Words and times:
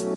Oh, 0.00 0.14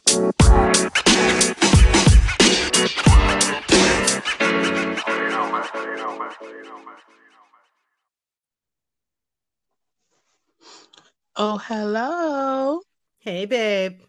hello. 11.57 12.81
Hey, 13.17 13.45
babe. 13.45 14.01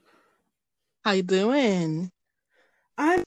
How 1.04 1.12
you 1.12 1.22
doing? 1.22 2.12
I'm 2.98 3.24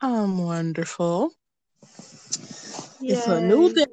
I'm 0.00 0.38
wonderful. 0.38 1.32
It's 3.02 3.26
a 3.26 3.40
new 3.40 3.74
day. 3.74 3.86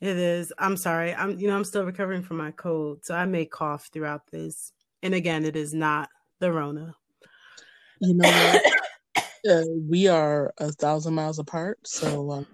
It 0.00 0.16
is. 0.16 0.52
I'm 0.58 0.76
sorry. 0.76 1.14
I'm 1.14 1.38
you 1.38 1.48
know, 1.48 1.56
I'm 1.56 1.64
still 1.64 1.84
recovering 1.84 2.22
from 2.22 2.36
my 2.36 2.50
cold, 2.50 3.04
so 3.04 3.14
I 3.14 3.24
may 3.24 3.46
cough 3.46 3.88
throughout 3.92 4.26
this. 4.30 4.72
And 5.02 5.14
again, 5.14 5.44
it 5.44 5.56
is 5.56 5.72
not 5.72 6.08
the 6.38 6.52
Rona. 6.52 6.94
You 8.00 8.14
know 8.14 8.60
uh, 9.50 9.62
we 9.88 10.08
are 10.08 10.52
a 10.58 10.72
thousand 10.72 11.14
miles 11.14 11.38
apart, 11.38 11.78
so 11.84 12.30
um, 12.30 12.46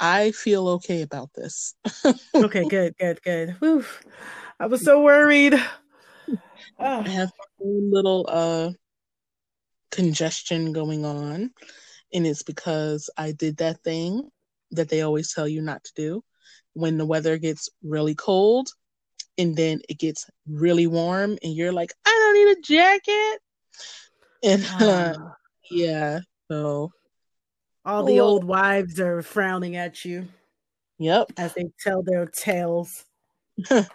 I 0.00 0.30
feel 0.30 0.68
okay 0.68 1.02
about 1.02 1.30
this. 1.34 1.74
Okay, 2.34 2.66
good, 2.66 2.96
good, 2.98 3.22
good. 3.22 3.50
Whew. 3.60 3.84
I 4.58 4.66
was 4.66 4.82
so 4.82 5.02
worried. 5.02 5.54
I 5.54 5.60
Ah, 6.78 7.02
have 7.02 7.30
a 7.60 7.64
little 7.64 8.26
uh 8.28 8.70
congestion 9.90 10.72
going 10.72 11.04
on, 11.04 11.50
and 12.12 12.26
it's 12.26 12.42
because 12.42 13.10
I 13.16 13.32
did 13.32 13.58
that 13.58 13.84
thing 13.84 14.30
that 14.70 14.88
they 14.88 15.02
always 15.02 15.32
tell 15.32 15.46
you 15.46 15.60
not 15.60 15.84
to 15.84 15.92
do 15.94 16.24
when 16.74 16.98
the 16.98 17.06
weather 17.06 17.38
gets 17.38 17.68
really 17.82 18.14
cold 18.14 18.68
and 19.38 19.56
then 19.56 19.80
it 19.88 19.98
gets 19.98 20.26
really 20.46 20.86
warm, 20.86 21.38
and 21.42 21.54
you're 21.54 21.72
like, 21.72 21.92
I 22.04 22.10
don't 22.10 22.46
need 22.46 22.58
a 22.58 22.60
jacket. 22.60 23.40
And 24.44 24.64
uh, 24.82 25.14
ah. 25.18 25.36
yeah, 25.70 26.20
so 26.50 26.90
all 27.84 28.04
the 28.04 28.20
old 28.20 28.44
wives 28.44 29.00
are 29.00 29.22
frowning 29.22 29.76
at 29.76 30.04
you 30.04 30.28
yep. 30.98 31.32
as 31.36 31.54
they 31.54 31.70
tell 31.80 32.02
their 32.02 32.26
tales. 32.26 33.04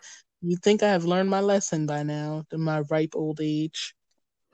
You 0.42 0.56
think 0.56 0.84
I 0.84 0.90
have 0.90 1.04
learned 1.04 1.32
my 1.32 1.40
lesson 1.40 1.88
by 1.88 2.04
now 2.04 2.46
in 2.52 2.62
my 2.62 2.82
ripe 2.82 3.16
old 3.16 3.40
age. 3.42 3.96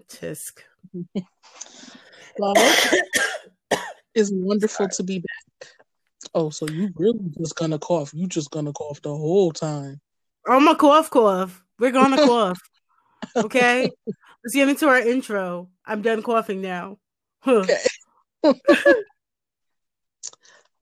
Tisk. 0.07 0.61
Well, 2.39 2.53
it's 4.15 4.31
wonderful 4.33 4.87
to 4.87 5.03
be 5.03 5.19
back. 5.19 5.32
Oh, 6.35 6.49
so 6.49 6.67
you 6.67 6.91
really 6.95 7.31
just 7.37 7.55
gonna 7.55 7.77
cough? 7.79 8.11
You 8.13 8.27
just 8.27 8.49
gonna 8.51 8.73
cough 8.73 9.01
the 9.01 9.09
whole 9.15 9.51
time? 9.51 10.01
Oh 10.47 10.59
my 10.59 10.73
cough 10.73 11.09
cough. 11.09 11.63
We're 11.79 11.91
gonna 11.91 12.17
cough. 12.25 12.59
Okay. 13.37 13.89
Let's 14.43 14.53
get 14.55 14.67
into 14.69 14.87
our 14.87 14.99
intro. 14.99 15.69
I'm 15.85 16.01
done 16.01 16.23
coughing 16.23 16.61
now. 16.61 16.97
Huh. 17.41 17.65
Okay. 18.43 18.59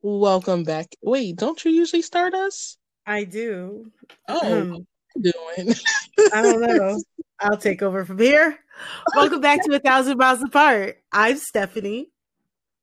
Welcome 0.02 0.64
back. 0.64 0.96
Wait, 1.04 1.36
don't 1.36 1.64
you 1.64 1.72
usually 1.72 2.02
start 2.02 2.34
us? 2.34 2.78
I 3.06 3.24
do. 3.24 3.92
Oh, 4.28 4.62
Um, 4.62 4.88
doing? 5.20 5.76
I 6.34 6.42
don't 6.42 6.62
know. 6.62 6.98
I'll 7.40 7.58
take 7.58 7.82
over 7.84 8.04
from 8.06 8.18
here. 8.18 8.58
Welcome 9.16 9.42
back 9.42 9.64
to 9.64 9.76
A 9.76 9.80
Thousand 9.80 10.18
Miles 10.18 10.42
Apart. 10.42 10.98
I'm 11.12 11.38
Stephanie. 11.38 12.10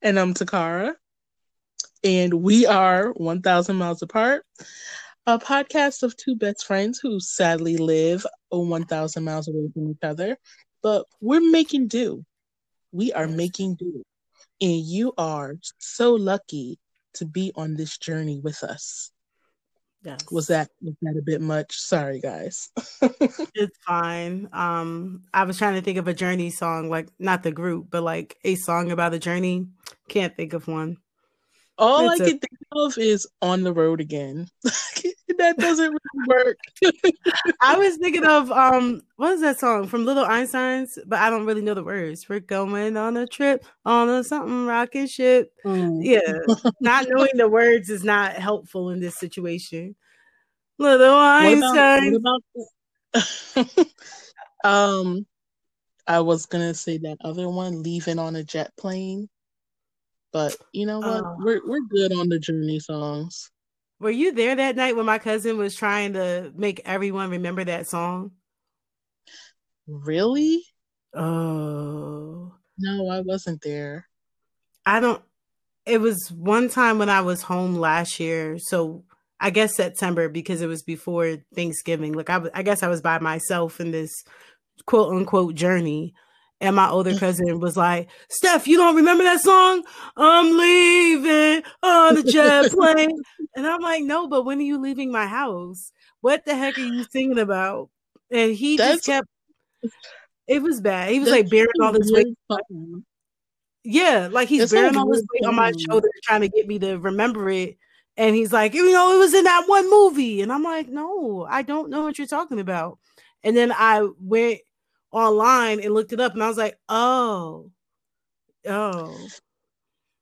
and 0.03 0.19
I'm 0.19 0.33
Takara, 0.35 0.95
and 2.05 2.35
we 2.35 2.67
are 2.67 3.11
1,000 3.13 3.77
Miles 3.77 4.03
Apart, 4.03 4.45
a 5.27 5.39
podcast 5.39 6.03
of 6.03 6.17
two 6.17 6.37
best 6.37 6.67
friends 6.67 7.01
who 7.03 7.21
sadly 7.21 7.77
live 7.77 8.27
1,000 8.51 9.25
miles 9.25 9.49
away 9.49 9.69
from 9.73 9.91
each 9.91 10.03
other, 10.03 10.37
but 10.83 11.07
we're 11.21 11.51
making 11.51 11.89
do. 11.89 12.25
We 12.93 13.13
are 13.13 13.27
making 13.27 13.75
do, 13.75 14.03
and 14.61 14.81
you 14.81 15.13
are 15.19 15.55
so 15.79 16.15
lucky 16.15 16.79
to 17.15 17.27
be 17.27 17.53
on 17.55 17.75
this 17.75 17.99
journey 17.99 18.41
with 18.43 18.63
us. 18.63 19.11
Yes. 20.03 20.21
Was 20.31 20.47
that 20.47 20.71
was 20.81 20.95
that 21.03 21.19
a 21.19 21.23
bit 21.23 21.41
much? 21.41 21.77
Sorry, 21.77 22.21
guys. 22.21 22.71
It's 23.55 23.77
fine. 23.85 24.49
Um, 24.53 25.25
I 25.35 25.43
was 25.43 25.59
trying 25.59 25.75
to 25.75 25.83
think 25.83 25.99
of 25.99 26.07
a 26.07 26.15
journey 26.15 26.51
song, 26.51 26.89
like 26.89 27.09
not 27.19 27.43
the 27.43 27.51
group, 27.51 27.89
but 27.91 28.05
like 28.05 28.37
a 28.45 28.55
song 28.55 28.93
about 28.93 29.15
a 29.15 29.19
journey. 29.19 29.67
Can't 30.09 30.37
think 30.37 30.53
of 30.53 30.69
one. 30.69 30.99
All 31.79 32.11
It's 32.11 32.21
I 32.21 32.25
a- 32.25 32.29
can 32.29 32.39
think 32.39 32.59
of 32.73 32.99
is 32.99 33.27
on 33.41 33.63
the 33.63 33.73
road 33.73 34.01
again. 34.01 34.49
that 34.65 35.57
doesn't 35.59 35.91
really 35.91 36.27
work. 36.27 36.59
I 37.63 37.77
was 37.77 37.97
thinking 37.97 38.25
of 38.25 38.51
um, 38.51 39.03
what 39.17 39.33
is 39.35 39.41
that 39.43 39.61
song 39.61 39.87
from 39.87 40.05
Little 40.05 40.25
Einsteins? 40.25 40.99
But 41.07 41.21
I 41.21 41.31
don't 41.31 41.47
really 41.47 41.63
know 41.63 41.75
the 41.75 41.85
words. 41.85 42.29
We're 42.29 42.41
going 42.41 42.97
on 42.97 43.17
a 43.17 43.27
trip 43.27 43.65
on 43.85 44.09
a 44.09 44.25
something 44.25 44.67
rocket 44.67 45.09
ship. 45.09 45.53
Mm. 45.65 46.01
Yeah, 46.03 46.33
not 46.81 47.07
knowing 47.09 47.31
the 47.35 47.49
words 47.49 47.91
is 47.91 48.03
not 48.03 48.33
helpful 48.33 48.91
in 48.91 49.01
this 49.01 49.17
situation. 49.17 49.95
Little 50.79 51.15
What 51.15 51.59
about, 51.59 52.03
what 52.03 52.43
about 53.15 53.87
um 54.65 55.27
I 56.07 56.21
was 56.21 56.47
gonna 56.47 56.75
say 56.75 56.99
that 56.99 57.19
other 57.23 57.49
one, 57.49 57.83
leaving 57.83 58.19
on 58.19 58.37
a 58.37 58.43
jet 58.43 58.73
plane. 58.77 59.29
But 60.33 60.57
you 60.73 60.87
know 60.87 60.99
what? 60.99 61.25
Oh. 61.25 61.37
We're 61.39 61.61
we're 61.67 61.87
good 61.89 62.13
on 62.13 62.29
the 62.29 62.39
journey 62.39 62.81
songs. 62.81 63.51
Were 64.01 64.11
you 64.11 64.33
there 64.33 64.55
that 64.55 64.77
night 64.77 64.95
when 64.97 65.07
my 65.07 65.19
cousin 65.19 65.59
was 65.59 65.75
trying 65.75 66.13
to 66.13 66.53
make 66.55 66.81
everyone 66.85 67.31
remember 67.31 67.65
that 67.65 67.89
song? 67.89 68.33
Really? 69.89 70.65
Oh, 71.15 72.55
No, 72.77 73.09
I 73.11 73.21
wasn't 73.21 73.63
there. 73.63 74.07
I 74.87 75.01
don't. 75.01 75.23
It 75.87 76.01
was 76.01 76.31
one 76.31 76.69
time 76.69 76.99
when 76.99 77.09
I 77.09 77.23
was 77.23 77.43
home 77.43 77.77
last 77.77 78.21
year, 78.21 78.59
so 78.59 79.05
I 79.41 79.51
guess 79.51 79.75
September 79.75 80.29
because 80.29 80.61
it 80.61 80.67
was 80.67 80.83
before 80.83 81.39
Thanksgiving. 81.55 82.13
Like 82.13 82.31
I, 82.31 82.43
I 82.55 82.63
guess 82.63 82.83
I 82.83 82.89
was 82.89 83.01
by 83.01 83.19
myself 83.19 83.81
in 83.81 83.91
this 83.91 84.25
quote 84.87 85.15
unquote 85.15 85.55
journey, 85.55 86.15
and 86.61 86.75
my 86.77 86.89
older 86.91 87.17
cousin 87.19 87.61
was 87.61 87.77
like, 87.77 88.09
"Steph, 88.31 88.67
you 88.69 88.77
don't 88.77 88.97
remember 88.97 89.25
that 89.25 89.41
song? 89.41 89.85
I'm 90.17 90.57
leaving 90.59 91.63
on 91.83 92.19
a 92.19 92.23
jet 92.23 92.71
plane," 92.73 93.11
and 93.57 93.67
I'm 93.67 93.81
like, 93.81 94.03
"No, 94.05 94.29
but 94.29 94.45
when 94.45 94.59
are 94.59 94.63
you 94.63 94.79
leaving 94.81 95.13
my 95.13 95.27
house? 95.27 95.93
What 96.21 96.45
the 96.45 96.55
heck 96.57 96.79
are 96.79 96.83
you 96.83 97.05
singing 97.05 97.39
about?" 97.39 97.91
And 98.31 98.55
he 98.55 98.77
That's- 98.77 98.97
just 98.97 99.07
kept. 99.07 99.29
It 100.47 100.63
was 100.63 100.81
bad. 100.81 101.11
He 101.13 101.21
was 101.21 101.29
That's 101.29 101.43
like 101.43 101.51
bearing 101.51 101.69
all 101.81 101.93
this 101.93 102.11
weight 102.13 102.27
yeah, 103.85 104.29
like 104.31 104.49
he's 104.49 104.63
It's 104.65 104.73
bearing 104.73 104.97
all 104.97 105.11
this 105.11 105.25
weight 105.33 105.47
on 105.47 105.55
my 105.55 105.73
shoulder, 105.89 106.09
trying 106.25 106.43
to 106.43 106.49
get 106.49 106.67
me 106.67 106.79
to 106.81 106.99
remember 106.99 107.49
it. 107.49 107.79
And 108.17 108.35
he's 108.35 108.53
like, 108.53 108.75
you 108.75 108.91
know, 108.93 109.15
it 109.15 109.19
was 109.19 109.33
in 109.33 109.45
that 109.45 109.65
one 109.67 109.89
movie. 109.89 110.43
And 110.43 110.53
I'm 110.53 110.65
like, 110.65 110.89
no, 110.89 111.47
I 111.49 111.63
don't 111.63 111.89
know 111.91 112.03
what 112.03 112.19
you're 112.19 112.27
talking 112.27 112.59
about. 112.61 112.99
And 113.45 113.57
then 113.57 113.73
I 113.73 114.07
went 114.21 114.61
online 115.13 115.81
and 115.81 115.95
looked 115.95 116.13
it 116.13 116.21
up 116.21 116.35
and 116.35 116.43
I 116.43 116.49
was 116.49 116.59
like, 116.59 116.79
oh, 116.89 117.71
oh. 118.67 119.29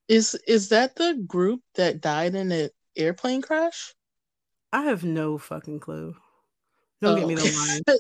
Is 0.09 0.35
is 0.47 0.69
that 0.69 0.95
the 0.97 1.15
group 1.27 1.63
that 1.75 2.01
died 2.01 2.35
in 2.37 2.53
an 2.53 2.71
airplane 2.97 3.43
crash? 3.43 3.93
I 4.73 4.83
have 4.85 5.03
no 5.05 5.37
fucking 5.39 5.81
clue. 5.81 6.15
Don't 7.03 7.19
get 7.19 7.27
me 7.27 7.35
Oh. 7.35 7.39
the 7.39 7.95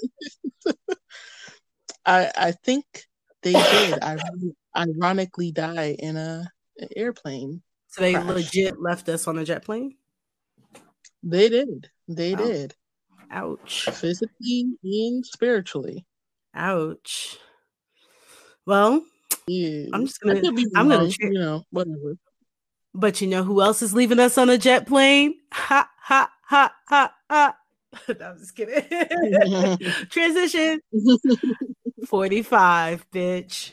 line. 0.67 0.77
I 2.07 2.31
I 2.37 2.53
think 2.53 2.85
they 3.43 3.53
did. 3.53 3.99
I 4.03 4.19
ironically 4.77 5.51
die 5.53 5.97
in 5.99 6.17
a 6.17 6.49
an 6.79 6.89
airplane. 6.95 7.63
So 7.89 8.03
they 8.03 8.13
Crash. 8.15 8.27
legit 8.27 8.81
left 8.81 9.09
us 9.09 9.27
on 9.27 9.39
a 9.39 9.45
jet 9.45 9.65
plane. 9.65 9.97
They 11.25 11.49
did. 11.49 11.91
They 12.07 12.35
Oh. 12.35 12.37
did. 12.37 12.75
Ouch. 13.33 13.89
Physically 13.93 14.77
and 14.85 15.27
spiritually. 15.27 16.06
Ouch. 16.57 17.39
Well, 18.65 19.05
Yeah. 19.47 19.87
I'm 19.93 20.07
just 20.07 20.21
gonna 20.21 20.41
be 20.53 20.67
I'm 20.75 20.89
gonna 20.89 21.01
wrong, 21.03 21.11
cheer- 21.11 21.33
you 21.33 21.39
know, 21.39 21.63
whatever. 21.71 22.17
But 22.95 23.21
you 23.21 23.27
know 23.29 23.43
who 23.45 23.61
else 23.61 23.83
is 23.83 23.93
leaving 23.95 24.19
us 24.19 24.39
on 24.39 24.49
a 24.49 24.57
jet 24.59 24.87
plane? 24.87 25.35
Ha 25.53 25.89
ha 26.01 26.31
ha 26.43 26.75
ha 26.89 27.15
ha. 27.31 27.57
no, 28.19 28.27
I'm 28.31 28.39
just 28.39 28.57
kidding. 28.57 28.83
Transition 30.11 30.81
45, 32.07 33.07
bitch. 33.11 33.73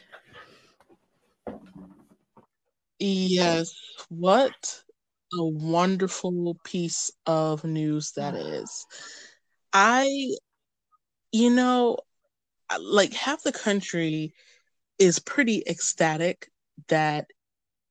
yes. 2.99 3.73
What 4.09 4.83
a 5.33 5.43
wonderful 5.45 6.57
piece 6.63 7.11
of 7.25 7.63
news 7.63 8.11
that 8.13 8.35
is. 8.35 8.85
I, 9.71 10.29
you 11.31 11.49
know, 11.49 11.97
like 12.81 13.13
half 13.13 13.43
the 13.43 13.51
country 13.51 14.33
is 14.99 15.19
pretty 15.19 15.63
ecstatic 15.67 16.49
that, 16.87 17.27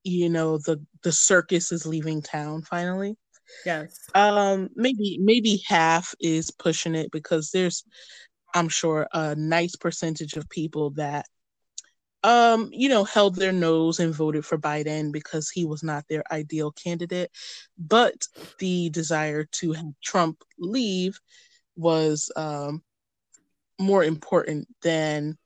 you 0.04 0.28
know, 0.28 0.58
the 0.58 0.84
the 1.02 1.12
circus 1.12 1.72
is 1.72 1.86
leaving 1.86 2.22
town 2.22 2.62
finally. 2.62 3.16
Yes. 3.66 3.98
Um, 4.14 4.70
maybe 4.74 5.18
maybe 5.20 5.62
half 5.66 6.14
is 6.20 6.50
pushing 6.50 6.94
it 6.94 7.10
because 7.10 7.50
there's, 7.50 7.84
I'm 8.54 8.68
sure, 8.68 9.06
a 9.12 9.34
nice 9.34 9.76
percentage 9.76 10.34
of 10.34 10.48
people 10.48 10.90
that, 10.90 11.26
um, 12.22 12.70
you 12.72 12.88
know, 12.88 13.04
held 13.04 13.36
their 13.36 13.52
nose 13.52 14.00
and 14.00 14.14
voted 14.14 14.44
for 14.44 14.58
Biden 14.58 15.12
because 15.12 15.50
he 15.50 15.64
was 15.64 15.82
not 15.82 16.04
their 16.08 16.24
ideal 16.32 16.72
candidate, 16.72 17.30
but 17.78 18.26
the 18.58 18.90
desire 18.90 19.44
to 19.52 19.72
have 19.72 19.92
Trump 20.02 20.42
leave 20.58 21.18
was 21.76 22.30
um 22.36 22.82
more 23.78 24.04
important 24.04 24.68
than 24.82 25.36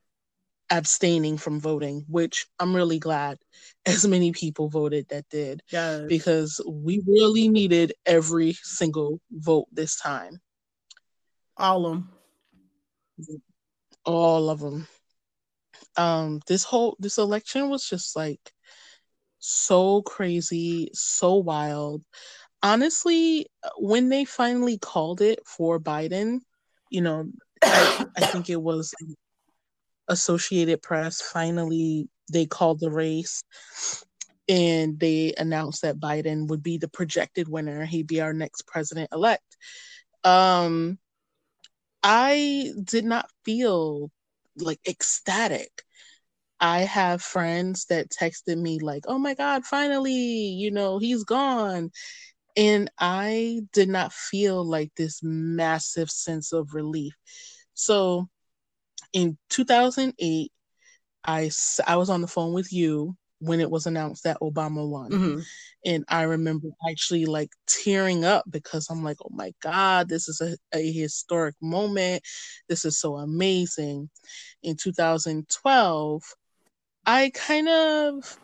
abstaining 0.69 1.37
from 1.37 1.59
voting, 1.59 2.05
which 2.07 2.47
I'm 2.59 2.75
really 2.75 2.99
glad 2.99 3.39
as 3.85 4.07
many 4.07 4.31
people 4.31 4.69
voted 4.69 5.07
that 5.09 5.29
did. 5.29 5.61
Yes. 5.69 6.03
Because 6.07 6.61
we 6.67 7.01
really 7.05 7.47
needed 7.47 7.93
every 8.05 8.53
single 8.53 9.19
vote 9.31 9.67
this 9.71 9.99
time. 9.99 10.41
All 11.55 11.85
of 11.85 11.91
them. 11.93 13.41
All 14.05 14.49
of 14.49 14.59
them. 14.59 14.87
Um, 15.95 16.41
this 16.47 16.63
whole 16.63 16.95
this 16.99 17.17
election 17.17 17.69
was 17.69 17.87
just 17.87 18.15
like 18.15 18.53
so 19.39 20.01
crazy, 20.03 20.89
so 20.93 21.35
wild. 21.35 22.03
Honestly, 22.61 23.47
when 23.77 24.09
they 24.09 24.25
finally 24.25 24.77
called 24.77 25.21
it 25.21 25.39
for 25.45 25.79
Biden, 25.79 26.39
you 26.89 27.01
know, 27.01 27.29
I, 27.63 28.05
I 28.15 28.25
think 28.27 28.49
it 28.49 28.61
was 28.61 28.93
Associated 30.07 30.81
Press 30.81 31.21
finally 31.21 32.07
they 32.31 32.45
called 32.45 32.79
the 32.79 32.91
race 32.91 33.43
and 34.49 34.99
they 34.99 35.33
announced 35.37 35.81
that 35.81 35.99
Biden 35.99 36.47
would 36.47 36.63
be 36.63 36.77
the 36.77 36.87
projected 36.87 37.47
winner. 37.47 37.85
He'd 37.85 38.07
be 38.07 38.21
our 38.21 38.33
next 38.33 38.65
president 38.67 39.09
elect. 39.11 39.57
Um, 40.23 40.97
I 42.03 42.71
did 42.83 43.05
not 43.05 43.29
feel 43.43 44.11
like 44.57 44.79
ecstatic. 44.87 45.83
I 46.59 46.81
have 46.81 47.21
friends 47.21 47.85
that 47.85 48.09
texted 48.09 48.57
me 48.57 48.79
like, 48.79 49.03
"Oh 49.07 49.19
my 49.19 49.33
god, 49.33 49.65
finally, 49.65 50.13
you 50.13 50.71
know, 50.71 50.97
he's 50.97 51.23
gone." 51.23 51.91
And 52.57 52.89
I 52.97 53.61
did 53.71 53.87
not 53.87 54.11
feel 54.11 54.65
like 54.65 54.91
this 54.97 55.21
massive 55.21 56.09
sense 56.09 56.51
of 56.51 56.73
relief. 56.73 57.13
So 57.75 58.27
in 59.13 59.37
2008, 59.51 60.51
I, 61.23 61.51
I 61.85 61.95
was 61.97 62.09
on 62.09 62.21
the 62.21 62.27
phone 62.27 62.53
with 62.53 62.73
you 62.73 63.15
when 63.39 63.59
it 63.59 63.69
was 63.69 63.85
announced 63.85 64.23
that 64.23 64.39
Obama 64.41 64.87
won. 64.89 65.11
Mm-hmm. 65.11 65.39
And 65.85 66.03
I 66.07 66.23
remember 66.23 66.69
actually 66.89 67.25
like 67.25 67.51
tearing 67.67 68.25
up 68.25 68.45
because 68.49 68.87
I'm 68.89 69.03
like, 69.03 69.17
oh 69.21 69.29
my 69.31 69.53
God, 69.61 70.09
this 70.09 70.27
is 70.27 70.41
a, 70.41 70.57
a 70.75 70.91
historic 70.91 71.55
moment. 71.61 72.23
This 72.67 72.85
is 72.85 72.99
so 72.99 73.17
amazing. 73.17 74.09
In 74.63 74.75
2012, 74.75 76.23
I 77.05 77.31
kind 77.35 77.69
of 77.69 78.39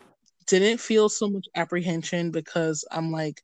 didn't 0.46 0.78
feel 0.78 1.08
so 1.08 1.28
much 1.28 1.46
apprehension 1.56 2.30
because 2.30 2.84
I'm 2.90 3.10
like, 3.10 3.42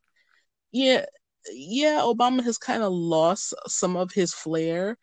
yeah, 0.73 1.05
yeah, 1.53 2.01
Obama 2.03 2.43
has 2.45 2.59
kind 2.59 2.83
of 2.83 2.93
lost 2.93 3.55
some 3.67 3.97
of 3.97 4.13
his 4.13 4.35
flair 4.35 4.97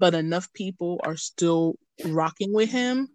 but 0.00 0.14
enough 0.14 0.52
people 0.54 0.98
are 1.04 1.16
still 1.16 1.76
rocking 2.06 2.52
with 2.52 2.70
him 2.70 3.06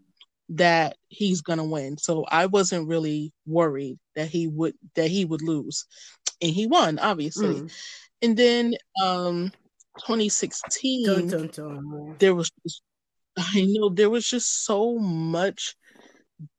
that 0.48 0.96
he's 1.08 1.42
gonna 1.42 1.66
win. 1.66 1.98
So 1.98 2.24
I 2.30 2.46
wasn't 2.46 2.88
really 2.88 3.34
worried 3.46 3.98
that 4.16 4.30
he 4.30 4.48
would 4.48 4.76
that 4.94 5.10
he 5.10 5.26
would 5.26 5.42
lose, 5.42 5.86
and 6.42 6.52
he 6.52 6.68
won 6.68 7.00
obviously. 7.00 7.56
Mm. 7.56 7.72
And 8.22 8.38
then 8.38 8.74
um 9.04 9.52
2016, 10.00 11.06
dun, 11.06 11.28
dun, 11.28 11.48
dun. 11.48 12.16
there 12.20 12.36
was 12.36 12.52
just, 12.64 12.82
I 13.38 13.66
know 13.68 13.90
there 13.90 14.10
was 14.10 14.30
just 14.30 14.66
so 14.66 15.00
much 15.00 15.76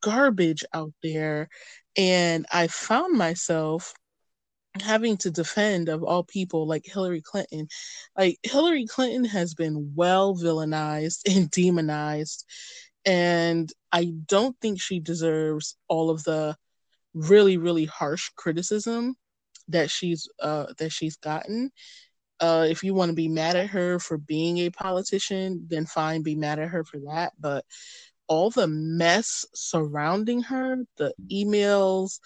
garbage 0.03 0.65
out 0.75 0.93
there, 1.03 1.49
and 1.97 2.47
I 2.53 2.67
found 2.67 3.17
myself 3.17 3.95
having 4.83 5.17
to 5.19 5.31
defend 5.31 5.89
of 5.89 6.03
all 6.03 6.23
people 6.25 6.67
like 6.67 6.85
Hillary 6.85 7.23
Clinton. 7.23 7.69
Like 8.17 8.39
Hillary 8.43 8.87
Clinton 8.87 9.25
has 9.25 9.55
been 9.55 9.93
well 9.95 10.37
villainized 10.37 11.21
and 11.35 11.51
demonized 11.51 12.45
and 13.07 13.73
I 13.93 14.07
don't 14.27 14.57
think 14.61 14.81
she 14.81 14.99
deserves 14.99 15.77
all 15.89 16.11
of 16.11 16.25
the 16.25 16.57
really 17.15 17.57
really 17.57 17.87
harsh 17.87 18.31
criticism 18.37 19.15
that 19.69 19.91
she's 19.91 20.29
uh 20.41 20.67
that 20.79 20.91
she's 20.93 21.17
gotten. 21.17 21.71
Uh 22.41 22.67
if 22.69 22.83
you 22.83 22.93
want 22.93 23.11
to 23.11 23.15
be 23.15 23.29
mad 23.29 23.57
at 23.57 23.69
her 23.69 23.99
for 23.99 24.19
being 24.19 24.59
a 24.59 24.71
politician, 24.71 25.67
then 25.71 25.87
fine, 25.87 26.23
be 26.23 26.35
mad 26.35 26.59
at 26.59 26.69
her 26.69 26.85
for 26.85 26.99
that, 27.07 27.33
but 27.39 27.65
all 28.29 28.51
the 28.51 28.67
mess 28.67 29.45
surrounding 29.55 30.43
her, 30.43 30.79
the 30.97 31.13
emails, 31.31 32.19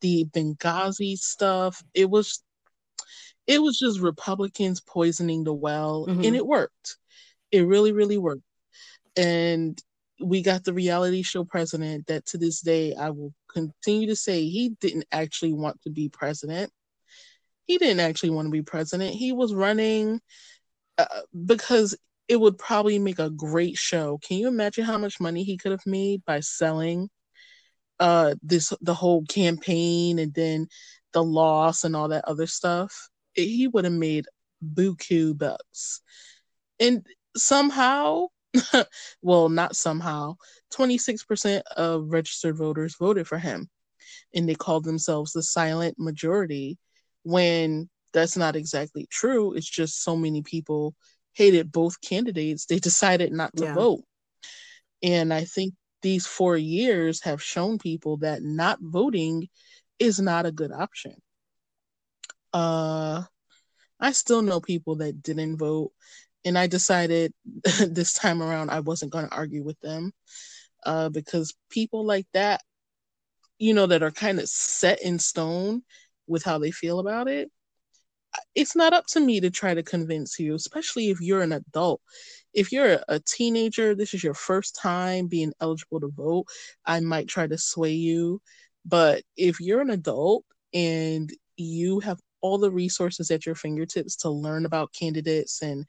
the 0.00 0.24
Benghazi 0.26 1.16
stuff, 1.16 1.82
it 1.94 2.08
was 2.08 2.42
it 3.46 3.62
was 3.62 3.78
just 3.78 4.00
Republicans 4.00 4.80
poisoning 4.80 5.44
the 5.44 5.54
well 5.54 6.06
mm-hmm. 6.08 6.24
and 6.24 6.36
it 6.36 6.46
worked. 6.46 6.96
It 7.50 7.66
really 7.66 7.92
really 7.92 8.18
worked. 8.18 8.42
And 9.16 9.80
we 10.20 10.42
got 10.42 10.64
the 10.64 10.72
reality 10.72 11.22
show 11.22 11.44
president 11.44 12.06
that 12.06 12.26
to 12.26 12.38
this 12.38 12.60
day 12.60 12.94
I 12.94 13.10
will 13.10 13.32
continue 13.52 14.08
to 14.08 14.16
say 14.16 14.44
he 14.44 14.70
didn't 14.80 15.06
actually 15.12 15.52
want 15.52 15.80
to 15.82 15.90
be 15.90 16.08
president. 16.08 16.70
He 17.64 17.78
didn't 17.78 18.00
actually 18.00 18.30
want 18.30 18.46
to 18.46 18.52
be 18.52 18.62
president. 18.62 19.14
He 19.14 19.32
was 19.32 19.54
running 19.54 20.20
uh, 20.98 21.06
because 21.44 21.96
it 22.28 22.40
would 22.40 22.58
probably 22.58 22.98
make 22.98 23.18
a 23.18 23.30
great 23.30 23.76
show. 23.76 24.18
Can 24.18 24.38
you 24.38 24.48
imagine 24.48 24.84
how 24.84 24.98
much 24.98 25.20
money 25.20 25.44
he 25.44 25.56
could 25.56 25.72
have 25.72 25.86
made 25.86 26.24
by 26.24 26.40
selling 26.40 27.08
uh 27.98 28.34
this 28.42 28.74
the 28.82 28.92
whole 28.94 29.24
campaign 29.24 30.18
and 30.18 30.34
then 30.34 30.68
the 31.14 31.22
loss 31.22 31.84
and 31.84 31.94
all 31.94 32.08
that 32.08 32.24
other 32.26 32.46
stuff? 32.46 33.08
It, 33.34 33.46
he 33.46 33.68
would 33.68 33.84
have 33.84 33.94
made 33.94 34.26
buku 34.74 35.36
bucks. 35.36 36.00
And 36.80 37.06
somehow, 37.36 38.26
well, 39.22 39.48
not 39.48 39.76
somehow, 39.76 40.36
26% 40.74 41.62
of 41.76 42.08
registered 42.08 42.56
voters 42.56 42.96
voted 42.96 43.26
for 43.26 43.38
him. 43.38 43.68
And 44.34 44.48
they 44.48 44.54
called 44.54 44.84
themselves 44.84 45.32
the 45.32 45.42
silent 45.42 45.98
majority 45.98 46.78
when 47.22 47.88
that's 48.12 48.36
not 48.36 48.56
exactly 48.56 49.06
true. 49.10 49.52
It's 49.54 49.68
just 49.68 50.02
so 50.02 50.16
many 50.16 50.42
people 50.42 50.94
hated 51.36 51.70
both 51.70 52.00
candidates, 52.00 52.66
they 52.66 52.78
decided 52.78 53.32
not 53.32 53.54
to 53.56 53.64
yeah. 53.64 53.74
vote. 53.74 54.02
And 55.02 55.32
I 55.32 55.44
think 55.44 55.74
these 56.02 56.26
four 56.26 56.56
years 56.56 57.22
have 57.24 57.42
shown 57.42 57.78
people 57.78 58.18
that 58.18 58.42
not 58.42 58.78
voting 58.80 59.48
is 59.98 60.18
not 60.18 60.46
a 60.46 60.52
good 60.52 60.72
option. 60.72 61.14
Uh, 62.52 63.22
I 64.00 64.12
still 64.12 64.42
know 64.42 64.60
people 64.60 64.96
that 64.96 65.22
didn't 65.22 65.58
vote, 65.58 65.92
and 66.44 66.58
I 66.58 66.66
decided 66.66 67.32
this 67.80 68.14
time 68.14 68.42
around 68.42 68.70
I 68.70 68.80
wasn't 68.80 69.12
going 69.12 69.28
to 69.28 69.34
argue 69.34 69.62
with 69.62 69.78
them 69.80 70.12
uh, 70.84 71.10
because 71.10 71.54
people 71.70 72.04
like 72.04 72.26
that, 72.32 72.62
you 73.58 73.74
know, 73.74 73.86
that 73.86 74.02
are 74.02 74.10
kind 74.10 74.38
of 74.38 74.48
set 74.48 75.02
in 75.02 75.18
stone 75.18 75.82
with 76.26 76.44
how 76.44 76.58
they 76.58 76.70
feel 76.70 76.98
about 76.98 77.28
it, 77.28 77.50
it's 78.54 78.76
not 78.76 78.92
up 78.92 79.06
to 79.08 79.20
me 79.20 79.40
to 79.40 79.50
try 79.50 79.74
to 79.74 79.82
convince 79.82 80.38
you, 80.38 80.54
especially 80.54 81.10
if 81.10 81.20
you're 81.20 81.42
an 81.42 81.52
adult. 81.52 82.00
If 82.54 82.72
you're 82.72 83.00
a 83.08 83.20
teenager, 83.20 83.94
this 83.94 84.14
is 84.14 84.24
your 84.24 84.34
first 84.34 84.76
time 84.80 85.26
being 85.26 85.52
eligible 85.60 86.00
to 86.00 86.08
vote, 86.08 86.46
I 86.84 87.00
might 87.00 87.28
try 87.28 87.46
to 87.46 87.58
sway 87.58 87.92
you. 87.92 88.40
But 88.84 89.22
if 89.36 89.60
you're 89.60 89.80
an 89.80 89.90
adult 89.90 90.44
and 90.72 91.30
you 91.56 92.00
have 92.00 92.18
all 92.40 92.58
the 92.58 92.70
resources 92.70 93.30
at 93.30 93.44
your 93.44 93.54
fingertips 93.54 94.16
to 94.16 94.30
learn 94.30 94.66
about 94.66 94.92
candidates 94.92 95.62
and 95.62 95.84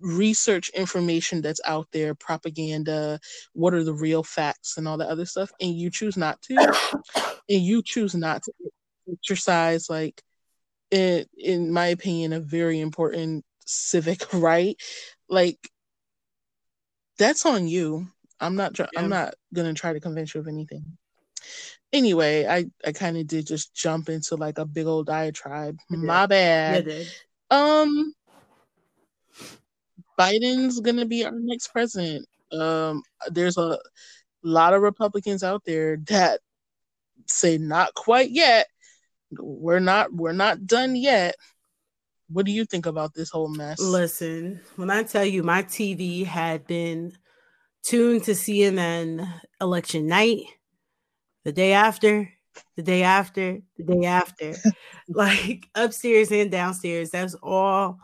research 0.00 0.68
information 0.70 1.40
that's 1.40 1.60
out 1.64 1.86
there, 1.92 2.14
propaganda, 2.14 3.18
what 3.52 3.72
are 3.72 3.84
the 3.84 3.94
real 3.94 4.22
facts, 4.22 4.76
and 4.76 4.86
all 4.86 4.98
that 4.98 5.08
other 5.08 5.24
stuff, 5.24 5.50
and 5.60 5.74
you 5.74 5.90
choose 5.90 6.16
not 6.16 6.40
to, 6.42 6.56
and 7.48 7.62
you 7.62 7.82
choose 7.82 8.14
not 8.14 8.42
to 8.42 8.52
exercise 9.10 9.88
like 9.88 10.22
in, 10.92 11.24
in 11.36 11.72
my 11.72 11.86
opinion, 11.86 12.32
a 12.32 12.40
very 12.40 12.78
important 12.78 13.44
civic 13.66 14.22
right. 14.32 14.76
Like 15.28 15.58
that's 17.18 17.46
on 17.46 17.66
you. 17.66 18.06
I'm 18.38 18.54
not. 18.56 18.78
Yeah. 18.78 18.86
I'm 18.96 19.08
not 19.08 19.34
gonna 19.52 19.74
try 19.74 19.92
to 19.92 20.00
convince 20.00 20.34
you 20.34 20.40
of 20.40 20.48
anything. 20.48 20.84
Anyway, 21.92 22.46
I 22.46 22.66
I 22.86 22.92
kind 22.92 23.16
of 23.16 23.26
did 23.26 23.46
just 23.46 23.74
jump 23.74 24.08
into 24.08 24.36
like 24.36 24.58
a 24.58 24.66
big 24.66 24.86
old 24.86 25.06
diatribe. 25.06 25.78
My 25.88 26.26
bad. 26.26 27.06
Um, 27.50 28.14
Biden's 30.18 30.80
gonna 30.80 31.06
be 31.06 31.24
our 31.24 31.32
next 31.32 31.68
president. 31.68 32.26
Um, 32.50 33.02
there's 33.30 33.56
a 33.56 33.78
lot 34.42 34.74
of 34.74 34.82
Republicans 34.82 35.42
out 35.42 35.64
there 35.64 35.96
that 36.08 36.40
say 37.26 37.58
not 37.58 37.94
quite 37.94 38.30
yet, 38.30 38.66
we're 39.38 39.80
not 39.80 40.12
we're 40.12 40.32
not 40.32 40.66
done 40.66 40.96
yet. 40.96 41.34
What 42.28 42.46
do 42.46 42.52
you 42.52 42.64
think 42.64 42.86
about 42.86 43.14
this 43.14 43.30
whole 43.30 43.48
mess? 43.48 43.78
Listen, 43.80 44.60
when 44.76 44.90
I 44.90 45.02
tell 45.02 45.24
you 45.24 45.42
my 45.42 45.62
TV 45.62 46.24
had 46.24 46.66
been 46.66 47.12
tuned 47.82 48.24
to 48.24 48.32
CNN 48.32 49.28
election 49.60 50.06
night, 50.06 50.42
the 51.44 51.52
day 51.52 51.72
after, 51.72 52.30
the 52.76 52.82
day 52.82 53.02
after, 53.02 53.58
the 53.76 53.84
day 53.84 54.06
after, 54.06 54.54
like 55.08 55.68
upstairs 55.74 56.30
and 56.30 56.50
downstairs. 56.50 57.10
That's 57.10 57.34
all 57.34 57.98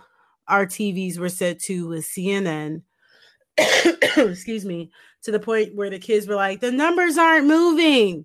our 0.47 0.67
TVs 0.67 1.19
were 1.19 1.29
set 1.29 1.61
to 1.63 1.89
with 1.89 2.05
CNN. 2.05 2.83
Excuse 4.17 4.65
me, 4.65 4.91
to 5.23 5.31
the 5.31 5.41
point 5.41 5.75
where 5.75 5.91
the 5.91 5.99
kids 5.99 6.27
were 6.27 6.37
like, 6.37 6.61
the 6.61 6.73
numbers 6.73 7.19
aren't 7.19 7.47
moving. 7.47 8.25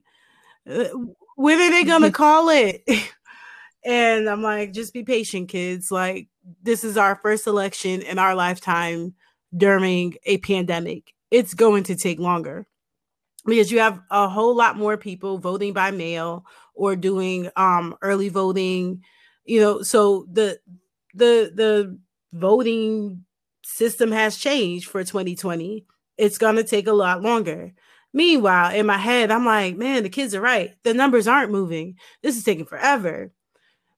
Uh, 0.69 0.86
When 1.35 1.59
are 1.59 1.71
they 1.71 1.83
gonna 1.83 2.11
call 2.11 2.49
it? 2.49 2.83
and 3.85 4.29
I'm 4.29 4.41
like, 4.41 4.73
just 4.73 4.93
be 4.93 5.03
patient, 5.03 5.49
kids. 5.49 5.91
Like, 5.91 6.27
this 6.61 6.83
is 6.83 6.97
our 6.97 7.15
first 7.15 7.47
election 7.47 8.01
in 8.01 8.19
our 8.19 8.35
lifetime 8.35 9.13
during 9.55 10.15
a 10.25 10.37
pandemic. 10.39 11.13
It's 11.31 11.53
going 11.53 11.83
to 11.85 11.95
take 11.95 12.19
longer 12.19 12.67
because 13.45 13.71
you 13.71 13.79
have 13.79 13.99
a 14.09 14.27
whole 14.27 14.55
lot 14.55 14.77
more 14.77 14.97
people 14.97 15.37
voting 15.37 15.73
by 15.73 15.91
mail 15.91 16.45
or 16.73 16.95
doing 16.95 17.49
um 17.55 17.95
early 18.01 18.29
voting 18.29 19.01
you 19.45 19.59
know 19.59 19.81
so 19.81 20.25
the 20.31 20.59
the 21.13 21.51
the 21.53 21.99
voting 22.33 23.23
system 23.63 24.11
has 24.11 24.37
changed 24.37 24.87
for 24.87 25.03
2020 25.03 25.85
it's 26.17 26.37
going 26.37 26.55
to 26.55 26.63
take 26.63 26.87
a 26.87 26.93
lot 26.93 27.21
longer 27.21 27.71
meanwhile 28.13 28.74
in 28.74 28.86
my 28.86 28.98
head 28.98 29.32
i'm 29.32 29.46
like 29.46 29.75
man 29.75 30.03
the 30.03 30.10
kids 30.10 30.36
are 30.36 30.41
right. 30.41 30.75
The 30.84 30.93
numbers 30.93 31.27
aren't 31.27 31.51
moving. 31.51 31.98
This 32.22 32.38
is 32.38 32.43
taking 32.43 32.65
forever. 32.65 33.32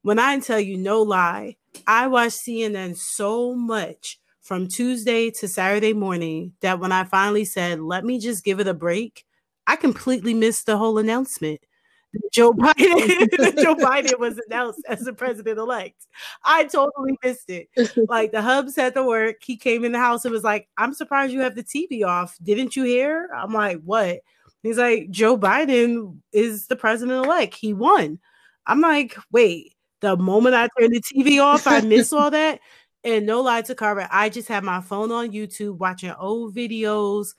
When 0.02 0.20
i 0.20 0.40
tell 0.40 0.60
you 0.60 0.78
no 0.78 1.02
lie 1.02 1.58
i 1.88 2.08
watched 2.08 2.38
cnn 2.40 2.96
so 2.96 3.56
much 3.56 4.20
from 4.42 4.68
tuesday 4.68 5.32
to 5.32 5.48
saturday 5.48 5.94
morning 5.94 6.54
that 6.62 6.80
when 6.80 6.92
i 6.92 7.04
finally 7.04 7.46
said 7.46 7.80
let 7.80 8.06
me 8.06 8.20
just 8.20 8.44
give 8.46 8.60
it 8.60 8.68
a 8.68 8.74
break 8.74 9.26
I 9.68 9.76
completely 9.76 10.34
missed 10.34 10.68
the 10.68 10.78
whole 10.78 10.98
announcement. 11.00 11.60
Joe 12.32 12.54
Biden, 12.54 13.62
Joe 13.62 13.76
Biden 13.76 14.20
was 14.20 14.40
announced 14.48 14.82
as 14.88 15.02
the 15.02 15.14
president 15.14 15.58
elect. 15.58 16.08
I 16.44 16.66
totally 16.66 17.18
missed 17.24 17.50
it. 17.50 17.70
Like 18.10 18.32
the 18.32 18.42
hubs 18.42 18.76
had 18.76 18.94
to 18.96 19.04
work. 19.04 19.38
He 19.44 19.58
came 19.58 19.84
in 19.86 19.92
the 19.92 20.00
house 20.00 20.26
and 20.26 20.32
was 20.32 20.44
like, 20.44 20.68
"I'm 20.78 20.94
surprised 20.94 21.34
you 21.34 21.42
have 21.42 21.56
the 21.56 21.64
TV 21.64 22.06
off. 22.06 22.38
Didn't 22.44 22.76
you 22.76 22.84
hear?" 22.84 23.30
I'm 23.36 23.54
like, 23.54 23.82
"What?" 23.84 24.20
He's 24.64 24.78
like, 24.78 25.10
"Joe 25.12 25.38
Biden 25.38 26.20
is 26.34 26.68
the 26.68 26.76
president 26.76 27.26
elect. 27.26 27.56
He 27.56 27.74
won." 27.74 28.20
I'm 28.68 28.82
like, 28.82 29.18
"Wait." 29.32 29.74
The 30.02 30.18
moment 30.18 30.56
I 30.56 30.68
turned 30.78 30.94
the 30.94 31.02
TV 31.02 31.42
off, 31.42 31.66
I 31.66 31.82
missed 31.82 32.14
all 32.14 32.30
that. 32.30 32.60
And 33.04 33.26
no 33.26 33.42
lie 33.42 33.62
Takara, 33.62 34.08
I 34.12 34.30
just 34.30 34.48
had 34.48 34.64
my 34.64 34.82
phone 34.82 35.12
on 35.12 35.32
YouTube 35.32 35.78
watching 35.78 36.12
old 36.12 36.56
videos 36.56 37.30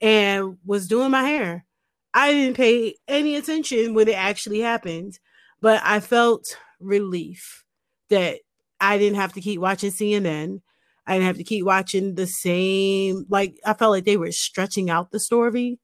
and 0.00 0.58
was 0.66 0.86
doing 0.86 1.10
my 1.10 1.22
hair. 1.22 1.64
I 2.14 2.32
didn't 2.32 2.56
pay 2.56 2.94
any 3.08 3.36
attention 3.36 3.92
when 3.92 4.08
it 4.08 4.16
actually 4.16 4.60
happened, 4.60 5.18
but 5.60 5.82
I 5.84 6.00
felt 6.00 6.56
relief 6.78 7.64
that 8.08 8.38
I 8.80 8.98
didn't 8.98 9.18
have 9.18 9.32
to 9.32 9.40
keep 9.40 9.60
watching 9.60 9.90
CNN. 9.90 10.60
I 11.06 11.14
didn't 11.14 11.26
have 11.26 11.36
to 11.36 11.44
keep 11.44 11.64
watching 11.64 12.14
the 12.14 12.26
same 12.26 13.26
like 13.28 13.56
I 13.66 13.74
felt 13.74 13.90
like 13.90 14.04
they 14.04 14.16
were 14.16 14.32
stretching 14.32 14.88
out 14.88 15.10
the 15.10 15.20
story 15.20 15.78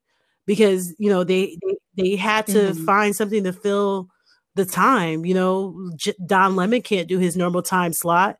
because 0.46 0.94
you 0.98 1.10
know 1.10 1.24
they 1.24 1.58
they, 1.62 1.76
they 2.02 2.16
had 2.16 2.46
to 2.48 2.70
mm-hmm. 2.70 2.84
find 2.84 3.14
something 3.14 3.44
to 3.44 3.52
fill 3.52 4.08
the 4.54 4.64
time. 4.64 5.24
You 5.26 5.34
know, 5.34 5.92
J- 5.96 6.14
Don 6.24 6.56
Lemon 6.56 6.82
can't 6.82 7.08
do 7.08 7.18
his 7.18 7.36
normal 7.36 7.62
time 7.62 7.92
slot. 7.92 8.36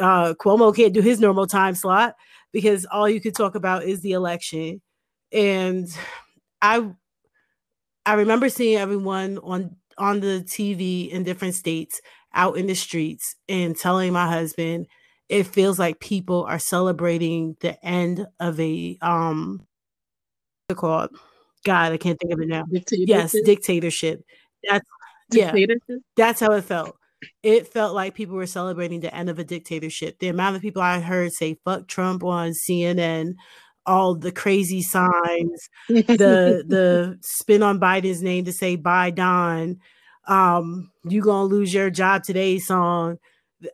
Uh, 0.00 0.34
Cuomo 0.34 0.74
can't 0.74 0.94
do 0.94 1.00
his 1.02 1.20
normal 1.20 1.46
time 1.46 1.74
slot 1.74 2.14
because 2.52 2.86
all 2.86 3.08
you 3.08 3.20
could 3.20 3.34
talk 3.34 3.54
about 3.54 3.84
is 3.84 4.00
the 4.00 4.12
election. 4.12 4.80
And 5.30 5.88
I 6.62 6.90
I 8.08 8.14
remember 8.14 8.48
seeing 8.48 8.78
everyone 8.78 9.36
on 9.42 9.76
on 9.98 10.20
the 10.20 10.42
TV 10.46 11.10
in 11.10 11.24
different 11.24 11.54
states 11.54 12.00
out 12.32 12.56
in 12.56 12.66
the 12.66 12.74
streets 12.74 13.36
and 13.50 13.76
telling 13.76 14.14
my 14.14 14.26
husband 14.26 14.86
it 15.28 15.44
feels 15.44 15.78
like 15.78 16.00
people 16.00 16.44
are 16.44 16.58
celebrating 16.58 17.54
the 17.60 17.84
end 17.84 18.26
of 18.40 18.58
a 18.60 18.96
um 19.02 19.60
called 20.74 21.10
God, 21.66 21.92
I 21.92 21.98
can't 21.98 22.18
think 22.18 22.32
of 22.32 22.40
it 22.40 22.48
now. 22.48 22.64
Yes, 22.92 23.32
dictatorship. 23.44 24.22
That's 24.66 24.86
dictatorship? 25.30 25.80
yeah. 25.88 25.96
That's 26.16 26.40
how 26.40 26.52
it 26.52 26.64
felt. 26.64 26.96
It 27.42 27.68
felt 27.68 27.94
like 27.94 28.14
people 28.14 28.36
were 28.36 28.46
celebrating 28.46 29.00
the 29.00 29.14
end 29.14 29.28
of 29.28 29.38
a 29.38 29.44
dictatorship. 29.44 30.18
The 30.18 30.28
amount 30.28 30.56
of 30.56 30.62
people 30.62 30.80
I 30.80 31.00
heard 31.00 31.32
say 31.34 31.58
"fuck 31.62 31.88
Trump" 31.88 32.24
on 32.24 32.52
CNN, 32.52 33.34
all 33.86 34.14
the 34.14 34.32
crazy 34.32 34.82
signs, 34.82 35.68
the 35.88 36.64
the 36.66 37.18
spin 37.22 37.62
on 37.62 37.80
Biden's 37.80 38.22
name 38.22 38.44
to 38.44 38.52
say 38.52 38.76
bye 38.76 39.10
Don, 39.10 39.78
um, 40.26 40.90
you 41.04 41.22
gonna 41.22 41.44
lose 41.44 41.72
your 41.72 41.90
job 41.90 42.22
today 42.22 42.58
song. 42.58 43.18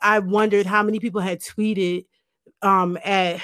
I 0.01 0.21
wondered 0.21 0.67
how 0.67 0.83
many 0.83 0.99
people 1.01 1.21
had 1.21 1.41
tweeted 1.41 2.07
um 2.63 2.99
at 3.05 3.41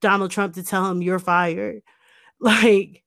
Donald 0.00 0.30
Trump 0.30 0.54
to 0.54 0.62
tell 0.62 0.90
him 0.90 1.02
you're 1.02 1.18
fired. 1.18 1.82
Like 2.40 3.04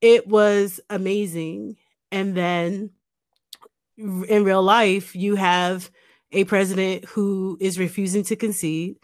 it 0.00 0.26
was 0.26 0.80
amazing. 0.88 1.76
And 2.10 2.34
then 2.34 2.92
in 3.98 4.44
real 4.44 4.62
life, 4.62 5.14
you 5.14 5.36
have 5.36 5.90
a 6.32 6.44
president 6.44 7.04
who 7.04 7.58
is 7.60 7.78
refusing 7.78 8.24
to 8.24 8.36
concede 8.36 8.96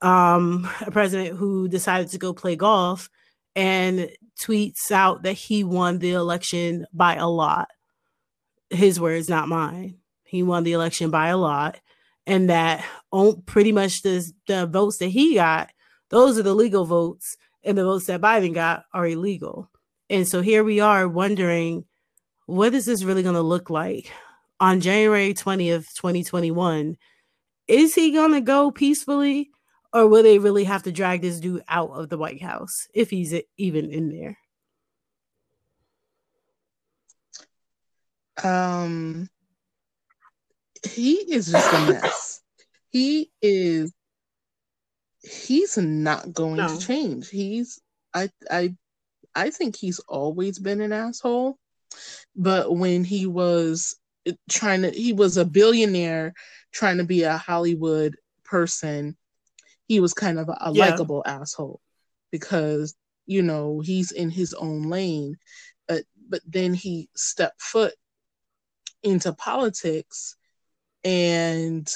um, 0.00 0.68
a 0.80 0.90
president 0.90 1.36
who 1.36 1.68
decided 1.68 2.10
to 2.10 2.18
go 2.18 2.32
play 2.32 2.56
golf 2.56 3.10
and 3.56 4.10
tweets 4.40 4.90
out 4.90 5.22
that 5.22 5.32
he 5.32 5.64
won 5.64 5.98
the 5.98 6.12
election 6.12 6.86
by 6.92 7.16
a 7.16 7.26
lot. 7.26 7.68
His 8.70 9.00
words, 9.00 9.28
not 9.28 9.48
mine. 9.48 9.98
He 10.24 10.42
won 10.42 10.62
the 10.62 10.72
election 10.72 11.10
by 11.10 11.28
a 11.28 11.36
lot, 11.36 11.80
and 12.26 12.50
that 12.50 12.84
pretty 13.46 13.72
much 13.72 14.02
the, 14.02 14.30
the 14.46 14.66
votes 14.66 14.98
that 14.98 15.08
he 15.08 15.34
got, 15.34 15.70
those 16.10 16.38
are 16.38 16.42
the 16.42 16.54
legal 16.54 16.84
votes, 16.84 17.36
and 17.64 17.76
the 17.76 17.84
votes 17.84 18.06
that 18.06 18.20
Biden 18.20 18.54
got 18.54 18.84
are 18.92 19.06
illegal. 19.06 19.70
And 20.10 20.28
so 20.28 20.42
here 20.42 20.64
we 20.64 20.80
are 20.80 21.08
wondering, 21.08 21.84
what 22.46 22.74
is 22.74 22.86
this 22.86 23.04
really 23.04 23.22
going 23.22 23.34
to 23.34 23.42
look 23.42 23.70
like 23.70 24.10
on 24.60 24.80
January 24.80 25.34
20th, 25.34 25.94
2021? 25.94 26.96
Is 27.66 27.94
he 27.94 28.12
going 28.12 28.32
to 28.32 28.40
go 28.40 28.70
peacefully? 28.70 29.50
Or 29.92 30.06
will 30.06 30.22
they 30.22 30.38
really 30.38 30.64
have 30.64 30.82
to 30.84 30.92
drag 30.92 31.22
this 31.22 31.40
dude 31.40 31.64
out 31.68 31.90
of 31.90 32.08
the 32.08 32.18
White 32.18 32.42
House 32.42 32.88
if 32.94 33.10
he's 33.10 33.34
even 33.56 33.90
in 33.90 34.10
there? 34.10 34.38
Um, 38.42 39.28
he 40.86 41.14
is 41.14 41.50
just 41.50 41.72
a 41.72 41.92
mess. 41.92 42.40
he 42.90 43.30
is. 43.42 43.92
He's 45.22 45.76
not 45.76 46.32
going 46.32 46.56
no. 46.56 46.68
to 46.68 46.86
change. 46.86 47.28
He's. 47.28 47.80
I. 48.14 48.30
I. 48.50 48.74
I 49.34 49.50
think 49.50 49.76
he's 49.76 49.98
always 50.00 50.58
been 50.58 50.80
an 50.80 50.92
asshole, 50.92 51.58
but 52.34 52.74
when 52.74 53.04
he 53.04 53.26
was 53.26 53.96
trying 54.48 54.82
to, 54.82 54.90
he 54.90 55.12
was 55.12 55.36
a 55.36 55.44
billionaire 55.44 56.34
trying 56.72 56.98
to 56.98 57.04
be 57.04 57.22
a 57.22 57.36
Hollywood 57.36 58.16
person 58.44 59.16
he 59.88 60.00
was 60.00 60.14
kind 60.14 60.38
of 60.38 60.48
a, 60.48 60.56
a 60.60 60.72
yeah. 60.72 60.90
likable 60.90 61.22
asshole 61.26 61.80
because 62.30 62.94
you 63.26 63.42
know 63.42 63.80
he's 63.80 64.12
in 64.12 64.30
his 64.30 64.54
own 64.54 64.82
lane. 64.82 65.36
But 65.88 66.04
but 66.28 66.42
then 66.46 66.74
he 66.74 67.08
stepped 67.16 67.60
foot 67.60 67.94
into 69.02 69.32
politics 69.32 70.36
and 71.02 71.90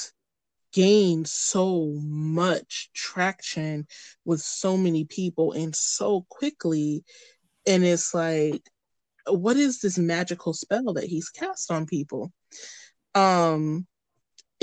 gained 0.73 1.27
so 1.27 1.93
much 2.01 2.89
traction 2.93 3.85
with 4.25 4.41
so 4.41 4.75
many 4.75 5.05
people 5.05 5.51
and 5.51 5.75
so 5.75 6.25
quickly. 6.29 7.03
And 7.67 7.83
it's 7.85 8.13
like 8.13 8.63
what 9.27 9.55
is 9.55 9.79
this 9.79 9.97
magical 9.97 10.53
spell 10.53 10.93
that 10.93 11.05
he's 11.05 11.29
cast 11.29 11.71
on 11.71 11.85
people? 11.85 12.33
Um 13.13 13.85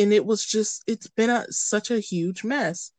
and 0.00 0.12
it 0.12 0.24
was 0.24 0.44
just 0.44 0.82
it's 0.86 1.08
been 1.08 1.30
a, 1.30 1.44
such 1.50 1.90
a 1.90 2.00
huge 2.00 2.44
mess. 2.44 2.92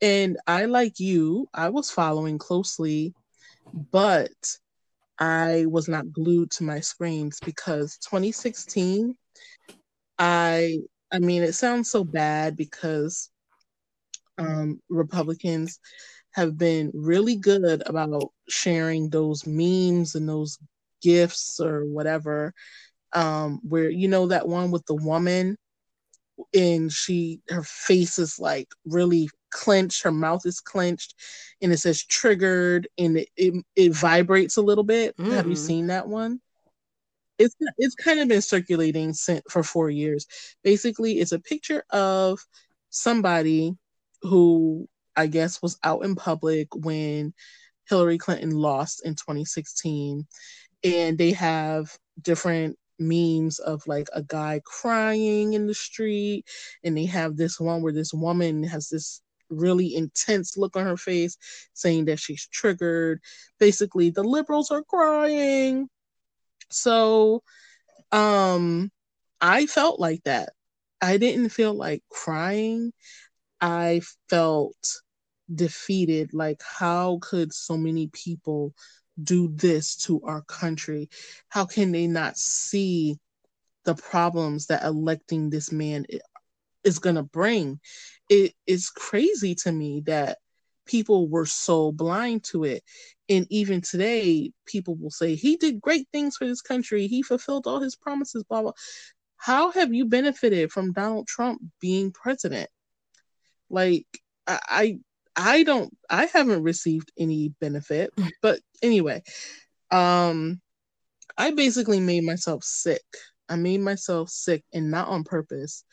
And 0.00 0.38
i 0.46 0.64
like 0.66 1.00
you 1.00 1.48
i 1.52 1.68
was 1.68 1.90
following 1.90 2.38
closely 2.38 3.14
but 3.90 4.30
i 5.18 5.64
was 5.68 5.88
not 5.88 6.12
glued 6.12 6.50
to 6.52 6.64
my 6.64 6.80
screens 6.80 7.40
because 7.44 7.98
2016 7.98 9.16
i 10.18 10.78
i 11.12 11.18
mean 11.18 11.42
it 11.42 11.54
sounds 11.54 11.90
so 11.90 12.04
bad 12.04 12.56
because 12.56 13.30
um 14.38 14.80
republicans 14.88 15.80
have 16.32 16.56
been 16.56 16.92
really 16.94 17.34
good 17.34 17.82
about 17.86 18.32
sharing 18.48 19.10
those 19.10 19.46
memes 19.46 20.14
and 20.14 20.28
those 20.28 20.58
gifts 21.02 21.58
or 21.58 21.84
whatever 21.84 22.54
um, 23.14 23.60
where 23.62 23.90
you 23.90 24.06
know 24.06 24.28
that 24.28 24.46
one 24.46 24.70
with 24.70 24.86
the 24.86 24.94
woman 24.94 25.56
and 26.54 26.92
she 26.92 27.40
her 27.48 27.62
face 27.62 28.18
is 28.18 28.38
like 28.38 28.68
really 28.84 29.28
clenched 29.50 30.02
her 30.02 30.12
mouth 30.12 30.44
is 30.44 30.60
clenched 30.60 31.14
and 31.62 31.72
it 31.72 31.78
says 31.78 32.04
triggered 32.04 32.86
and 32.98 33.16
it 33.16 33.28
it, 33.36 33.64
it 33.76 33.92
vibrates 33.92 34.56
a 34.56 34.62
little 34.62 34.84
bit. 34.84 35.16
Mm. 35.16 35.32
have 35.32 35.48
you 35.48 35.56
seen 35.56 35.88
that 35.88 36.08
one? 36.08 36.40
It's 37.38 37.54
it's 37.78 37.94
kind 37.94 38.20
of 38.20 38.28
been 38.28 38.42
circulating 38.42 39.12
since, 39.12 39.42
for 39.48 39.62
four 39.62 39.90
years. 39.90 40.26
Basically 40.64 41.20
it's 41.20 41.32
a 41.32 41.38
picture 41.38 41.84
of 41.90 42.40
somebody 42.90 43.76
who 44.22 44.88
i 45.16 45.26
guess 45.26 45.62
was 45.62 45.78
out 45.84 46.04
in 46.04 46.14
public 46.14 46.68
when 46.74 47.32
hillary 47.88 48.18
clinton 48.18 48.50
lost 48.50 49.04
in 49.04 49.14
2016 49.14 50.26
and 50.84 51.18
they 51.18 51.32
have 51.32 51.96
different 52.20 52.78
memes 52.98 53.58
of 53.60 53.86
like 53.86 54.08
a 54.12 54.22
guy 54.22 54.60
crying 54.64 55.52
in 55.54 55.66
the 55.66 55.74
street 55.74 56.44
and 56.84 56.96
they 56.96 57.06
have 57.06 57.36
this 57.36 57.60
one 57.60 57.82
where 57.82 57.92
this 57.92 58.12
woman 58.12 58.62
has 58.62 58.88
this 58.88 59.22
really 59.50 59.94
intense 59.94 60.56
look 60.56 60.76
on 60.76 60.84
her 60.84 60.96
face 60.96 61.36
saying 61.72 62.04
that 62.06 62.18
she's 62.18 62.46
triggered. 62.48 63.20
Basically 63.58 64.10
the 64.10 64.22
liberals 64.24 64.70
are 64.70 64.82
crying. 64.82 65.88
So 66.70 67.42
um 68.12 68.90
i 69.40 69.66
felt 69.66 70.00
like 70.00 70.22
that. 70.24 70.50
I 71.00 71.16
didn't 71.18 71.50
feel 71.50 71.74
like 71.74 72.02
crying. 72.10 72.92
I 73.60 74.02
felt 74.28 74.76
defeated. 75.54 76.34
Like 76.34 76.60
how 76.62 77.18
could 77.22 77.52
so 77.52 77.76
many 77.76 78.08
people 78.08 78.74
do 79.22 79.48
this 79.48 79.96
to 79.96 80.20
our 80.22 80.42
country? 80.42 81.08
How 81.48 81.64
can 81.64 81.92
they 81.92 82.06
not 82.06 82.36
see 82.36 83.18
the 83.84 83.94
problems 83.94 84.66
that 84.66 84.84
electing 84.84 85.50
this 85.50 85.72
man 85.72 86.06
is 86.84 86.98
going 86.98 87.16
to 87.16 87.22
bring? 87.22 87.80
It 88.28 88.54
is 88.66 88.90
crazy 88.90 89.54
to 89.56 89.72
me 89.72 90.02
that 90.06 90.38
people 90.86 91.28
were 91.28 91.46
so 91.46 91.92
blind 91.92 92.44
to 92.44 92.64
it. 92.64 92.82
And 93.28 93.46
even 93.50 93.82
today, 93.82 94.52
people 94.66 94.96
will 94.96 95.10
say, 95.10 95.34
he 95.34 95.56
did 95.56 95.80
great 95.80 96.08
things 96.12 96.36
for 96.36 96.46
this 96.46 96.62
country. 96.62 97.06
He 97.06 97.22
fulfilled 97.22 97.66
all 97.66 97.80
his 97.80 97.94
promises, 97.94 98.42
blah, 98.44 98.62
blah. 98.62 98.72
How 99.36 99.70
have 99.70 99.94
you 99.94 100.06
benefited 100.06 100.72
from 100.72 100.92
Donald 100.92 101.26
Trump 101.26 101.60
being 101.80 102.10
president? 102.10 102.70
Like, 103.70 104.06
I, 104.46 104.60
I 104.68 104.98
don't 105.62 105.96
I 106.10 106.26
haven't 106.26 106.62
received 106.62 107.12
any 107.18 107.50
benefit. 107.60 108.12
But 108.42 108.60
anyway, 108.82 109.22
um 109.90 110.60
I 111.36 111.52
basically 111.52 112.00
made 112.00 112.24
myself 112.24 112.64
sick. 112.64 113.02
I 113.48 113.56
made 113.56 113.80
myself 113.80 114.30
sick 114.30 114.64
and 114.72 114.90
not 114.90 115.08
on 115.08 115.24
purpose 115.24 115.84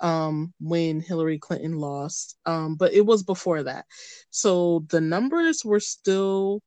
um 0.00 0.52
when 0.60 1.00
Hillary 1.00 1.38
Clinton 1.38 1.78
lost. 1.78 2.36
Um 2.46 2.76
but 2.76 2.92
it 2.92 3.04
was 3.04 3.22
before 3.22 3.62
that. 3.64 3.86
So 4.30 4.84
the 4.88 5.00
numbers 5.00 5.64
were 5.64 5.80
still 5.80 6.62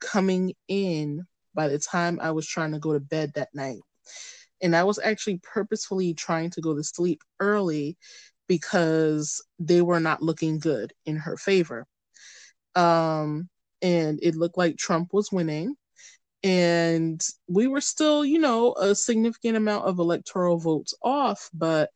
coming 0.00 0.54
in 0.68 1.26
by 1.54 1.68
the 1.68 1.78
time 1.78 2.18
I 2.20 2.32
was 2.32 2.46
trying 2.46 2.72
to 2.72 2.78
go 2.78 2.92
to 2.92 3.00
bed 3.00 3.32
that 3.34 3.54
night. 3.54 3.80
And 4.60 4.76
I 4.76 4.84
was 4.84 4.98
actually 4.98 5.40
purposefully 5.42 6.14
trying 6.14 6.50
to 6.50 6.60
go 6.60 6.74
to 6.74 6.84
sleep 6.84 7.22
early 7.40 7.96
because 8.52 9.42
they 9.58 9.80
were 9.80 9.98
not 9.98 10.22
looking 10.22 10.58
good 10.58 10.92
in 11.06 11.16
her 11.16 11.38
favor. 11.38 11.86
Um, 12.74 13.48
and 13.80 14.18
it 14.22 14.34
looked 14.34 14.58
like 14.58 14.76
Trump 14.76 15.14
was 15.14 15.32
winning. 15.32 15.74
And 16.42 17.18
we 17.48 17.66
were 17.66 17.80
still, 17.80 18.26
you 18.26 18.38
know, 18.38 18.74
a 18.74 18.94
significant 18.94 19.56
amount 19.56 19.86
of 19.86 19.98
electoral 19.98 20.58
votes 20.58 20.92
off, 21.02 21.48
but 21.54 21.88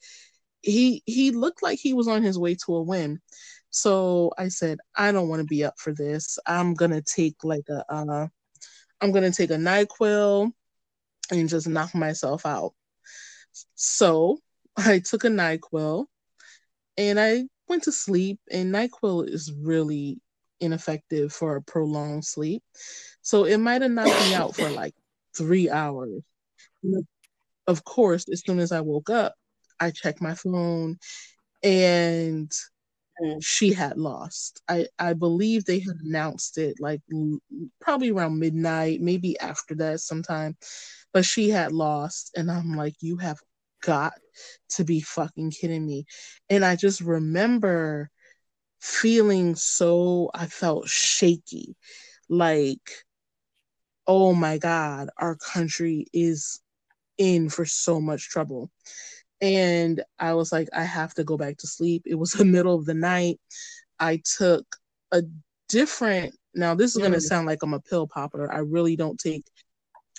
he 0.63 1.03
he 1.05 1.31
looked 1.31 1.63
like 1.63 1.79
he 1.79 1.93
was 1.93 2.09
on 2.09 2.23
his 2.23 2.39
way 2.39 2.55
to 2.65 2.77
a 2.77 2.83
win. 2.83 3.21
So 3.69 4.33
I 4.39 4.49
said, 4.49 4.79
I 4.95 5.13
don't 5.13 5.29
want 5.29 5.41
to 5.41 5.47
be 5.47 5.63
up 5.63 5.75
for 5.79 5.93
this. 5.93 6.39
I'm 6.47 6.73
gonna 6.73 7.03
take 7.03 7.45
like 7.45 7.69
a 7.69 7.85
uh, 7.93 8.29
I'm 9.03 9.13
gonna 9.13 9.31
take 9.31 9.51
a 9.51 9.57
NyQuil 9.57 10.53
and 11.31 11.49
just 11.51 11.69
knock 11.69 11.95
myself 11.95 12.47
out. 12.47 12.73
So 13.75 14.39
I 14.75 15.01
took 15.01 15.25
a 15.25 15.29
NyQuil 15.29 16.07
and 16.99 17.19
I 17.21 17.45
went 17.69 17.85
to 17.85 17.93
sleep. 17.93 18.41
And 18.51 18.75
NyQuil 18.75 19.29
is 19.29 19.53
really 19.53 20.21
ineffective 20.61 21.33
for 21.33 21.57
a 21.57 21.63
prolonged 21.63 22.25
sleep, 22.25 22.63
so 23.23 23.45
it 23.45 23.59
might 23.59 23.83
have 23.83 23.91
knocked 23.91 24.09
me 24.29 24.35
out 24.35 24.57
for 24.57 24.71
like 24.71 24.95
three 25.37 25.69
hours. 25.71 26.23
Of 27.67 27.85
course, 27.85 28.27
as 28.33 28.43
soon 28.47 28.61
as 28.61 28.73
I 28.73 28.81
woke 28.81 29.11
up, 29.11 29.35
I 29.81 29.91
checked 29.91 30.23
my 30.23 30.35
phone, 30.35 30.99
and 31.63 32.51
she 33.41 33.73
had 33.73 33.99
lost. 33.99 34.63
I 34.69 34.87
I 34.99 35.15
believe 35.15 35.65
they 35.65 35.81
had 35.81 35.97
announced 36.05 36.59
it 36.59 36.77
like 36.81 37.01
probably 37.81 38.11
around 38.11 38.39
midnight, 38.39 39.01
maybe 39.01 39.39
after 39.41 39.75
that 39.77 40.01
sometime, 40.01 40.57
but 41.13 41.25
she 41.25 41.51
had 41.51 41.73
lost, 41.73 42.33
and 42.37 42.51
I'm 42.51 42.75
like, 42.77 42.95
you 43.01 43.17
have 43.19 43.39
got 43.83 44.15
to 44.71 44.85
be 44.85 45.01
fucking 45.01 45.51
kidding 45.51 45.87
me. 45.87 46.05
And 46.51 46.65
I 46.65 46.77
just 46.77 47.01
remember 47.01 48.11
feeling 48.81 49.55
so, 49.55 50.31
I 50.35 50.47
felt 50.47 50.89
shaky. 50.89 51.77
Like, 52.29 52.91
oh 54.07 54.35
my 54.35 54.59
God, 54.59 55.09
our 55.19 55.37
country 55.37 56.07
is 56.13 56.61
in 57.19 57.49
for 57.49 57.65
so 57.65 58.01
much 58.01 58.29
trouble. 58.29 58.71
And 59.41 60.03
I 60.19 60.35
was 60.35 60.53
like, 60.53 60.69
I 60.75 60.85
have 60.85 61.15
to 61.15 61.25
go 61.25 61.37
back 61.37 61.59
to 61.59 61.67
sleep. 61.67 62.03
It 62.07 62.15
was 62.15 62.31
the 62.33 62.45
middle 62.45 62.75
of 62.75 62.87
the 62.87 62.95
night. 62.95 63.41
I 63.99 64.23
took 64.39 64.65
a 65.13 65.23
different, 65.69 66.35
now 66.55 66.75
this 66.75 66.93
is 66.93 66.99
going 66.99 67.13
to 67.13 67.19
mm. 67.19 67.23
sound 67.23 67.47
like 67.47 67.63
I'm 67.63 67.75
a 67.75 67.81
pill 67.81 68.07
popper. 68.07 68.53
I 68.53 68.59
really 68.59 68.97
don't 68.97 69.19
take 69.19 69.45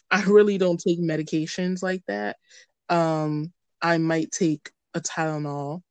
I 0.10 0.24
really 0.24 0.58
don't 0.58 0.80
take 0.80 1.00
medications 1.00 1.84
like 1.84 2.04
that. 2.08 2.38
Um, 2.90 3.54
I 3.82 3.98
might 3.98 4.32
take 4.32 4.72
a 4.94 5.00
Tylenol 5.00 5.82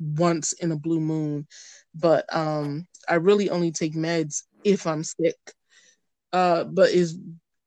once 0.00 0.52
in 0.52 0.72
a 0.72 0.76
blue 0.76 1.00
moon, 1.00 1.46
but 1.94 2.24
um, 2.34 2.86
I 3.08 3.14
really 3.14 3.50
only 3.50 3.72
take 3.72 3.94
meds 3.94 4.44
if 4.64 4.86
I'm 4.86 5.04
sick. 5.04 5.36
Uh, 6.32 6.64
but 6.64 6.90
is 6.90 7.18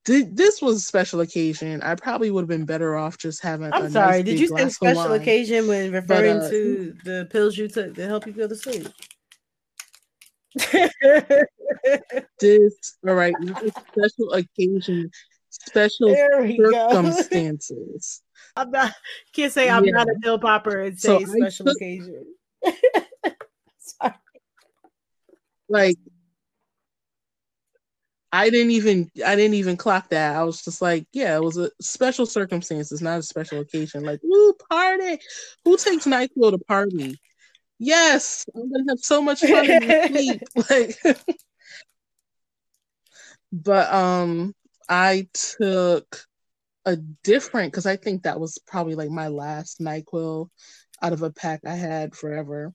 this 0.06 0.62
was 0.62 0.78
a 0.78 0.80
special 0.80 1.22
occasion. 1.22 1.82
I 1.84 1.96
probably 1.96 2.32
would 2.32 2.42
have 2.42 2.50
been 2.50 2.66
better 2.66 2.96
off 2.96 3.18
just 3.18 3.42
having. 3.42 3.72
I'm 3.72 3.92
sorry. 3.92 4.18
Nice 4.18 4.26
did 4.26 4.40
you 4.40 4.48
say 4.48 4.70
special 4.70 5.14
occasion 5.14 5.68
when 5.68 5.92
referring 5.92 6.40
but, 6.40 6.46
uh, 6.46 6.50
to 6.50 6.96
the 7.04 7.28
pills 7.30 7.58
you 7.58 7.68
took 7.68 7.96
to 7.96 8.08
help 8.08 8.26
you 8.26 8.34
go 8.34 8.48
to 8.48 8.56
sleep? 8.56 8.88
this 12.40 12.98
all 13.08 13.14
right. 13.14 13.34
This 13.42 13.62
is 13.62 13.74
special 13.92 14.34
occasion, 14.34 15.12
special 15.52 16.16
circumstances. 16.16 18.22
I'm 18.56 18.72
not 18.72 18.94
can't 19.34 19.52
say 19.52 19.70
I'm 19.70 19.86
yeah. 19.86 19.92
not 19.92 20.08
a 20.08 20.16
pill 20.22 20.40
popper 20.40 20.82
and 20.82 21.00
say 21.00 21.24
so 21.24 21.26
special 21.26 21.66
took, 21.68 21.78
occasion. 21.78 22.26
Sorry. 23.80 24.14
Like 25.70 25.98
I 28.34 28.50
didn't 28.50 28.72
even 28.72 29.12
I 29.26 29.36
didn't 29.36 29.56
even 29.56 29.78
clock 29.78 30.10
that. 30.10 30.36
I 30.36 30.44
was 30.44 30.64
just 30.64 30.82
like, 30.82 31.06
yeah, 31.12 31.36
it 31.36 31.44
was 31.44 31.58
a 31.58 31.70
special 31.82 32.26
circumstances, 32.26 33.02
not 33.02 33.20
a 33.20 33.24
special 33.24 33.60
occasion. 33.60 34.04
Like, 34.04 34.22
woo, 34.24 34.54
party. 34.70 35.20
Who 35.66 35.78
takes 35.78 36.06
NyQuil 36.06 36.52
to 36.52 36.58
party? 36.60 37.20
Yes, 37.78 38.46
I'm 38.56 38.72
gonna 38.72 38.86
have 38.90 39.00
so 39.00 39.22
much 39.22 39.42
fun 39.42 39.70
in 39.70 39.82
sleep. 40.08 40.42
Like 40.70 40.98
but 43.52 43.94
um 43.94 44.54
I 44.92 45.30
took 45.34 46.26
a 46.86 46.98
different 46.98 47.72
because 47.72 47.86
I 47.86 47.96
think 47.96 48.24
that 48.24 48.42
was 48.42 48.60
probably 48.68 48.96
like 48.96 49.10
my 49.10 49.30
last 49.30 49.80
NyQuil 49.80 50.50
out 51.02 51.14
of 51.14 51.22
a 51.22 51.32
pack 51.32 51.62
I 51.66 51.76
had 51.76 52.14
forever. 52.14 52.74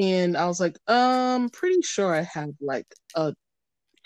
And 0.00 0.36
I 0.36 0.46
was 0.46 0.60
like, 0.60 0.78
um, 0.86 1.48
pretty 1.48 1.82
sure 1.82 2.14
I 2.14 2.22
have 2.22 2.50
like 2.60 2.86
a 3.16 3.34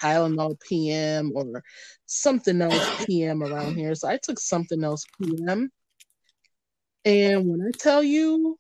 Tylenol 0.03 0.59
PM 0.59 1.33
or 1.35 1.63
something 2.07 2.63
else 2.63 3.05
PM 3.05 3.43
around 3.43 3.77
here. 3.77 3.95
So 3.95 4.09
I 4.09 4.19
took 4.23 4.41
something 4.41 4.83
else 4.83 5.05
PM. 5.21 5.71
And 7.05 7.47
when 7.47 7.61
I 7.61 7.73
tell 7.79 8.03
you, 8.03 8.59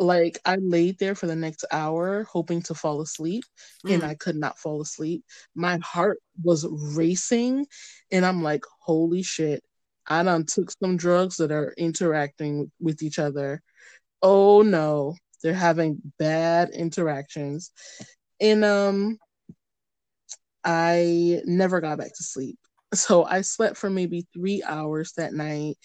like 0.00 0.38
I 0.46 0.56
laid 0.56 0.98
there 0.98 1.14
for 1.14 1.26
the 1.26 1.36
next 1.36 1.64
hour 1.70 2.24
hoping 2.24 2.62
to 2.62 2.74
fall 2.74 3.02
asleep 3.02 3.44
mm. 3.84 3.92
and 3.92 4.02
I 4.02 4.14
could 4.14 4.34
not 4.34 4.58
fall 4.58 4.80
asleep. 4.80 5.22
My 5.54 5.78
heart 5.84 6.18
was 6.42 6.66
racing 6.96 7.66
and 8.10 8.24
I'm 8.24 8.42
like, 8.42 8.64
holy 8.80 9.22
shit, 9.22 9.62
I 10.06 10.22
done 10.22 10.46
took 10.46 10.70
some 10.82 10.96
drugs 10.96 11.36
that 11.36 11.52
are 11.52 11.74
interacting 11.76 12.72
with 12.80 13.02
each 13.02 13.18
other. 13.18 13.62
Oh 14.22 14.62
no, 14.62 15.16
they're 15.42 15.52
having 15.52 16.00
bad 16.18 16.70
interactions. 16.70 17.70
And 18.40 18.64
um 18.64 19.18
I 20.64 21.42
never 21.44 21.80
got 21.80 21.98
back 21.98 22.14
to 22.16 22.22
sleep. 22.24 22.58
So 22.92 23.24
I 23.24 23.42
slept 23.42 23.76
for 23.76 23.88
maybe 23.88 24.26
three 24.34 24.64
hours 24.66 25.12
that 25.16 25.32
night, 25.32 25.76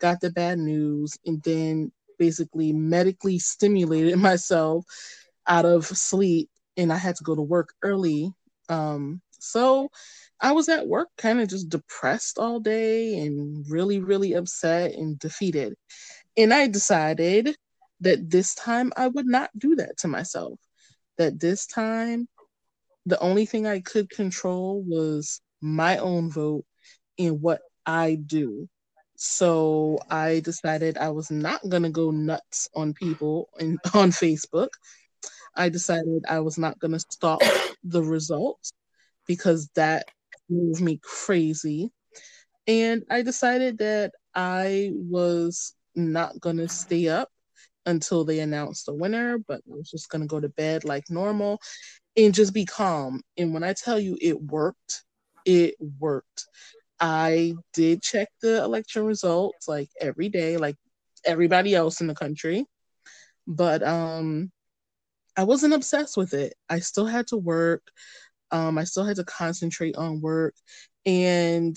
got 0.00 0.20
the 0.20 0.30
bad 0.30 0.58
news, 0.58 1.18
and 1.26 1.42
then 1.42 1.92
basically 2.18 2.72
medically 2.72 3.38
stimulated 3.38 4.18
myself 4.18 4.84
out 5.46 5.64
of 5.64 5.86
sleep 5.86 6.48
and 6.76 6.92
I 6.92 6.96
had 6.96 7.16
to 7.16 7.24
go 7.24 7.34
to 7.34 7.42
work 7.42 7.74
early. 7.82 8.32
Um, 8.68 9.20
so 9.38 9.90
I 10.40 10.52
was 10.52 10.68
at 10.68 10.86
work 10.86 11.08
kind 11.18 11.40
of 11.40 11.48
just 11.48 11.68
depressed 11.68 12.38
all 12.38 12.60
day 12.60 13.18
and 13.18 13.64
really, 13.68 14.00
really 14.00 14.32
upset 14.34 14.92
and 14.94 15.18
defeated. 15.18 15.74
And 16.36 16.52
I 16.52 16.66
decided 16.66 17.56
that 18.00 18.30
this 18.30 18.54
time 18.54 18.92
I 18.96 19.08
would 19.08 19.26
not 19.26 19.50
do 19.56 19.76
that 19.76 19.98
to 19.98 20.08
myself. 20.08 20.58
That 21.18 21.38
this 21.38 21.66
time, 21.66 22.28
the 23.06 23.20
only 23.20 23.46
thing 23.46 23.66
I 23.66 23.80
could 23.80 24.10
control 24.10 24.82
was 24.86 25.40
my 25.60 25.98
own 25.98 26.30
vote 26.30 26.64
and 27.18 27.40
what 27.40 27.60
I 27.86 28.16
do. 28.16 28.68
So 29.16 29.98
I 30.10 30.40
decided 30.40 30.98
I 30.98 31.10
was 31.10 31.30
not 31.30 31.62
to 31.84 31.90
go 31.90 32.10
nuts 32.10 32.68
on 32.74 32.94
people 32.94 33.48
in, 33.58 33.78
on 33.94 34.10
Facebook. 34.10 34.68
I 35.56 35.68
decided 35.68 36.24
I 36.28 36.40
was 36.40 36.58
not 36.58 36.80
to 36.92 37.00
stalk 37.00 37.42
the 37.84 38.02
results 38.02 38.72
because 39.26 39.68
that 39.74 40.06
drove 40.50 40.80
me 40.80 41.00
crazy. 41.02 41.90
And 42.66 43.04
I 43.10 43.22
decided 43.22 43.78
that 43.78 44.12
I 44.34 44.90
was 44.94 45.74
not 45.94 46.40
to 46.56 46.68
stay 46.68 47.08
up 47.08 47.28
until 47.86 48.24
they 48.24 48.40
announced 48.40 48.86
the 48.86 48.94
winner, 48.94 49.38
but 49.38 49.60
I 49.70 49.76
was 49.76 49.90
just 49.90 50.10
to 50.22 50.26
go 50.28 50.40
to 50.40 50.48
bed 50.48 50.84
like 50.84 51.04
normal 51.10 51.60
and 52.16 52.34
just 52.34 52.54
be 52.54 52.64
calm. 52.64 53.22
And 53.36 53.52
when 53.52 53.62
I 53.62 53.74
tell 53.74 53.98
you 54.00 54.16
it 54.20 54.40
worked, 54.40 55.04
it 55.44 55.74
worked. 56.00 56.46
I 57.00 57.54
did 57.72 58.02
check 58.02 58.28
the 58.40 58.62
election 58.62 59.04
results 59.04 59.68
like 59.68 59.90
every 60.00 60.28
day, 60.28 60.56
like 60.56 60.76
everybody 61.24 61.74
else 61.74 62.00
in 62.00 62.06
the 62.06 62.14
country. 62.14 62.66
But 63.46 63.82
um 63.82 64.50
I 65.36 65.44
wasn't 65.44 65.74
obsessed 65.74 66.16
with 66.16 66.34
it. 66.34 66.54
I 66.68 66.80
still 66.80 67.06
had 67.06 67.26
to 67.28 67.36
work. 67.36 67.82
Um, 68.50 68.78
I 68.78 68.84
still 68.84 69.04
had 69.04 69.16
to 69.16 69.24
concentrate 69.24 69.96
on 69.96 70.20
work. 70.20 70.54
And 71.06 71.76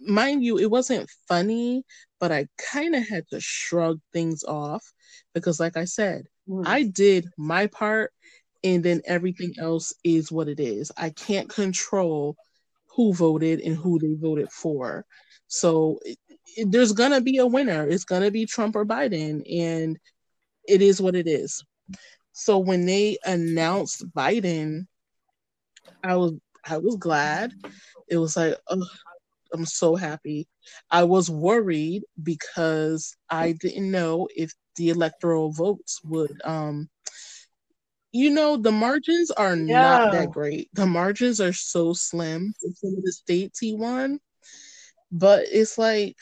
mind 0.00 0.42
you, 0.42 0.58
it 0.58 0.70
wasn't 0.70 1.10
funny, 1.28 1.84
but 2.18 2.32
I 2.32 2.46
kind 2.58 2.94
of 2.94 3.06
had 3.06 3.28
to 3.28 3.40
shrug 3.40 4.00
things 4.12 4.42
off 4.44 4.82
because, 5.34 5.60
like 5.60 5.76
I 5.76 5.84
said, 5.84 6.24
mm. 6.48 6.62
I 6.66 6.84
did 6.84 7.28
my 7.36 7.66
part 7.66 8.12
and 8.62 8.82
then 8.82 9.02
everything 9.04 9.54
else 9.58 9.92
is 10.02 10.32
what 10.32 10.48
it 10.48 10.60
is. 10.60 10.90
I 10.96 11.10
can't 11.10 11.48
control 11.50 12.36
who 12.94 13.12
voted 13.14 13.60
and 13.60 13.76
who 13.76 13.98
they 13.98 14.14
voted 14.14 14.50
for. 14.50 15.04
So 15.46 15.98
it, 16.04 16.18
it, 16.56 16.70
there's 16.70 16.92
going 16.92 17.12
to 17.12 17.20
be 17.20 17.38
a 17.38 17.46
winner. 17.46 17.86
It's 17.88 18.04
going 18.04 18.22
to 18.22 18.30
be 18.30 18.46
Trump 18.46 18.76
or 18.76 18.84
Biden. 18.84 19.42
And 19.60 19.98
it 20.66 20.82
is 20.82 21.00
what 21.00 21.14
it 21.14 21.26
is. 21.26 21.64
So 22.32 22.58
when 22.58 22.86
they 22.86 23.18
announced 23.24 24.04
Biden, 24.12 24.86
I 26.02 26.16
was 26.16 26.32
I 26.68 26.78
was 26.78 26.96
glad. 26.96 27.52
It 28.08 28.18
was 28.18 28.36
like, 28.36 28.56
oh, 28.68 28.86
I'm 29.52 29.64
so 29.64 29.94
happy. 29.94 30.48
I 30.90 31.04
was 31.04 31.30
worried 31.30 32.02
because 32.22 33.16
I 33.30 33.52
didn't 33.52 33.90
know 33.90 34.28
if 34.34 34.52
the 34.76 34.90
electoral 34.90 35.52
votes 35.52 36.00
would 36.04 36.40
um 36.44 36.88
you 38.14 38.30
know 38.30 38.56
the 38.56 38.70
margins 38.70 39.32
are 39.32 39.56
yeah. 39.56 39.82
not 39.82 40.12
that 40.12 40.30
great. 40.30 40.70
The 40.72 40.86
margins 40.86 41.40
are 41.40 41.52
so 41.52 41.92
slim 41.92 42.54
for 42.60 42.70
some 42.76 42.94
of 42.96 43.02
the 43.02 43.10
states 43.10 43.58
he 43.58 43.74
won. 43.74 44.20
But 45.10 45.46
it's 45.50 45.76
like, 45.78 46.16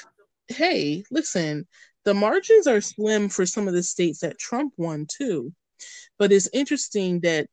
hey, 0.48 1.04
listen, 1.10 1.68
the 2.06 2.14
margins 2.14 2.66
are 2.66 2.80
slim 2.80 3.28
for 3.28 3.44
some 3.44 3.68
of 3.68 3.74
the 3.74 3.82
states 3.82 4.20
that 4.20 4.38
Trump 4.38 4.72
won 4.78 5.06
too. 5.06 5.52
But 6.18 6.32
it's 6.32 6.48
interesting 6.54 7.20
that 7.20 7.46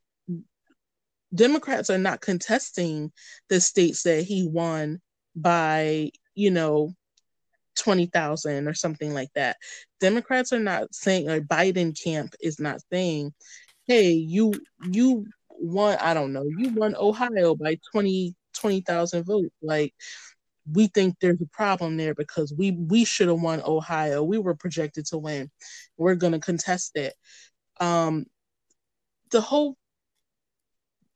Democrats 1.36 1.90
are 1.90 1.98
not 1.98 2.22
contesting 2.22 3.12
the 3.50 3.60
states 3.60 4.04
that 4.04 4.24
he 4.24 4.48
won 4.48 5.02
by, 5.36 6.12
you 6.34 6.52
know, 6.52 6.94
20,000 7.78 8.70
or 8.70 8.74
something 8.74 9.14
like 9.14 9.34
that. 9.36 9.58
Democrats 10.00 10.54
are 10.54 10.60
not 10.60 10.94
saying, 10.96 11.30
or 11.30 11.42
Biden 11.42 12.02
camp 12.02 12.36
is 12.40 12.58
not 12.58 12.80
saying, 12.92 13.34
hey, 13.90 14.12
you, 14.12 14.54
you 14.92 15.26
won, 15.50 15.98
I 16.00 16.14
don't 16.14 16.32
know, 16.32 16.46
you 16.46 16.70
won 16.70 16.96
Ohio 16.96 17.56
by 17.56 17.80
20, 17.92 18.36
20,000 18.54 19.24
votes. 19.24 19.50
Like, 19.64 19.96
we 20.72 20.86
think 20.86 21.16
there's 21.20 21.42
a 21.42 21.48
problem 21.48 21.98
there 21.98 22.14
because 22.14 22.54
we 22.54 22.70
we 22.72 23.04
should 23.04 23.28
have 23.28 23.42
won 23.42 23.64
Ohio. 23.66 24.22
We 24.22 24.38
were 24.38 24.54
projected 24.54 25.08
to 25.08 25.18
win. 25.18 25.50
We're 25.98 26.14
going 26.14 26.34
to 26.34 26.40
contest 26.40 26.92
it. 26.96 27.16
Um, 27.80 28.28
the 29.32 29.42
whole 29.42 29.76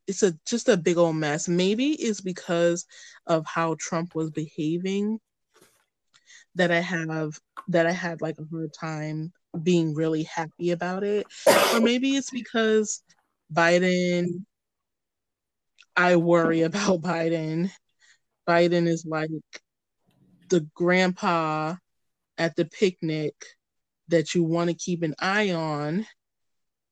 it's 0.07 0.23
a 0.23 0.33
just 0.47 0.69
a 0.69 0.75
big 0.75 0.97
old 0.97 1.15
mess. 1.15 1.47
Maybe 1.47 1.91
it's 1.91 2.21
because 2.21 2.87
of 3.27 3.45
how 3.45 3.75
Trump 3.79 4.15
was 4.15 4.31
behaving 4.31 5.19
that 6.55 6.71
I 6.71 6.79
have 6.79 7.39
that 7.67 7.85
I 7.85 7.91
had 7.91 8.21
like 8.21 8.37
a 8.39 8.45
hard 8.51 8.73
time 8.73 9.31
being 9.61 9.93
really 9.93 10.23
happy 10.23 10.71
about 10.71 11.03
it. 11.03 11.27
Or 11.73 11.79
maybe 11.79 12.15
it's 12.15 12.31
because 12.31 13.03
Biden 13.53 14.45
I 15.95 16.15
worry 16.15 16.61
about 16.61 17.01
Biden. 17.01 17.71
Biden 18.47 18.87
is 18.87 19.05
like 19.05 19.29
the 20.49 20.67
grandpa 20.73 21.75
at 22.37 22.55
the 22.55 22.65
picnic 22.65 23.33
that 24.09 24.33
you 24.35 24.43
want 24.43 24.69
to 24.69 24.75
keep 24.75 25.03
an 25.03 25.15
eye 25.19 25.51
on 25.51 26.05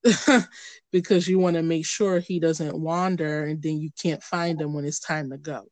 because 0.91 1.28
you 1.28 1.39
want 1.39 1.56
to 1.56 1.63
make 1.63 1.86
sure 1.86 2.19
he 2.19 2.39
doesn't 2.39 2.80
wander 2.80 3.43
and 3.43 3.62
then 3.62 3.80
you 3.80 3.89
can't 4.02 4.24
find 4.24 4.62
him 4.62 4.74
when 4.74 4.86
it's 4.86 5.00
time 5.00 5.30
to 5.32 5.38
go. 5.38 5.63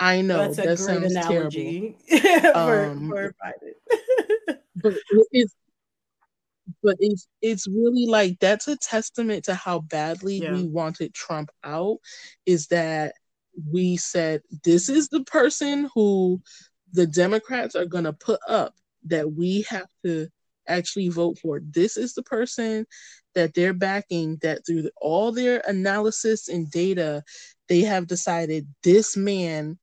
I 0.00 0.20
know 0.20 0.52
that 0.52 0.78
sounds 0.78 1.14
terrible. 1.14 1.94
for, 2.52 2.84
um, 2.86 3.08
for 3.08 3.34
but 4.76 4.94
it's 5.30 5.54
but 6.82 6.96
it's 7.00 7.26
it's 7.40 7.66
really 7.68 8.06
like 8.06 8.38
that's 8.40 8.68
a 8.68 8.76
testament 8.76 9.44
to 9.44 9.54
how 9.54 9.80
badly 9.80 10.36
yeah. 10.36 10.52
we 10.52 10.64
wanted 10.66 11.14
Trump 11.14 11.50
out. 11.64 11.98
Is 12.46 12.68
that 12.68 13.14
we 13.70 13.96
said 13.96 14.42
this 14.64 14.88
is 14.88 15.08
the 15.08 15.24
person 15.24 15.90
who 15.94 16.40
the 16.92 17.06
Democrats 17.06 17.74
are 17.74 17.86
going 17.86 18.04
to 18.04 18.12
put 18.12 18.40
up 18.48 18.74
that 19.04 19.32
we 19.32 19.62
have 19.68 19.88
to 20.04 20.28
actually 20.68 21.08
vote 21.08 21.38
for. 21.38 21.60
This 21.60 21.96
is 21.96 22.14
the 22.14 22.22
person 22.22 22.86
that 23.34 23.54
they're 23.54 23.74
backing 23.74 24.38
that 24.42 24.64
through 24.66 24.90
all 25.00 25.32
their 25.32 25.62
analysis 25.66 26.48
and 26.48 26.70
data, 26.70 27.22
they 27.68 27.80
have 27.80 28.06
decided 28.06 28.66
this 28.82 29.16
man 29.16 29.78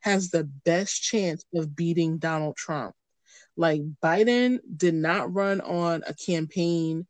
has 0.00 0.30
the 0.30 0.44
best 0.64 1.02
chance 1.02 1.44
of 1.54 1.76
beating 1.76 2.18
Donald 2.18 2.56
Trump. 2.56 2.94
Like 3.56 3.82
Biden 4.02 4.58
did 4.76 4.94
not 4.94 5.32
run 5.32 5.60
on 5.60 6.02
a 6.06 6.14
campaign 6.14 7.06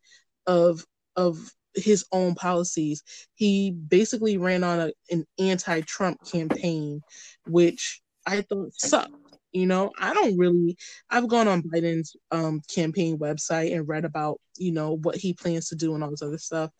of 0.47 0.85
of 1.15 1.51
his 1.75 2.05
own 2.11 2.35
policies. 2.35 3.03
He 3.35 3.71
basically 3.71 4.37
ran 4.37 4.63
on 4.63 4.79
a, 4.79 4.91
an 5.11 5.25
anti-Trump 5.39 6.19
campaign, 6.29 7.01
which 7.45 8.01
I 8.25 8.41
thought 8.41 8.73
sucked 8.73 9.13
you 9.55 9.65
know, 9.65 9.89
I 9.97 10.13
don't 10.13 10.37
really. 10.37 10.77
I've 11.09 11.29
gone 11.29 11.47
on 11.47 11.63
Biden's 11.63 12.17
um, 12.29 12.61
campaign 12.67 13.17
website 13.17 13.73
and 13.73 13.87
read 13.87 14.03
about 14.03 14.41
you 14.57 14.73
know 14.73 14.97
what 14.97 15.15
he 15.15 15.33
plans 15.33 15.69
to 15.69 15.75
do 15.75 15.95
and 15.95 16.03
all 16.03 16.09
this 16.09 16.21
other 16.21 16.37
stuff, 16.37 16.71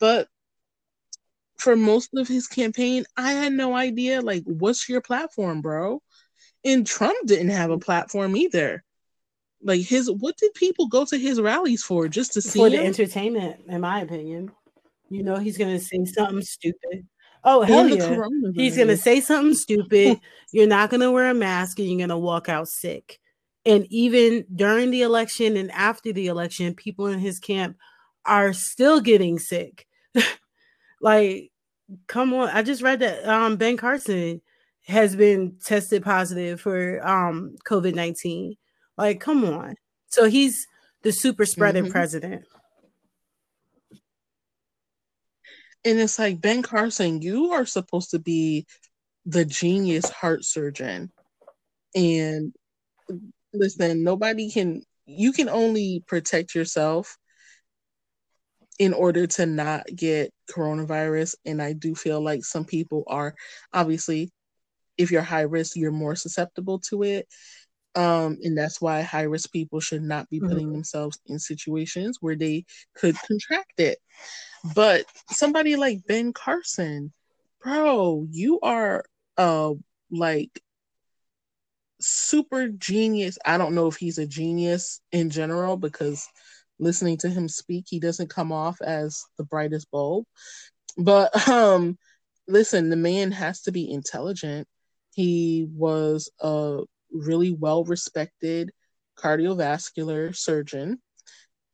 but 0.00 0.26
for 1.58 1.76
most 1.76 2.10
of 2.16 2.26
his 2.26 2.46
campaign, 2.46 3.04
I 3.16 3.32
had 3.32 3.52
no 3.52 3.76
idea. 3.76 4.22
Like, 4.22 4.42
what's 4.44 4.88
your 4.88 5.02
platform, 5.02 5.60
bro? 5.60 6.02
And 6.64 6.86
Trump 6.86 7.26
didn't 7.26 7.50
have 7.50 7.70
a 7.70 7.78
platform 7.78 8.36
either. 8.36 8.82
Like 9.64 9.80
his, 9.80 10.10
what 10.10 10.36
did 10.36 10.52
people 10.54 10.86
go 10.86 11.06
to 11.06 11.18
his 11.18 11.40
rallies 11.40 11.82
for? 11.82 12.06
Just 12.06 12.34
to 12.34 12.42
see 12.42 12.58
for 12.58 12.68
the 12.68 12.78
entertainment, 12.78 13.62
in 13.66 13.80
my 13.80 14.00
opinion. 14.00 14.52
You 15.08 15.22
know, 15.22 15.36
he's 15.36 15.56
gonna 15.56 15.80
say 15.80 16.04
something 16.04 16.42
stupid. 16.42 17.06
Oh 17.44 17.62
hell 17.62 17.88
yeah! 17.88 18.26
He's 18.54 18.76
gonna 18.76 18.96
say 18.96 19.20
something 19.20 19.54
stupid. 19.54 20.20
you're 20.52 20.66
not 20.66 20.90
gonna 20.90 21.10
wear 21.10 21.30
a 21.30 21.34
mask, 21.34 21.78
and 21.78 21.88
you're 21.88 21.98
gonna 21.98 22.18
walk 22.18 22.48
out 22.48 22.68
sick. 22.68 23.20
And 23.64 23.86
even 23.90 24.44
during 24.54 24.90
the 24.90 25.02
election 25.02 25.56
and 25.56 25.70
after 25.72 26.12
the 26.12 26.26
election, 26.26 26.74
people 26.74 27.06
in 27.06 27.18
his 27.18 27.38
camp 27.38 27.76
are 28.26 28.52
still 28.52 29.00
getting 29.00 29.38
sick. 29.38 29.86
like, 31.00 31.50
come 32.06 32.34
on! 32.34 32.50
I 32.50 32.62
just 32.62 32.82
read 32.82 33.00
that 33.00 33.26
um, 33.26 33.56
Ben 33.56 33.78
Carson 33.78 34.42
has 34.86 35.16
been 35.16 35.56
tested 35.64 36.02
positive 36.02 36.60
for 36.60 37.06
um, 37.06 37.56
COVID 37.66 37.94
nineteen. 37.94 38.56
Like, 38.96 39.20
come 39.20 39.44
on! 39.44 39.76
So 40.08 40.26
he's 40.26 40.66
the 41.02 41.12
super 41.12 41.46
spreader 41.46 41.82
mm-hmm. 41.82 41.92
president. 41.92 42.44
And 45.84 46.00
it's 46.00 46.18
like 46.18 46.40
Ben 46.40 46.62
Carson, 46.62 47.20
you 47.20 47.52
are 47.52 47.66
supposed 47.66 48.12
to 48.12 48.18
be 48.18 48.66
the 49.26 49.44
genius 49.44 50.08
heart 50.08 50.44
surgeon. 50.44 51.12
And 51.94 52.54
listen, 53.52 54.02
nobody 54.02 54.50
can, 54.50 54.82
you 55.04 55.32
can 55.32 55.50
only 55.50 56.02
protect 56.06 56.54
yourself 56.54 57.18
in 58.78 58.94
order 58.94 59.26
to 59.26 59.46
not 59.46 59.84
get 59.94 60.32
coronavirus. 60.50 61.34
And 61.44 61.60
I 61.60 61.74
do 61.74 61.94
feel 61.94 62.20
like 62.22 62.44
some 62.44 62.64
people 62.64 63.04
are 63.06 63.34
obviously, 63.72 64.32
if 64.96 65.10
you're 65.10 65.22
high 65.22 65.42
risk, 65.42 65.76
you're 65.76 65.92
more 65.92 66.16
susceptible 66.16 66.78
to 66.88 67.02
it. 67.02 67.28
Um, 67.96 68.38
and 68.42 68.58
that's 68.58 68.80
why 68.80 69.02
high 69.02 69.22
risk 69.22 69.52
people 69.52 69.80
should 69.80 70.02
not 70.02 70.28
be 70.28 70.40
putting 70.40 70.66
mm-hmm. 70.66 70.72
themselves 70.72 71.18
in 71.26 71.38
situations 71.38 72.18
where 72.20 72.36
they 72.36 72.64
could 72.94 73.16
contract 73.28 73.78
it. 73.78 73.98
But 74.74 75.04
somebody 75.30 75.76
like 75.76 76.06
Ben 76.06 76.32
Carson, 76.32 77.12
bro, 77.62 78.26
you 78.30 78.60
are 78.60 79.04
uh 79.36 79.72
like 80.10 80.60
super 82.00 82.68
genius. 82.68 83.38
I 83.44 83.58
don't 83.58 83.74
know 83.74 83.86
if 83.86 83.96
he's 83.96 84.18
a 84.18 84.26
genius 84.26 85.00
in 85.12 85.30
general 85.30 85.76
because 85.76 86.26
listening 86.78 87.18
to 87.18 87.28
him 87.28 87.48
speak, 87.48 87.84
he 87.88 88.00
doesn't 88.00 88.30
come 88.30 88.52
off 88.52 88.80
as 88.80 89.24
the 89.38 89.44
brightest 89.44 89.90
bulb. 89.90 90.24
But 90.96 91.48
um 91.48 91.98
listen, 92.48 92.90
the 92.90 92.96
man 92.96 93.32
has 93.32 93.62
to 93.62 93.72
be 93.72 93.90
intelligent. 93.90 94.66
He 95.14 95.68
was 95.70 96.30
a 96.40 96.80
really 97.14 97.52
well 97.52 97.84
respected 97.84 98.70
cardiovascular 99.16 100.36
surgeon 100.36 101.00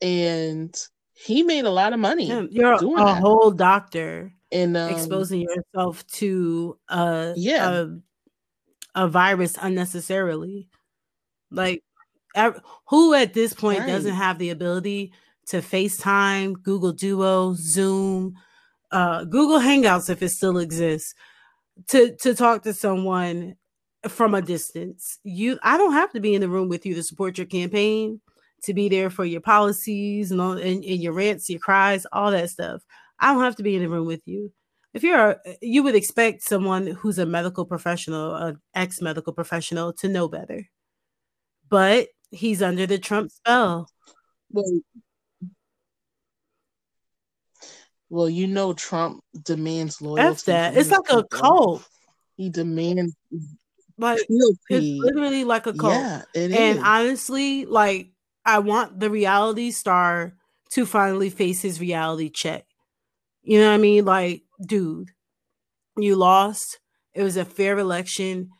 and 0.01 0.75
he 1.13 1.43
made 1.43 1.65
a 1.65 1.71
lot 1.71 1.93
of 1.93 2.01
money. 2.01 2.29
Yeah, 2.29 2.47
you're 2.51 2.73
a 2.75 2.79
that. 2.79 3.21
whole 3.21 3.51
doctor 3.51 4.33
and 4.51 4.77
um, 4.77 4.91
exposing 4.91 5.43
yourself 5.43 6.07
to 6.07 6.79
a, 6.89 7.35
yeah. 7.37 7.85
a, 8.95 9.05
a 9.05 9.09
virus 9.09 9.59
unnecessarily. 9.61 10.69
Like 11.51 11.83
who 12.89 13.15
at 13.15 13.35
this 13.35 13.53
point 13.53 13.81
right. 13.81 13.89
doesn't 13.89 14.15
have 14.15 14.39
the 14.39 14.51
ability 14.51 15.13
to 15.49 15.59
FaceTime, 15.59 16.63
Google 16.63 16.93
Duo, 16.93 17.55
Zoom, 17.55 18.35
uh, 18.93 19.25
Google 19.25 19.59
Hangouts 19.59 20.11
if 20.11 20.23
it 20.23 20.31
still 20.31 20.59
exists, 20.59 21.15
to 21.89 22.17
to 22.17 22.35
talk 22.35 22.63
to 22.63 22.73
someone 22.73 23.57
from 24.09 24.35
a 24.35 24.43
distance. 24.43 25.19
You 25.25 25.59
I 25.63 25.77
don't 25.77 25.93
have 25.93 26.13
to 26.13 26.21
be 26.21 26.35
in 26.35 26.41
the 26.41 26.49
room 26.49 26.69
with 26.69 26.87
you 26.87 26.95
to 26.95 27.03
support 27.03 27.39
your 27.39 27.47
campaign, 27.47 28.21
to 28.65 28.75
be 28.75 28.89
there 28.89 29.11
for 29.11 29.25
your 29.25 29.41
policies 29.41 30.31
and, 30.31 30.41
all, 30.41 30.53
and, 30.53 30.85
and 30.85 31.03
your 31.03 31.13
rants, 31.13 31.51
your 31.51 31.61
cries, 31.61 32.07
all 32.13 32.31
that 32.31 32.51
stuff. 32.51 32.83
I 33.19 33.33
don't 33.33 33.43
have 33.43 33.57
to 33.57 33.63
be 33.63 33.77
in 33.77 33.83
the 33.83 33.89
room 33.89 34.07
with 34.07 34.23
you. 34.27 34.53
If 34.93 35.05
you're, 35.05 35.31
a, 35.31 35.39
you 35.61 35.83
would 35.83 35.95
expect 35.95 36.43
someone 36.43 36.87
who's 36.87 37.19
a 37.19 37.27
medical 37.27 37.65
professional, 37.65 38.35
an 38.35 38.61
ex 38.75 39.01
medical 39.01 39.33
professional, 39.33 39.93
to 39.95 40.09
know 40.09 40.29
better. 40.29 40.67
But 41.69 42.09
he's 42.31 42.63
under 42.63 42.87
the 42.87 42.99
Trump 42.99 43.31
spell. 43.31 43.89
Well, 44.51 44.81
well, 48.09 48.29
you 48.29 48.49
know, 48.49 48.73
Trump 48.73 49.23
demands 49.41 50.03
loyalty. 50.03 50.29
F 50.29 50.45
that. 50.47 50.77
It's 50.77 50.91
like 50.91 51.09
a 51.11 51.23
cult. 51.23 51.87
He 52.37 52.51
demands 52.51 53.15
like 54.01 54.21
it's 54.29 55.05
literally 55.05 55.45
like 55.45 55.67
a 55.67 55.73
cult. 55.73 55.95
Yeah, 55.95 56.23
and 56.35 56.79
is. 56.79 56.83
honestly, 56.83 57.67
like 57.67 58.11
I 58.45 58.59
want 58.61 58.99
the 58.99 59.11
reality 59.11 59.71
star 59.71 60.35
to 60.71 60.87
finally 60.87 61.31
face 61.31 61.63
his 61.63 61.81
reality 61.81 62.31
check. 62.31 62.65
You 63.43 63.61
know 63.61 63.69
what 63.69 63.75
I 63.75 63.79
mean? 63.79 64.05
Like, 64.05 64.43
dude, 64.65 65.11
you 65.97 66.17
lost. 66.17 66.79
It 67.15 67.23
was 67.23 67.37
a 67.37 67.45
fair 67.45 67.79
election. 67.79 68.51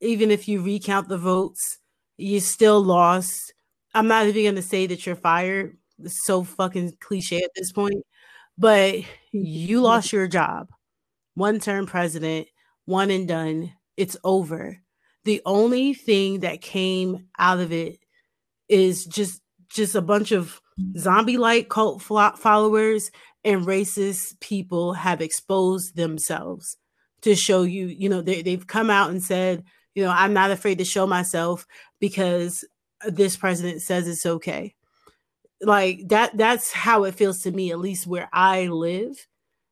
Even 0.00 0.30
if 0.30 0.48
you 0.48 0.62
recount 0.62 1.08
the 1.08 1.18
votes, 1.18 1.78
you 2.16 2.40
still 2.40 2.82
lost. 2.82 3.54
I'm 3.94 4.08
not 4.08 4.26
even 4.26 4.44
gonna 4.44 4.62
say 4.62 4.86
that 4.86 5.06
you're 5.06 5.16
fired. 5.16 5.76
It's 6.02 6.24
so 6.24 6.44
fucking 6.44 6.94
cliche 7.00 7.42
at 7.42 7.50
this 7.56 7.72
point. 7.72 8.04
But 8.58 9.00
you 9.32 9.80
lost 9.80 10.12
your 10.12 10.28
job. 10.28 10.68
One 11.34 11.58
term 11.60 11.86
president, 11.86 12.48
one 12.84 13.10
and 13.10 13.26
done. 13.26 13.72
It's 13.96 14.16
over. 14.24 14.78
The 15.24 15.40
only 15.46 15.94
thing 15.94 16.40
that 16.40 16.60
came 16.60 17.28
out 17.38 17.60
of 17.60 17.72
it 17.72 17.98
is 18.68 19.04
just 19.04 19.40
just 19.68 19.94
a 19.94 20.02
bunch 20.02 20.32
of 20.32 20.60
zombie 20.96 21.36
like 21.36 21.68
cult 21.68 22.02
followers 22.02 23.10
and 23.44 23.66
racist 23.66 24.38
people 24.40 24.92
have 24.92 25.20
exposed 25.20 25.96
themselves 25.96 26.76
to 27.22 27.34
show 27.34 27.62
you 27.62 27.86
you 27.86 28.08
know 28.08 28.22
they, 28.22 28.42
they've 28.42 28.66
come 28.66 28.90
out 28.90 29.10
and 29.10 29.22
said 29.22 29.64
you 29.94 30.02
know 30.02 30.10
i'm 30.10 30.32
not 30.32 30.50
afraid 30.50 30.78
to 30.78 30.84
show 30.84 31.06
myself 31.06 31.66
because 32.00 32.64
this 33.06 33.36
president 33.36 33.82
says 33.82 34.08
it's 34.08 34.26
okay. 34.26 34.74
Like 35.60 36.08
that 36.08 36.36
that's 36.36 36.72
how 36.72 37.04
it 37.04 37.14
feels 37.14 37.42
to 37.42 37.50
me 37.50 37.70
at 37.70 37.78
least 37.78 38.06
where 38.06 38.28
i 38.32 38.66
live 38.66 39.26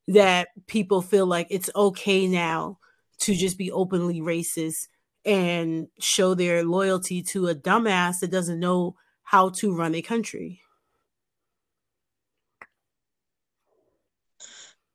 that 0.09 0.49
people 0.67 1.03
feel 1.03 1.27
like 1.27 1.49
it's 1.51 1.69
okay 1.77 2.27
now 2.27 2.79
to 3.19 3.35
just 3.35 3.59
be 3.59 3.71
openly 3.71 4.21
racist 4.21 4.89
and 5.25 5.89
show 6.01 6.35
their 6.35 6.65
loyalty 6.65 7.23
to 7.23 7.49
a 7.49 7.55
dumbass 7.55 8.21
that 8.21 8.31
doesn't 8.31 8.61
know 8.61 8.97
how 9.23 9.51
to 9.51 9.75
run 9.75 9.95
a 9.95 10.03
country. 10.03 10.61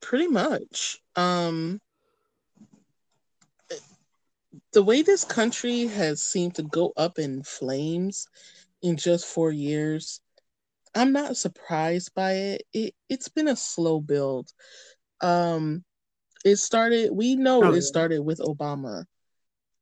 Pretty 0.01 0.27
much. 0.27 1.01
Um 1.15 1.81
the 4.73 4.83
way 4.83 5.01
this 5.01 5.23
country 5.23 5.87
has 5.87 6.21
seemed 6.21 6.55
to 6.55 6.63
go 6.63 6.93
up 6.97 7.19
in 7.19 7.41
flames 7.43 8.27
in 8.81 8.95
just 8.95 9.25
4 9.25 9.51
years, 9.51 10.21
I'm 10.93 11.13
not 11.13 11.37
surprised 11.37 12.13
by 12.13 12.33
it. 12.33 12.63
It 12.73 12.95
it's 13.09 13.29
been 13.29 13.47
a 13.47 13.55
slow 13.55 13.99
build. 13.99 14.49
Um 15.21 15.83
it 16.45 16.57
started 16.57 17.11
we 17.11 17.35
know 17.35 17.63
oh, 17.63 17.73
it 17.73 17.81
started 17.81 18.19
with 18.19 18.39
Obama 18.39 19.05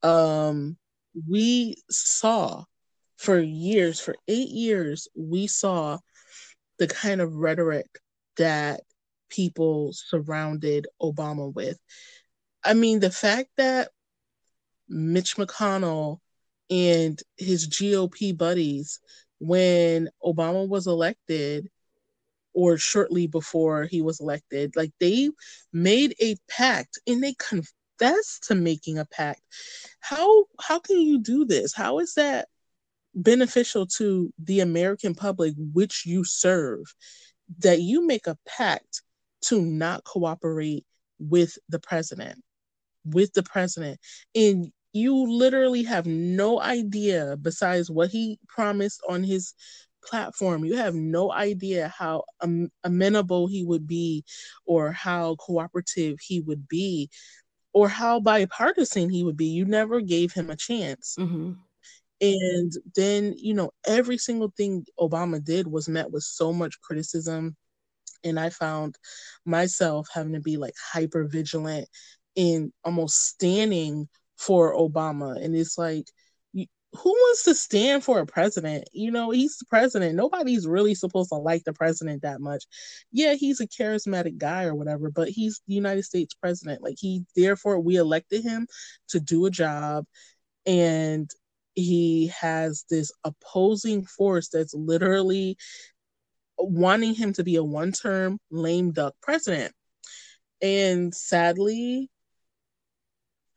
um, 0.04 0.78
we 1.28 1.76
saw 1.90 2.64
for 3.18 3.40
years, 3.40 4.00
for 4.00 4.16
eight 4.28 4.50
years, 4.50 5.08
we 5.16 5.48
saw 5.48 5.98
the 6.78 6.88
kind 6.88 7.22
of 7.22 7.36
rhetoric 7.36 7.88
that 8.38 8.82
people 9.30 9.92
surrounded 9.94 10.88
Obama 11.02 11.54
with. 11.54 11.78
I 12.64 12.74
mean, 12.74 13.00
the 13.00 13.12
fact 13.12 13.50
that 13.58 13.90
Mitch 14.90 15.38
McConnell 15.38 16.20
and 16.70 17.22
his 17.38 17.68
GOP 17.68 18.38
buddies, 18.38 19.00
when 19.40 20.10
Obama 20.24 20.68
was 20.68 20.88
elected, 20.88 21.70
or 22.54 22.78
shortly 22.78 23.28
before 23.28 23.84
he 23.84 24.02
was 24.02 24.20
elected, 24.22 24.76
like 24.76 24.92
they 25.00 25.30
made 25.74 26.16
a 26.22 26.38
pact 26.50 27.00
and 27.06 27.22
they 27.22 27.34
con- 27.34 27.64
that's 28.00 28.40
to 28.48 28.56
making 28.56 28.98
a 28.98 29.06
pact. 29.06 29.42
How 30.00 30.46
how 30.60 30.80
can 30.80 31.00
you 31.00 31.20
do 31.22 31.46
this? 31.46 31.74
How 31.74 32.00
is 32.00 32.14
that 32.16 32.48
beneficial 33.16 33.88
to 33.88 34.32
the 34.38 34.60
American 34.60 35.16
public 35.16 35.54
which 35.58 36.06
you 36.06 36.24
serve 36.24 36.84
that 37.60 37.82
you 37.82 38.06
make 38.06 38.28
a 38.28 38.38
pact 38.46 39.02
to 39.42 39.62
not 39.62 40.04
cooperate 40.04 40.86
with 41.20 41.58
the 41.70 41.80
president 41.80 42.42
with 43.06 43.32
the 43.34 43.44
president 43.44 44.00
and 44.34 44.72
you 44.92 45.30
literally 45.32 45.84
have 45.84 46.06
no 46.06 46.60
idea 46.62 47.38
besides 47.42 47.90
what 47.90 48.10
he 48.10 48.40
promised 48.48 49.02
on 49.08 49.24
his 49.24 49.54
platform 50.04 50.66
you 50.66 50.76
have 50.76 50.96
no 50.96 51.32
idea 51.32 51.94
how 51.98 52.24
amenable 52.84 53.48
he 53.48 53.64
would 53.64 53.88
be 53.88 54.24
or 54.66 54.92
how 54.92 55.36
cooperative 55.36 56.18
he 56.22 56.42
would 56.42 56.68
be 56.68 57.10
or 57.76 57.90
how 57.90 58.22
bipartisan 58.22 59.10
he 59.10 59.26
would 59.26 59.36
be. 59.36 59.48
You 59.48 59.66
never 59.66 60.00
gave 60.00 60.32
him 60.32 60.50
a 60.50 60.56
chance. 60.56 61.18
Mm-hmm. 61.20 61.52
And 62.22 62.72
then, 62.96 63.36
you 63.38 63.54
know, 63.54 63.72
every 63.86 64.18
single 64.18 64.54
thing 64.56 64.86
Obama 64.98 65.44
did 65.44 65.68
was 65.68 65.90
met 65.90 66.10
with 66.10 66.24
so 66.24 66.54
much 66.54 66.80
criticism. 66.80 67.58
And 68.24 68.40
I 68.40 68.50
found 68.50 68.96
myself 69.46 70.08
having 70.14 70.32
to 70.34 70.40
be 70.40 70.56
like 70.56 70.74
hyper 70.82 71.26
vigilant 71.26 71.90
in 72.36 72.72
almost 72.86 73.18
standing 73.18 74.08
for 74.38 74.74
Obama. 74.74 75.44
And 75.44 75.54
it's 75.54 75.78
like, 75.78 76.08
who 76.98 77.10
wants 77.10 77.44
to 77.44 77.56
stand 77.56 78.04
for 78.04 78.20
a 78.20 78.26
president? 78.26 78.90
You 78.94 79.12
know, 79.12 79.32
he's 79.32 79.58
the 79.58 79.66
president. 79.66 80.16
Nobody's 80.16 80.68
really 80.68 80.96
supposed 80.96 81.30
to 81.30 81.36
like 81.36 81.64
the 81.64 81.74
president 81.74 82.22
that 82.22 82.42
much. 82.42 82.66
Yeah, 83.12 83.34
he's 83.34 83.60
a 83.60 83.68
charismatic 83.68 84.38
guy 84.38 84.66
or 84.66 84.76
whatever, 84.76 85.12
but 85.12 85.30
he's 85.30 85.62
the 85.68 85.74
United 85.74 86.04
States 86.04 86.34
president. 86.34 86.82
Like 86.82 86.96
he 86.98 87.26
therefore 87.36 87.80
we 87.80 87.98
elected 87.98 88.44
him 88.44 88.68
to 89.10 89.20
do 89.20 89.46
a 89.46 89.52
job 89.52 90.06
and 90.66 91.30
he 91.76 92.28
has 92.40 92.86
this 92.90 93.12
opposing 93.24 94.06
force 94.06 94.50
that's 94.50 94.74
literally 94.74 95.58
wanting 96.58 97.14
him 97.14 97.34
to 97.34 97.44
be 97.44 97.58
a 97.58 97.64
one-term 97.64 98.40
lame 98.50 98.92
duck 98.92 99.14
president. 99.22 99.74
And 100.62 101.14
sadly, 101.14 102.10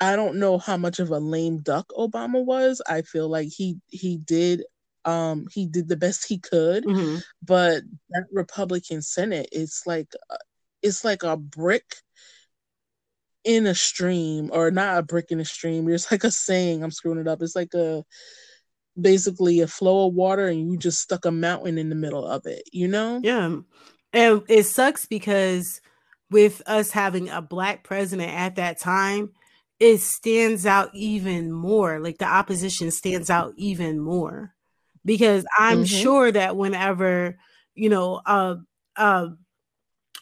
I 0.00 0.16
don't 0.16 0.36
know 0.36 0.58
how 0.58 0.76
much 0.76 1.00
of 1.00 1.10
a 1.10 1.18
lame 1.18 1.58
duck 1.58 1.88
Obama 1.90 2.44
was. 2.44 2.80
I 2.88 3.02
feel 3.02 3.28
like 3.28 3.48
he 3.48 3.78
he 3.88 4.16
did 4.16 4.64
um 5.04 5.46
he 5.50 5.66
did 5.66 5.88
the 5.88 5.96
best 5.96 6.26
he 6.26 6.38
could, 6.38 6.84
mm-hmm. 6.84 7.18
but 7.42 7.82
that 8.10 8.24
Republican 8.32 9.02
Senate 9.02 9.48
it's 9.52 9.86
like 9.86 10.08
uh, 10.30 10.36
it's 10.82 11.04
like 11.04 11.22
a 11.22 11.36
brick 11.36 11.96
in 13.44 13.66
a 13.66 13.74
stream 13.74 14.50
or 14.52 14.70
not 14.70 14.98
a 14.98 15.02
brick 15.02 15.30
in 15.30 15.40
a 15.40 15.44
stream. 15.44 15.86
There's 15.86 16.10
like 16.10 16.24
a 16.24 16.30
saying, 16.30 16.82
I'm 16.82 16.90
screwing 16.90 17.18
it 17.18 17.28
up. 17.28 17.42
It's 17.42 17.56
like 17.56 17.74
a 17.74 18.04
basically 19.00 19.60
a 19.60 19.66
flow 19.66 20.08
of 20.08 20.14
water 20.14 20.48
and 20.48 20.70
you 20.70 20.76
just 20.76 21.00
stuck 21.00 21.24
a 21.24 21.30
mountain 21.30 21.78
in 21.78 21.88
the 21.88 21.94
middle 21.94 22.26
of 22.26 22.46
it, 22.46 22.62
you 22.72 22.88
know? 22.88 23.20
Yeah. 23.22 23.56
And 24.12 24.42
it 24.48 24.64
sucks 24.64 25.06
because 25.06 25.80
with 26.30 26.62
us 26.66 26.90
having 26.90 27.28
a 27.28 27.40
black 27.40 27.84
president 27.84 28.32
at 28.32 28.56
that 28.56 28.78
time, 28.78 29.30
it 29.80 30.00
stands 30.00 30.66
out 30.66 30.90
even 30.94 31.52
more. 31.52 32.00
Like 32.00 32.18
the 32.18 32.26
opposition 32.26 32.90
stands 32.90 33.30
out 33.30 33.54
even 33.56 34.00
more 34.00 34.54
because 35.04 35.46
I'm 35.56 35.84
mm-hmm. 35.84 36.02
sure 36.02 36.32
that 36.32 36.56
whenever 36.56 37.38
you 37.74 37.88
know 37.88 38.20
a 38.26 38.56
a, 38.96 39.28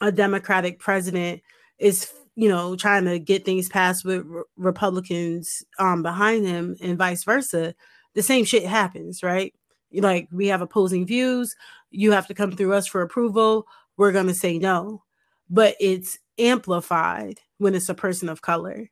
a 0.01 0.12
Democratic 0.12 0.79
president 0.79 1.42
is 1.79 2.12
you 2.35 2.49
know 2.49 2.77
trying 2.77 3.07
to 3.07 3.19
get 3.19 3.45
things 3.45 3.69
passed 3.69 4.05
with 4.05 4.25
re- 4.27 4.42
Republicans 4.57 5.64
um, 5.79 6.03
behind 6.03 6.47
him 6.47 6.77
and 6.83 6.99
vice 6.99 7.25
versa, 7.25 7.75
the 8.14 8.23
same 8.23 8.45
shit 8.45 8.64
happens, 8.64 9.23
right? 9.23 9.55
Like 9.92 10.29
we 10.31 10.49
have 10.49 10.61
opposing 10.61 11.07
views, 11.07 11.55
you 11.90 12.12
have 12.12 12.27
to 12.27 12.35
come 12.35 12.53
through 12.53 12.75
us 12.75 12.87
for 12.87 13.01
approval. 13.01 13.66
We're 13.97 14.12
gonna 14.12 14.35
say 14.35 14.59
no, 14.59 15.03
but 15.49 15.77
it's 15.81 16.19
amplified 16.38 17.40
when 17.57 17.75
it's 17.75 17.88
a 17.88 17.95
person 17.95 18.29
of 18.29 18.42
color 18.42 18.90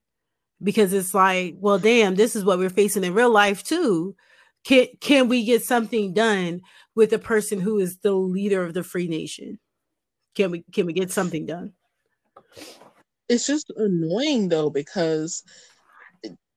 because 0.62 0.92
it's 0.92 1.14
like, 1.14 1.56
well, 1.58 1.78
damn, 1.78 2.14
this 2.14 2.36
is 2.36 2.44
what 2.44 2.58
we're 2.58 2.70
facing 2.70 3.04
in 3.04 3.14
real 3.14 3.30
life 3.30 3.62
too. 3.62 4.16
Can 4.64 4.86
can 5.00 5.28
we 5.28 5.44
get 5.44 5.62
something 5.64 6.14
done 6.14 6.62
with 6.94 7.12
a 7.12 7.18
person 7.18 7.60
who 7.60 7.78
is 7.78 7.98
the 7.98 8.12
leader 8.12 8.64
of 8.64 8.74
the 8.74 8.82
free 8.82 9.08
nation? 9.08 9.58
Can 10.34 10.50
we 10.50 10.64
can 10.72 10.86
we 10.86 10.92
get 10.92 11.10
something 11.10 11.46
done? 11.46 11.72
It's 13.28 13.46
just 13.46 13.70
annoying 13.76 14.48
though 14.48 14.70
because 14.70 15.42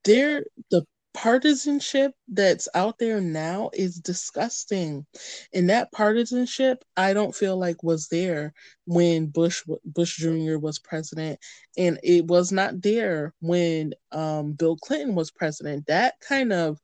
they're 0.03 0.43
the 0.71 0.85
partisanship 1.17 2.13
that's 2.27 2.69
out 2.75 2.99
there 2.99 3.19
now 3.19 3.71
is 3.73 3.95
disgusting. 3.95 5.03
And 5.51 5.67
that 5.71 5.91
partisanship 5.91 6.83
i 6.95 7.11
don't 7.13 7.35
feel 7.35 7.57
like 7.57 7.81
was 7.81 8.07
there 8.09 8.53
when 8.85 9.25
bush 9.25 9.63
bush 9.83 10.17
jr 10.17 10.57
was 10.59 10.77
president. 10.77 11.39
And 11.75 11.99
it 12.03 12.27
was 12.27 12.51
not 12.51 12.83
there 12.83 13.33
when 13.41 13.93
um, 14.11 14.53
bill 14.53 14.77
clinton 14.77 15.15
was 15.15 15.31
president. 15.31 15.87
That 15.87 16.13
kind 16.19 16.53
of 16.53 16.77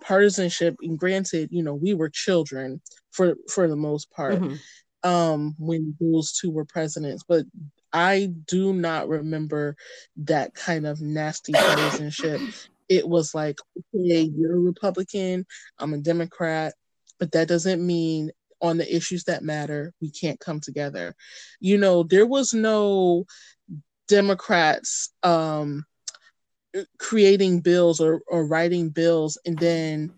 partisanship 0.00 0.74
and 0.82 0.98
granted 0.98 1.50
you 1.52 1.62
know 1.62 1.74
we 1.74 1.94
were 1.94 2.08
children 2.08 2.80
for 3.12 3.36
for 3.48 3.68
the 3.68 3.76
most 3.76 4.10
part 4.10 4.34
mm-hmm. 4.34 5.08
um, 5.08 5.54
when 5.58 5.96
those 6.00 6.32
two 6.32 6.50
were 6.50 6.64
presidents. 6.64 7.22
But 7.26 7.44
I 7.92 8.32
do 8.48 8.72
not 8.72 9.08
remember 9.08 9.76
that 10.16 10.54
kind 10.54 10.86
of 10.88 11.00
nasty 11.00 11.52
partisanship 11.52 12.40
it 12.88 13.08
was 13.08 13.34
like, 13.34 13.58
okay, 13.76 14.22
you're 14.22 14.56
a 14.56 14.60
Republican, 14.60 15.46
I'm 15.78 15.94
a 15.94 15.98
Democrat, 15.98 16.74
but 17.18 17.32
that 17.32 17.48
doesn't 17.48 17.84
mean 17.84 18.30
on 18.62 18.78
the 18.78 18.96
issues 18.96 19.24
that 19.24 19.42
matter, 19.42 19.92
we 20.00 20.10
can't 20.10 20.40
come 20.40 20.60
together. 20.60 21.14
You 21.60 21.78
know, 21.78 22.02
there 22.02 22.26
was 22.26 22.54
no 22.54 23.26
Democrats 24.08 25.12
um, 25.22 25.84
creating 26.98 27.60
bills 27.60 28.00
or, 28.00 28.22
or 28.26 28.46
writing 28.46 28.90
bills 28.90 29.38
and 29.44 29.58
then 29.58 30.12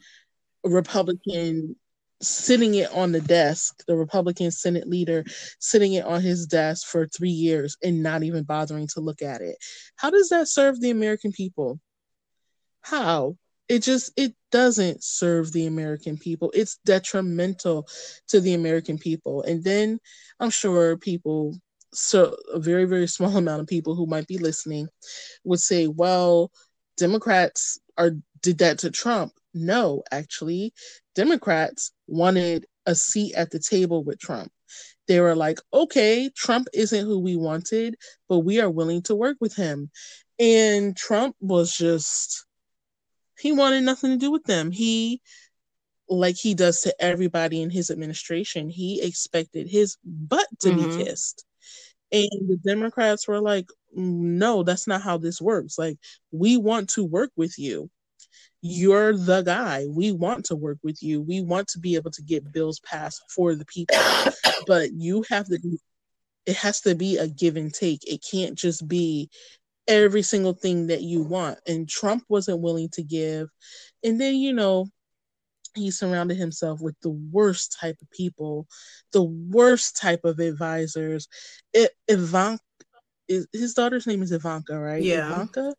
a 0.64 0.68
Republican 0.68 1.76
sitting 2.20 2.74
it 2.74 2.92
on 2.92 3.12
the 3.12 3.20
desk, 3.20 3.84
the 3.86 3.96
Republican 3.96 4.50
Senate 4.50 4.88
leader 4.88 5.24
sitting 5.60 5.92
it 5.92 6.04
on 6.04 6.20
his 6.20 6.46
desk 6.46 6.86
for 6.86 7.06
three 7.06 7.30
years 7.30 7.76
and 7.82 8.02
not 8.02 8.24
even 8.24 8.42
bothering 8.42 8.88
to 8.88 9.00
look 9.00 9.22
at 9.22 9.40
it. 9.40 9.56
How 9.96 10.10
does 10.10 10.28
that 10.30 10.48
serve 10.48 10.80
the 10.80 10.90
American 10.90 11.32
people? 11.32 11.78
How? 12.88 13.36
It 13.68 13.82
just 13.82 14.12
it 14.16 14.34
doesn't 14.50 15.04
serve 15.04 15.52
the 15.52 15.66
American 15.66 16.16
people. 16.16 16.50
It's 16.54 16.78
detrimental 16.86 17.86
to 18.28 18.40
the 18.40 18.54
American 18.54 18.96
people. 18.98 19.42
And 19.42 19.62
then 19.62 20.00
I'm 20.40 20.48
sure 20.50 20.96
people 20.96 21.58
so 21.92 22.34
a 22.52 22.58
very 22.58 22.86
very 22.86 23.06
small 23.06 23.36
amount 23.36 23.60
of 23.60 23.66
people 23.66 23.94
who 23.94 24.06
might 24.06 24.26
be 24.26 24.38
listening 24.38 24.88
would 25.44 25.60
say, 25.60 25.86
"Well, 25.86 26.50
Democrats 26.96 27.78
are 27.98 28.12
did 28.42 28.58
that 28.58 28.78
to 28.80 28.90
Trump." 28.90 29.32
No, 29.52 30.02
actually, 30.10 30.72
Democrats 31.14 31.92
wanted 32.06 32.64
a 32.86 32.94
seat 32.94 33.34
at 33.34 33.50
the 33.50 33.58
table 33.58 34.02
with 34.02 34.18
Trump. 34.18 34.50
They 35.08 35.20
were 35.20 35.36
like, 35.36 35.58
"Okay, 35.74 36.30
Trump 36.34 36.68
isn't 36.72 37.04
who 37.06 37.18
we 37.20 37.36
wanted, 37.36 37.96
but 38.30 38.40
we 38.40 38.60
are 38.60 38.70
willing 38.70 39.02
to 39.02 39.14
work 39.14 39.36
with 39.40 39.54
him." 39.56 39.90
And 40.38 40.96
Trump 40.96 41.36
was 41.40 41.74
just 41.74 42.46
he 43.38 43.52
wanted 43.52 43.82
nothing 43.82 44.10
to 44.10 44.16
do 44.16 44.30
with 44.30 44.44
them. 44.44 44.70
He, 44.70 45.20
like 46.08 46.36
he 46.36 46.54
does 46.54 46.80
to 46.82 46.94
everybody 46.98 47.62
in 47.62 47.70
his 47.70 47.90
administration, 47.90 48.68
he 48.68 49.02
expected 49.02 49.68
his 49.68 49.96
butt 50.04 50.46
to 50.60 50.70
mm-hmm. 50.70 50.98
be 50.98 51.04
kissed. 51.04 51.44
And 52.10 52.48
the 52.48 52.58
Democrats 52.64 53.28
were 53.28 53.40
like, 53.40 53.66
no, 53.92 54.62
that's 54.62 54.86
not 54.86 55.02
how 55.02 55.18
this 55.18 55.40
works. 55.40 55.78
Like, 55.78 55.98
we 56.30 56.56
want 56.56 56.90
to 56.90 57.04
work 57.04 57.30
with 57.36 57.58
you. 57.58 57.90
You're 58.60 59.16
the 59.16 59.42
guy. 59.42 59.86
We 59.88 60.12
want 60.12 60.46
to 60.46 60.56
work 60.56 60.78
with 60.82 61.02
you. 61.02 61.20
We 61.20 61.42
want 61.42 61.68
to 61.68 61.78
be 61.78 61.94
able 61.94 62.10
to 62.12 62.22
get 62.22 62.52
bills 62.52 62.80
passed 62.80 63.22
for 63.34 63.54
the 63.54 63.66
people. 63.66 63.96
but 64.66 64.90
you 64.92 65.24
have 65.28 65.46
to, 65.48 65.58
it 66.46 66.56
has 66.56 66.80
to 66.82 66.94
be 66.94 67.18
a 67.18 67.28
give 67.28 67.56
and 67.56 67.72
take. 67.72 68.00
It 68.06 68.24
can't 68.28 68.56
just 68.56 68.88
be 68.88 69.28
every 69.88 70.22
single 70.22 70.52
thing 70.52 70.86
that 70.88 71.02
you 71.02 71.22
want. 71.22 71.58
And 71.66 71.88
Trump 71.88 72.24
wasn't 72.28 72.60
willing 72.60 72.90
to 72.90 73.02
give. 73.02 73.48
And 74.04 74.20
then, 74.20 74.36
you 74.36 74.52
know, 74.52 74.86
he 75.74 75.90
surrounded 75.90 76.36
himself 76.36 76.80
with 76.80 76.94
the 77.02 77.10
worst 77.10 77.76
type 77.80 77.96
of 78.00 78.10
people, 78.10 78.66
the 79.12 79.22
worst 79.22 79.96
type 79.96 80.20
of 80.24 80.38
advisors. 80.38 81.28
It, 81.72 81.92
Ivanka, 82.06 82.62
his 83.28 83.74
daughter's 83.74 84.06
name 84.06 84.22
is 84.22 84.32
Ivanka, 84.32 84.78
right? 84.78 85.02
Yeah. 85.02 85.26
Ivanka? 85.26 85.74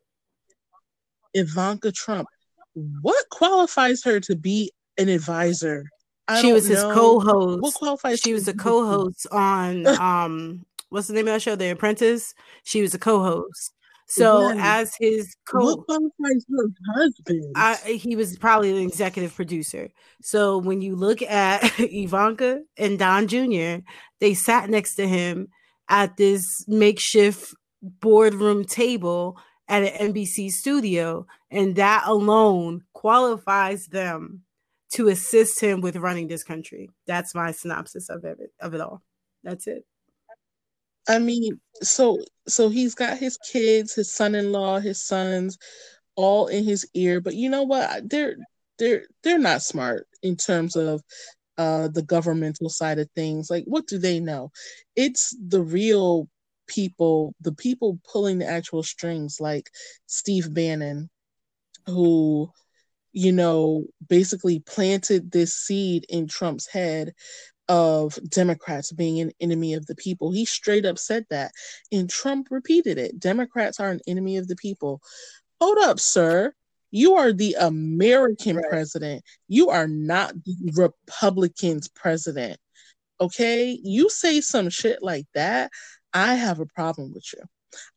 Ivanka 1.34 1.92
Trump. 1.92 2.28
What 2.74 3.30
qualifies 3.30 4.04
her 4.04 4.20
to 4.22 4.36
be 4.36 4.72
an 4.98 5.10
advisor? 5.10 5.86
I 6.28 6.42
she 6.42 6.54
was 6.54 6.68
his 6.68 6.82
know. 6.84 6.94
co-host. 6.94 7.62
What 7.62 7.74
qualifies? 7.74 8.20
She 8.20 8.34
was 8.34 8.48
a 8.48 8.54
co-host 8.54 9.28
on 9.32 9.88
um 10.00 10.66
what's 10.90 11.08
the 11.08 11.14
name 11.14 11.28
of 11.28 11.34
that 11.34 11.42
show? 11.42 11.56
The 11.56 11.72
Apprentice. 11.72 12.34
She 12.64 12.82
was 12.82 12.94
a 12.94 13.00
co-host. 13.00 13.74
So 14.10 14.52
as 14.58 14.96
his 15.00 15.36
co, 15.48 15.60
what 15.60 15.86
qualifies 15.86 16.46
her 16.50 16.94
husband? 16.96 17.54
I, 17.56 17.76
he 17.76 18.16
was 18.16 18.38
probably 18.38 18.74
the 18.74 18.82
executive 18.82 19.36
producer. 19.36 19.90
So 20.22 20.58
when 20.58 20.82
you 20.82 20.96
look 20.96 21.22
at 21.22 21.62
Ivanka 21.80 22.62
and 22.78 22.98
Don 22.98 23.28
Jr., 23.28 23.84
they 24.20 24.34
sat 24.34 24.70
next 24.70 24.96
to 24.96 25.08
him 25.08 25.50
at 25.90 26.18
this 26.18 26.66
makeshift 26.68 27.54
boardroom 27.82 28.66
table 28.66 29.38
at 29.68 29.84
an 29.84 30.14
NBC 30.14 30.50
studio, 30.50 31.28
and 31.52 31.76
that 31.76 32.04
alone 32.08 32.82
qualifies 32.94 33.86
them 33.88 34.42
to 34.94 35.08
assist 35.08 35.62
him 35.62 35.82
with 35.82 35.96
running 35.96 36.28
this 36.28 36.44
country. 36.44 36.90
That's 37.06 37.36
my 37.36 37.52
synopsis 37.52 38.10
of 38.10 38.24
it 38.26 38.40
of 38.60 38.74
it 38.74 38.82
all. 38.82 39.04
That's 39.44 39.68
it. 39.68 39.86
I 41.10 41.20
mean, 41.20 41.60
so 41.82 42.20
so 42.48 42.70
he's 42.70 42.96
got 42.96 43.18
his 43.18 43.38
kids, 43.38 43.96
his 43.96 44.12
son-in-law, 44.12 44.80
his 44.82 45.02
sons, 45.04 45.58
all 46.16 46.48
in 46.48 46.64
his 46.66 46.88
ear. 46.94 47.22
But 47.22 47.36
you 47.36 47.50
know 47.50 47.64
what? 47.64 48.10
They're 48.10 48.38
they're 48.78 49.06
they're 49.24 49.40
not 49.40 49.64
smart 49.64 50.08
in 50.24 50.38
terms 50.38 50.76
of 50.78 51.02
uh, 51.58 51.90
the 51.90 52.04
governmental 52.04 52.70
side 52.70 53.00
of 53.00 53.10
things. 53.16 53.50
Like, 53.50 53.66
what 53.66 53.88
do 53.88 53.98
they 53.98 54.20
know? 54.20 54.52
It's 54.96 55.36
the 55.46 55.62
real 55.64 56.30
people, 56.68 57.36
the 57.42 57.54
people 57.54 58.00
pulling 58.12 58.40
the 58.40 58.48
actual 58.48 58.84
strings, 58.84 59.38
like 59.42 59.72
Steve 60.08 60.54
Bannon, 60.54 61.10
who 61.88 62.52
you 63.14 63.32
know 63.32 63.86
basically 64.08 64.60
planted 64.60 65.32
this 65.32 65.56
seed 65.56 66.06
in 66.10 66.28
Trump's 66.28 66.68
head 66.68 67.14
of 67.70 68.18
Democrats 68.28 68.92
being 68.92 69.20
an 69.20 69.32
enemy 69.40 69.76
of 69.76 69.86
the 69.86 69.96
people. 69.96 70.32
He 70.32 70.44
straight 70.44 70.86
up 70.86 70.98
said 70.98 71.26
that. 71.30 71.52
And 71.92 72.10
Trump 72.10 72.48
repeated 72.50 72.98
it. 72.98 73.20
Democrats 73.20 73.80
are 73.80 73.92
an 73.92 74.02
enemy 74.08 74.38
of 74.38 74.48
the 74.48 74.56
people. 74.56 75.02
Hold 75.62 75.78
up, 75.78 76.00
sir. 76.00 76.54
You 76.92 77.16
are 77.16 77.32
the 77.32 77.56
American 77.60 78.58
right. 78.58 78.66
president. 78.68 79.24
You 79.48 79.70
are 79.70 79.88
not 79.88 80.34
the 80.44 80.56
Republicans 80.76 81.88
president. 81.88 82.60
Okay? 83.22 83.80
You 83.84 84.10
say 84.10 84.42
some 84.42 84.70
shit 84.70 85.04
like 85.04 85.28
that, 85.36 85.72
I 86.12 86.34
have 86.34 86.60
a 86.60 86.66
problem 86.66 87.14
with 87.14 87.26
you. 87.34 87.44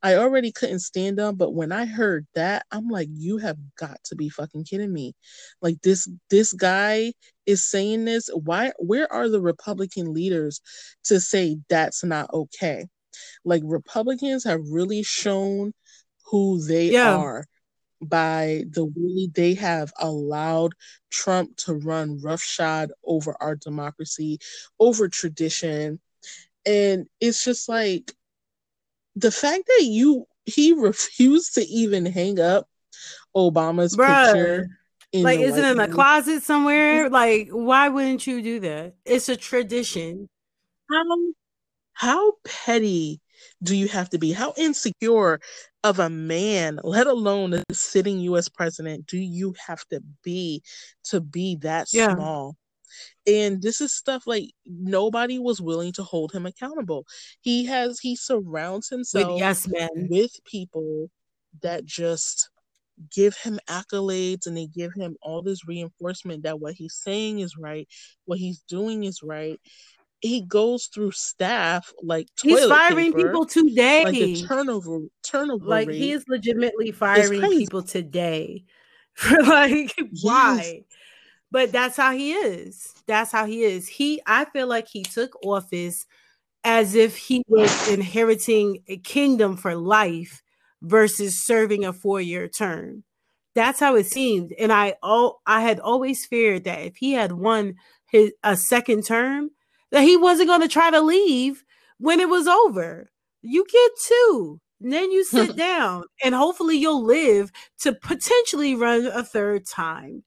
I 0.02 0.16
already 0.16 0.52
couldn't 0.52 0.80
stand 0.80 1.18
him, 1.18 1.36
but 1.36 1.54
when 1.54 1.72
I 1.72 1.86
heard 1.86 2.26
that, 2.34 2.66
I'm 2.70 2.88
like, 2.88 3.08
you 3.12 3.38
have 3.38 3.56
got 3.76 3.98
to 4.04 4.16
be 4.16 4.28
fucking 4.28 4.64
kidding 4.64 4.92
me. 4.92 5.14
Like 5.60 5.80
this 5.82 6.08
this 6.30 6.52
guy 6.52 7.12
is 7.46 7.64
saying 7.64 8.04
this. 8.04 8.28
Why 8.32 8.72
where 8.78 9.10
are 9.12 9.28
the 9.28 9.40
Republican 9.40 10.12
leaders 10.12 10.60
to 11.04 11.20
say 11.20 11.58
that's 11.68 12.04
not 12.04 12.32
okay? 12.32 12.86
Like 13.44 13.62
Republicans 13.64 14.44
have 14.44 14.60
really 14.70 15.02
shown 15.02 15.72
who 16.26 16.64
they 16.64 16.90
yeah. 16.90 17.16
are 17.16 17.44
by 18.00 18.64
the 18.70 18.84
way 18.84 19.30
they 19.32 19.54
have 19.54 19.92
allowed 19.98 20.72
Trump 21.10 21.56
to 21.56 21.74
run 21.74 22.20
roughshod 22.20 22.90
over 23.04 23.36
our 23.40 23.54
democracy, 23.54 24.38
over 24.80 25.08
tradition. 25.08 26.00
And 26.66 27.06
it's 27.20 27.44
just 27.44 27.68
like 27.68 28.12
the 29.16 29.30
fact 29.30 29.64
that 29.66 29.84
you 29.84 30.26
he 30.44 30.72
refused 30.72 31.54
to 31.54 31.62
even 31.66 32.06
hang 32.06 32.40
up 32.40 32.68
Obama's 33.36 33.96
Bruh. 33.96 34.26
picture. 34.26 34.68
like, 35.14 35.40
is 35.40 35.56
it 35.56 35.64
in 35.64 35.80
a 35.80 35.88
closet 35.88 36.42
somewhere? 36.42 37.08
Like, 37.08 37.48
why 37.50 37.88
wouldn't 37.88 38.26
you 38.26 38.42
do 38.42 38.60
that? 38.60 38.94
It's 39.04 39.28
a 39.28 39.36
tradition. 39.36 40.28
How 40.90 41.04
how 41.94 42.32
petty 42.44 43.20
do 43.62 43.76
you 43.76 43.88
have 43.88 44.10
to 44.10 44.18
be? 44.18 44.32
How 44.32 44.54
insecure 44.56 45.40
of 45.84 45.98
a 45.98 46.08
man, 46.08 46.78
let 46.84 47.06
alone 47.06 47.54
a 47.54 47.62
sitting 47.72 48.20
US 48.20 48.48
president, 48.48 49.06
do 49.06 49.18
you 49.18 49.54
have 49.66 49.84
to 49.88 50.02
be 50.22 50.62
to 51.04 51.20
be 51.20 51.56
that 51.56 51.88
yeah. 51.92 52.14
small? 52.14 52.56
And 53.26 53.62
this 53.62 53.80
is 53.80 53.92
stuff 53.92 54.26
like 54.26 54.50
nobody 54.66 55.38
was 55.38 55.60
willing 55.60 55.92
to 55.94 56.02
hold 56.02 56.32
him 56.32 56.46
accountable. 56.46 57.06
He 57.40 57.66
has 57.66 57.98
he 58.00 58.16
surrounds 58.16 58.88
himself 58.88 59.32
with 59.32 59.38
yes 59.38 59.68
men 59.68 60.08
with 60.10 60.32
people 60.44 61.10
that 61.62 61.84
just 61.84 62.50
give 63.14 63.36
him 63.36 63.58
accolades 63.68 64.46
and 64.46 64.56
they 64.56 64.66
give 64.66 64.92
him 64.94 65.16
all 65.22 65.42
this 65.42 65.66
reinforcement 65.66 66.44
that 66.44 66.60
what 66.60 66.74
he's 66.74 66.94
saying 66.94 67.40
is 67.40 67.56
right, 67.56 67.88
what 68.26 68.38
he's 68.38 68.60
doing 68.68 69.04
is 69.04 69.22
right 69.22 69.60
he 70.22 70.40
goes 70.40 70.86
through 70.86 71.10
staff 71.10 71.92
like 72.00 72.28
he's 72.40 72.64
firing 72.66 73.12
paper, 73.12 73.28
people 73.28 73.44
today. 73.44 74.04
Like 74.04 74.14
the 74.14 74.42
turnover 74.42 75.00
turnover 75.24 75.66
like 75.66 75.90
he 75.90 76.12
is 76.12 76.24
legitimately 76.28 76.92
firing 76.92 77.40
people 77.40 77.82
today. 77.82 78.64
for 79.14 79.42
like 79.42 79.92
yes. 80.12 80.72
But 81.52 81.72
that's 81.72 81.98
how 81.98 82.12
he 82.12 82.34
is. 82.34 82.94
That's 83.08 83.32
how 83.32 83.46
he 83.46 83.64
is. 83.64 83.88
He 83.88 84.22
I 84.26 84.46
feel 84.46 84.68
like 84.68 84.88
he 84.88 85.04
took 85.04 85.36
office 85.44 86.06
as 86.64 86.94
if 86.94 87.16
he 87.16 87.42
was 87.48 87.88
inheriting 87.88 88.82
a 88.88 88.96
kingdom 88.98 89.56
for 89.56 89.74
life 89.76 90.42
versus 90.82 91.44
serving 91.44 91.84
a 91.84 91.92
four-year 91.92 92.48
term. 92.48 93.04
That's 93.54 93.80
how 93.80 93.96
it 93.96 94.06
seemed. 94.06 94.52
And 94.58 94.72
I 94.72 94.94
oh 95.02 95.38
I 95.46 95.60
had 95.62 95.80
always 95.80 96.26
feared 96.26 96.64
that 96.64 96.80
if 96.80 96.96
he 96.96 97.12
had 97.12 97.32
won 97.32 97.74
his 98.10 98.32
a 98.42 98.56
second 98.56 99.04
term, 99.06 99.50
that 99.90 100.02
he 100.02 100.16
wasn't 100.16 100.48
going 100.48 100.62
to 100.62 100.68
try 100.68 100.90
to 100.90 101.00
leave 101.00 101.64
when 101.98 102.20
it 102.20 102.28
was 102.28 102.46
over. 102.48 103.10
You 103.42 103.64
get 103.70 103.90
two. 104.06 104.60
then 104.80 105.12
you 105.12 105.24
sit 105.24 105.56
down 105.56 106.04
and 106.24 106.34
hopefully 106.34 106.76
you'll 106.78 107.04
live 107.04 107.50
to 107.80 107.92
potentially 107.94 108.74
run 108.74 109.06
a 109.06 109.22
third 109.24 109.66
time. 109.66 110.24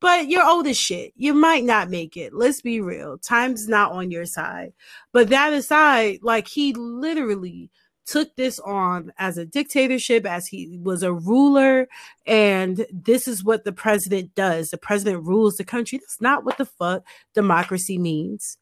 But 0.00 0.28
you're 0.28 0.46
old 0.46 0.66
as 0.66 0.78
shit. 0.78 1.12
You 1.16 1.34
might 1.34 1.64
not 1.64 1.90
make 1.90 2.16
it. 2.16 2.32
Let's 2.32 2.60
be 2.60 2.80
real. 2.80 3.18
Time's 3.18 3.68
not 3.68 3.92
on 3.92 4.10
your 4.10 4.26
side. 4.26 4.72
But 5.12 5.28
that 5.30 5.52
aside, 5.52 6.20
like 6.22 6.46
he 6.46 6.72
literally 6.72 7.70
took 8.06 8.34
this 8.36 8.58
on 8.60 9.12
as 9.18 9.36
a 9.36 9.44
dictatorship, 9.44 10.24
as 10.24 10.46
he 10.46 10.78
was 10.82 11.02
a 11.02 11.12
ruler. 11.12 11.88
And 12.26 12.86
this 12.90 13.28
is 13.28 13.44
what 13.44 13.64
the 13.64 13.72
president 13.72 14.34
does. 14.34 14.70
The 14.70 14.78
president 14.78 15.24
rules 15.24 15.56
the 15.56 15.64
country. 15.64 15.98
That's 15.98 16.20
not 16.20 16.44
what 16.44 16.58
the 16.58 16.64
fuck 16.64 17.02
democracy 17.34 17.98
means. 17.98 18.56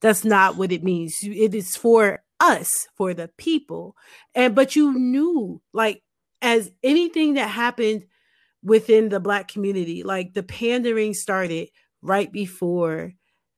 That's 0.00 0.24
not 0.24 0.56
what 0.56 0.72
it 0.72 0.82
means. 0.82 1.18
It 1.22 1.54
is 1.54 1.76
for 1.76 2.22
us, 2.40 2.88
for 2.94 3.14
the 3.14 3.28
people. 3.36 3.96
And 4.34 4.54
but 4.54 4.74
you 4.76 4.98
knew, 4.98 5.62
like, 5.72 6.02
as 6.42 6.70
anything 6.82 7.34
that 7.34 7.48
happened 7.48 8.06
within 8.62 9.08
the 9.08 9.20
black 9.20 9.48
community, 9.48 10.02
like 10.02 10.34
the 10.34 10.42
pandering 10.42 11.14
started 11.14 11.68
right 12.02 12.32
before 12.32 13.12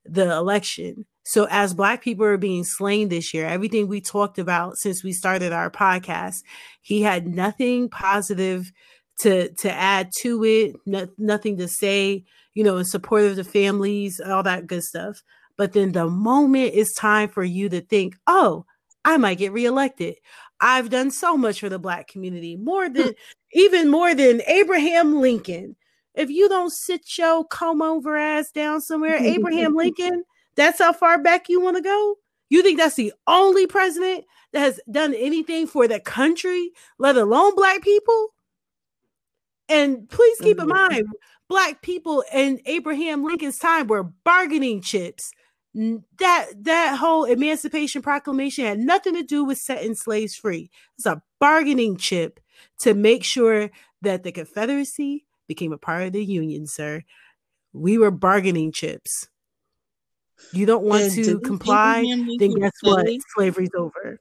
the 0.05 0.31
election. 0.31 1.05
So 1.25 1.47
as 1.49 1.73
black 1.73 2.03
people 2.03 2.25
are 2.25 2.37
being 2.37 2.63
slain 2.63 3.09
this 3.09 3.33
year, 3.33 3.47
everything 3.47 3.87
we 3.87 4.01
talked 4.01 4.39
about 4.39 4.77
since 4.77 5.03
we 5.03 5.13
started 5.13 5.53
our 5.53 5.71
podcast, 5.71 6.43
he 6.81 7.01
had 7.01 7.27
nothing 7.27 7.89
positive 7.89 8.71
to 9.19 9.53
to 9.53 9.71
add 9.71 10.09
to 10.19 10.43
it, 10.43 10.75
no, 10.85 11.07
nothing 11.17 11.57
to 11.57 11.67
say, 11.67 12.25
you 12.53 12.63
know, 12.63 12.77
in 12.77 12.85
support 12.85 13.23
of 13.23 13.35
the 13.35 13.43
families, 13.43 14.19
all 14.19 14.43
that 14.43 14.67
good 14.67 14.83
stuff. 14.83 15.21
But 15.55 15.73
then 15.73 15.91
the 15.91 16.09
moment 16.09 16.71
it's 16.73 16.93
time 16.93 17.29
for 17.29 17.43
you 17.43 17.69
to 17.69 17.81
think, 17.81 18.15
oh, 18.27 18.65
I 19.05 19.17
might 19.17 19.37
get 19.37 19.51
reelected. 19.51 20.15
I've 20.63 20.89
done 20.89 21.11
so 21.11 21.35
much 21.35 21.59
for 21.59 21.67
the 21.67 21.77
black 21.77 22.07
community, 22.07 22.55
more 22.55 22.87
than 22.87 23.15
even 23.51 23.91
more 23.91 24.15
than 24.15 24.41
Abraham 24.47 25.19
Lincoln. 25.19 25.75
If 26.15 26.29
you 26.29 26.47
don't 26.47 26.71
sit 26.71 27.17
your 27.17 27.43
comb 27.43 27.81
over 27.81 28.15
ass 28.15 28.49
down 28.49 28.79
somewhere, 28.79 29.17
Abraham 29.17 29.75
Lincoln, 29.75 30.23
that's 30.55 30.79
how 30.79 30.93
far 30.93 31.21
back 31.21 31.49
you 31.49 31.59
want 31.59 31.75
to 31.75 31.83
go? 31.83 32.15
You 32.49 32.63
think 32.63 32.79
that's 32.79 32.95
the 32.95 33.11
only 33.27 33.67
president 33.67 34.23
that 34.53 34.59
has 34.59 34.79
done 34.89 35.13
anything 35.13 35.67
for 35.67 35.85
the 35.85 35.99
country, 35.99 36.71
let 36.97 37.17
alone 37.17 37.55
black 37.55 37.81
people? 37.81 38.29
And 39.67 40.07
please 40.09 40.39
keep 40.39 40.59
in 40.59 40.67
mm-hmm. 40.67 40.93
mind, 40.93 41.07
black 41.49 41.81
people 41.81 42.23
in 42.33 42.61
Abraham 42.67 43.25
Lincoln's 43.25 43.57
time 43.59 43.87
were 43.87 44.03
bargaining 44.03 44.79
chips 44.79 45.33
that 45.73 46.47
that 46.63 46.97
whole 46.99 47.25
emancipation 47.25 48.01
proclamation 48.01 48.65
had 48.65 48.79
nothing 48.79 49.15
to 49.15 49.23
do 49.23 49.43
with 49.43 49.57
setting 49.57 49.95
slaves 49.95 50.35
free. 50.35 50.69
It's 50.97 51.05
a 51.05 51.23
bargaining 51.39 51.97
chip 51.97 52.39
to 52.81 52.93
make 52.93 53.23
sure 53.23 53.71
that 54.01 54.23
the 54.23 54.31
confederacy 54.31 55.25
became 55.47 55.73
a 55.73 55.77
part 55.77 56.03
of 56.03 56.13
the 56.13 56.23
union 56.23 56.67
sir. 56.67 57.01
We 57.73 57.97
were 57.97 58.11
bargaining 58.11 58.71
chips. 58.71 59.29
You 60.51 60.65
don't 60.65 60.83
want 60.83 61.03
and 61.03 61.25
to 61.25 61.39
comply 61.39 62.03
then 62.37 62.53
guess 62.53 62.71
what? 62.81 63.07
Slavery's 63.35 63.69
over. 63.75 64.19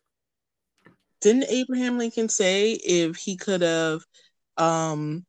Didn't 1.21 1.45
abraham 1.49 1.99
lincoln 1.99 2.29
say 2.29 2.73
if 2.73 3.17
he 3.17 3.37
could 3.37 3.63
have 3.63 4.03
um 4.57 5.25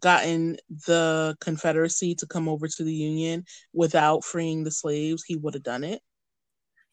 gotten 0.00 0.56
the 0.86 1.36
Confederacy 1.40 2.14
to 2.16 2.26
come 2.26 2.48
over 2.48 2.68
to 2.68 2.84
the 2.84 2.94
Union 2.94 3.44
without 3.72 4.24
freeing 4.24 4.64
the 4.64 4.70
slaves, 4.70 5.24
he 5.26 5.36
would 5.36 5.54
have 5.54 5.62
done 5.62 5.84
it. 5.84 6.00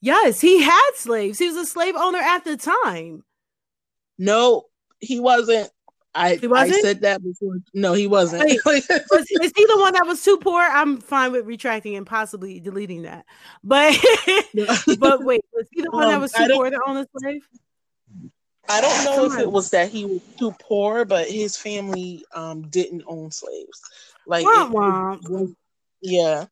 Yes, 0.01 0.41
he 0.41 0.61
had 0.61 0.91
slaves. 0.95 1.37
He 1.37 1.47
was 1.47 1.57
a 1.57 1.65
slave 1.65 1.95
owner 1.95 2.19
at 2.19 2.43
the 2.43 2.57
time. 2.57 3.23
No, 4.17 4.63
he 4.99 5.19
wasn't. 5.19 5.69
I, 6.13 6.35
he 6.35 6.47
wasn't? 6.47 6.77
I 6.77 6.81
said 6.81 7.01
that 7.01 7.23
before. 7.23 7.57
No, 7.73 7.93
he 7.93 8.07
wasn't. 8.07 8.43
Wait, 8.43 8.61
was, 8.65 9.25
is 9.29 9.53
he 9.55 9.65
the 9.65 9.77
one 9.77 9.93
that 9.93 10.05
was 10.05 10.23
too 10.23 10.37
poor? 10.37 10.61
I'm 10.61 10.99
fine 10.99 11.31
with 11.31 11.45
retracting 11.45 11.95
and 11.95 12.05
possibly 12.05 12.59
deleting 12.59 13.03
that. 13.03 13.25
But 13.63 13.97
but 14.99 15.23
wait, 15.23 15.41
was 15.53 15.67
he 15.71 15.81
the 15.81 15.91
one 15.91 16.05
um, 16.05 16.11
that 16.11 16.19
was 16.19 16.33
too 16.33 16.47
poor 16.51 16.69
to 16.69 16.79
own 16.85 16.97
a 16.97 17.07
slave? 17.17 17.47
I 18.71 18.81
don't 18.81 19.05
know 19.05 19.25
if 19.25 19.39
it 19.39 19.51
was 19.51 19.69
that 19.71 19.89
he 19.89 20.05
was 20.05 20.21
too 20.39 20.55
poor, 20.61 21.05
but 21.05 21.29
his 21.29 21.57
family 21.57 22.23
um 22.33 22.63
didn't 22.69 23.03
own 23.05 23.31
slaves. 23.31 23.81
Like, 24.25 24.45
wah. 24.45 25.17
yeah, 26.01 26.45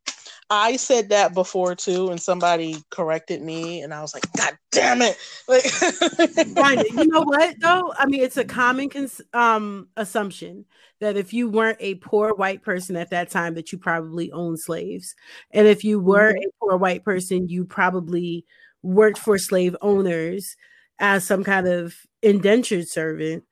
I 0.50 0.78
said 0.78 1.10
that 1.10 1.34
before 1.34 1.76
too, 1.76 2.10
and 2.10 2.22
somebody 2.22 2.84
corrected 2.90 3.42
me, 3.42 3.82
and 3.82 3.94
I 3.94 4.02
was 4.02 4.14
like, 4.14 4.32
"God 4.34 4.58
damn 4.72 5.02
it!" 5.02 5.18
Like, 6.58 6.92
you 6.92 7.08
know 7.08 7.22
what 7.22 7.56
though? 7.62 7.94
I 7.98 8.06
mean, 8.06 8.22
it's 8.22 8.38
a 8.38 8.46
common 8.46 8.90
cons- 8.90 9.22
um 9.34 9.88
assumption 9.96 10.66
that 11.00 11.16
if 11.16 11.32
you 11.34 11.50
weren't 11.50 11.78
a 11.80 11.96
poor 11.96 12.34
white 12.34 12.64
person 12.64 12.98
at 12.98 13.12
that 13.12 13.30
time, 13.30 13.54
that 13.56 13.72
you 13.72 13.78
probably 13.78 14.32
owned 14.32 14.60
slaves, 14.60 15.16
and 15.52 15.68
if 15.68 15.84
you 15.84 16.00
were 16.00 16.34
mm-hmm. 16.34 16.50
a 16.50 16.52
poor 16.60 16.78
white 16.78 17.06
person, 17.06 17.48
you 17.48 17.64
probably 17.64 18.46
worked 18.82 19.20
for 19.20 19.38
slave 19.38 19.76
owners 19.82 20.56
as 21.00 21.26
some 21.26 21.44
kind 21.44 21.68
of 21.68 21.96
indentured 22.22 22.88
servant 22.88 23.44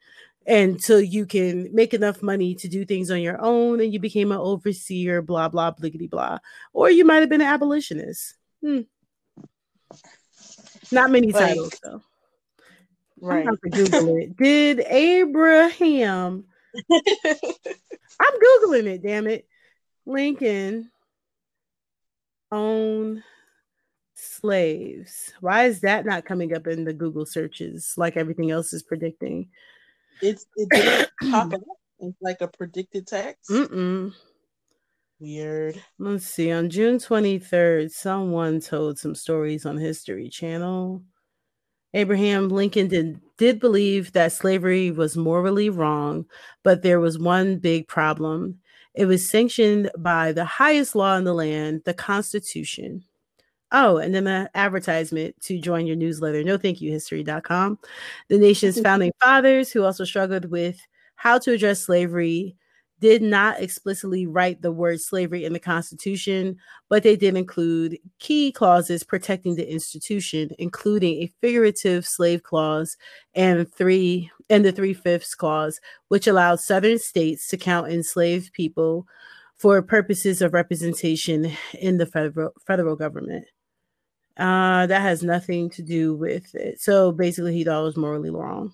until 0.46 1.02
you 1.02 1.26
can 1.26 1.74
make 1.74 1.94
enough 1.94 2.22
money 2.22 2.56
to 2.56 2.68
do 2.68 2.86
things 2.86 3.12
on 3.12 3.22
your 3.22 3.40
own 3.42 3.82
and 3.82 3.92
you 3.92 4.00
became 4.00 4.32
an 4.32 4.38
overseer, 4.38 5.22
blah, 5.22 5.50
blah, 5.50 5.72
bliggity, 5.72 6.10
blah. 6.10 6.40
Or 6.74 6.90
you 6.90 7.04
might 7.06 7.18
have 7.18 7.30
been 7.30 7.42
an 7.42 7.48
abolitionist. 7.48 8.36
Hmm. 8.64 8.82
Not 10.92 11.12
many 11.12 11.32
like, 11.32 11.50
titles, 11.50 11.80
though. 11.84 12.02
Right. 13.20 13.46
I'm 13.48 13.58
to 13.58 13.70
Google 13.70 14.18
it. 14.18 14.38
Did 14.38 14.80
Abraham? 14.88 16.46
I'm 16.92 18.40
Googling 18.40 18.86
it, 18.86 19.04
damn 19.04 19.28
it. 19.28 19.48
Lincoln 20.06 20.90
own 22.52 23.24
slaves. 24.28 25.34
Why 25.42 25.66
is 25.66 25.82
that 25.82 26.06
not 26.06 26.26
coming 26.26 26.56
up 26.56 26.68
in 26.68 26.84
the 26.84 26.94
Google 26.94 27.26
searches 27.26 27.94
like 27.98 28.18
everything 28.18 28.52
else 28.52 28.74
is 28.74 28.84
predicting? 28.84 29.50
It's 30.22 30.46
it 30.56 30.70
didn't 30.70 31.10
pop 31.32 31.54
up. 31.54 31.62
It's 32.00 32.18
like 32.22 32.42
a 32.42 32.48
predicted 32.48 33.08
text. 33.08 33.50
Mm-mm. 33.50 34.14
Weird. 35.20 35.82
Let's 35.98 36.28
see. 36.28 36.52
On 36.52 36.70
June 36.70 36.98
23rd, 36.98 37.92
someone 37.92 38.60
told 38.60 39.00
some 39.00 39.16
stories 39.16 39.66
on 39.66 39.78
History 39.78 40.30
Channel. 40.30 41.02
Abraham 41.94 42.50
Lincoln 42.50 42.88
did, 42.88 43.20
did 43.38 43.60
believe 43.60 44.12
that 44.12 44.32
slavery 44.32 44.92
was 44.92 45.18
morally 45.18 45.70
wrong, 45.70 46.26
but 46.62 46.84
there 46.84 47.00
was 47.00 47.18
one 47.18 47.58
big 47.58 47.88
problem. 47.88 48.60
It 48.94 49.06
was 49.06 49.28
sanctioned 49.28 49.90
by 49.98 50.34
the 50.34 50.46
highest 50.46 50.96
law 50.96 51.16
in 51.18 51.24
the 51.24 51.34
land, 51.34 51.82
the 51.86 51.94
Constitution. 51.94 53.04
Oh, 53.72 53.98
and 53.98 54.16
then 54.16 54.28
an 54.28 54.48
advertisement 54.56 55.40
to 55.42 55.60
join 55.60 55.88
your 55.88 55.98
newsletter. 55.98 56.44
No, 56.44 56.58
thank 56.58 56.80
you, 56.80 56.92
history.com. 56.92 57.78
The 58.30 58.38
nation's 58.38 58.80
founding 58.80 59.12
fathers, 59.22 59.72
who 59.72 59.84
also 59.84 60.06
struggled 60.06 60.46
with 60.46 60.80
how 61.16 61.38
to 61.40 61.52
address 61.54 61.82
slavery, 61.82 62.56
did 63.00 63.22
not 63.22 63.62
explicitly 63.62 64.26
write 64.26 64.62
the 64.62 64.72
word 64.72 65.00
slavery 65.00 65.46
in 65.46 65.54
the 65.54 65.60
Constitution, 65.60 66.58
but 66.90 67.04
they 67.04 67.16
did 67.16 67.36
include 67.36 68.00
key 68.20 68.52
clauses 68.52 69.04
protecting 69.04 69.56
the 69.56 69.70
institution, 69.70 70.50
including 70.58 71.22
a 71.22 71.32
figurative 71.42 72.08
slave 72.08 72.44
clause 72.44 72.98
and 73.36 73.72
three 73.72 74.32
and 74.50 74.66
the 74.66 74.72
three 74.72 74.94
fifths 74.94 75.36
clause, 75.36 75.80
which 76.08 76.26
allowed 76.26 76.60
Southern 76.60 76.98
states 76.98 77.48
to 77.50 77.58
count 77.58 77.92
enslaved 77.92 78.54
people 78.54 79.06
for 79.58 79.82
purposes 79.82 80.42
of 80.42 80.54
representation 80.54 81.52
in 81.80 81.98
the 81.98 82.06
federal 82.06 82.52
federal 82.66 82.96
government. 82.96 83.46
Uh, 84.38 84.86
that 84.86 85.02
has 85.02 85.24
nothing 85.24 85.70
to 85.72 85.82
do 85.82 86.16
with 86.16 86.54
it. 86.54 86.80
So 86.80 87.12
basically, 87.12 87.54
he 87.54 87.64
thought 87.64 87.82
it 87.82 87.86
was 87.86 87.98
morally 87.98 88.30
wrong. 88.30 88.74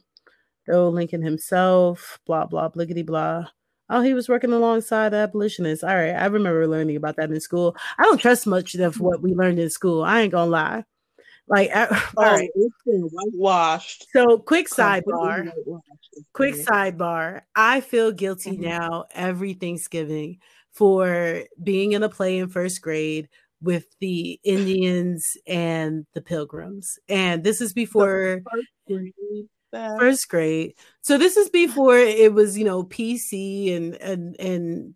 Though 0.68 0.89
Lincoln 0.89 1.22
himself, 1.22 2.20
blah 2.26 2.45
blah 2.45 2.70
bliggity 2.70 3.05
blah. 3.05 3.47
Oh, 3.89 4.01
he 4.01 4.14
was 4.14 4.30
working 4.30 4.53
alongside 4.53 5.09
the 5.09 5.18
abolitionists. 5.18 5.84
All 5.84 5.95
right, 5.95 6.11
I 6.11 6.26
remember 6.26 6.68
learning 6.68 6.95
about 6.95 7.16
that 7.18 7.32
in 7.32 7.39
school. 7.39 7.76
I 7.97 8.03
don't 8.03 8.18
trust 8.18 8.47
much 8.47 8.76
of 8.76 8.99
what 8.99 9.22
we 9.22 9.34
learned 9.34 9.59
in 9.59 9.70
school. 9.70 10.03
I 10.03 10.22
ain't 10.22 10.32
gonna 10.32 10.49
lie. 10.49 10.84
Like, 11.47 11.70
I, 11.74 11.86
all 12.18 12.24
right, 12.24 12.49
it's 12.55 12.76
been 12.86 13.09
whitewashed. 13.11 14.07
So, 14.14 14.38
quick 14.38 14.70
sidebar. 14.70 15.51
Quick 16.34 16.55
sidebar. 16.55 17.41
I 17.55 17.82
feel 17.82 18.11
guilty 18.11 18.51
mm-hmm. 18.51 18.64
now 18.64 19.05
every 19.14 19.53
Thanksgiving 19.53 20.39
for 20.72 21.43
being 21.61 21.91
in 21.93 22.03
a 22.03 22.09
play 22.09 22.39
in 22.39 22.49
first 22.49 22.82
grade 22.82 23.30
with 23.64 23.86
the 23.99 24.39
Indians 24.43 25.26
and 25.47 26.05
the 26.14 26.22
Pilgrims, 26.22 26.99
and 27.09 27.43
this 27.43 27.61
is 27.61 27.74
before 27.74 28.41
that. 29.74 29.99
First 29.99 30.30
grade. 30.30 30.76
So 31.01 31.18
this 31.18 31.36
is 31.36 31.49
before 31.49 31.97
it 31.97 32.34
was, 32.34 32.57
you 32.57 32.64
know, 32.64 32.84
PC 32.84 33.76
and 33.76 33.95
and 33.95 34.39
and 34.39 34.93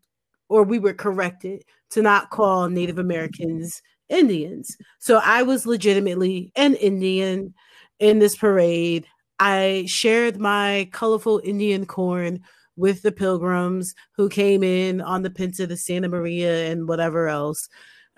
or 0.49 0.63
we 0.63 0.80
were 0.80 0.93
corrected 0.93 1.63
to 1.91 2.01
not 2.01 2.30
call 2.30 2.70
Native 2.70 2.99
Americans 2.99 3.82
Indians. 4.07 4.78
So 4.99 5.20
I 5.24 5.43
was 5.43 5.65
legitimately 5.65 6.51
an 6.55 6.76
Indian 6.76 7.53
in 7.99 8.20
this 8.20 8.38
parade. 8.38 9.05
I 9.39 9.86
shared 9.88 10.38
my 10.39 10.89
colorful 10.93 11.41
Indian 11.43 11.86
corn 11.86 12.39
with 12.76 13.01
the 13.01 13.11
pilgrims 13.11 13.93
who 14.15 14.30
came 14.30 14.63
in 14.63 15.01
on 15.01 15.24
the 15.24 15.30
Pinta, 15.30 15.68
the 15.68 15.76
Santa 15.78 16.07
Maria, 16.07 16.72
and 16.72 16.88
whatever 16.88 17.28
else. 17.28 17.68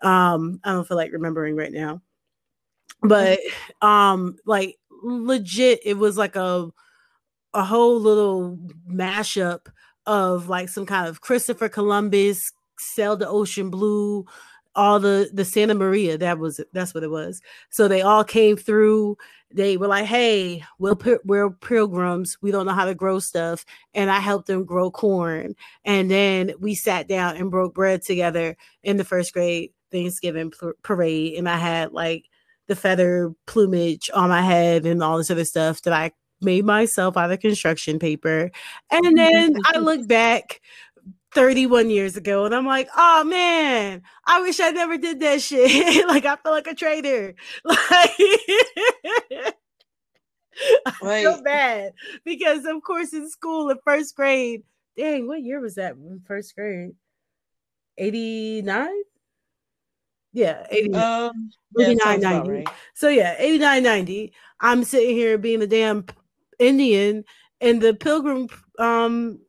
Um, 0.01 0.59
I 0.63 0.71
don't 0.71 0.87
feel 0.87 0.97
like 0.97 1.11
remembering 1.11 1.55
right 1.55 1.71
now. 1.71 2.01
But 3.01 3.39
um, 3.81 4.37
like 4.45 4.77
legit 5.01 5.79
it 5.85 5.97
was 5.97 6.17
like 6.17 6.35
a 6.35 6.69
a 7.53 7.63
whole 7.63 7.99
little 7.99 8.57
mashup 8.89 9.67
of 10.05 10.49
like 10.49 10.69
some 10.69 10.85
kind 10.85 11.07
of 11.07 11.21
Christopher 11.21 11.69
Columbus, 11.69 12.51
Sail 12.77 13.15
the 13.17 13.27
Ocean 13.27 13.69
Blue, 13.69 14.25
all 14.75 14.99
the 14.99 15.29
the 15.33 15.45
Santa 15.45 15.73
Maria. 15.73 16.17
That 16.17 16.39
was 16.39 16.61
that's 16.73 16.93
what 16.93 17.03
it 17.03 17.11
was. 17.11 17.41
So 17.69 17.87
they 17.87 18.01
all 18.01 18.23
came 18.23 18.57
through. 18.57 19.17
They 19.51 19.77
were 19.77 19.87
like, 19.87 20.05
"Hey, 20.05 20.63
we're 20.79 20.95
we're 21.25 21.49
pilgrims. 21.51 22.37
We 22.41 22.51
don't 22.51 22.65
know 22.65 22.73
how 22.73 22.85
to 22.85 22.95
grow 22.95 23.19
stuff," 23.19 23.65
and 23.93 24.11
I 24.11 24.19
helped 24.19 24.47
them 24.47 24.65
grow 24.65 24.91
corn. 24.91 25.55
And 25.85 26.09
then 26.11 26.53
we 26.59 26.75
sat 26.75 27.07
down 27.07 27.37
and 27.37 27.51
broke 27.51 27.73
bread 27.73 28.01
together 28.03 28.55
in 28.83 28.97
the 28.97 29.05
first 29.05 29.33
grade 29.33 29.71
Thanksgiving 29.91 30.51
parade. 30.83 31.35
And 31.37 31.49
I 31.49 31.57
had 31.57 31.91
like 31.93 32.25
the 32.67 32.75
feather 32.75 33.33
plumage 33.47 34.09
on 34.13 34.29
my 34.29 34.41
head 34.41 34.85
and 34.85 35.03
all 35.03 35.17
this 35.17 35.31
other 35.31 35.45
stuff 35.45 35.81
that 35.83 35.93
I 35.93 36.11
made 36.41 36.65
myself 36.65 37.17
out 37.17 37.31
of 37.31 37.39
construction 37.39 37.99
paper. 37.99 38.51
And 38.91 39.17
then 39.17 39.57
I 39.65 39.79
look 39.79 40.07
back 40.07 40.61
31 41.31 41.89
years 41.89 42.17
ago 42.17 42.45
and 42.45 42.55
I'm 42.55 42.65
like, 42.65 42.89
oh 42.95 43.23
man, 43.23 44.01
I 44.25 44.41
wish 44.41 44.59
I 44.59 44.71
never 44.71 44.97
did 44.97 45.19
that 45.19 45.41
shit. 45.41 46.07
like 46.07 46.25
I 46.25 46.35
feel 46.37 46.51
like 46.51 46.67
a 46.67 46.75
traitor. 46.75 47.35
Like 51.01 51.13
I 51.13 51.21
feel 51.21 51.41
bad 51.41 51.93
because 52.25 52.65
of 52.65 52.81
course 52.83 53.13
in 53.13 53.29
school 53.29 53.69
in 53.69 53.77
first 53.85 54.13
grade, 54.13 54.63
dang, 54.97 55.25
what 55.25 55.41
year 55.41 55.61
was 55.61 55.75
that 55.75 55.93
in 55.93 56.21
first 56.27 56.53
grade? 56.53 56.91
89? 57.97 58.89
Yeah, 60.31 60.65
80, 60.69 60.93
um, 60.93 61.51
89, 61.79 62.21
yeah, 62.21 62.29
90. 62.29 62.49
Right. 62.49 62.69
So 62.93 63.09
yeah, 63.09 63.35
89, 63.37 63.83
90. 63.83 64.33
I'm 64.61 64.83
sitting 64.83 65.15
here 65.15 65.37
being 65.37 65.61
a 65.61 65.67
damn 65.67 66.05
Indian 66.59 67.23
in 67.59 67.79
the 67.79 67.93
pilgrim 67.93 68.47
um 68.77 69.39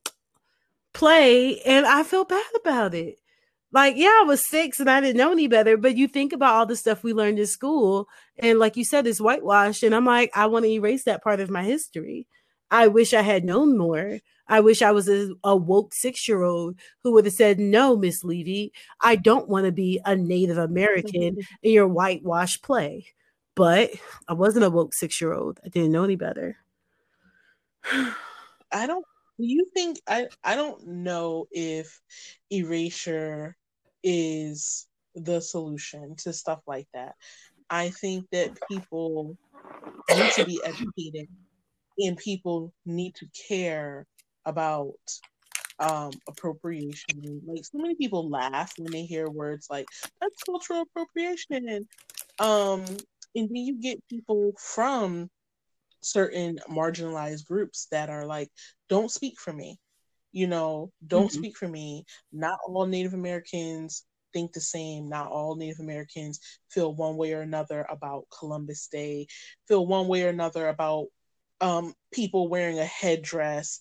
play, 0.93 1.61
and 1.63 1.87
I 1.87 2.03
feel 2.03 2.25
bad 2.25 2.45
about 2.61 2.95
it. 2.95 3.19
Like, 3.73 3.95
yeah, 3.97 4.09
I 4.23 4.25
was 4.27 4.49
six 4.49 4.81
and 4.81 4.91
I 4.91 5.01
didn't 5.01 5.17
know 5.17 5.31
any 5.31 5.47
better, 5.47 5.77
but 5.77 5.97
you 5.97 6.09
think 6.09 6.33
about 6.33 6.55
all 6.55 6.67
the 6.67 6.75
stuff 6.77 7.05
we 7.05 7.13
learned 7.13 7.39
in 7.39 7.47
school, 7.47 8.09
and 8.39 8.59
like 8.59 8.77
you 8.77 8.85
said, 8.85 9.07
it's 9.07 9.21
whitewashed, 9.21 9.83
and 9.83 9.95
I'm 9.95 10.07
like, 10.07 10.31
I 10.35 10.47
want 10.47 10.65
to 10.65 10.71
erase 10.71 11.05
that 11.05 11.23
part 11.23 11.41
of 11.41 11.51
my 11.51 11.63
history. 11.63 12.27
I 12.71 12.87
wish 12.87 13.13
I 13.13 13.23
had 13.23 13.45
known 13.45 13.77
more. 13.77 14.21
I 14.47 14.61
wish 14.61 14.83
I 14.83 14.91
was 14.91 15.09
a, 15.09 15.31
a 15.45 15.57
woke 15.57 15.95
six 15.95 16.29
year 16.29 16.43
old 16.43 16.77
who 17.03 17.13
would 17.13 17.25
have 17.25 17.35
said, 17.35 17.59
No, 17.61 17.97
Miss 17.97 18.25
Levy, 18.25 18.73
I 19.01 19.17
don't 19.17 19.49
want 19.49 19.67
to 19.67 19.73
be 19.73 20.01
a 20.05 20.17
Native 20.17 20.59
American 20.59 21.39
in 21.63 21.73
your 21.73 21.89
whitewash 21.89 22.61
play. 22.63 23.07
But 23.55 23.91
I 24.29 24.33
wasn't 24.33 24.65
a 24.65 24.71
woke 24.71 24.95
six 24.95 25.21
year 25.21 25.35
old. 25.35 25.61
I 25.65 25.69
didn't 25.69 25.93
know 25.93 26.05
any 26.05 26.17
better. 26.17 26.57
I 28.73 28.87
don't 28.87 29.05
do 29.39 29.47
you 29.47 29.67
think 29.75 29.99
I 30.07 30.29
I 30.45 30.55
don't 30.55 30.87
know 30.87 31.47
if 31.51 32.01
erasure 32.51 33.57
is 34.03 34.87
the 35.15 35.41
solution 35.41 36.15
to 36.17 36.33
stuff 36.33 36.61
like 36.67 36.89
that. 36.93 37.15
I 37.71 37.89
think 37.89 38.29
that 38.33 38.59
people 38.69 39.37
need 40.11 40.33
to 40.33 40.45
be 40.45 40.61
educated 40.65 41.29
and 42.01 42.17
people 42.17 42.73
need 42.87 43.15
to 43.17 43.27
care 43.49 44.07
about 44.45 44.95
um 45.79 46.11
appropriation. 46.29 47.41
Like 47.47 47.65
so 47.65 47.79
many 47.79 47.95
people 47.95 48.29
laugh 48.29 48.73
when 48.79 48.93
they 48.93 49.05
hear 49.05 49.29
words 49.31 49.69
like 49.71 49.87
that's 50.21 50.43
cultural 50.43 50.83
appropriation. 50.83 51.87
Um 52.39 52.85
and 53.35 53.49
then 53.49 53.57
you 53.57 53.81
get 53.81 54.07
people 54.09 54.53
from 54.59 55.31
certain 56.03 56.59
marginalized 56.69 57.47
groups 57.47 57.87
that 57.93 58.11
are 58.11 58.27
like, 58.27 58.49
don't 58.89 59.11
speak 59.11 59.39
for 59.39 59.53
me. 59.53 59.79
You 60.33 60.47
know, 60.47 60.91
don't 61.07 61.27
mm-hmm. 61.27 61.39
speak 61.39 61.57
for 61.57 61.69
me. 61.69 62.05
Not 62.33 62.59
all 62.67 62.87
Native 62.87 63.15
Americans 63.15 64.05
think 64.33 64.53
the 64.53 64.61
same. 64.61 65.09
Not 65.09 65.31
all 65.31 65.57
Native 65.57 65.81
Americans 65.81 66.41
feel 66.71 66.95
one 66.95 67.17
way 67.17 67.33
or 67.33 67.43
another 67.43 67.87
about 67.89 68.27
Columbus 68.39 68.89
Day, 68.89 69.27
feel 69.67 69.87
one 69.87 70.09
way 70.09 70.23
or 70.23 70.29
another 70.29 70.69
about 70.69 71.07
um, 71.61 71.95
people 72.13 72.49
wearing 72.49 72.79
a 72.79 72.85
headdress. 72.85 73.81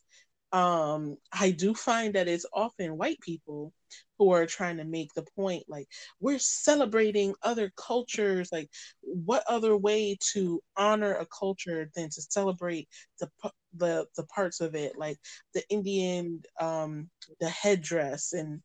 Um 0.52 1.18
i 1.32 1.52
do 1.52 1.76
find 1.76 2.16
that 2.16 2.28
it's 2.28 2.46
often 2.54 2.98
white 2.98 3.20
people 3.22 3.72
who 4.18 4.32
are 4.32 4.48
trying 4.48 4.78
to 4.78 4.84
make 4.84 5.14
the 5.14 5.26
point 5.36 5.64
like 5.68 5.88
we're 6.20 6.40
celebrating 6.40 7.36
other 7.44 7.72
cultures. 7.78 8.50
Like 8.52 8.70
what 9.04 9.44
other 9.48 9.78
way 9.78 10.18
to 10.34 10.62
honor 10.76 11.14
a 11.16 11.28
culture 11.28 11.90
than 11.96 12.10
to 12.10 12.22
celebrate 12.22 12.88
the 13.20 13.30
the 13.76 14.08
the 14.18 14.24
parts 14.26 14.60
of 14.62 14.76
it? 14.76 14.98
Like 14.98 15.18
the 15.54 15.64
indian 15.70 16.42
um 16.60 17.10
the 17.40 17.50
headdress 17.50 18.34
and 18.34 18.62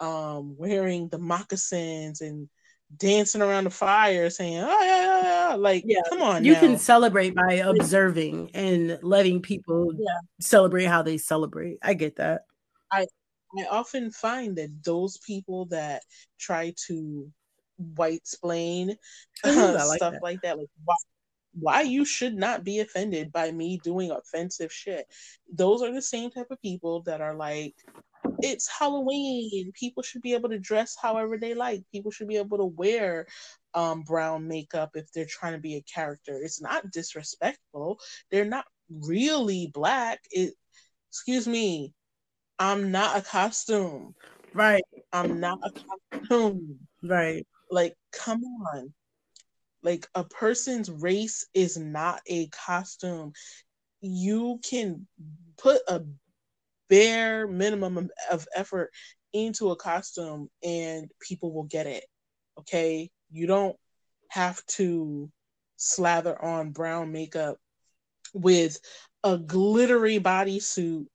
um 0.00 0.56
wearing 0.58 1.08
the 1.08 1.18
moccasins 1.18 2.20
and 2.20 2.48
dancing 2.96 3.42
around 3.42 3.64
the 3.64 3.70
fire 3.70 4.30
saying, 4.30 4.58
oh, 4.58 4.82
yeah, 4.82 5.22
yeah, 5.22 5.48
yeah. 5.50 5.54
Like, 5.54 5.84
yeah, 5.86 6.00
come 6.08 6.22
on. 6.22 6.44
You 6.44 6.54
now. 6.54 6.60
can 6.60 6.78
celebrate 6.78 7.34
by 7.34 7.54
observing 7.54 8.50
and 8.54 8.98
letting 9.02 9.40
people 9.40 9.92
yeah. 9.96 10.18
celebrate 10.40 10.84
how 10.84 11.02
they 11.02 11.18
celebrate. 11.18 11.78
I 11.82 11.94
get 11.94 12.16
that. 12.16 12.42
I 12.92 13.06
I 13.56 13.66
often 13.70 14.10
find 14.10 14.56
that 14.56 14.82
those 14.82 15.18
people 15.18 15.66
that 15.66 16.02
try 16.38 16.74
to 16.86 17.30
white 17.96 18.26
splain 18.26 18.96
uh, 19.44 19.72
like 19.88 19.96
stuff 19.96 20.14
that. 20.14 20.22
like 20.22 20.40
that. 20.42 20.58
Like 20.58 20.68
why, 20.84 20.94
why 21.58 21.82
you 21.82 22.04
should 22.04 22.34
not 22.34 22.64
be 22.64 22.80
offended 22.80 23.32
by 23.32 23.50
me 23.52 23.78
doing 23.82 24.10
offensive 24.10 24.72
shit. 24.72 25.06
Those 25.52 25.82
are 25.82 25.92
the 25.92 26.02
same 26.02 26.30
type 26.30 26.50
of 26.50 26.60
people 26.60 27.02
that 27.02 27.20
are 27.20 27.34
like, 27.34 27.74
it's 28.44 28.68
Halloween. 28.68 29.72
People 29.72 30.02
should 30.02 30.20
be 30.20 30.34
able 30.34 30.50
to 30.50 30.58
dress 30.58 30.96
however 31.00 31.38
they 31.38 31.54
like. 31.54 31.82
People 31.90 32.10
should 32.10 32.28
be 32.28 32.36
able 32.36 32.58
to 32.58 32.66
wear 32.66 33.26
um, 33.72 34.02
brown 34.02 34.46
makeup 34.46 34.90
if 34.94 35.10
they're 35.12 35.24
trying 35.24 35.54
to 35.54 35.58
be 35.58 35.76
a 35.76 35.82
character. 35.82 36.38
It's 36.42 36.60
not 36.60 36.90
disrespectful. 36.90 37.98
They're 38.30 38.44
not 38.44 38.66
really 38.90 39.70
black. 39.72 40.20
It, 40.30 40.52
excuse 41.10 41.48
me, 41.48 41.94
I'm 42.58 42.92
not 42.92 43.16
a 43.16 43.22
costume. 43.22 44.14
Right. 44.52 44.84
I'm 45.12 45.40
not 45.40 45.58
a 45.62 45.72
costume. 46.20 46.78
Right. 47.02 47.46
Like, 47.70 47.94
come 48.12 48.42
on. 48.74 48.92
Like, 49.82 50.06
a 50.14 50.24
person's 50.24 50.90
race 50.90 51.46
is 51.54 51.78
not 51.78 52.20
a 52.26 52.48
costume. 52.48 53.32
You 54.00 54.60
can 54.62 55.06
put 55.56 55.80
a 55.88 56.02
bare 56.88 57.46
minimum 57.46 58.10
of 58.30 58.46
effort 58.54 58.90
into 59.32 59.70
a 59.70 59.76
costume 59.76 60.48
and 60.62 61.10
people 61.20 61.52
will 61.52 61.64
get 61.64 61.86
it. 61.86 62.04
Okay? 62.58 63.10
You 63.30 63.46
don't 63.46 63.76
have 64.28 64.64
to 64.66 65.30
slather 65.76 66.40
on 66.42 66.70
brown 66.70 67.12
makeup 67.12 67.58
with 68.32 68.78
a 69.22 69.38
glittery 69.38 70.18
bodysuit 70.18 71.06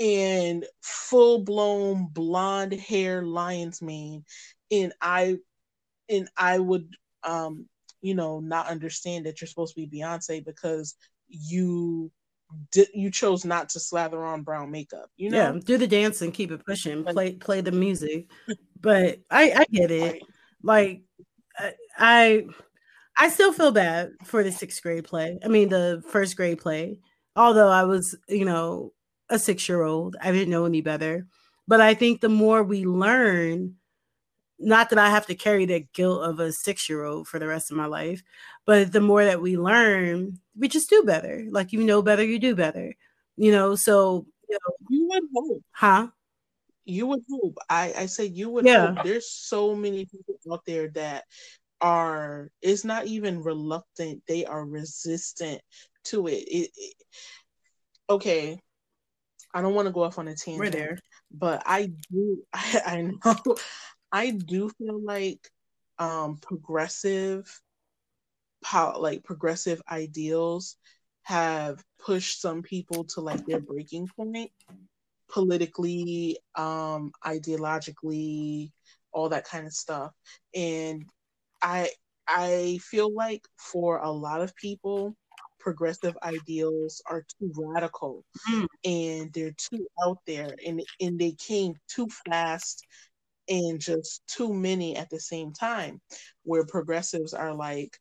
and 0.00 0.64
full 0.82 1.44
blown 1.44 2.06
blonde 2.06 2.72
hair 2.72 3.22
lion's 3.22 3.80
mane 3.80 4.24
and 4.70 4.92
I 5.00 5.36
and 6.08 6.28
I 6.36 6.58
would 6.58 6.88
um 7.22 7.66
you 8.00 8.14
know 8.14 8.40
not 8.40 8.68
understand 8.68 9.26
that 9.26 9.40
you're 9.40 9.48
supposed 9.48 9.74
to 9.74 9.86
be 9.86 10.00
Beyonce 10.00 10.44
because 10.44 10.94
you 11.28 12.10
did 12.70 12.88
you 12.94 13.10
chose 13.10 13.44
not 13.44 13.68
to 13.68 13.80
slather 13.80 14.24
on 14.24 14.42
brown 14.42 14.70
makeup 14.70 15.10
you 15.16 15.30
know 15.30 15.36
yeah 15.54 15.60
do 15.64 15.76
the 15.76 15.86
dance 15.86 16.22
and 16.22 16.34
keep 16.34 16.50
it 16.50 16.64
pushing 16.66 17.04
play 17.04 17.32
play 17.34 17.60
the 17.60 17.72
music 17.72 18.30
but 18.80 19.20
I 19.30 19.52
I 19.52 19.64
get 19.70 19.90
it 19.90 20.22
like 20.62 21.02
I 21.98 22.46
I 23.16 23.28
still 23.28 23.52
feel 23.52 23.72
bad 23.72 24.12
for 24.24 24.42
the 24.42 24.52
sixth 24.52 24.82
grade 24.82 25.04
play 25.04 25.38
I 25.44 25.48
mean 25.48 25.68
the 25.68 26.02
first 26.08 26.36
grade 26.36 26.58
play 26.58 26.98
although 27.36 27.68
I 27.68 27.84
was 27.84 28.16
you 28.28 28.44
know 28.44 28.92
a 29.32 29.38
six 29.38 29.68
year 29.68 29.82
old. 29.82 30.16
I 30.20 30.30
didn't 30.30 30.50
know 30.50 30.66
any 30.66 30.82
better. 30.82 31.26
But 31.66 31.80
I 31.80 31.94
think 31.94 32.20
the 32.20 32.28
more 32.28 32.62
we 32.62 32.84
learn, 32.84 33.76
not 34.58 34.90
that 34.90 34.98
I 34.98 35.10
have 35.10 35.26
to 35.26 35.34
carry 35.34 35.64
the 35.64 35.86
guilt 35.92 36.22
of 36.22 36.40
a 36.40 36.52
six 36.52 36.88
year 36.88 37.04
old 37.04 37.28
for 37.28 37.38
the 37.38 37.46
rest 37.46 37.70
of 37.70 37.76
my 37.76 37.86
life, 37.86 38.22
but 38.66 38.92
the 38.92 39.00
more 39.00 39.24
that 39.24 39.42
we 39.42 39.56
learn, 39.56 40.38
we 40.56 40.68
just 40.68 40.90
do 40.90 41.02
better. 41.02 41.46
Like 41.50 41.72
you 41.72 41.82
know 41.82 42.02
better, 42.02 42.24
you 42.24 42.38
do 42.38 42.54
better. 42.54 42.94
You 43.36 43.52
know, 43.52 43.74
so 43.74 44.26
you, 44.48 44.58
know, 44.58 44.86
you 44.90 45.08
would 45.10 45.22
hope. 45.34 45.62
Huh? 45.72 46.08
You 46.84 47.06
would 47.06 47.22
hope. 47.30 47.58
I, 47.68 47.92
I 47.96 48.06
say 48.06 48.26
you 48.26 48.50
would 48.50 48.66
yeah. 48.66 48.94
hope. 48.94 49.04
There's 49.04 49.30
so 49.30 49.74
many 49.74 50.04
people 50.04 50.36
out 50.52 50.64
there 50.66 50.88
that 50.90 51.24
are 51.80 52.50
it's 52.62 52.84
not 52.84 53.06
even 53.06 53.42
reluctant, 53.42 54.22
they 54.28 54.44
are 54.44 54.64
resistant 54.64 55.60
to 56.04 56.28
it. 56.28 56.44
it, 56.48 56.70
it 56.76 56.94
okay 58.08 58.58
I 59.54 59.60
don't 59.60 59.74
want 59.74 59.86
to 59.86 59.92
go 59.92 60.02
off 60.02 60.18
on 60.18 60.28
a 60.28 60.34
tangent. 60.34 60.58
We're 60.58 60.70
there. 60.70 60.98
But 61.30 61.62
I 61.66 61.90
do 62.10 62.42
I, 62.54 62.82
I 62.86 63.02
know 63.02 63.56
I 64.12 64.30
do 64.30 64.70
feel 64.70 65.00
like 65.02 65.50
um 65.98 66.38
progressive 66.38 67.60
like 68.98 69.24
progressive 69.24 69.82
ideals 69.90 70.76
have 71.22 71.82
pushed 71.98 72.40
some 72.40 72.62
people 72.62 73.04
to 73.04 73.20
like 73.20 73.44
their 73.46 73.60
breaking 73.60 74.08
point 74.16 74.50
politically, 75.32 76.36
um, 76.54 77.10
ideologically, 77.24 78.70
all 79.12 79.28
that 79.30 79.46
kind 79.46 79.66
of 79.66 79.72
stuff. 79.72 80.12
And 80.54 81.04
I 81.62 81.90
I 82.28 82.78
feel 82.82 83.12
like 83.12 83.44
for 83.56 83.98
a 83.98 84.10
lot 84.10 84.42
of 84.42 84.54
people, 84.56 85.16
progressive 85.58 86.16
ideals 86.22 87.02
are 87.06 87.24
too 87.38 87.52
radical 87.56 88.24
mm. 88.50 88.66
and 88.84 89.32
they're 89.32 89.54
too 89.56 89.86
out 90.04 90.18
there 90.26 90.54
and 90.66 90.82
and 91.00 91.18
they 91.18 91.32
came 91.32 91.74
too 91.88 92.08
fast 92.28 92.84
and 93.48 93.80
just 93.80 94.22
too 94.26 94.52
many 94.52 94.96
at 94.96 95.10
the 95.10 95.20
same 95.20 95.52
time 95.52 96.00
where 96.44 96.64
progressives 96.64 97.34
are 97.34 97.54
like 97.54 97.98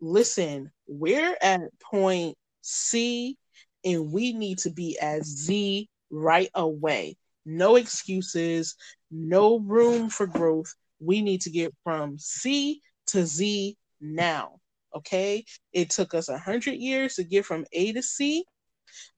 listen 0.00 0.70
we're 0.86 1.36
at 1.40 1.60
point 1.80 2.36
C 2.62 3.36
and 3.84 4.12
we 4.12 4.32
need 4.32 4.58
to 4.58 4.70
be 4.70 4.98
at 4.98 5.24
Z 5.24 5.88
right 6.10 6.50
away 6.54 7.16
no 7.46 7.76
excuses 7.76 8.76
no 9.10 9.58
room 9.58 10.10
for 10.10 10.26
growth 10.26 10.74
we 11.00 11.22
need 11.22 11.40
to 11.42 11.50
get 11.50 11.72
from 11.84 12.18
C 12.18 12.80
to 13.06 13.26
Z 13.26 13.76
now 14.00 14.60
Okay. 14.94 15.44
It 15.72 15.90
took 15.90 16.14
us 16.14 16.28
a 16.28 16.38
hundred 16.38 16.74
years 16.74 17.16
to 17.16 17.24
get 17.24 17.44
from 17.44 17.64
A 17.72 17.92
to 17.92 18.02
C, 18.02 18.44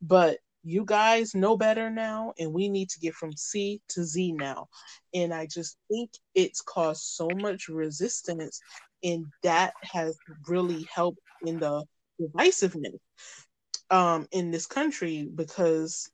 but 0.01 0.39
you 0.67 0.85
guys 0.85 1.35
know 1.35 1.57
better 1.57 1.91
now, 1.91 2.35
and 2.41 2.53
we 2.53 2.69
need 2.69 2.91
to 2.91 2.99
get 2.99 3.15
from 3.15 3.33
C 3.37 3.81
to 3.91 4.03
Z 4.03 4.33
now. 4.33 4.67
And 5.15 5.33
I 5.33 5.47
just 5.47 5.79
think 5.89 6.11
it's 6.35 6.61
caused 6.61 7.03
so 7.03 7.29
much 7.37 7.69
resistance, 7.69 8.61
and 9.05 9.27
that 9.45 9.75
has 9.83 10.17
really 10.49 10.85
helped 10.93 11.21
in 11.45 11.61
the 11.61 11.85
divisiveness 12.21 12.99
um, 13.91 14.27
in 14.33 14.51
this 14.51 14.67
country 14.67 15.29
because, 15.33 16.11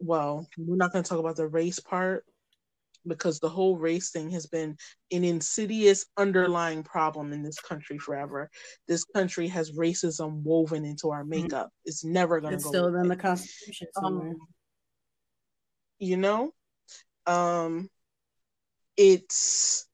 well, 0.00 0.48
we're 0.58 0.76
not 0.76 0.92
going 0.92 1.04
to 1.04 1.08
talk 1.08 1.20
about 1.20 1.36
the 1.36 1.46
race 1.46 1.78
part 1.78 2.24
because 3.06 3.40
the 3.40 3.48
whole 3.48 3.76
race 3.76 4.10
thing 4.10 4.30
has 4.30 4.46
been 4.46 4.76
an 5.12 5.24
insidious 5.24 6.06
underlying 6.16 6.82
problem 6.82 7.32
in 7.32 7.42
this 7.42 7.60
country 7.60 7.98
forever. 7.98 8.50
This 8.88 9.04
country 9.04 9.48
has 9.48 9.72
racism 9.72 10.42
woven 10.42 10.84
into 10.84 11.10
our 11.10 11.22
mm-hmm. 11.22 11.42
makeup. 11.42 11.70
It's 11.84 12.04
never 12.04 12.40
going 12.40 12.56
to 12.56 12.62
go. 12.62 12.68
Still 12.68 12.94
in 12.96 13.08
the 13.08 13.16
Constitution 13.16 13.88
somewhere. 13.94 14.30
Um, 14.30 14.36
you 15.98 16.16
know, 16.16 16.52
um, 17.26 17.88
it's. 18.96 19.86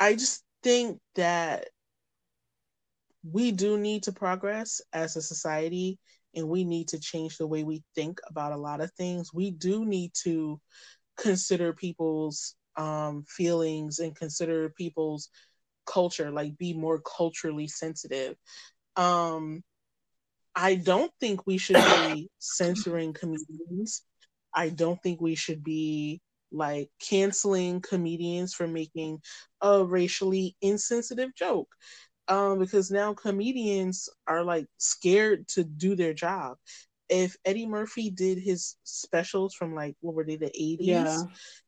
I 0.00 0.14
just 0.14 0.42
think 0.62 0.98
that 1.14 1.68
we 3.22 3.52
do 3.52 3.78
need 3.78 4.02
to 4.04 4.12
progress 4.12 4.82
as 4.92 5.16
a 5.16 5.22
society 5.22 5.98
and 6.34 6.48
we 6.48 6.64
need 6.64 6.88
to 6.88 6.98
change 6.98 7.36
the 7.38 7.46
way 7.46 7.64
we 7.64 7.82
think 7.94 8.20
about 8.28 8.52
a 8.52 8.56
lot 8.56 8.80
of 8.80 8.92
things. 8.92 9.32
We 9.32 9.50
do 9.50 9.84
need 9.84 10.12
to 10.24 10.60
consider 11.16 11.72
people's 11.72 12.54
um, 12.76 13.24
feelings 13.28 13.98
and 13.98 14.16
consider 14.16 14.68
people's 14.70 15.28
culture, 15.86 16.30
like 16.30 16.56
be 16.58 16.74
more 16.74 17.00
culturally 17.00 17.68
sensitive. 17.68 18.36
Um, 18.96 19.62
I 20.54 20.76
don't 20.76 21.12
think 21.20 21.46
we 21.46 21.58
should 21.58 21.76
be 21.76 22.30
censoring 22.38 23.12
comedians. 23.12 24.02
I 24.54 24.68
don't 24.68 25.02
think 25.02 25.20
we 25.20 25.34
should 25.34 25.64
be 25.64 26.20
like 26.52 26.88
canceling 27.00 27.80
comedians 27.80 28.54
for 28.54 28.68
making 28.68 29.20
a 29.60 29.84
racially 29.84 30.56
insensitive 30.62 31.34
joke 31.34 31.68
um, 32.28 32.58
because 32.58 32.90
now 32.90 33.14
comedians 33.14 34.08
are 34.26 34.42
like 34.42 34.66
scared 34.78 35.46
to 35.48 35.64
do 35.64 35.94
their 35.94 36.14
job. 36.14 36.56
If 37.08 37.36
Eddie 37.44 37.66
Murphy 37.66 38.10
did 38.10 38.38
his 38.38 38.76
specials 38.84 39.54
from 39.54 39.74
like 39.74 39.94
what 40.00 40.14
were 40.14 40.24
they 40.24 40.36
the 40.36 40.50
eighties? 40.54 40.88
Yeah. 40.88 41.22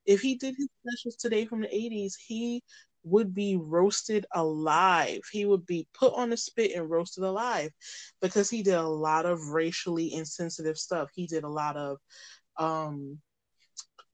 If 0.06 0.20
he 0.20 0.36
did 0.36 0.54
his 0.56 0.68
specials 0.82 1.16
today 1.16 1.44
from 1.44 1.60
the 1.60 1.74
eighties, 1.74 2.16
he 2.16 2.62
would 3.04 3.34
be 3.34 3.56
roasted 3.56 4.26
alive. 4.34 5.20
He 5.30 5.44
would 5.44 5.66
be 5.66 5.86
put 5.94 6.14
on 6.14 6.32
a 6.32 6.36
spit 6.36 6.74
and 6.74 6.90
roasted 6.90 7.22
alive 7.22 7.70
because 8.20 8.50
he 8.50 8.62
did 8.62 8.74
a 8.74 8.88
lot 8.88 9.26
of 9.26 9.48
racially 9.48 10.12
insensitive 10.12 10.78
stuff. 10.78 11.10
He 11.14 11.26
did 11.26 11.44
a 11.44 11.48
lot 11.48 11.76
of 11.76 11.98
um 12.58 13.18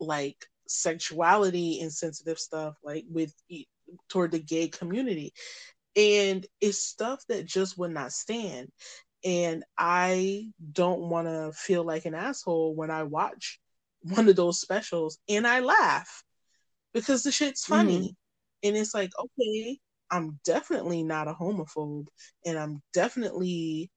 like 0.01 0.45
sexuality 0.66 1.78
insensitive 1.80 2.38
stuff 2.38 2.74
like 2.82 3.05
with 3.09 3.32
toward 4.09 4.32
the 4.32 4.38
gay 4.38 4.68
community 4.68 5.32
and 5.97 6.47
it's 6.61 6.78
stuff 6.78 7.22
that 7.28 7.45
just 7.45 7.78
would 7.78 7.90
not 7.90 8.12
stand. 8.12 8.68
And 9.24 9.64
i 9.78 10.49
don't 10.72 11.01
want 11.01 11.28
to 11.28 11.53
feel 11.55 11.84
like 11.84 12.07
an 12.07 12.14
asshole 12.14 12.74
when 12.74 12.90
i 12.90 13.05
watch 13.05 13.61
one 14.03 14.28
of 14.28 14.34
those 14.36 14.61
specials 14.61 15.18
and 15.28 15.47
i 15.47 15.61
laugh 15.61 16.24
because 16.93 17.22
the 17.22 17.30
shit's 17.30 17.64
funny. 17.64 17.99
Mm-hmm. 17.99 18.68
and 18.68 18.76
it's 18.76 18.95
like 18.95 19.12
okay 19.18 19.78
i'm 20.11 20.40
definitely 20.45 21.05
not 21.05 21.28
a 21.28 21.34
homophobe 21.34 22.07
and 22.45 22.59
i'm 22.59 22.82
definitely 22.93 23.90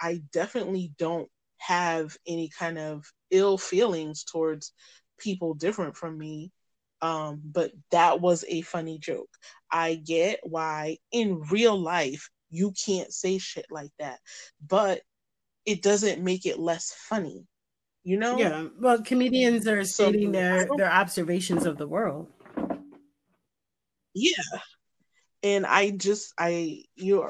i 0.00 0.20
definitely 0.32 0.92
don't 0.98 1.28
have 1.56 2.14
any 2.26 2.50
kind 2.56 2.78
of 2.78 3.10
ill 3.30 3.56
feelings 3.56 4.24
towards 4.24 4.72
people 5.18 5.54
different 5.54 5.96
from 5.96 6.16
me 6.16 6.52
Um, 7.00 7.40
but 7.44 7.72
that 7.90 8.20
was 8.20 8.44
a 8.48 8.62
funny 8.62 8.98
joke. 8.98 9.30
I 9.70 9.94
get 9.94 10.40
why 10.42 10.98
in 11.12 11.42
real 11.50 11.78
life 11.78 12.30
you 12.50 12.72
can't 12.72 13.12
say 13.12 13.38
shit 13.38 13.66
like 13.70 13.92
that, 13.98 14.18
but 14.66 15.02
it 15.64 15.82
doesn't 15.82 16.24
make 16.24 16.46
it 16.46 16.58
less 16.58 16.92
funny. 16.92 17.46
You 18.04 18.16
know? 18.16 18.38
Yeah. 18.38 18.68
Well, 18.80 19.02
comedians 19.02 19.66
are 19.68 19.84
stating 19.84 20.28
so, 20.28 20.32
their 20.32 20.68
their 20.76 20.90
observations 20.90 21.66
of 21.66 21.76
the 21.76 21.86
world. 21.86 22.28
Yeah. 24.14 24.32
And 25.42 25.66
I 25.66 25.90
just 25.90 26.32
I 26.38 26.84
you 26.96 27.28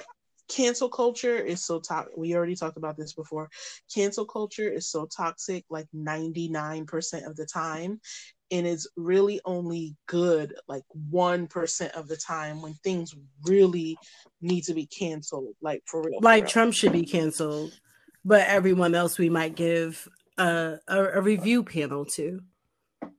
cancel 0.49 0.89
culture 0.89 1.37
is 1.37 1.65
so 1.65 1.81
toxic. 1.81 2.17
We 2.17 2.35
already 2.35 2.57
talked 2.57 2.77
about 2.77 2.97
this 2.97 3.13
before. 3.13 3.51
Cancel 3.93 4.25
culture 4.25 4.69
is 4.69 4.91
so 4.91 5.07
toxic 5.07 5.65
like 5.71 5.87
99% 5.95 7.27
of 7.27 7.37
the 7.37 7.47
time. 7.47 8.01
And 8.51 8.67
it's 8.67 8.89
really 8.97 9.41
only 9.45 9.95
good 10.07 10.55
like 10.69 10.85
1% 11.13 11.91
of 11.91 12.09
the 12.09 12.17
time 12.17 12.63
when 12.63 12.75
things 12.83 13.15
really 13.45 13.99
need 14.41 14.65
to 14.65 14.75
be 14.75 14.87
canceled, 14.87 15.55
like 15.61 15.83
for 15.85 16.03
real. 16.03 16.21
Like 16.23 16.41
for 16.41 16.45
real. 16.45 16.51
Trump 16.51 16.75
should 16.75 16.93
be 16.93 17.05
canceled, 17.05 17.79
but 18.25 18.47
everyone 18.47 18.95
else 18.95 19.19
we 19.19 19.29
might 19.29 19.55
give 19.55 20.09
a, 20.39 20.77
a, 20.89 21.05
a 21.05 21.21
review 21.21 21.63
panel 21.63 22.07
to. 22.07 22.41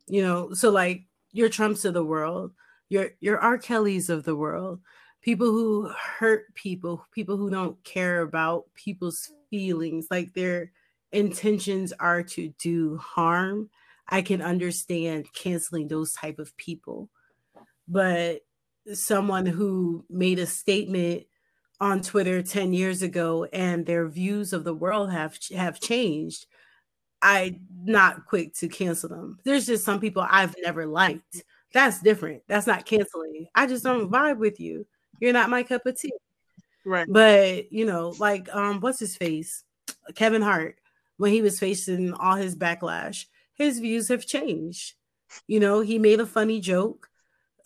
You 0.08 0.24
know, 0.24 0.54
so 0.54 0.72
like 0.72 1.04
your 1.32 1.50
Trumps 1.50 1.86
of 1.86 1.94
the 1.94 2.04
world, 2.04 2.54
your 2.90 3.12
your 3.20 3.38
R. 3.40 3.60
Kellys 3.60 4.10
of 4.10 4.24
the 4.24 4.36
world, 4.36 4.80
people 5.22 5.48
who 5.48 5.90
hurt 5.90 6.54
people, 6.56 7.06
people 7.12 7.38
who 7.38 7.50
don't 7.50 7.82
care 7.84 8.22
about 8.22 8.66
people's 8.76 9.32
feelings, 9.50 10.08
like 10.10 10.34
their 10.34 10.72
intentions 11.12 11.94
are 12.00 12.24
to 12.24 12.50
do 12.60 12.98
harm, 12.98 13.70
I 14.08 14.22
can 14.22 14.42
understand 14.42 15.32
canceling 15.34 15.88
those 15.88 16.14
type 16.14 16.40
of 16.40 16.56
people. 16.58 17.10
But 17.88 18.42
someone 18.94 19.46
who 19.46 20.06
made 20.10 20.40
a 20.40 20.46
statement 20.46 21.24
on 21.82 22.02
Twitter 22.02 22.42
10 22.42 22.74
years 22.74 23.02
ago 23.02 23.46
and 23.54 23.86
their 23.86 24.08
views 24.08 24.54
of 24.54 24.64
the 24.64 24.74
world 24.74 25.12
have 25.12 25.38
have 25.56 25.80
changed, 25.80 26.46
I'm 27.22 27.62
not 27.84 28.26
quick 28.26 28.54
to 28.56 28.68
cancel 28.68 29.10
them. 29.10 29.40
There's 29.44 29.66
just 29.66 29.86
some 29.86 30.00
people 30.00 30.26
I've 30.28 30.56
never 30.62 30.86
liked. 30.86 31.44
That's 31.74 32.02
different. 32.02 32.44
That's 32.48 32.68
not 32.68 32.86
canceling. 32.86 33.48
I 33.54 33.68
just 33.68 33.84
don't 33.84 34.12
vibe 34.12 34.38
with 34.38 34.60
you. 34.60 34.86
You're 35.20 35.34
not 35.34 35.50
my 35.50 35.64
cup 35.64 35.86
of 35.86 36.00
tea. 36.00 36.14
Right. 36.86 37.08
But 37.10 37.72
you 37.72 37.86
know, 37.86 38.14
like 38.20 38.54
um, 38.54 38.80
what's 38.80 39.00
his 39.00 39.16
face? 39.16 39.64
Kevin 40.16 40.42
Hart, 40.42 40.78
when 41.18 41.32
he 41.32 41.42
was 41.42 41.60
facing 41.60 42.14
all 42.14 42.36
his 42.36 42.56
backlash, 42.56 43.26
his 43.54 43.80
views 43.80 44.08
have 44.08 44.26
changed. 44.26 44.94
You 45.48 45.60
know, 45.60 45.82
he 45.82 46.00
made 46.00 46.20
a 46.20 46.26
funny 46.26 46.60
joke 46.60 47.10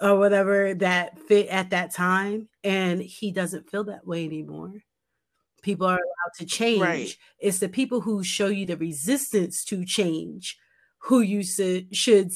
or 0.01 0.17
whatever 0.17 0.73
that 0.75 1.19
fit 1.19 1.47
at 1.47 1.69
that 1.69 1.91
time, 1.91 2.49
and 2.63 3.01
he 3.01 3.31
doesn't 3.31 3.69
feel 3.69 3.85
that 3.85 4.05
way 4.05 4.25
anymore. 4.25 4.83
People 5.61 5.87
are 5.87 5.95
allowed 5.95 6.33
to 6.39 6.45
change. 6.45 6.81
Right. 6.81 7.17
It's 7.39 7.59
the 7.59 7.69
people 7.69 8.01
who 8.01 8.23
show 8.23 8.47
you 8.47 8.65
the 8.65 8.75
resistance 8.75 9.63
to 9.65 9.85
change 9.85 10.57
who 10.97 11.21
you 11.21 11.43
should 11.43 12.31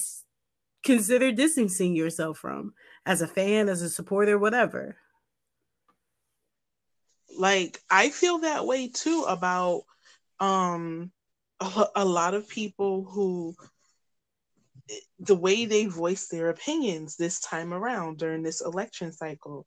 consider 0.84 1.32
distancing 1.34 1.95
yourself 1.95 2.38
from 2.38 2.74
as 3.05 3.22
a 3.22 3.28
fan, 3.28 3.68
as 3.68 3.82
a 3.82 3.89
supporter, 3.89 4.38
whatever 4.38 4.95
like 7.36 7.80
i 7.89 8.09
feel 8.09 8.39
that 8.39 8.65
way 8.65 8.88
too 8.88 9.25
about 9.28 9.84
um 10.39 11.11
a, 11.59 11.86
a 11.97 12.05
lot 12.05 12.34
of 12.34 12.47
people 12.47 13.03
who 13.03 13.55
the 15.19 15.36
way 15.36 15.65
they 15.65 15.86
voice 15.86 16.28
their 16.28 16.49
opinions 16.49 17.15
this 17.15 17.39
time 17.39 17.73
around 17.73 18.17
during 18.17 18.43
this 18.43 18.61
election 18.61 19.11
cycle 19.11 19.65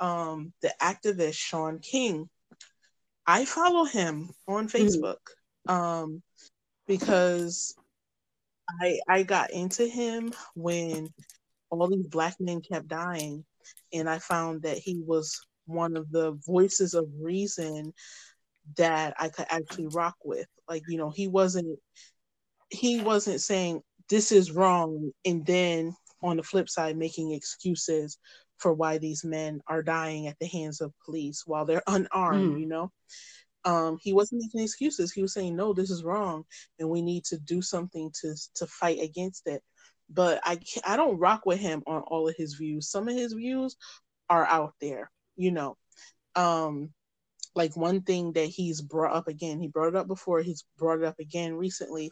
um 0.00 0.52
the 0.62 0.72
activist 0.80 1.34
Shaun 1.34 1.78
king 1.78 2.28
i 3.26 3.44
follow 3.44 3.84
him 3.84 4.30
on 4.48 4.66
mm-hmm. 4.66 4.76
facebook 4.76 5.18
mm-hmm. 5.68 5.72
um 5.72 6.22
because 6.88 7.76
i 8.82 8.98
i 9.08 9.22
got 9.22 9.50
into 9.50 9.86
him 9.86 10.32
when 10.54 11.08
all 11.70 11.88
these 11.88 12.06
black 12.08 12.34
men 12.40 12.60
kept 12.60 12.88
dying 12.88 13.44
and 13.92 14.08
i 14.08 14.18
found 14.18 14.62
that 14.62 14.78
he 14.78 15.00
was 15.06 15.40
one 15.66 15.96
of 15.96 16.10
the 16.10 16.32
voices 16.46 16.94
of 16.94 17.08
reason 17.20 17.92
that 18.76 19.14
I 19.18 19.28
could 19.28 19.46
actually 19.48 19.88
rock 19.88 20.16
with. 20.24 20.46
Like, 20.68 20.82
you 20.88 20.98
know, 20.98 21.10
he 21.10 21.28
wasn't 21.28 21.78
he 22.70 23.00
wasn't 23.00 23.40
saying 23.40 23.80
this 24.08 24.32
is 24.32 24.50
wrong 24.50 25.12
and 25.24 25.46
then 25.46 25.94
on 26.22 26.36
the 26.36 26.42
flip 26.42 26.68
side 26.68 26.96
making 26.96 27.32
excuses 27.32 28.18
for 28.58 28.72
why 28.72 28.98
these 28.98 29.24
men 29.24 29.60
are 29.66 29.82
dying 29.82 30.26
at 30.26 30.38
the 30.40 30.46
hands 30.46 30.80
of 30.80 30.92
police 31.04 31.42
while 31.46 31.64
they're 31.64 31.82
unarmed, 31.86 32.56
mm. 32.56 32.60
you 32.60 32.66
know. 32.66 32.90
Um, 33.64 33.98
he 34.00 34.12
wasn't 34.12 34.42
making 34.42 34.62
excuses. 34.62 35.12
He 35.12 35.22
was 35.22 35.32
saying, 35.32 35.56
"No, 35.56 35.72
this 35.72 35.90
is 35.90 36.04
wrong, 36.04 36.44
and 36.78 36.88
we 36.88 37.02
need 37.02 37.24
to 37.24 37.38
do 37.38 37.60
something 37.60 38.10
to 38.20 38.34
to 38.54 38.66
fight 38.66 39.00
against 39.00 39.46
it." 39.46 39.62
But 40.08 40.40
I 40.44 40.58
I 40.84 40.96
don't 40.96 41.18
rock 41.18 41.44
with 41.46 41.58
him 41.58 41.82
on 41.86 42.02
all 42.02 42.28
of 42.28 42.36
his 42.36 42.54
views. 42.54 42.90
Some 42.90 43.08
of 43.08 43.16
his 43.16 43.32
views 43.32 43.76
are 44.30 44.46
out 44.46 44.74
there, 44.80 45.10
you 45.36 45.50
know 45.50 45.76
um 46.34 46.90
like 47.54 47.74
one 47.76 48.02
thing 48.02 48.32
that 48.32 48.46
he's 48.46 48.82
brought 48.82 49.14
up 49.14 49.28
again 49.28 49.60
he 49.60 49.68
brought 49.68 49.88
it 49.88 49.96
up 49.96 50.06
before 50.06 50.40
he's 50.42 50.64
brought 50.78 50.98
it 50.98 51.04
up 51.04 51.18
again 51.18 51.54
recently 51.54 52.10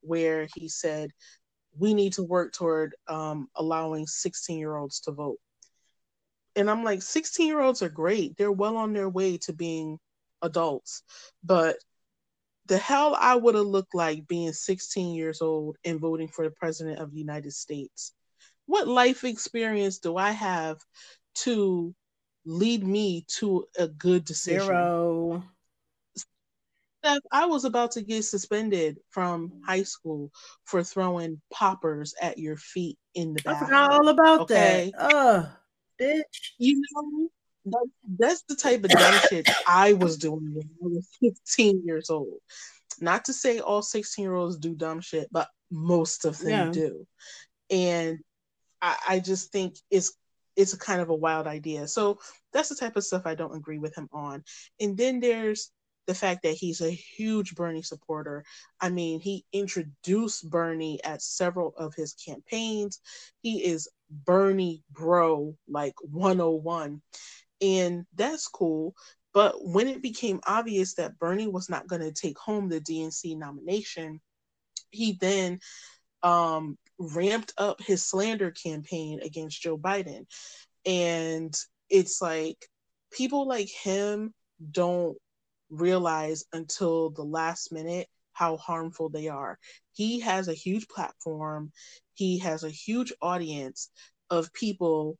where 0.00 0.46
he 0.54 0.68
said 0.68 1.10
we 1.78 1.94
need 1.94 2.12
to 2.14 2.22
work 2.22 2.52
toward 2.52 2.94
um, 3.08 3.48
allowing 3.56 4.06
16 4.06 4.58
year 4.58 4.76
olds 4.76 5.00
to 5.00 5.12
vote. 5.12 5.38
And 6.54 6.70
i'm 6.70 6.84
like 6.84 7.02
16 7.02 7.46
year 7.46 7.60
olds 7.60 7.82
are 7.82 7.88
great. 7.88 8.36
They're 8.36 8.52
well 8.52 8.76
on 8.76 8.92
their 8.92 9.08
way 9.08 9.38
to 9.38 9.52
being 9.52 9.98
adults. 10.42 11.02
But 11.42 11.76
the 12.66 12.78
hell 12.78 13.16
i 13.18 13.34
would 13.34 13.54
have 13.54 13.66
looked 13.66 13.94
like 13.94 14.28
being 14.28 14.52
16 14.52 15.14
years 15.14 15.40
old 15.40 15.76
and 15.84 16.00
voting 16.00 16.28
for 16.28 16.44
the 16.44 16.52
president 16.52 16.98
of 16.98 17.10
the 17.12 17.18
united 17.18 17.52
states. 17.52 18.12
What 18.66 18.86
life 18.86 19.24
experience 19.24 19.98
do 19.98 20.16
i 20.16 20.30
have 20.30 20.78
to 21.34 21.94
lead 22.44 22.86
me 22.86 23.24
to 23.38 23.66
a 23.78 23.88
good 23.88 24.24
decision. 24.24 24.66
Zero. 24.66 25.44
I 27.32 27.46
was 27.46 27.64
about 27.64 27.92
to 27.92 28.02
get 28.02 28.24
suspended 28.24 28.98
from 29.10 29.60
high 29.66 29.82
school 29.82 30.30
for 30.64 30.84
throwing 30.84 31.40
poppers 31.52 32.14
at 32.20 32.38
your 32.38 32.56
feet 32.56 32.96
in 33.14 33.34
the 33.34 33.42
bathroom. 33.42 33.56
I 33.56 33.86
forgot 33.86 33.92
all 33.92 34.08
about 34.08 34.40
okay? 34.42 34.92
that. 34.96 35.14
Ugh, 35.14 35.48
bitch. 36.00 36.22
You 36.58 36.80
know, 36.92 37.28
that, 37.66 37.86
that's 38.18 38.42
the 38.48 38.54
type 38.54 38.84
of 38.84 38.90
dumb 38.90 39.20
shit 39.28 39.48
I 39.66 39.94
was 39.94 40.16
doing 40.16 40.54
when 40.54 40.70
I 40.82 40.94
was 40.94 41.08
15 41.20 41.82
years 41.84 42.08
old. 42.08 42.38
Not 43.00 43.24
to 43.24 43.32
say 43.32 43.58
all 43.58 43.82
16 43.82 44.22
year 44.22 44.34
olds 44.34 44.56
do 44.56 44.74
dumb 44.74 45.00
shit, 45.00 45.28
but 45.32 45.48
most 45.70 46.24
of 46.24 46.38
them 46.38 46.68
yeah. 46.68 46.72
do. 46.72 47.06
And 47.70 48.20
I, 48.80 48.96
I 49.08 49.18
just 49.18 49.50
think 49.50 49.76
it's 49.90 50.16
it's 50.56 50.74
a 50.74 50.78
kind 50.78 51.00
of 51.00 51.08
a 51.08 51.14
wild 51.14 51.46
idea. 51.46 51.86
So 51.88 52.18
that's 52.52 52.68
the 52.68 52.74
type 52.74 52.96
of 52.96 53.04
stuff 53.04 53.22
I 53.24 53.34
don't 53.34 53.56
agree 53.56 53.78
with 53.78 53.96
him 53.96 54.08
on. 54.12 54.44
And 54.80 54.96
then 54.96 55.20
there's 55.20 55.70
the 56.06 56.14
fact 56.14 56.42
that 56.42 56.54
he's 56.54 56.80
a 56.80 56.90
huge 56.90 57.54
Bernie 57.54 57.82
supporter. 57.82 58.44
I 58.80 58.90
mean, 58.90 59.20
he 59.20 59.44
introduced 59.52 60.48
Bernie 60.50 61.02
at 61.04 61.22
several 61.22 61.74
of 61.76 61.94
his 61.94 62.14
campaigns. 62.14 63.00
He 63.40 63.64
is 63.64 63.88
Bernie 64.10 64.82
bro, 64.90 65.56
like 65.68 65.94
101. 66.00 67.00
And 67.60 68.04
that's 68.14 68.48
cool. 68.48 68.94
But 69.32 69.64
when 69.64 69.88
it 69.88 70.02
became 70.02 70.40
obvious 70.46 70.94
that 70.94 71.18
Bernie 71.18 71.48
was 71.48 71.70
not 71.70 71.86
going 71.86 72.02
to 72.02 72.12
take 72.12 72.38
home 72.38 72.68
the 72.68 72.80
DNC 72.80 73.38
nomination, 73.38 74.20
he 74.90 75.16
then 75.20 75.60
um, 76.22 76.76
ramped 77.02 77.52
up 77.58 77.80
his 77.82 78.04
slander 78.04 78.50
campaign 78.50 79.20
against 79.22 79.60
Joe 79.60 79.76
Biden. 79.76 80.26
And 80.86 81.54
it's 81.90 82.22
like 82.22 82.66
people 83.10 83.46
like 83.46 83.68
him 83.68 84.32
don't 84.70 85.16
realize 85.70 86.44
until 86.52 87.10
the 87.10 87.24
last 87.24 87.72
minute 87.72 88.06
how 88.32 88.56
harmful 88.56 89.08
they 89.08 89.28
are. 89.28 89.58
He 89.92 90.20
has 90.20 90.48
a 90.48 90.54
huge 90.54 90.88
platform, 90.88 91.72
he 92.14 92.38
has 92.38 92.64
a 92.64 92.70
huge 92.70 93.12
audience 93.20 93.90
of 94.30 94.52
people. 94.52 95.18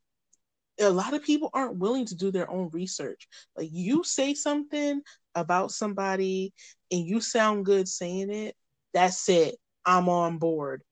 A 0.80 0.90
lot 0.90 1.14
of 1.14 1.22
people 1.22 1.50
aren't 1.52 1.76
willing 1.76 2.06
to 2.06 2.14
do 2.14 2.30
their 2.30 2.50
own 2.50 2.70
research. 2.72 3.28
Like 3.56 3.68
you 3.70 4.02
say 4.04 4.34
something 4.34 5.02
about 5.34 5.70
somebody 5.70 6.54
and 6.90 7.06
you 7.06 7.20
sound 7.20 7.66
good 7.66 7.86
saying 7.88 8.30
it, 8.30 8.56
that's 8.94 9.28
it. 9.28 9.56
I'm 9.84 10.08
on 10.08 10.38
board 10.38 10.82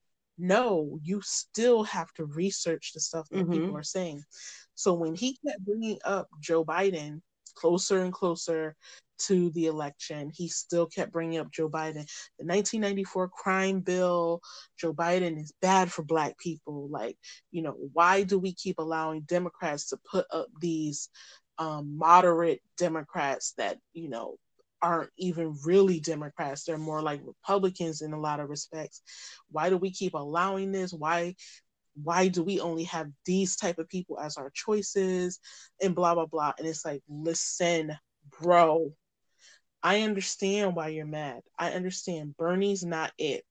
no, 0.41 0.99
you 1.03 1.21
still 1.21 1.83
have 1.83 2.11
to 2.13 2.25
research 2.25 2.93
the 2.93 2.99
stuff 2.99 3.29
that 3.29 3.43
mm-hmm. 3.43 3.53
people 3.53 3.77
are 3.77 3.83
saying. 3.83 4.23
So 4.73 4.93
when 4.93 5.13
he 5.13 5.37
kept 5.45 5.63
bringing 5.63 5.99
up 6.03 6.27
Joe 6.39 6.65
Biden 6.65 7.21
closer 7.53 8.01
and 8.01 8.11
closer 8.11 8.75
to 9.27 9.51
the 9.51 9.67
election, 9.67 10.31
he 10.33 10.47
still 10.47 10.87
kept 10.87 11.11
bringing 11.11 11.39
up 11.39 11.51
Joe 11.51 11.69
Biden. 11.69 12.09
The 12.39 12.45
1994 12.45 13.29
crime 13.29 13.81
bill, 13.81 14.41
Joe 14.79 14.93
Biden 14.93 15.39
is 15.39 15.53
bad 15.61 15.91
for 15.91 16.01
Black 16.01 16.39
people. 16.39 16.89
Like, 16.89 17.17
you 17.51 17.61
know, 17.61 17.75
why 17.93 18.23
do 18.23 18.39
we 18.39 18.55
keep 18.55 18.79
allowing 18.79 19.21
Democrats 19.21 19.89
to 19.89 19.99
put 20.09 20.25
up 20.31 20.47
these 20.59 21.09
um, 21.59 21.99
moderate 21.99 22.61
Democrats 22.79 23.53
that, 23.57 23.77
you 23.93 24.09
know, 24.09 24.37
aren't 24.81 25.11
even 25.17 25.55
really 25.65 25.99
Democrats. 25.99 26.63
They're 26.63 26.77
more 26.77 27.01
like 27.01 27.21
Republicans 27.25 28.01
in 28.01 28.13
a 28.13 28.19
lot 28.19 28.39
of 28.39 28.49
respects. 28.49 29.01
Why 29.49 29.69
do 29.69 29.77
we 29.77 29.91
keep 29.91 30.13
allowing 30.13 30.71
this? 30.71 30.93
Why 30.93 31.35
why 32.01 32.29
do 32.29 32.41
we 32.41 32.61
only 32.61 32.85
have 32.85 33.11
these 33.25 33.57
type 33.57 33.77
of 33.77 33.89
people 33.89 34.19
as 34.19 34.37
our 34.37 34.49
choices? 34.53 35.39
And 35.81 35.95
blah 35.95 36.15
blah 36.15 36.25
blah. 36.25 36.53
And 36.57 36.67
it's 36.67 36.85
like 36.85 37.01
listen 37.09 37.97
bro 38.39 38.93
i 39.83 40.01
understand 40.01 40.75
why 40.75 40.89
you're 40.89 41.05
mad. 41.05 41.41
I 41.57 41.71
understand 41.71 42.37
bernie's 42.37 42.83
not 42.83 43.11
it. 43.17 43.43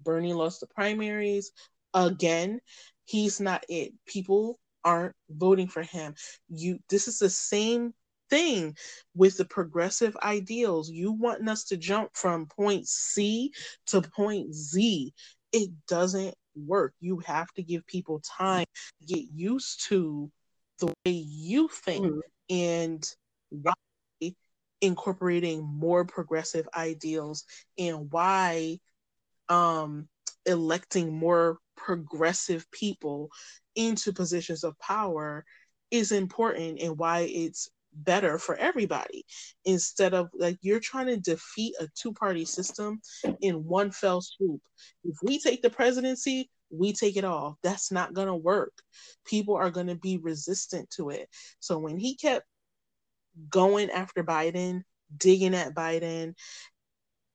Bernie 0.00 0.32
lost 0.32 0.60
the 0.60 0.66
primaries 0.66 1.52
again. 1.92 2.60
He's 3.04 3.40
not 3.40 3.64
it. 3.68 3.92
People 4.06 4.58
aren't 4.84 5.14
voting 5.30 5.68
for 5.68 5.82
him. 5.82 6.14
You 6.48 6.78
this 6.88 7.08
is 7.08 7.18
the 7.18 7.30
same 7.30 7.94
thing 8.30 8.74
with 9.14 9.36
the 9.36 9.44
progressive 9.44 10.16
ideals 10.22 10.90
you 10.90 11.12
want 11.12 11.48
us 11.48 11.64
to 11.64 11.76
jump 11.76 12.10
from 12.14 12.46
point 12.46 12.86
c 12.86 13.52
to 13.86 14.00
point 14.00 14.54
z 14.54 15.12
it 15.54 15.70
doesn't 15.86 16.34
work. 16.56 16.94
You 17.00 17.20
have 17.20 17.50
to 17.52 17.62
give 17.62 17.86
people 17.86 18.20
time 18.20 18.66
to 19.00 19.06
get 19.06 19.24
used 19.32 19.86
to 19.88 20.30
the 20.80 20.86
way 20.86 21.12
you 21.12 21.68
think 21.68 22.06
mm. 22.06 22.20
and 22.50 23.08
why 23.50 23.72
incorporating 24.80 25.64
more 25.64 26.04
progressive 26.04 26.68
ideals 26.76 27.44
and 27.78 28.10
why 28.10 28.78
um, 29.48 30.08
electing 30.44 31.14
more 31.16 31.58
progressive 31.76 32.68
people 32.70 33.30
into 33.76 34.12
positions 34.12 34.64
of 34.64 34.78
power 34.78 35.44
is 35.90 36.12
important 36.12 36.80
and 36.80 36.98
why 36.98 37.20
it's 37.20 37.70
better 37.94 38.38
for 38.38 38.56
everybody 38.56 39.24
instead 39.64 40.14
of 40.14 40.28
like 40.36 40.58
you're 40.62 40.80
trying 40.80 41.06
to 41.06 41.16
defeat 41.16 41.74
a 41.80 41.88
two 41.94 42.12
party 42.12 42.44
system 42.44 43.00
in 43.40 43.64
one 43.64 43.90
fell 43.90 44.20
swoop. 44.20 44.60
If 45.04 45.16
we 45.22 45.38
take 45.38 45.62
the 45.62 45.70
presidency, 45.70 46.50
we 46.70 46.92
take 46.92 47.16
it 47.16 47.24
all. 47.24 47.58
That's 47.62 47.92
not 47.92 48.14
going 48.14 48.26
to 48.26 48.34
work. 48.34 48.72
People 49.26 49.56
are 49.56 49.70
going 49.70 49.86
to 49.86 49.94
be 49.94 50.18
resistant 50.18 50.90
to 50.90 51.10
it. 51.10 51.28
So 51.60 51.78
when 51.78 51.98
he 51.98 52.16
kept 52.16 52.46
going 53.48 53.90
after 53.90 54.24
Biden, 54.24 54.82
digging 55.16 55.54
at 55.54 55.74
Biden, 55.74 56.34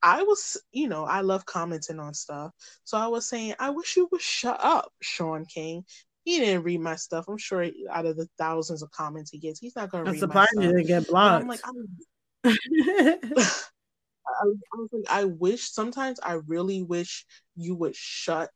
I 0.01 0.23
was, 0.23 0.57
you 0.71 0.87
know, 0.87 1.03
I 1.03 1.21
love 1.21 1.45
commenting 1.45 1.99
on 1.99 2.13
stuff. 2.13 2.51
So 2.85 2.97
I 2.97 3.07
was 3.07 3.27
saying, 3.27 3.55
I 3.59 3.69
wish 3.71 3.97
you 3.97 4.07
would 4.11 4.21
shut 4.21 4.59
up, 4.63 4.91
Shaun 5.01 5.45
King 5.45 5.83
he 6.29 6.39
didn't 6.39 6.63
read 6.63 6.79
my 6.79 6.95
stuff. 6.95 7.25
I'm 7.27 7.37
sure 7.37 7.65
out 7.91 8.05
of 8.05 8.15
the 8.15 8.27
thousands 8.37 8.83
of 8.83 8.91
comments 8.91 9.31
he 9.31 9.39
gets, 9.39 9.59
he's 9.59 9.75
not 9.75 9.89
going 9.89 10.05
to 10.05 10.11
read 10.11 10.19
surprised 10.19 10.51
my 10.55 10.63
stuff. 10.63 10.71
you 10.71 10.77
didn't 10.77 10.87
get 10.87 11.07
blocked. 11.07 11.41
I'm 11.41 11.47
like, 11.47 11.61
I'm, 11.65 11.97
I, 12.45 14.43
I 14.43 14.77
was 14.77 14.89
like, 14.93 15.09
I 15.09 15.23
wish 15.23 15.71
sometimes 15.71 16.19
I 16.21 16.33
really 16.45 16.83
wish 16.83 17.25
you 17.55 17.73
would 17.75 17.95
shut 17.95 18.51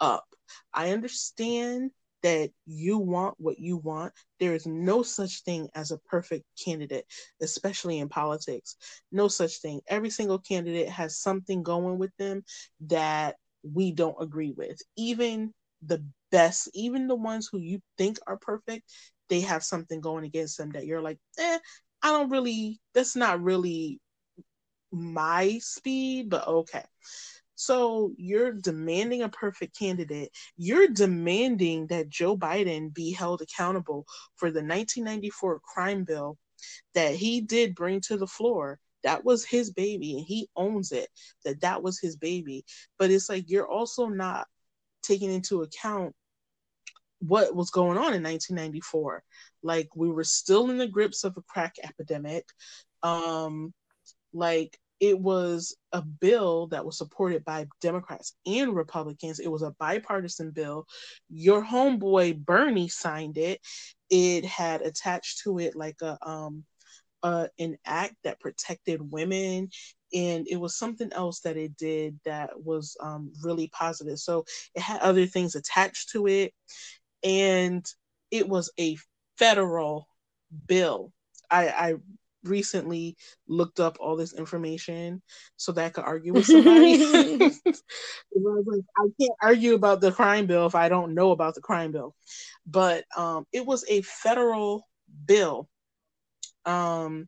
up. 0.00 0.24
I 0.72 0.92
understand 0.92 1.90
that 2.22 2.50
you 2.64 2.98
want 2.98 3.34
what 3.38 3.58
you 3.58 3.76
want. 3.76 4.12
There 4.38 4.54
is 4.54 4.66
no 4.66 5.02
such 5.02 5.42
thing 5.42 5.68
as 5.74 5.90
a 5.90 5.98
perfect 5.98 6.44
candidate, 6.64 7.06
especially 7.42 7.98
in 7.98 8.08
politics. 8.08 8.76
No 9.10 9.26
such 9.26 9.58
thing. 9.58 9.80
Every 9.88 10.10
single 10.10 10.38
candidate 10.38 10.88
has 10.90 11.18
something 11.18 11.64
going 11.64 11.98
with 11.98 12.16
them 12.18 12.44
that 12.86 13.34
we 13.64 13.90
don't 13.90 14.16
agree 14.20 14.52
with. 14.56 14.80
Even 14.96 15.52
the 15.84 16.04
best, 16.30 16.68
even 16.74 17.06
the 17.06 17.14
ones 17.14 17.48
who 17.50 17.58
you 17.58 17.80
think 17.98 18.18
are 18.26 18.38
perfect, 18.38 18.84
they 19.28 19.40
have 19.40 19.62
something 19.62 20.00
going 20.00 20.24
against 20.24 20.58
them 20.58 20.70
that 20.70 20.86
you're 20.86 21.02
like, 21.02 21.18
eh, 21.38 21.58
I 22.02 22.12
don't 22.12 22.30
really, 22.30 22.80
that's 22.94 23.16
not 23.16 23.42
really 23.42 24.00
my 24.92 25.58
speed, 25.60 26.30
but 26.30 26.46
okay. 26.46 26.84
So 27.54 28.12
you're 28.18 28.52
demanding 28.52 29.22
a 29.22 29.30
perfect 29.30 29.78
candidate. 29.78 30.30
You're 30.56 30.88
demanding 30.88 31.86
that 31.88 32.10
Joe 32.10 32.36
Biden 32.36 32.92
be 32.92 33.12
held 33.12 33.40
accountable 33.40 34.06
for 34.36 34.50
the 34.50 34.60
1994 34.60 35.60
crime 35.60 36.04
bill 36.04 36.36
that 36.94 37.14
he 37.14 37.40
did 37.40 37.74
bring 37.74 38.00
to 38.02 38.16
the 38.16 38.26
floor. 38.26 38.78
That 39.04 39.24
was 39.24 39.44
his 39.44 39.72
baby 39.72 40.18
and 40.18 40.26
he 40.26 40.48
owns 40.54 40.92
it. 40.92 41.08
That 41.44 41.62
that 41.62 41.82
was 41.82 41.98
his 41.98 42.16
baby. 42.16 42.64
But 42.98 43.10
it's 43.10 43.28
like 43.28 43.44
you're 43.48 43.68
also 43.68 44.06
not 44.08 44.46
taking 45.06 45.32
into 45.32 45.62
account 45.62 46.14
what 47.20 47.54
was 47.54 47.70
going 47.70 47.96
on 47.96 48.12
in 48.12 48.22
1994 48.22 49.22
like 49.62 49.88
we 49.96 50.10
were 50.10 50.24
still 50.24 50.70
in 50.70 50.78
the 50.78 50.86
grips 50.86 51.24
of 51.24 51.36
a 51.36 51.42
crack 51.42 51.74
epidemic. 51.82 52.44
Um 53.02 53.72
like 54.32 54.78
it 54.98 55.18
was 55.18 55.76
a 55.92 56.00
bill 56.02 56.68
that 56.68 56.84
was 56.84 56.96
supported 56.96 57.44
by 57.44 57.66
democrats 57.80 58.34
and 58.46 58.74
republicans. 58.74 59.40
It 59.40 59.50
was 59.50 59.62
a 59.62 59.74
bipartisan 59.78 60.50
bill. 60.50 60.86
Your 61.28 61.64
homeboy 61.64 62.38
bernie 62.38 62.88
signed 62.88 63.38
it. 63.38 63.60
It 64.10 64.44
had 64.44 64.82
attached 64.82 65.40
to 65.44 65.58
it 65.58 65.74
like 65.74 66.00
a 66.02 66.18
um 66.26 66.64
uh, 67.22 67.48
an 67.58 67.76
act 67.84 68.14
that 68.22 68.38
protected 68.38 69.10
women 69.10 69.68
and 70.12 70.46
it 70.48 70.56
was 70.56 70.76
something 70.76 71.12
else 71.12 71.40
that 71.40 71.56
it 71.56 71.76
did 71.76 72.18
that 72.24 72.50
was 72.62 72.96
um, 73.00 73.32
really 73.42 73.68
positive. 73.68 74.18
So 74.18 74.44
it 74.74 74.82
had 74.82 75.00
other 75.00 75.26
things 75.26 75.54
attached 75.54 76.10
to 76.10 76.26
it, 76.26 76.52
and 77.22 77.84
it 78.30 78.48
was 78.48 78.70
a 78.78 78.96
federal 79.38 80.08
bill. 80.66 81.12
I, 81.50 81.68
I 81.68 81.94
recently 82.44 83.16
looked 83.48 83.80
up 83.80 83.96
all 84.00 84.16
this 84.16 84.32
information 84.32 85.22
so 85.56 85.72
that 85.72 85.84
I 85.84 85.90
could 85.90 86.04
argue 86.04 86.34
with 86.34 86.46
somebody. 86.46 86.96
I 88.36 88.38
was 88.38 88.66
like, 88.66 88.84
I 88.96 89.08
can't 89.20 89.38
argue 89.42 89.74
about 89.74 90.00
the 90.00 90.12
crime 90.12 90.46
bill 90.46 90.66
if 90.66 90.74
I 90.74 90.88
don't 90.88 91.14
know 91.14 91.30
about 91.30 91.54
the 91.54 91.60
crime 91.60 91.92
bill. 91.92 92.14
But 92.66 93.04
um, 93.16 93.46
it 93.52 93.64
was 93.64 93.84
a 93.88 94.02
federal 94.02 94.86
bill. 95.24 95.68
Um, 96.64 97.26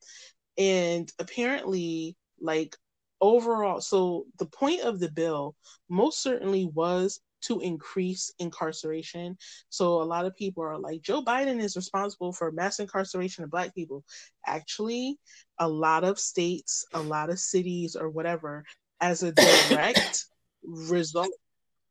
and 0.57 1.11
apparently 1.18 2.16
like 2.41 2.76
overall 3.20 3.80
so 3.80 4.26
the 4.39 4.47
point 4.47 4.82
of 4.82 5.01
the 5.01 5.11
bill 5.11 5.57
most 5.89 6.22
certainly 6.22 6.70
was 6.72 7.20
to 7.41 7.61
increase 7.61 8.32
incarceration. 8.41 9.36
So 9.68 10.03
a 10.03 10.05
lot 10.05 10.24
of 10.24 10.36
people 10.36 10.64
are 10.64 10.78
like 10.78 11.03
joe 11.03 11.22
biden 11.22 11.61
is 11.61 11.76
responsible 11.76 12.32
for 12.32 12.53
mass 12.53 12.78
incarceration 12.78 13.45
of 13.45 13.51
black 13.51 13.74
people. 13.74 14.05
Actually 14.47 15.18
a 15.59 15.68
lot 15.68 16.05
of 16.05 16.18
states 16.18 16.84
a 16.95 17.01
lot 17.01 17.30
of 17.30 17.39
cities 17.39 17.97
or 17.97 18.11
whatever 18.11 18.64
as 19.01 19.22
a 19.22 19.32
direct 19.32 20.26
result 20.62 21.30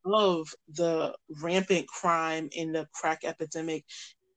of 0.04 0.48
the 0.74 1.14
rampant 1.42 1.86
crime 1.86 2.48
in 2.52 2.72
the 2.72 2.86
crack 2.94 3.24
epidemic 3.24 3.84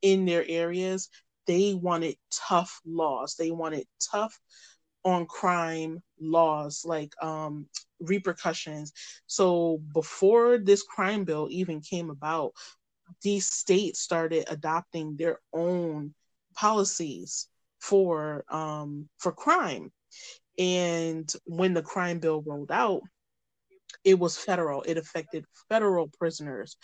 in 0.01 0.25
their 0.25 0.43
areas 0.47 1.09
they 1.47 1.73
wanted 1.73 2.15
tough 2.31 2.79
laws. 2.85 3.35
They 3.35 3.51
wanted 3.51 3.85
tough 4.11 4.37
on 5.03 5.25
crime 5.25 6.01
laws 6.19 6.83
like 6.85 7.13
um 7.23 7.67
repercussions. 7.99 8.93
So 9.27 9.79
before 9.93 10.57
this 10.57 10.83
crime 10.83 11.23
bill 11.23 11.47
even 11.51 11.81
came 11.81 12.09
about 12.09 12.53
these 13.21 13.47
states 13.47 13.99
started 13.99 14.45
adopting 14.49 15.15
their 15.17 15.39
own 15.53 16.13
policies 16.55 17.47
for 17.79 18.43
um 18.49 19.09
for 19.17 19.31
crime. 19.31 19.91
And 20.57 21.31
when 21.45 21.73
the 21.73 21.83
crime 21.83 22.19
bill 22.19 22.41
rolled 22.45 22.71
out 22.71 23.01
it 24.03 24.17
was 24.17 24.37
federal. 24.37 24.81
It 24.83 24.97
affected 24.97 25.45
federal 25.69 26.07
prisoners 26.19 26.77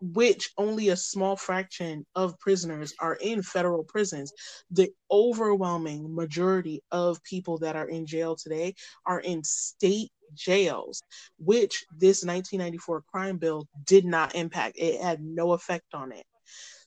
which 0.00 0.50
only 0.58 0.90
a 0.90 0.96
small 0.96 1.36
fraction 1.36 2.04
of 2.14 2.38
prisoners 2.38 2.94
are 3.00 3.14
in 3.14 3.42
federal 3.42 3.84
prisons. 3.84 4.32
The 4.70 4.90
overwhelming 5.10 6.14
majority 6.14 6.82
of 6.90 7.22
people 7.22 7.58
that 7.58 7.76
are 7.76 7.88
in 7.88 8.06
jail 8.06 8.36
today 8.36 8.74
are 9.06 9.20
in 9.20 9.42
state 9.44 10.10
jails, 10.34 11.02
which 11.38 11.84
this 11.90 12.24
1994 12.24 13.04
crime 13.10 13.38
bill 13.38 13.66
did 13.84 14.04
not 14.04 14.34
impact. 14.34 14.76
It 14.78 15.00
had 15.00 15.22
no 15.22 15.52
effect 15.52 15.94
on 15.94 16.12
it. 16.12 16.24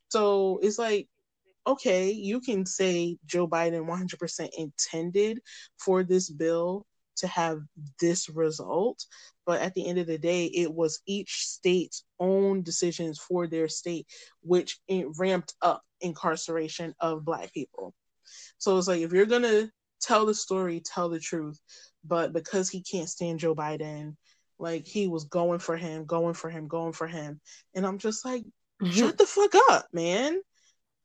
So 0.10 0.60
it's 0.62 0.80
like, 0.80 1.08
okay, 1.66 2.12
you 2.12 2.42
can 2.42 2.66
say 2.66 3.18
Joe 3.26 3.48
Biden 3.48 3.88
100% 3.88 4.50
intended 4.58 5.40
for 5.78 6.04
this 6.04 6.30
bill 6.30 6.86
to 7.18 7.28
have 7.28 7.60
this 8.00 8.30
result, 8.30 9.06
but 9.50 9.62
at 9.62 9.74
the 9.74 9.88
end 9.88 9.98
of 9.98 10.06
the 10.06 10.20
day, 10.20 10.46
it 10.46 10.72
was 10.72 11.02
each 11.08 11.48
state's 11.48 12.04
own 12.20 12.62
decisions 12.62 13.18
for 13.18 13.48
their 13.48 13.68
state, 13.68 14.06
which 14.44 14.78
ramped 15.18 15.56
up 15.64 15.82
incarceration 16.02 16.94
of 17.00 17.26
Black 17.26 17.52
people. 17.52 17.96
So 18.60 18.78
it's 18.78 18.88
like 18.88 19.02
if 19.02 19.12
you're 19.12 19.26
gonna 19.26 19.72
tell 20.02 20.28
the 20.28 20.36
story, 20.36 20.84
tell 20.86 21.10
the 21.10 21.20
truth. 21.20 21.60
But 22.06 22.32
because 22.32 22.70
he 22.70 22.84
can't 22.84 23.10
stand 23.10 23.40
Joe 23.40 23.56
Biden, 23.56 24.18
like 24.60 24.86
he 24.86 25.08
was 25.08 25.24
going 25.24 25.58
for 25.58 25.76
him, 25.76 26.06
going 26.06 26.36
for 26.36 26.52
him, 26.52 26.68
going 26.68 26.94
for 26.94 27.08
him. 27.08 27.42
And 27.74 27.88
I'm 27.88 27.98
just 27.98 28.24
like, 28.24 28.44
mm-hmm. 28.44 28.92
shut 28.92 29.18
the 29.18 29.26
fuck 29.26 29.56
up, 29.72 29.88
man. 29.92 30.40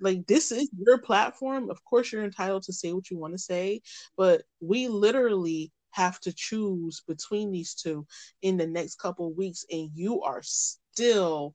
Like 0.02 0.26
this 0.26 0.52
is 0.52 0.68
your 0.78 0.98
platform. 0.98 1.70
Of 1.70 1.82
course 1.82 2.12
you're 2.12 2.24
entitled 2.24 2.64
to 2.64 2.74
say 2.74 2.92
what 2.92 3.10
you 3.10 3.16
want 3.16 3.32
to 3.32 3.38
say, 3.38 3.80
but 4.18 4.42
we 4.60 4.88
literally 4.88 5.72
have 5.94 6.18
to 6.20 6.32
choose 6.32 7.02
between 7.06 7.52
these 7.52 7.74
two 7.74 8.06
in 8.42 8.56
the 8.56 8.66
next 8.66 8.96
couple 8.96 9.32
weeks 9.32 9.64
and 9.70 9.90
you 9.94 10.22
are 10.22 10.42
still 10.42 11.54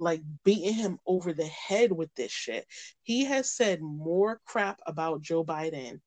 like 0.00 0.22
beating 0.44 0.74
him 0.74 0.98
over 1.06 1.32
the 1.32 1.46
head 1.46 1.92
with 1.92 2.12
this 2.14 2.32
shit. 2.32 2.66
He 3.02 3.24
has 3.24 3.50
said 3.50 3.80
more 3.80 4.40
crap 4.46 4.80
about 4.86 5.22
Joe 5.22 5.44
Biden 5.44 6.00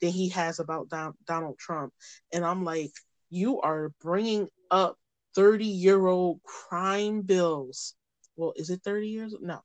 than 0.00 0.10
he 0.10 0.28
has 0.30 0.60
about 0.60 0.88
Don- 0.90 1.14
Donald 1.26 1.58
Trump. 1.58 1.92
And 2.32 2.44
I'm 2.44 2.64
like, 2.64 2.92
you 3.30 3.60
are 3.60 3.92
bringing 4.02 4.48
up 4.70 4.96
30 5.34 5.64
year 5.64 6.06
old 6.06 6.42
crime 6.42 7.22
bills. 7.22 7.94
Well, 8.36 8.52
is 8.56 8.70
it 8.70 8.82
30 8.84 9.08
years? 9.08 9.34
No, 9.40 9.60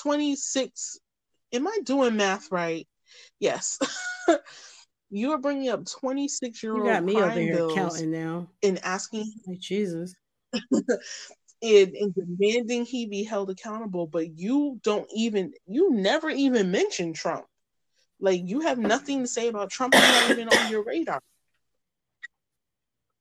26. 0.00 0.98
Am 1.52 1.68
I 1.68 1.78
doing 1.84 2.16
math 2.16 2.50
right? 2.50 2.88
Yes. 3.38 3.78
you 5.14 5.30
are 5.30 5.38
bringing 5.38 5.68
up 5.68 5.86
26 5.86 6.62
year 6.62 6.74
old 6.74 7.04
crime 7.08 7.46
bills 7.46 7.74
counting 7.74 8.10
now 8.10 8.48
and 8.62 8.84
asking, 8.84 9.32
like, 9.46 9.60
Jesus. 9.60 10.16
and, 10.72 10.92
and 11.62 12.14
demanding 12.14 12.84
he 12.84 13.06
be 13.06 13.22
held 13.22 13.48
accountable, 13.48 14.08
but 14.08 14.36
you 14.36 14.80
don't 14.82 15.08
even, 15.14 15.52
you 15.66 15.92
never 15.92 16.30
even 16.30 16.72
mention 16.72 17.12
Trump. 17.12 17.44
Like 18.20 18.40
you 18.44 18.60
have 18.60 18.78
nothing 18.78 19.20
to 19.20 19.28
say 19.28 19.48
about 19.48 19.70
Trump, 19.70 19.94
not 19.94 20.30
even 20.30 20.48
on 20.48 20.70
your 20.70 20.84
radar. 20.84 21.20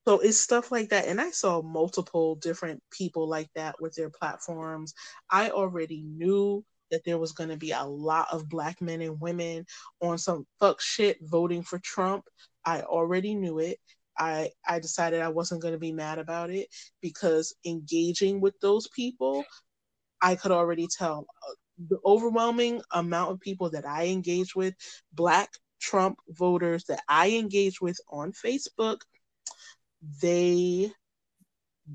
So 0.08 0.20
it's 0.20 0.40
stuff 0.40 0.72
like 0.72 0.90
that. 0.90 1.08
And 1.08 1.22
I 1.22 1.30
saw 1.30 1.62
multiple 1.62 2.36
different 2.36 2.82
people 2.92 3.28
like 3.28 3.50
that 3.56 3.76
with 3.80 3.94
their 3.96 4.10
platforms. 4.10 4.94
I 5.30 5.52
already 5.52 6.04
knew 6.04 6.66
that 6.92 7.04
there 7.06 7.18
was 7.18 7.32
going 7.32 7.50
to 7.50 7.58
be 7.58 7.72
a 7.72 7.84
lot 7.84 8.28
of 8.32 8.50
black 8.50 8.82
men 8.82 9.02
and 9.02 9.20
women 9.20 9.66
on 10.02 10.18
some 10.18 10.46
fuck 10.60 10.82
shit 10.82 11.18
voting 11.22 11.64
for 11.64 11.80
Trump. 11.80 12.26
I 12.66 12.82
already 12.82 13.36
knew 13.36 13.60
it. 13.60 13.80
I 14.18 14.52
I 14.68 14.80
decided 14.80 15.22
I 15.22 15.30
wasn't 15.30 15.62
going 15.62 15.74
to 15.74 15.80
be 15.80 15.92
mad 15.92 16.20
about 16.20 16.52
it 16.52 16.68
because 17.02 17.56
engaging 17.66 18.42
with 18.42 18.60
those 18.62 18.88
people, 18.90 19.44
I 20.22 20.36
could 20.36 20.52
already 20.52 20.88
tell 20.88 21.26
uh, 21.48 21.54
the 21.90 21.98
overwhelming 22.06 22.82
amount 22.92 23.32
of 23.32 23.40
people 23.40 23.72
that 23.72 23.86
I 23.86 24.08
engage 24.08 24.56
with, 24.56 24.76
black 25.14 25.50
Trump 25.82 26.20
voters 26.30 26.86
that 26.86 27.02
I 27.10 27.32
engage 27.32 27.82
with 27.82 27.98
on 28.10 28.32
Facebook, 28.32 29.00
they 30.22 30.92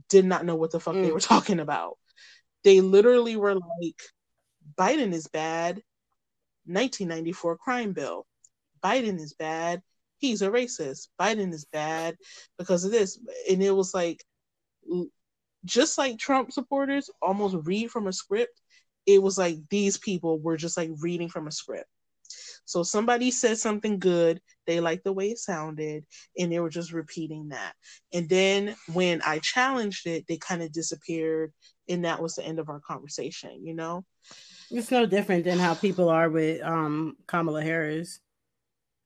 did 0.09 0.24
not 0.24 0.45
know 0.45 0.57
what 0.57 0.70
the 0.72 0.80
fuck 0.80 0.95
mm. 0.95 1.05
they 1.05 1.12
were 1.12 1.20
talking 1.34 1.61
about. 1.61 1.99
They 2.64 2.80
literally 2.80 3.36
were 3.36 3.55
like, 3.55 4.03
Biden 4.77 5.12
is 5.12 5.27
bad. 5.29 5.83
1994 6.66 7.57
crime 7.57 7.93
bill. 7.93 8.27
Biden 8.83 9.19
is 9.19 9.33
bad 9.35 9.83
he's 10.19 10.43
a 10.43 10.51
racist. 10.51 11.09
Biden 11.21 11.53
is 11.53 11.64
bad 11.64 12.16
because 12.59 12.85
of 12.85 12.91
this. 12.91 13.19
And 13.51 13.62
it 13.62 13.71
was 13.71 13.95
like, 13.95 14.23
just 15.64 15.99
like 15.99 16.19
Trump 16.19 16.53
supporters 16.53 17.11
almost 17.23 17.57
read 17.64 17.91
from 17.91 18.07
a 18.07 18.12
script, 18.12 18.61
it 19.07 19.23
was 19.23 19.39
like 19.39 19.57
these 19.71 19.97
people 19.97 20.39
were 20.39 20.57
just 20.57 20.77
like 20.77 20.91
reading 21.01 21.29
from 21.29 21.47
a 21.47 21.53
script. 21.53 21.89
So 22.64 22.83
somebody 22.83 23.31
said 23.31 23.57
something 23.57 23.99
good, 23.99 24.43
they 24.66 24.81
liked 24.81 25.05
the 25.05 25.12
way 25.12 25.31
it 25.31 25.39
sounded, 25.39 26.05
and 26.39 26.53
they 26.53 26.61
were 26.61 26.69
just 26.69 26.93
repeating 26.93 27.49
that. 27.49 27.73
And 28.12 28.29
then 28.29 28.77
when 28.93 29.23
I 29.23 29.39
challenged 29.39 30.07
it, 30.07 30.27
they 30.29 30.37
kind 30.37 30.62
of 30.62 30.71
disappeared, 30.71 31.53
and 31.89 32.05
that 32.05 32.21
was 32.21 32.35
the 32.35 32.45
end 32.45 32.59
of 32.59 32.69
our 32.69 32.81
conversation, 32.81 33.64
you 33.64 33.73
know? 33.73 34.05
It's 34.71 34.91
no 34.91 35.07
different 35.07 35.45
than 35.45 35.59
how 35.59 35.75
people 35.75 36.09
are 36.09 36.29
with 36.29 36.62
um 36.62 37.16
Kamala 37.27 37.62
Harris 37.62 38.21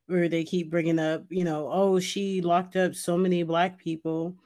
where 0.06 0.28
they 0.28 0.44
keep 0.44 0.70
bringing 0.70 0.98
up, 0.98 1.24
you 1.30 1.44
know, 1.44 1.68
oh, 1.72 1.98
she 2.00 2.40
locked 2.42 2.76
up 2.76 2.94
so 2.94 3.16
many 3.16 3.42
black 3.44 3.78
people. 3.78 4.36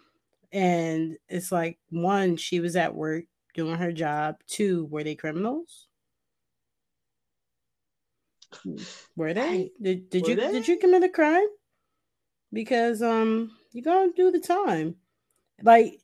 And 0.52 1.16
it's 1.28 1.50
like, 1.50 1.78
one, 1.90 2.36
she 2.36 2.60
was 2.60 2.76
at 2.76 2.94
work 2.94 3.24
doing 3.54 3.76
her 3.76 3.92
job. 3.92 4.36
Two, 4.46 4.84
were 4.86 5.02
they 5.02 5.14
criminals? 5.14 5.88
Were 9.16 9.34
they? 9.34 9.70
Did, 9.80 10.10
did 10.10 10.22
were 10.22 10.30
you 10.30 10.36
they? 10.36 10.52
did 10.52 10.68
you 10.68 10.78
commit 10.78 11.02
a 11.02 11.08
crime? 11.08 11.48
Because 12.52 13.02
um 13.02 13.56
you're 13.72 13.84
gonna 13.84 14.12
do 14.12 14.30
the 14.30 14.40
time. 14.40 14.96
Like 15.62 16.00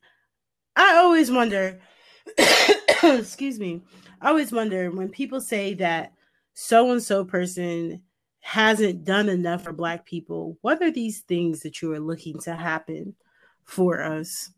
I 0.76 0.96
always 0.96 1.30
wonder 1.30 1.80
excuse 3.18 3.58
me. 3.58 3.82
I 4.20 4.28
always 4.28 4.52
wonder 4.52 4.90
when 4.90 5.08
people 5.08 5.40
say 5.40 5.74
that 5.74 6.12
so 6.54 6.92
and 6.92 7.02
so 7.02 7.24
person 7.24 8.02
hasn't 8.40 9.04
done 9.04 9.28
enough 9.28 9.62
for 9.62 9.72
black 9.72 10.04
people 10.04 10.58
what 10.62 10.82
are 10.82 10.90
these 10.90 11.20
things 11.20 11.60
that 11.60 11.80
you 11.80 11.92
are 11.92 12.00
looking 12.00 12.38
to 12.40 12.54
happen 12.54 13.14
for 13.62 14.02
us 14.02 14.50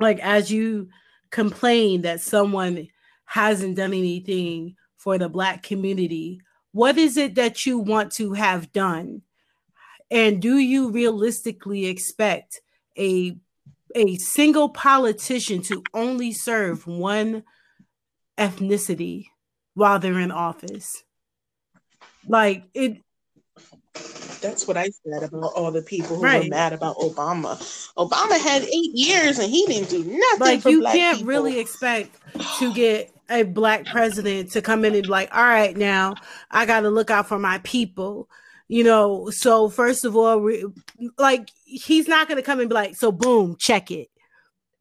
like 0.00 0.18
as 0.18 0.50
you 0.50 0.88
complain 1.30 2.02
that 2.02 2.20
someone 2.20 2.88
hasn't 3.26 3.76
done 3.76 3.94
anything 3.94 4.74
for 4.96 5.18
the 5.18 5.28
black 5.28 5.62
community 5.62 6.40
what 6.72 6.98
is 6.98 7.16
it 7.16 7.36
that 7.36 7.64
you 7.64 7.78
want 7.78 8.10
to 8.10 8.32
have 8.32 8.72
done 8.72 9.22
and 10.10 10.42
do 10.42 10.58
you 10.58 10.90
realistically 10.90 11.86
expect 11.86 12.60
a 12.98 13.36
a 13.94 14.16
single 14.16 14.68
politician 14.68 15.62
to 15.62 15.82
only 15.94 16.32
serve 16.32 16.86
one 16.86 17.42
ethnicity 18.38 19.26
while 19.74 19.98
they're 19.98 20.18
in 20.18 20.30
office 20.30 21.04
like 22.26 22.64
it. 22.74 22.98
That's 24.40 24.66
what 24.66 24.76
I 24.78 24.88
said 25.04 25.22
about 25.22 25.52
all 25.54 25.70
the 25.70 25.82
people 25.82 26.16
who 26.16 26.22
right. 26.22 26.44
were 26.44 26.48
mad 26.48 26.72
about 26.72 26.96
Obama. 26.96 27.58
Obama 27.96 28.40
had 28.40 28.62
eight 28.62 28.94
years 28.94 29.38
and 29.38 29.50
he 29.50 29.66
didn't 29.66 29.90
do 29.90 29.98
nothing. 29.98 30.38
Like 30.38 30.64
you 30.64 30.82
can't 30.82 31.18
people. 31.18 31.28
really 31.28 31.58
expect 31.58 32.16
to 32.58 32.72
get 32.72 33.12
a 33.28 33.42
black 33.42 33.84
president 33.86 34.52
to 34.52 34.62
come 34.62 34.84
in 34.84 34.94
and 34.94 35.02
be 35.02 35.08
like, 35.08 35.34
all 35.34 35.44
right, 35.44 35.76
now 35.76 36.14
I 36.50 36.64
got 36.64 36.80
to 36.80 36.90
look 36.90 37.10
out 37.10 37.28
for 37.28 37.38
my 37.38 37.58
people 37.64 38.30
you 38.70 38.84
know 38.84 39.28
so 39.30 39.68
first 39.68 40.04
of 40.04 40.16
all 40.16 40.48
like 41.18 41.50
he's 41.64 42.06
not 42.06 42.28
going 42.28 42.36
to 42.36 42.42
come 42.42 42.60
and 42.60 42.68
be 42.68 42.74
like 42.74 42.94
so 42.94 43.10
boom 43.10 43.56
check 43.58 43.90
it 43.90 44.08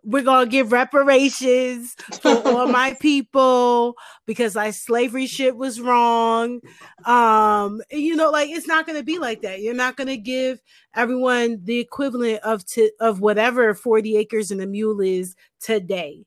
we're 0.03 0.23
gonna 0.23 0.49
give 0.49 0.71
reparations 0.71 1.95
for 2.21 2.41
all 2.47 2.67
my 2.71 2.93
people 3.01 3.95
because 4.25 4.55
like 4.55 4.73
slavery 4.73 5.27
shit 5.27 5.57
was 5.57 5.81
wrong. 5.81 6.61
Um, 7.05 7.81
you 7.91 8.15
know, 8.15 8.29
like 8.29 8.49
it's 8.49 8.65
not 8.65 8.87
gonna 8.87 9.03
be 9.03 9.19
like 9.19 9.41
that. 9.41 9.61
You're 9.61 9.73
not 9.73 9.97
gonna 9.97 10.17
give 10.17 10.61
everyone 10.95 11.59
the 11.63 11.79
equivalent 11.79 12.39
of 12.43 12.65
to 12.67 12.89
of 13.01 13.19
whatever 13.19 13.73
40 13.73 14.15
acres 14.15 14.51
and 14.51 14.61
a 14.61 14.67
mule 14.67 15.01
is 15.01 15.35
today. 15.59 16.25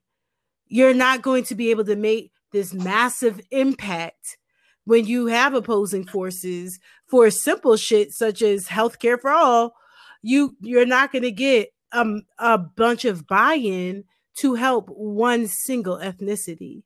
You're 0.66 0.94
not 0.94 1.22
going 1.22 1.44
to 1.44 1.54
be 1.54 1.70
able 1.70 1.84
to 1.86 1.96
make 1.96 2.30
this 2.52 2.74
massive 2.74 3.40
impact 3.50 4.36
when 4.84 5.06
you 5.06 5.26
have 5.26 5.54
opposing 5.54 6.04
forces 6.04 6.78
for 7.12 7.28
simple 7.28 7.76
shit 7.76 8.10
such 8.10 8.40
as 8.40 8.68
healthcare 8.68 9.20
for 9.20 9.30
all. 9.30 9.74
You 10.22 10.56
you're 10.62 10.86
not 10.86 11.12
gonna 11.12 11.30
get 11.30 11.68
um, 11.92 12.22
a 12.38 12.56
bunch 12.56 13.04
of 13.04 13.26
buy-in 13.26 14.04
to 14.38 14.54
help 14.54 14.88
one 14.88 15.46
single 15.46 15.98
ethnicity 15.98 16.84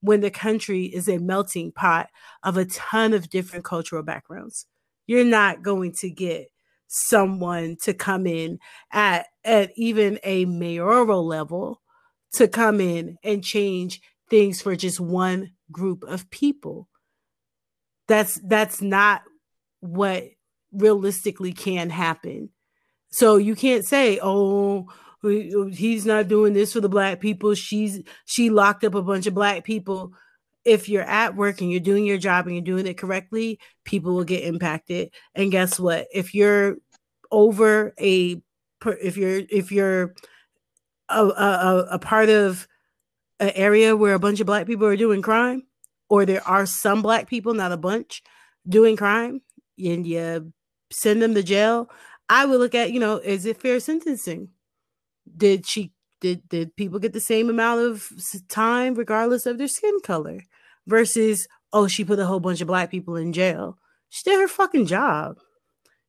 when 0.00 0.20
the 0.20 0.30
country 0.30 0.84
is 0.84 1.08
a 1.08 1.18
melting 1.18 1.72
pot 1.72 2.08
of 2.44 2.56
a 2.56 2.66
ton 2.66 3.12
of 3.12 3.28
different 3.28 3.64
cultural 3.64 4.04
backgrounds. 4.04 4.66
You're 5.08 5.24
not 5.24 5.64
going 5.64 5.90
to 5.94 6.08
get 6.08 6.52
someone 6.86 7.76
to 7.82 7.94
come 7.94 8.28
in 8.28 8.60
at, 8.92 9.26
at 9.44 9.72
even 9.74 10.20
a 10.22 10.44
mayoral 10.44 11.26
level 11.26 11.80
to 12.34 12.46
come 12.46 12.80
in 12.80 13.16
and 13.24 13.42
change 13.42 14.00
things 14.30 14.62
for 14.62 14.76
just 14.76 15.00
one 15.00 15.50
group 15.72 16.04
of 16.04 16.30
people. 16.30 16.88
That's 18.06 18.38
that's 18.44 18.80
not 18.80 19.22
what 19.84 20.24
realistically 20.72 21.52
can 21.52 21.90
happen. 21.90 22.48
So 23.10 23.36
you 23.36 23.54
can't 23.54 23.84
say, 23.84 24.18
"Oh, 24.22 24.88
he's 25.22 26.06
not 26.06 26.28
doing 26.28 26.52
this 26.52 26.72
for 26.72 26.80
the 26.80 26.88
black 26.88 27.20
people. 27.20 27.54
She's 27.54 28.02
she 28.24 28.50
locked 28.50 28.84
up 28.84 28.94
a 28.94 29.02
bunch 29.02 29.26
of 29.26 29.34
black 29.34 29.64
people." 29.64 30.12
If 30.64 30.88
you're 30.88 31.02
at 31.02 31.36
work 31.36 31.60
and 31.60 31.70
you're 31.70 31.80
doing 31.80 32.06
your 32.06 32.16
job 32.16 32.46
and 32.46 32.56
you're 32.56 32.64
doing 32.64 32.86
it 32.86 32.96
correctly, 32.96 33.60
people 33.84 34.14
will 34.14 34.24
get 34.24 34.44
impacted. 34.44 35.10
And 35.34 35.52
guess 35.52 35.78
what? 35.78 36.06
If 36.12 36.34
you're 36.34 36.76
over 37.30 37.94
a 38.00 38.42
if 39.02 39.16
you're 39.18 39.42
if 39.50 39.70
you're 39.70 40.14
a, 41.10 41.26
a, 41.26 41.86
a 41.92 41.98
part 41.98 42.30
of 42.30 42.66
an 43.40 43.50
area 43.54 43.94
where 43.96 44.14
a 44.14 44.18
bunch 44.18 44.40
of 44.40 44.46
black 44.46 44.66
people 44.66 44.86
are 44.86 44.96
doing 44.96 45.20
crime, 45.20 45.64
or 46.08 46.24
there 46.24 46.46
are 46.48 46.64
some 46.64 47.02
black 47.02 47.28
people, 47.28 47.52
not 47.52 47.72
a 47.72 47.76
bunch, 47.76 48.22
doing 48.66 48.96
crime, 48.96 49.40
and 49.78 50.06
you 50.06 50.52
send 50.90 51.22
them 51.22 51.34
to 51.34 51.42
jail, 51.42 51.90
I 52.28 52.46
would 52.46 52.58
look 52.58 52.74
at, 52.74 52.92
you 52.92 53.00
know, 53.00 53.16
is 53.16 53.46
it 53.46 53.60
fair 53.60 53.80
sentencing? 53.80 54.48
Did 55.36 55.66
she 55.66 55.92
did 56.20 56.48
did 56.48 56.74
people 56.76 56.98
get 56.98 57.12
the 57.12 57.20
same 57.20 57.50
amount 57.50 57.80
of 57.80 58.10
time 58.48 58.94
regardless 58.94 59.46
of 59.46 59.58
their 59.58 59.68
skin 59.68 60.00
color 60.02 60.40
versus 60.86 61.46
oh 61.72 61.86
she 61.86 62.04
put 62.04 62.18
a 62.18 62.26
whole 62.26 62.40
bunch 62.40 62.60
of 62.60 62.66
black 62.66 62.90
people 62.90 63.16
in 63.16 63.32
jail. 63.32 63.78
She 64.08 64.22
did 64.24 64.40
her 64.40 64.48
fucking 64.48 64.86
job. 64.86 65.38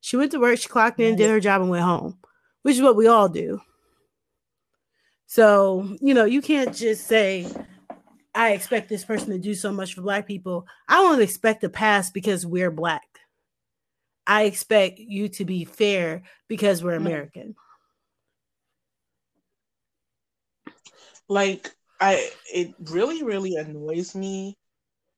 She 0.00 0.16
went 0.16 0.30
to 0.32 0.38
work, 0.38 0.58
she 0.58 0.68
clocked 0.68 1.00
in, 1.00 1.16
did 1.16 1.30
her 1.30 1.40
job 1.40 1.60
and 1.60 1.70
went 1.70 1.84
home, 1.84 2.18
which 2.62 2.76
is 2.76 2.82
what 2.82 2.96
we 2.96 3.08
all 3.08 3.28
do. 3.28 3.60
So, 5.26 5.96
you 6.00 6.14
know, 6.14 6.24
you 6.24 6.40
can't 6.40 6.74
just 6.74 7.06
say 7.06 7.46
I 8.34 8.52
expect 8.52 8.88
this 8.88 9.04
person 9.04 9.30
to 9.30 9.38
do 9.38 9.54
so 9.54 9.72
much 9.72 9.94
for 9.94 10.02
black 10.02 10.26
people. 10.26 10.66
I 10.88 10.96
don't 10.96 11.22
expect 11.22 11.64
a 11.64 11.68
pass 11.68 12.10
because 12.10 12.46
we're 12.46 12.70
black. 12.70 13.15
I 14.26 14.44
expect 14.44 14.98
you 14.98 15.28
to 15.30 15.44
be 15.44 15.64
fair 15.64 16.22
because 16.48 16.82
we're. 16.82 16.94
American. 16.94 17.54
Like 21.28 21.74
I 22.00 22.30
it 22.52 22.74
really 22.90 23.22
really 23.22 23.56
annoys 23.56 24.14
me 24.14 24.56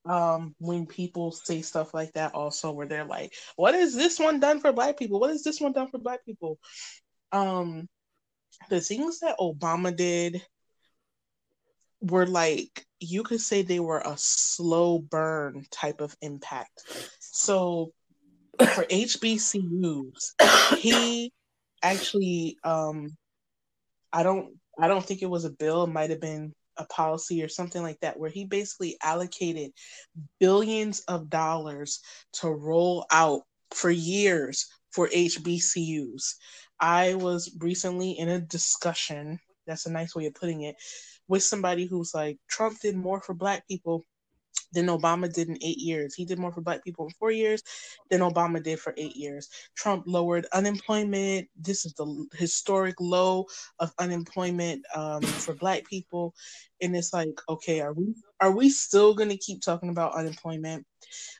um 0.05 0.55
when 0.59 0.85
people 0.85 1.31
say 1.31 1.61
stuff 1.61 1.93
like 1.93 2.13
that 2.13 2.33
also 2.33 2.71
where 2.71 2.87
they're 2.87 3.05
like 3.05 3.33
what 3.57 3.75
is 3.75 3.93
this 3.93 4.17
one 4.17 4.39
done 4.39 4.59
for 4.59 4.71
black 4.71 4.97
people 4.97 5.19
what 5.19 5.29
is 5.29 5.43
this 5.43 5.59
one 5.59 5.73
done 5.73 5.89
for 5.89 5.97
black 5.97 6.25
people 6.25 6.57
um 7.31 7.87
the 8.69 8.79
things 8.79 9.19
that 9.19 9.37
obama 9.39 9.95
did 9.95 10.41
were 12.01 12.25
like 12.25 12.85
you 13.01 13.23
could 13.23 13.41
say 13.41 13.61
they 13.61 13.79
were 13.79 13.99
a 13.99 14.15
slow 14.17 14.99
burn 14.99 15.65
type 15.69 15.99
of 15.99 16.15
impact 16.21 16.81
so 17.19 17.91
for 18.59 18.83
hbcus 18.85 20.31
he 20.77 21.31
actually 21.83 22.57
um 22.63 23.15
i 24.13 24.23
don't 24.23 24.55
i 24.79 24.87
don't 24.87 25.05
think 25.05 25.21
it 25.21 25.29
was 25.29 25.45
a 25.45 25.51
bill 25.51 25.83
it 25.83 25.87
might 25.87 26.09
have 26.09 26.21
been 26.21 26.53
a 26.77 26.85
policy 26.85 27.43
or 27.43 27.49
something 27.49 27.83
like 27.83 27.99
that 27.99 28.17
where 28.17 28.29
he 28.29 28.45
basically 28.45 28.97
allocated 29.03 29.71
billions 30.39 31.01
of 31.01 31.29
dollars 31.29 31.99
to 32.31 32.49
roll 32.49 33.05
out 33.11 33.41
for 33.71 33.91
years 33.91 34.67
for 34.91 35.07
HBCUs. 35.07 36.35
I 36.79 37.15
was 37.15 37.55
recently 37.59 38.11
in 38.11 38.29
a 38.29 38.39
discussion, 38.39 39.39
that's 39.67 39.85
a 39.85 39.91
nice 39.91 40.15
way 40.15 40.25
of 40.25 40.33
putting 40.33 40.63
it, 40.63 40.75
with 41.27 41.43
somebody 41.43 41.85
who's 41.85 42.13
like, 42.13 42.37
Trump 42.49 42.79
did 42.79 42.95
more 42.95 43.21
for 43.21 43.33
black 43.33 43.67
people 43.67 44.05
than 44.71 44.87
Obama 44.87 45.31
did 45.31 45.49
in 45.49 45.57
eight 45.61 45.77
years. 45.77 46.13
He 46.15 46.25
did 46.25 46.39
more 46.39 46.51
for 46.51 46.61
Black 46.61 46.83
people 46.83 47.05
in 47.05 47.11
four 47.13 47.31
years 47.31 47.63
than 48.09 48.21
Obama 48.21 48.61
did 48.61 48.79
for 48.79 48.93
eight 48.97 49.15
years. 49.15 49.49
Trump 49.75 50.03
lowered 50.07 50.45
unemployment. 50.53 51.47
This 51.55 51.85
is 51.85 51.93
the 51.93 52.27
historic 52.33 52.95
low 52.99 53.45
of 53.79 53.91
unemployment 53.99 54.85
um, 54.95 55.21
for 55.21 55.53
Black 55.55 55.85
people, 55.85 56.33
and 56.81 56.95
it's 56.95 57.13
like, 57.13 57.39
okay, 57.47 57.81
are 57.81 57.93
we 57.93 58.13
are 58.39 58.51
we 58.51 58.69
still 58.69 59.13
going 59.13 59.29
to 59.29 59.37
keep 59.37 59.61
talking 59.61 59.89
about 59.89 60.15
unemployment 60.15 60.85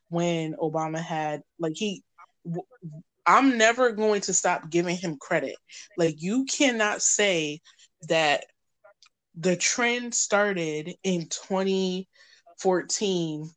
when 0.09 0.53
Obama 0.55 0.99
had 0.99 1.41
like 1.59 1.73
he? 1.75 2.03
W- 2.45 2.65
I'm 3.25 3.59
never 3.59 3.91
going 3.91 4.21
to 4.21 4.34
stop 4.34 4.71
giving 4.71 4.97
him 4.97 5.17
credit. 5.19 5.55
Like 5.97 6.21
you 6.21 6.45
cannot 6.45 7.03
say 7.03 7.61
that 8.07 8.45
the 9.36 9.55
trend 9.55 10.15
started 10.15 10.95
in 11.03 11.27
20 11.30 12.07
14 12.60 13.49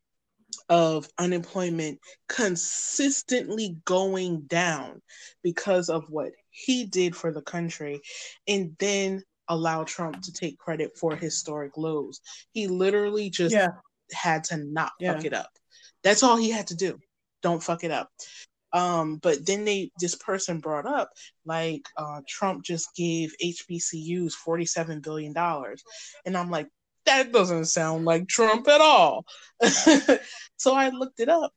of 0.69 1.09
unemployment 1.19 1.99
consistently 2.29 3.77
going 3.85 4.43
down 4.43 5.03
because 5.43 5.89
of 5.89 6.05
what 6.09 6.33
he 6.51 6.85
did 6.85 7.17
for 7.17 7.33
the 7.33 7.43
country 7.43 8.01
and 8.47 8.77
then 8.79 9.23
allow 9.49 9.85
Trump 9.85 10.23
to 10.23 10.33
take 10.33 10.59
credit 10.59 10.97
for 10.97 11.17
historic 11.17 11.77
lows. 11.77 12.21
He 12.53 12.69
literally 12.69 13.31
just 13.31 13.55
yeah. 13.55 13.69
had 14.13 14.45
to 14.45 14.57
not 14.57 14.93
yeah. 15.01 15.15
fuck 15.15 15.25
it 15.25 15.35
up. 15.35 15.51
That's 16.05 16.23
all 16.23 16.37
he 16.37 16.51
had 16.51 16.69
to 16.69 16.77
do. 16.77 16.99
Don't 17.43 17.63
fuck 17.63 17.85
it 17.85 17.91
up. 17.91 18.09
Um, 18.73 19.17
but 19.17 19.45
then 19.45 19.65
they 19.67 19.91
this 20.01 20.15
person 20.15 20.61
brought 20.61 20.87
up 20.87 21.11
like 21.45 21.87
uh, 21.99 22.23
Trump 22.27 22.65
just 22.65 22.95
gave 22.97 23.35
HBCUs 23.43 24.33
forty 24.33 24.65
seven 24.65 25.01
billion 25.01 25.35
dollars, 25.35 25.83
and 26.25 26.37
I'm 26.37 26.51
like, 26.51 26.69
that 27.07 27.33
doesn't 27.33 27.67
sound 27.67 28.05
like 28.05 28.29
Trump 28.29 28.69
at 28.69 28.81
all. 28.81 29.25
so 30.57 30.75
I 30.75 30.91
looked 30.91 31.21
it 31.21 31.29
up. 31.29 31.53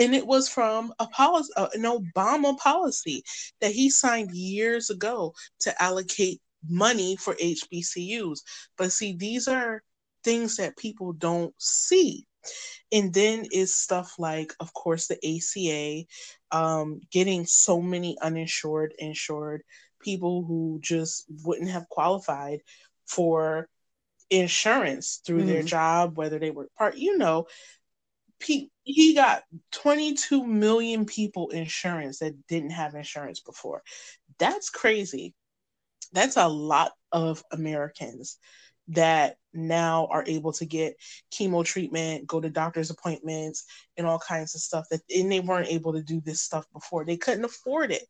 And 0.00 0.14
it 0.14 0.26
was 0.26 0.48
from 0.48 0.94
a 0.98 1.06
policy, 1.06 1.52
uh, 1.56 1.68
an 1.74 1.82
Obama 1.82 2.56
policy 2.56 3.22
that 3.60 3.72
he 3.72 3.90
signed 3.90 4.30
years 4.30 4.88
ago 4.88 5.34
to 5.60 5.82
allocate 5.82 6.40
money 6.68 7.16
for 7.16 7.34
HBCUs. 7.34 8.40
But 8.78 8.92
see, 8.92 9.14
these 9.14 9.48
are 9.48 9.82
things 10.24 10.56
that 10.56 10.78
people 10.78 11.12
don't 11.12 11.54
see. 11.58 12.26
And 12.90 13.12
then 13.12 13.46
is 13.52 13.74
stuff 13.74 14.14
like, 14.18 14.54
of 14.60 14.72
course, 14.72 15.08
the 15.08 15.18
ACA, 15.22 16.06
um, 16.56 17.00
getting 17.10 17.46
so 17.46 17.80
many 17.80 18.16
uninsured, 18.20 18.94
insured 18.98 19.62
people 20.00 20.44
who 20.44 20.78
just 20.82 21.24
wouldn't 21.44 21.70
have 21.70 21.88
qualified 21.88 22.60
for 23.06 23.68
insurance 24.32 25.20
through 25.24 25.38
mm-hmm. 25.38 25.48
their 25.48 25.62
job, 25.62 26.16
whether 26.16 26.38
they 26.38 26.50
were 26.50 26.68
part, 26.76 26.96
you 26.96 27.18
know, 27.18 27.46
he, 28.42 28.70
he 28.82 29.14
got 29.14 29.44
22 29.72 30.44
million 30.44 31.04
people 31.06 31.50
insurance 31.50 32.18
that 32.18 32.46
didn't 32.48 32.70
have 32.70 32.94
insurance 32.94 33.40
before. 33.40 33.82
That's 34.38 34.70
crazy. 34.70 35.34
That's 36.12 36.36
a 36.36 36.48
lot 36.48 36.92
of 37.12 37.44
Americans 37.52 38.38
that 38.88 39.36
now 39.54 40.08
are 40.10 40.24
able 40.26 40.52
to 40.52 40.64
get 40.64 40.96
chemo 41.32 41.64
treatment, 41.64 42.26
go 42.26 42.40
to 42.40 42.50
doctor's 42.50 42.90
appointments, 42.90 43.64
and 43.96 44.06
all 44.06 44.18
kinds 44.18 44.54
of 44.54 44.60
stuff 44.60 44.86
that 44.90 45.00
and 45.14 45.30
they 45.30 45.40
weren't 45.40 45.68
able 45.68 45.92
to 45.92 46.02
do 46.02 46.20
this 46.20 46.42
stuff 46.42 46.66
before. 46.72 47.04
They 47.04 47.16
couldn't 47.16 47.44
afford 47.44 47.92
it. 47.92 48.06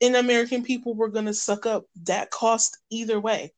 And 0.00 0.16
American 0.16 0.62
people 0.62 0.94
were 0.94 1.08
going 1.08 1.26
to 1.26 1.34
suck 1.34 1.66
up 1.66 1.86
that 2.02 2.30
cost 2.30 2.78
either 2.90 3.18
way. 3.20 3.52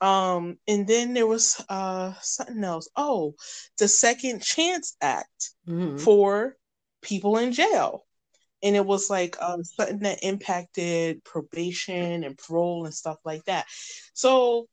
Um, 0.00 0.58
and 0.66 0.86
then 0.86 1.14
there 1.14 1.26
was 1.26 1.64
uh 1.68 2.12
something 2.20 2.62
else. 2.62 2.88
Oh, 2.96 3.34
the 3.78 3.88
Second 3.88 4.42
Chance 4.42 4.96
Act 5.00 5.50
mm-hmm. 5.66 5.98
for 5.98 6.56
people 7.02 7.38
in 7.38 7.52
jail. 7.52 8.04
And 8.62 8.74
it 8.74 8.84
was 8.84 9.10
like 9.10 9.36
um, 9.42 9.62
something 9.62 9.98
that 10.00 10.22
impacted 10.22 11.22
probation 11.22 12.24
and 12.24 12.38
parole 12.38 12.86
and 12.86 12.94
stuff 12.94 13.18
like 13.22 13.44
that. 13.44 13.66
So 14.14 14.68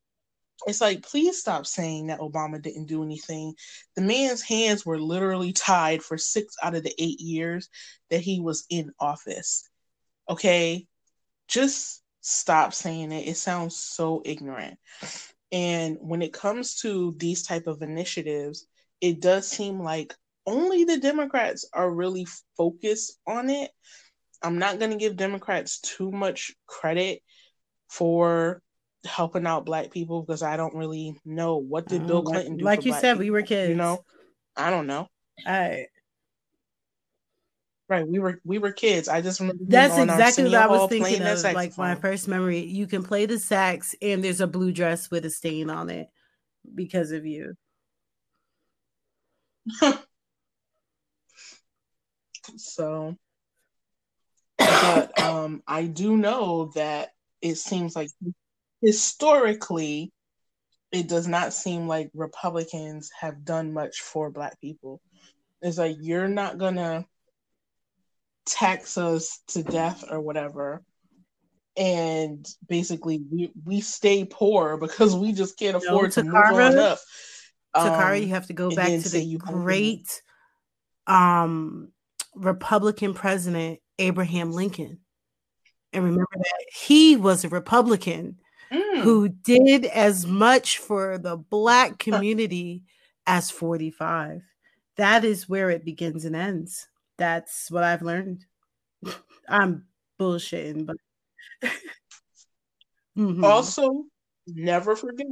it's 0.66 0.80
like, 0.80 1.04
please 1.04 1.40
stop 1.40 1.66
saying 1.66 2.08
that 2.08 2.22
Obama 2.22 2.62
didn't 2.62 2.86
do 2.86 3.04
anything. 3.04 3.54
The 3.96 4.02
man's 4.02 4.42
hands 4.42 4.86
were 4.86 5.00
literally 5.00 5.52
tied 5.52 6.04
for 6.04 6.18
six 6.18 6.56
out 6.64 6.76
of 6.76 6.84
the 6.84 6.94
eight 6.98 7.20
years 7.20 7.68
that 8.10 8.22
he 8.22 8.40
was 8.40 8.66
in 8.70 8.94
office. 8.98 9.68
Okay. 10.30 10.88
Just 11.50 12.01
stop 12.22 12.74
saying 12.74 13.12
it. 13.12 13.28
It 13.28 13.38
sounds 13.38 13.76
so 13.76 14.22
ignorant. 14.24 14.78
And 15.52 15.98
when 16.00 16.22
it 16.22 16.34
comes 16.34 16.76
to 16.82 17.14
these 17.18 17.43
type 17.43 17.68
of 17.68 17.82
initiatives, 17.82 18.66
it 19.02 19.20
does 19.20 19.48
seem 19.48 19.82
like 19.82 20.14
only 20.46 20.86
the 20.86 20.98
Democrats 20.98 21.68
are 21.74 21.92
really 21.92 22.26
focused 22.56 23.20
on 23.28 23.50
it. 23.50 23.72
I'm 24.42 24.58
not 24.58 24.80
going 24.80 24.92
to 24.92 24.98
give 24.98 25.18
Democrats 25.18 25.80
too 25.82 26.12
much 26.12 26.54
credit 26.68 27.22
for 27.89 28.62
helping 29.06 29.46
out 29.46 29.66
black 29.66 29.92
people 29.92 30.22
because 30.22 30.42
I 30.42 30.58
don't 30.58 30.76
really 30.76 31.20
know 31.26 31.58
what 31.58 31.88
did 31.88 32.08
Bill 32.08 32.24
mm, 32.24 32.28
Clinton 32.28 32.58
do. 32.58 32.66
Like 32.66 32.86
you 32.86 32.93
said, 32.93 33.14
people, 33.14 33.20
we 33.20 33.32
were 33.32 33.42
kids. 33.42 33.70
You 33.70 33.76
know, 33.76 34.04
I 34.56 34.70
don't 34.70 34.88
know. 34.88 35.08
I 35.46 35.88
Right, 37.92 38.08
we 38.08 38.20
were 38.20 38.39
we 38.46 38.58
were 38.58 38.72
kids. 38.72 39.09
I 39.09 39.20
just 39.20 39.42
remember 39.42 39.66
that's 39.68 39.97
exactly 39.97 40.46
what 40.46 40.54
I 40.54 40.68
was 40.68 40.88
thinking 40.88 41.22
of. 41.24 41.43
Like 41.43 41.78
my 41.78 41.96
first 41.96 42.26
memory, 42.26 42.59
you 42.59 42.88
can 42.88 43.04
play 43.04 43.26
the 43.26 43.38
sax, 43.38 43.93
and 44.01 44.24
there's 44.24 44.39
a 44.39 44.47
blue 44.47 44.72
dress 44.72 45.12
with 45.12 45.26
a 45.26 45.30
stain 45.30 45.70
on 45.70 45.89
it 45.89 46.08
because 46.74 47.12
of 47.12 47.26
you. 47.26 47.54
so, 52.55 53.18
but 54.58 55.20
um, 55.22 55.62
I 55.68 55.84
do 55.84 56.16
know 56.16 56.72
that 56.76 57.09
it 57.42 57.55
seems 57.58 57.93
like 57.93 58.08
historically, 58.82 60.13
it 60.93 61.09
does 61.09 61.28
not 61.28 61.51
seem 61.54 61.89
like 61.89 62.09
Republicans 62.13 63.12
have 63.20 63.43
done 63.43 63.74
much 63.74 64.00
for 64.00 64.30
Black 64.30 64.62
people. 64.62 65.01
It's 65.62 65.78
like 65.78 65.97
you're 66.00 66.30
not 66.30 66.58
gonna 66.58 67.05
tax 68.52 68.98
us 68.98 69.40
to 69.48 69.64
death 69.64 70.04
or 70.10 70.20
whatever 70.22 70.84
and 71.78 72.46
basically 72.68 73.24
we 73.32 73.52
we 73.66 73.80
stay 73.82 74.26
poor 74.26 74.78
because 74.78 75.16
we 75.16 75.32
just 75.32 75.58
can't 75.58 75.78
afford 75.78 76.06
no, 76.06 76.10
to 76.10 76.24
move 76.24 76.36
on 76.36 76.78
up. 76.78 77.00
Takara, 77.76 78.18
um, 78.18 78.24
you 78.24 78.30
have 78.30 78.48
to 78.48 78.54
go 78.54 78.70
back 78.70 78.88
to 79.02 79.10
the 79.10 79.38
great 79.38 80.22
um 81.08 81.90
Republican 82.36 83.14
president 83.14 83.80
Abraham 84.00 84.52
Lincoln. 84.52 85.00
And 85.94 86.04
remember 86.04 86.28
that 86.34 86.66
he 86.74 87.18
was 87.18 87.44
a 87.44 87.50
Republican 87.50 88.38
mm. 88.72 89.02
who 89.02 89.30
did 89.30 89.86
as 89.86 90.26
much 90.26 90.78
for 90.78 91.18
the 91.18 91.38
Black 91.38 92.00
community 92.00 92.84
as 93.28 93.52
45. 93.52 94.42
That 94.96 95.26
is 95.26 95.50
where 95.50 95.70
it 95.70 95.84
begins 95.84 96.24
and 96.26 96.36
ends. 96.36 96.88
That's 97.22 97.70
what 97.70 97.84
I've 97.84 98.02
learned. 98.02 98.46
I'm 99.48 99.86
bullshitting, 100.20 100.88
but 100.88 100.98
mm-hmm. 103.16 103.46
also 103.46 104.06
never 104.48 104.96
forget 104.96 105.28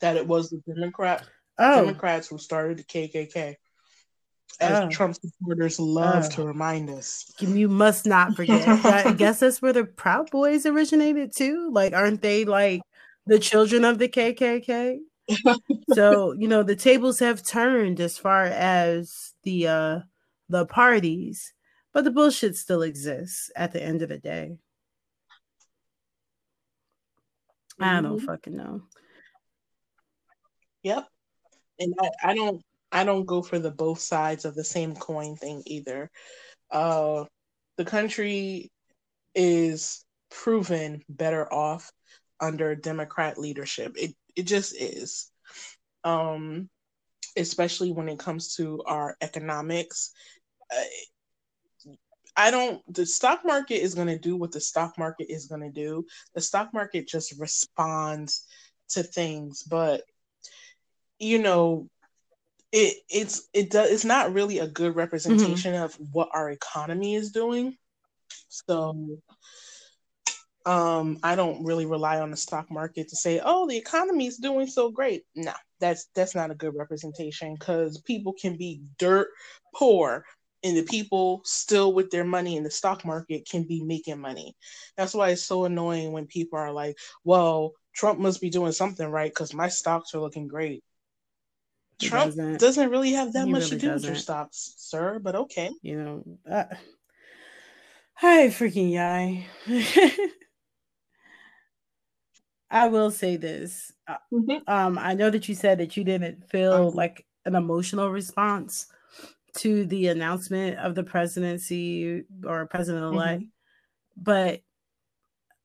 that 0.00 0.16
it 0.16 0.26
was 0.26 0.50
the 0.50 0.60
Democrat 0.66 1.24
oh. 1.60 1.84
Democrats 1.84 2.26
who 2.26 2.38
started 2.38 2.78
the 2.78 2.82
KKK 2.82 3.54
as 4.58 4.80
oh. 4.80 4.88
Trump 4.88 5.14
supporters 5.14 5.78
love 5.78 6.24
oh. 6.26 6.30
to 6.30 6.44
remind 6.44 6.90
us. 6.90 7.32
You 7.38 7.68
must 7.68 8.04
not 8.04 8.34
forget. 8.34 8.66
I 8.84 9.12
guess 9.12 9.38
that's 9.38 9.62
where 9.62 9.72
the 9.72 9.84
Proud 9.84 10.28
Boys 10.32 10.66
originated 10.66 11.36
too. 11.36 11.70
Like, 11.72 11.92
aren't 11.92 12.20
they 12.20 12.44
like 12.44 12.80
the 13.26 13.38
children 13.38 13.84
of 13.84 14.00
the 14.00 14.08
KKK? 14.08 14.98
so 15.94 16.32
you 16.32 16.48
know 16.48 16.64
the 16.64 16.74
tables 16.74 17.20
have 17.20 17.44
turned 17.44 18.00
as 18.00 18.18
far 18.18 18.46
as 18.46 19.34
the 19.44 19.68
uh 19.68 20.00
the 20.50 20.66
parties, 20.66 21.54
but 21.94 22.04
the 22.04 22.10
bullshit 22.10 22.56
still 22.56 22.82
exists 22.82 23.50
at 23.56 23.72
the 23.72 23.82
end 23.82 24.02
of 24.02 24.08
the 24.08 24.18
day. 24.18 24.58
Mm-hmm. 27.80 27.84
I 27.84 28.00
don't 28.02 28.16
mm-hmm. 28.16 28.26
fucking 28.26 28.56
know. 28.56 28.82
Yep. 30.82 31.06
And 31.78 31.94
I, 32.00 32.10
I 32.30 32.34
don't 32.34 32.62
I 32.92 33.04
don't 33.04 33.24
go 33.26 33.42
for 33.42 33.58
the 33.58 33.70
both 33.70 34.00
sides 34.00 34.44
of 34.44 34.54
the 34.54 34.64
same 34.64 34.94
coin 34.96 35.36
thing 35.36 35.62
either. 35.66 36.10
Uh, 36.70 37.24
the 37.76 37.84
country 37.84 38.72
is 39.34 40.04
proven 40.30 41.02
better 41.08 41.50
off 41.52 41.92
under 42.40 42.74
Democrat 42.74 43.38
leadership. 43.38 43.94
It 43.96 44.14
it 44.34 44.42
just 44.42 44.74
is. 44.74 45.30
Um, 46.02 46.68
especially 47.36 47.92
when 47.92 48.08
it 48.08 48.18
comes 48.18 48.56
to 48.56 48.82
our 48.86 49.16
economics. 49.20 50.12
I 52.36 52.50
don't. 52.50 52.82
The 52.92 53.06
stock 53.06 53.40
market 53.44 53.82
is 53.82 53.94
going 53.94 54.08
to 54.08 54.18
do 54.18 54.36
what 54.36 54.52
the 54.52 54.60
stock 54.60 54.96
market 54.98 55.30
is 55.30 55.46
going 55.46 55.62
to 55.62 55.70
do. 55.70 56.06
The 56.34 56.40
stock 56.40 56.72
market 56.72 57.08
just 57.08 57.38
responds 57.38 58.46
to 58.90 59.02
things, 59.02 59.62
but 59.62 60.02
you 61.18 61.38
know, 61.38 61.88
it 62.72 62.94
it's 63.08 63.48
it 63.52 63.70
does 63.70 63.90
it's 63.90 64.04
not 64.04 64.32
really 64.32 64.58
a 64.58 64.66
good 64.66 64.96
representation 64.96 65.74
mm-hmm. 65.74 65.84
of 65.84 65.96
what 66.12 66.30
our 66.32 66.50
economy 66.50 67.14
is 67.14 67.32
doing. 67.32 67.76
So 68.48 69.18
um 70.66 71.18
I 71.22 71.36
don't 71.36 71.64
really 71.64 71.86
rely 71.86 72.20
on 72.20 72.30
the 72.30 72.36
stock 72.36 72.70
market 72.70 73.08
to 73.08 73.16
say, 73.16 73.40
oh, 73.44 73.66
the 73.66 73.76
economy 73.76 74.26
is 74.26 74.36
doing 74.36 74.66
so 74.66 74.90
great. 74.90 75.24
No, 75.34 75.52
that's 75.80 76.06
that's 76.14 76.34
not 76.34 76.50
a 76.50 76.54
good 76.54 76.74
representation 76.76 77.54
because 77.54 78.00
people 78.02 78.34
can 78.40 78.56
be 78.56 78.82
dirt 78.98 79.28
poor 79.74 80.24
and 80.62 80.76
the 80.76 80.82
people 80.82 81.40
still 81.44 81.92
with 81.92 82.10
their 82.10 82.24
money 82.24 82.56
in 82.56 82.62
the 82.62 82.70
stock 82.70 83.04
market 83.04 83.48
can 83.48 83.64
be 83.64 83.82
making 83.82 84.20
money. 84.20 84.56
That's 84.96 85.14
why 85.14 85.30
it's 85.30 85.42
so 85.42 85.64
annoying 85.64 86.12
when 86.12 86.26
people 86.26 86.58
are 86.58 86.72
like, 86.72 86.96
well, 87.24 87.72
Trump 87.94 88.18
must 88.18 88.40
be 88.40 88.50
doing 88.50 88.72
something 88.72 89.08
right 89.08 89.30
because 89.30 89.54
my 89.54 89.68
stocks 89.68 90.14
are 90.14 90.20
looking 90.20 90.48
great. 90.48 90.84
Trump 92.00 92.26
doesn't, 92.26 92.60
doesn't 92.60 92.90
really 92.90 93.12
have 93.12 93.32
that 93.34 93.48
much 93.48 93.64
really 93.64 93.70
to 93.70 93.78
do 93.78 93.88
doesn't. 93.88 94.08
with 94.08 94.16
your 94.16 94.20
stocks, 94.20 94.74
sir. 94.78 95.18
But 95.18 95.36
okay, 95.36 95.70
you 95.82 96.02
know. 96.02 96.24
Uh, 96.50 96.64
hi, 98.14 98.48
freaking 98.48 98.92
yai. 98.92 99.46
I 102.70 102.88
will 102.88 103.10
say 103.10 103.36
this. 103.36 103.92
Mm-hmm. 104.08 104.58
Um, 104.66 104.98
I 104.98 105.14
know 105.14 105.28
that 105.28 105.48
you 105.48 105.54
said 105.54 105.78
that 105.78 105.96
you 105.96 106.04
didn't 106.04 106.48
feel 106.48 106.88
um, 106.88 106.94
like 106.94 107.26
an 107.44 107.54
emotional 107.54 108.10
response 108.10 108.86
to 109.54 109.84
the 109.86 110.08
announcement 110.08 110.78
of 110.78 110.94
the 110.94 111.02
presidency 111.02 112.24
or 112.44 112.66
president 112.66 113.04
elect, 113.04 113.42
mm-hmm. 113.42 114.22
but 114.22 114.60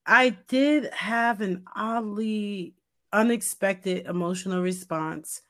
I 0.05 0.29
did 0.47 0.93
have 0.93 1.41
an 1.41 1.65
oddly 1.75 2.75
unexpected 3.11 4.05
emotional 4.05 4.61
response 4.61 5.41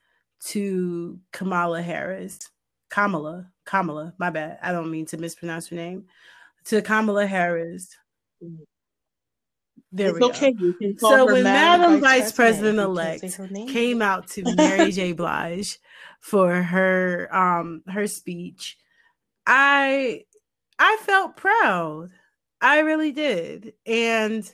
to 0.46 1.20
Kamala 1.32 1.82
Harris. 1.82 2.40
Kamala, 2.90 3.50
Kamala, 3.66 4.14
my 4.18 4.30
bad. 4.30 4.60
I 4.62 4.72
don't 4.72 4.92
mean 4.92 5.06
to 5.08 5.18
mispronounce 5.18 5.68
her 5.70 5.76
name. 5.76 6.06
To 6.66 6.82
Kamala 6.82 7.26
Harris. 7.28 7.98
There 9.92 10.10
it's 10.10 10.20
we 10.20 10.26
okay. 10.26 10.52
go. 10.52 10.74
So 10.98 11.26
when 11.26 11.44
Madam 11.44 12.02
Vice 12.02 12.32
President 12.32 12.80
elect 12.80 13.24
came 13.70 14.02
out 14.02 14.28
to 14.30 14.56
Mary 14.56 14.92
J. 14.92 15.14
Blige 15.14 15.80
for 16.20 16.54
her 16.54 17.30
um 17.36 17.84
her 17.88 18.08
speech, 18.08 18.78
I 19.48 20.26
I 20.80 20.98
felt 21.02 21.38
proud. 21.38 22.10
I 22.62 22.80
really 22.80 23.12
did. 23.12 23.74
And 23.86 24.52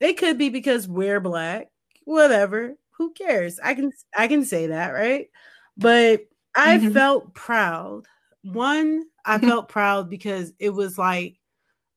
it 0.00 0.18
could 0.18 0.38
be 0.38 0.50
because 0.50 0.86
we're 0.86 1.20
black, 1.20 1.68
whatever 2.04 2.76
who 2.96 3.12
cares? 3.12 3.58
I 3.62 3.74
can 3.74 3.92
I 4.16 4.28
can 4.28 4.44
say 4.44 4.68
that, 4.68 4.90
right? 4.90 5.28
But 5.76 6.26
I 6.54 6.78
mm-hmm. 6.78 6.92
felt 6.92 7.34
proud. 7.34 8.04
One, 8.42 9.04
I 9.24 9.38
mm-hmm. 9.38 9.48
felt 9.48 9.68
proud 9.68 10.08
because 10.08 10.52
it 10.58 10.70
was 10.70 10.98
like 10.98 11.36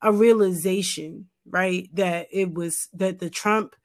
a 0.01 0.11
realization, 0.11 1.29
right? 1.49 1.89
That 1.93 2.27
it 2.31 2.53
was 2.53 2.87
that 2.93 3.19
the 3.19 3.29
Trump 3.29 3.75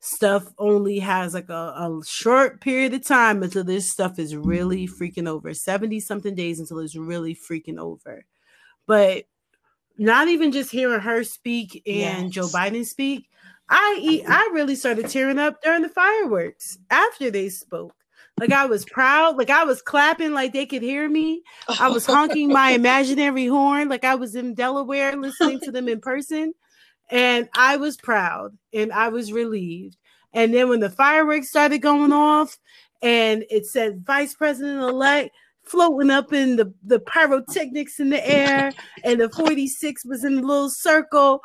stuff 0.00 0.48
only 0.58 0.98
has 0.98 1.32
like 1.32 1.48
a, 1.48 1.52
a 1.52 2.00
short 2.04 2.60
period 2.60 2.92
of 2.92 3.06
time 3.06 3.42
until 3.42 3.62
this 3.62 3.90
stuff 3.90 4.18
is 4.18 4.34
really 4.34 4.88
freaking 4.88 5.28
over 5.28 5.54
70 5.54 6.00
something 6.00 6.34
days 6.34 6.58
until 6.58 6.80
it's 6.80 6.96
really 6.96 7.36
freaking 7.36 7.78
over. 7.78 8.24
But 8.86 9.26
not 9.96 10.26
even 10.26 10.50
just 10.50 10.72
hearing 10.72 11.00
her 11.00 11.22
speak 11.22 11.82
and 11.86 12.24
yes. 12.24 12.30
Joe 12.30 12.46
Biden 12.46 12.84
speak, 12.84 13.28
I 13.68 14.22
I 14.26 14.50
really 14.52 14.74
started 14.74 15.08
tearing 15.08 15.38
up 15.38 15.62
during 15.62 15.82
the 15.82 15.88
fireworks 15.88 16.78
after 16.90 17.30
they 17.30 17.48
spoke. 17.48 17.94
Like 18.38 18.50
I 18.50 18.66
was 18.66 18.84
proud, 18.84 19.36
like 19.36 19.50
I 19.50 19.64
was 19.64 19.82
clapping 19.82 20.32
like 20.32 20.52
they 20.52 20.66
could 20.66 20.82
hear 20.82 21.08
me. 21.08 21.42
I 21.78 21.88
was 21.90 22.06
honking 22.06 22.48
my 22.48 22.70
imaginary 22.70 23.46
horn 23.46 23.88
like 23.88 24.04
I 24.04 24.14
was 24.16 24.34
in 24.34 24.54
Delaware 24.54 25.16
listening 25.16 25.60
to 25.60 25.70
them 25.70 25.88
in 25.88 26.00
person. 26.00 26.54
And 27.12 27.48
I 27.54 27.76
was 27.76 27.98
proud 27.98 28.56
and 28.72 28.90
I 28.90 29.08
was 29.08 29.32
relieved. 29.32 29.98
And 30.32 30.52
then 30.52 30.70
when 30.70 30.80
the 30.80 30.88
fireworks 30.88 31.50
started 31.50 31.78
going 31.78 32.10
off 32.10 32.58
and 33.02 33.44
it 33.50 33.66
said 33.66 34.04
Vice 34.06 34.34
President 34.34 34.80
elect 34.80 35.30
floating 35.62 36.10
up 36.10 36.32
in 36.32 36.56
the, 36.56 36.72
the 36.82 37.00
pyrotechnics 37.00 38.00
in 38.00 38.08
the 38.08 38.28
air 38.28 38.72
and 39.04 39.20
the 39.20 39.28
46 39.28 40.06
was 40.06 40.24
in 40.24 40.38
a 40.38 40.40
little 40.40 40.70
circle, 40.70 41.42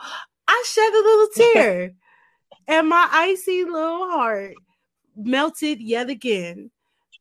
I 0.48 0.64
shed 0.65 0.94
a 0.94 1.03
little 1.03 1.27
tear 1.53 1.91
and 2.69 2.88
my 2.88 3.07
icy 3.11 3.65
little 3.65 4.10
heart 4.10 4.56
melted 5.18 5.81
yet 5.81 6.10
again. 6.10 6.72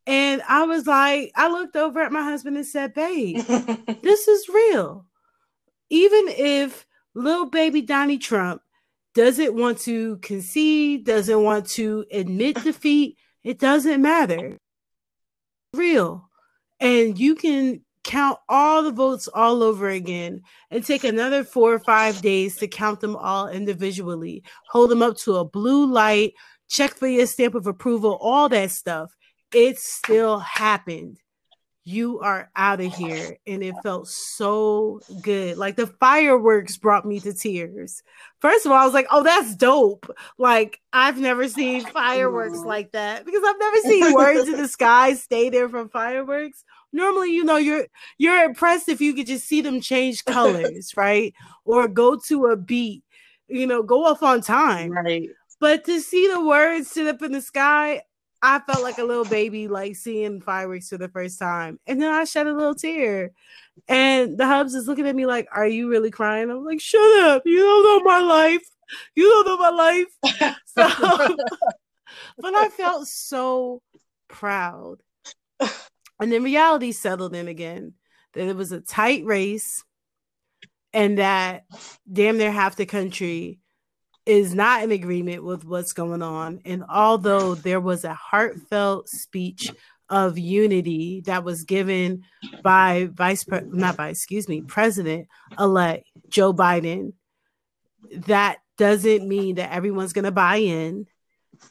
And 0.06 0.40
I 0.48 0.62
was 0.66 0.86
like, 0.86 1.32
I 1.34 1.48
looked 1.48 1.74
over 1.74 2.00
at 2.00 2.12
my 2.12 2.22
husband 2.22 2.56
and 2.56 2.66
said, 2.66 2.94
Babe, 2.94 3.38
this 4.02 4.28
is 4.28 4.48
real. 4.48 5.04
Even 5.90 6.26
if 6.28 6.86
little 7.16 7.46
baby 7.46 7.82
Donnie 7.82 8.18
Trump 8.18 8.62
doesn't 9.14 9.54
want 9.54 9.78
to 9.80 10.18
concede, 10.18 11.06
doesn't 11.06 11.42
want 11.42 11.66
to 11.70 12.04
admit 12.12 12.56
defeat, 12.62 13.16
it 13.42 13.58
doesn't 13.58 14.02
matter. 14.02 14.56
Real. 15.72 16.28
And 16.78 17.18
you 17.18 17.34
can 17.34 17.80
count 18.04 18.38
all 18.48 18.82
the 18.82 18.92
votes 18.92 19.28
all 19.28 19.62
over 19.62 19.88
again 19.88 20.42
and 20.70 20.84
take 20.84 21.02
another 21.02 21.42
four 21.42 21.72
or 21.72 21.80
five 21.80 22.20
days 22.20 22.56
to 22.56 22.68
count 22.68 23.00
them 23.00 23.16
all 23.16 23.48
individually, 23.48 24.44
hold 24.68 24.90
them 24.90 25.02
up 25.02 25.16
to 25.16 25.36
a 25.36 25.44
blue 25.44 25.90
light, 25.90 26.34
check 26.68 26.94
for 26.94 27.08
your 27.08 27.26
stamp 27.26 27.54
of 27.54 27.66
approval, 27.66 28.18
all 28.20 28.48
that 28.48 28.70
stuff. 28.70 29.12
It 29.52 29.78
still 29.78 30.38
happened. 30.38 31.18
You 31.88 32.18
are 32.18 32.50
out 32.56 32.80
of 32.80 32.92
here. 32.92 33.38
And 33.46 33.62
it 33.62 33.76
felt 33.80 34.08
so 34.08 35.00
good. 35.22 35.56
Like 35.56 35.76
the 35.76 35.86
fireworks 35.86 36.76
brought 36.76 37.06
me 37.06 37.20
to 37.20 37.32
tears. 37.32 38.02
First 38.40 38.66
of 38.66 38.72
all, 38.72 38.78
I 38.78 38.84
was 38.84 38.92
like, 38.92 39.06
oh, 39.12 39.22
that's 39.22 39.54
dope. 39.54 40.10
Like, 40.36 40.80
I've 40.92 41.18
never 41.18 41.46
seen 41.46 41.86
fireworks 41.86 42.58
like 42.58 42.90
that 42.90 43.24
because 43.24 43.42
I've 43.46 43.58
never 43.60 43.76
seen 43.82 44.14
words 44.14 44.48
in 44.48 44.56
the 44.56 44.68
sky 44.78 45.14
stay 45.14 45.48
there 45.48 45.68
from 45.68 45.88
fireworks 45.88 46.64
normally 46.92 47.32
you 47.32 47.44
know 47.44 47.56
you're 47.56 47.86
you're 48.16 48.44
impressed 48.44 48.88
if 48.88 49.00
you 49.00 49.12
could 49.12 49.26
just 49.26 49.46
see 49.46 49.60
them 49.60 49.80
change 49.80 50.24
colors 50.24 50.96
right 50.96 51.34
or 51.64 51.86
go 51.86 52.16
to 52.16 52.46
a 52.46 52.56
beat 52.56 53.04
you 53.48 53.66
know 53.66 53.82
go 53.82 54.04
off 54.04 54.22
on 54.22 54.40
time 54.40 54.90
right 54.90 55.28
but 55.60 55.84
to 55.84 56.00
see 56.00 56.26
the 56.28 56.44
words 56.44 56.90
sit 56.90 57.06
up 57.06 57.22
in 57.22 57.32
the 57.32 57.40
sky 57.40 58.00
I 58.46 58.60
felt 58.60 58.84
like 58.84 58.98
a 58.98 59.04
little 59.04 59.24
baby, 59.24 59.66
like 59.66 59.96
seeing 59.96 60.40
fireworks 60.40 60.88
for 60.88 60.98
the 60.98 61.08
first 61.08 61.36
time. 61.36 61.80
And 61.84 62.00
then 62.00 62.14
I 62.14 62.22
shed 62.22 62.46
a 62.46 62.54
little 62.54 62.76
tear. 62.76 63.32
And 63.88 64.38
the 64.38 64.46
hubs 64.46 64.72
is 64.72 64.86
looking 64.86 65.08
at 65.08 65.16
me 65.16 65.26
like, 65.26 65.48
Are 65.52 65.66
you 65.66 65.90
really 65.90 66.12
crying? 66.12 66.48
I'm 66.48 66.64
like, 66.64 66.80
Shut 66.80 67.24
up. 67.24 67.42
You 67.44 67.58
don't 67.58 67.82
know 67.82 68.08
my 68.08 68.20
life. 68.20 68.62
You 69.16 69.28
don't 69.28 69.46
know 69.48 69.56
my 69.56 69.70
life. 69.70 70.56
So, 70.78 71.36
but 72.38 72.54
I 72.54 72.68
felt 72.68 73.08
so 73.08 73.82
proud. 74.28 74.98
And 76.20 76.30
then 76.30 76.44
reality 76.44 76.92
settled 76.92 77.34
in 77.34 77.48
again 77.48 77.94
that 78.34 78.46
it 78.46 78.54
was 78.54 78.70
a 78.70 78.80
tight 78.80 79.24
race 79.24 79.82
and 80.92 81.18
that 81.18 81.64
damn 82.10 82.38
near 82.38 82.52
half 82.52 82.76
the 82.76 82.86
country 82.86 83.58
is 84.26 84.54
not 84.54 84.82
in 84.82 84.90
agreement 84.90 85.44
with 85.44 85.64
what's 85.64 85.92
going 85.92 86.20
on. 86.20 86.60
And 86.64 86.84
although 86.88 87.54
there 87.54 87.80
was 87.80 88.04
a 88.04 88.12
heartfelt 88.12 89.08
speech 89.08 89.70
of 90.08 90.38
unity 90.38 91.22
that 91.26 91.44
was 91.44 91.64
given 91.64 92.24
by 92.62 93.08
vice 93.12 93.44
pre- 93.44 93.62
not 93.64 93.96
by 93.96 94.08
excuse 94.08 94.48
me 94.48 94.60
president 94.60 95.26
elect 95.58 96.06
Joe 96.28 96.52
Biden 96.52 97.12
that 98.12 98.58
doesn't 98.78 99.26
mean 99.26 99.56
that 99.56 99.72
everyone's 99.72 100.12
going 100.12 100.24
to 100.24 100.30
buy 100.30 100.56
in 100.56 101.06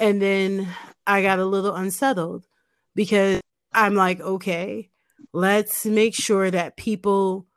and 0.02 0.22
then 0.22 0.68
I 1.08 1.22
got 1.22 1.40
a 1.40 1.46
little 1.46 1.74
unsettled 1.74 2.46
because 2.94 3.40
I'm 3.74 3.96
like 3.96 4.20
okay 4.20 4.90
let's 5.32 5.86
make 5.86 6.14
sure 6.14 6.52
that 6.52 6.76
people 6.76 7.48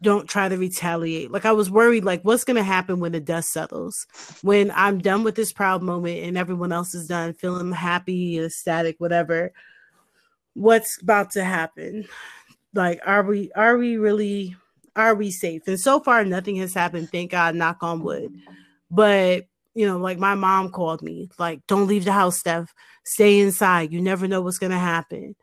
don't 0.00 0.28
try 0.28 0.48
to 0.48 0.56
retaliate. 0.56 1.30
Like 1.30 1.44
I 1.44 1.52
was 1.52 1.70
worried, 1.70 2.04
like 2.04 2.22
what's 2.22 2.44
gonna 2.44 2.62
happen 2.62 3.00
when 3.00 3.12
the 3.12 3.20
dust 3.20 3.52
settles, 3.52 4.06
when 4.42 4.70
I'm 4.74 4.98
done 4.98 5.24
with 5.24 5.34
this 5.34 5.52
proud 5.52 5.82
moment 5.82 6.22
and 6.24 6.38
everyone 6.38 6.72
else 6.72 6.94
is 6.94 7.08
done, 7.08 7.34
feeling 7.34 7.72
happy, 7.72 8.38
ecstatic, 8.38 8.96
whatever. 8.98 9.52
What's 10.54 11.00
about 11.02 11.30
to 11.32 11.44
happen? 11.44 12.06
Like, 12.74 13.00
are 13.04 13.24
we 13.24 13.50
are 13.52 13.76
we 13.76 13.96
really 13.96 14.56
are 14.94 15.14
we 15.14 15.30
safe? 15.30 15.66
And 15.66 15.80
so 15.80 16.00
far, 16.00 16.24
nothing 16.24 16.56
has 16.56 16.74
happened. 16.74 17.10
Thank 17.10 17.32
God, 17.32 17.54
knock 17.54 17.78
on 17.82 18.02
wood. 18.02 18.32
But 18.90 19.46
you 19.74 19.86
know, 19.86 19.98
like 19.98 20.18
my 20.18 20.34
mom 20.34 20.70
called 20.70 21.02
me, 21.02 21.28
like, 21.38 21.64
don't 21.66 21.86
leave 21.86 22.04
the 22.04 22.12
house, 22.12 22.38
Steph. 22.38 22.72
Stay 23.04 23.40
inside. 23.40 23.92
You 23.92 24.00
never 24.00 24.28
know 24.28 24.42
what's 24.42 24.58
gonna 24.58 24.78
happen 24.78 25.34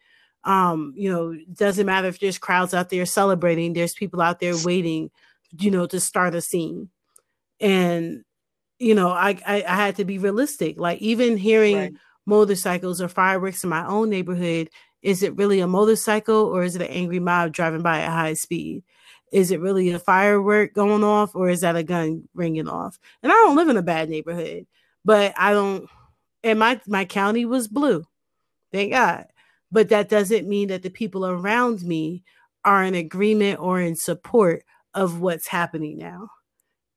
um 0.46 0.94
you 0.96 1.12
know 1.12 1.36
doesn't 1.54 1.86
matter 1.86 2.08
if 2.08 2.20
there's 2.20 2.38
crowds 2.38 2.74
out 2.74 2.90
there 2.90 3.06
celebrating 3.06 3.74
there's 3.74 3.94
people 3.94 4.22
out 4.22 4.40
there 4.40 4.56
waiting 4.64 5.10
you 5.60 5.72
know 5.72 5.86
to 5.88 6.00
start 6.00 6.36
a 6.36 6.42
scene. 6.42 6.90
And 7.60 8.24
you 8.80 8.96
know 8.96 9.10
i 9.10 9.38
i, 9.46 9.64
I 9.68 9.76
had 9.76 9.96
to 9.98 10.06
be 10.06 10.18
realistic. 10.18 10.80
Like 10.80 11.02
even 11.02 11.38
hearing 11.38 11.78
right. 11.78 11.94
motorcycles 12.26 13.02
or 13.02 13.08
fireworks 13.08 13.64
in 13.64 13.70
my 13.70 13.86
own 13.86 14.10
neighborhood 14.10 14.70
is 15.02 15.22
it 15.22 15.36
really 15.36 15.60
a 15.60 15.68
motorcycle 15.68 16.46
or 16.46 16.64
is 16.64 16.76
it 16.76 16.82
an 16.82 16.88
angry 16.88 17.20
mob 17.20 17.52
driving 17.52 17.84
by 17.84 18.00
at 18.02 18.10
high 18.12 18.34
speed? 18.34 18.84
Is 19.32 19.52
it 19.52 19.60
really 19.60 19.92
a 19.92 20.00
firework 20.00 20.74
going 20.74 21.04
off 21.04 21.36
or 21.36 21.50
is 21.50 21.62
that 21.62 21.76
a 21.76 21.84
gun 21.84 22.28
ringing 22.34 22.68
off? 22.68 23.00
And 23.22 23.32
i 23.32 23.36
don't 23.36 23.56
live 23.56 23.70
in 23.70 23.78
a 23.78 23.84
bad 23.84 24.10
neighborhood 24.10 24.66
but 25.04 25.34
i 25.38 25.54
don't 25.54 25.90
and 26.44 26.60
my 26.60 26.80
my 26.88 27.06
county 27.06 27.46
was 27.46 27.68
blue. 27.68 28.06
Thank 28.72 28.92
god 28.92 29.28
but 29.76 29.90
that 29.90 30.08
doesn't 30.08 30.48
mean 30.48 30.70
that 30.70 30.84
the 30.84 30.90
people 30.90 31.26
around 31.26 31.84
me 31.84 32.24
are 32.64 32.82
in 32.82 32.96
agreement 32.96 33.60
or 33.60 33.82
in 33.82 33.94
support 33.94 34.64
of 34.94 35.20
what's 35.20 35.48
happening 35.48 35.98
now. 35.98 36.30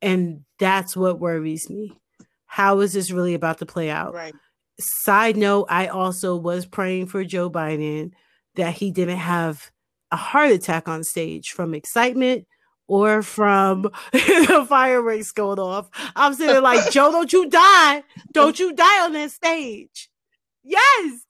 And 0.00 0.44
that's 0.60 0.96
what 0.96 1.18
worries 1.18 1.68
me. 1.68 1.98
How 2.46 2.78
is 2.78 2.92
this 2.92 3.10
really 3.10 3.34
about 3.34 3.58
to 3.58 3.66
play 3.66 3.90
out? 3.90 4.14
Right. 4.14 4.32
Side 4.78 5.36
note, 5.36 5.66
I 5.68 5.88
also 5.88 6.36
was 6.36 6.66
praying 6.66 7.06
for 7.06 7.24
Joe 7.24 7.50
Biden 7.50 8.12
that 8.54 8.74
he 8.74 8.92
didn't 8.92 9.18
have 9.18 9.72
a 10.12 10.16
heart 10.16 10.52
attack 10.52 10.86
on 10.86 11.02
stage 11.02 11.50
from 11.50 11.74
excitement 11.74 12.46
or 12.86 13.22
from 13.22 13.82
the 14.12 14.64
fireworks 14.68 15.32
going 15.32 15.58
off. 15.58 15.88
I'm 16.14 16.32
sitting 16.32 16.62
like, 16.62 16.90
Joe, 16.92 17.10
don't 17.10 17.32
you 17.32 17.50
die. 17.50 18.04
Don't 18.30 18.56
you 18.60 18.72
die 18.72 19.04
on 19.04 19.14
that 19.14 19.32
stage. 19.32 20.08
Yes. 20.62 21.24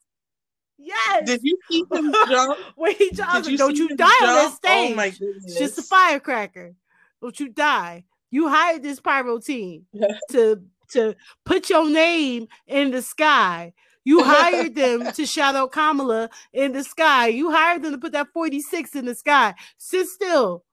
Yes. 0.79 1.25
Did 1.25 1.41
you 1.43 1.57
see 1.69 1.83
him 1.91 2.13
jump? 2.29 2.57
when 2.75 2.95
he 2.95 3.11
jumps, 3.11 3.47
you 3.47 3.57
don't 3.57 3.75
you 3.75 3.89
die 3.95 4.07
jump? 4.19 4.21
on 4.21 4.35
that 4.35 4.53
stage. 4.53 4.91
Oh 4.91 4.95
my 4.95 5.09
goodness. 5.09 5.43
It's 5.45 5.59
just 5.59 5.77
a 5.79 5.83
firecracker. 5.83 6.73
Don't 7.21 7.39
you 7.39 7.49
die. 7.49 8.05
You 8.31 8.47
hired 8.47 8.83
this 8.83 8.99
pyro 8.99 9.39
team 9.39 9.85
to 10.31 10.61
to 10.91 11.15
put 11.45 11.69
your 11.69 11.89
name 11.89 12.47
in 12.65 12.91
the 12.91 13.01
sky. 13.01 13.73
You 14.05 14.23
hired 14.23 14.75
them 14.75 15.11
to 15.11 15.25
shout 15.25 15.55
out 15.55 15.71
Kamala 15.71 16.29
in 16.53 16.71
the 16.71 16.83
sky. 16.83 17.27
You 17.27 17.51
hired 17.51 17.83
them 17.83 17.91
to 17.91 17.97
put 17.97 18.13
that 18.13 18.29
46 18.33 18.95
in 18.95 19.05
the 19.05 19.15
sky. 19.15 19.53
Sit 19.77 20.07
still. 20.07 20.63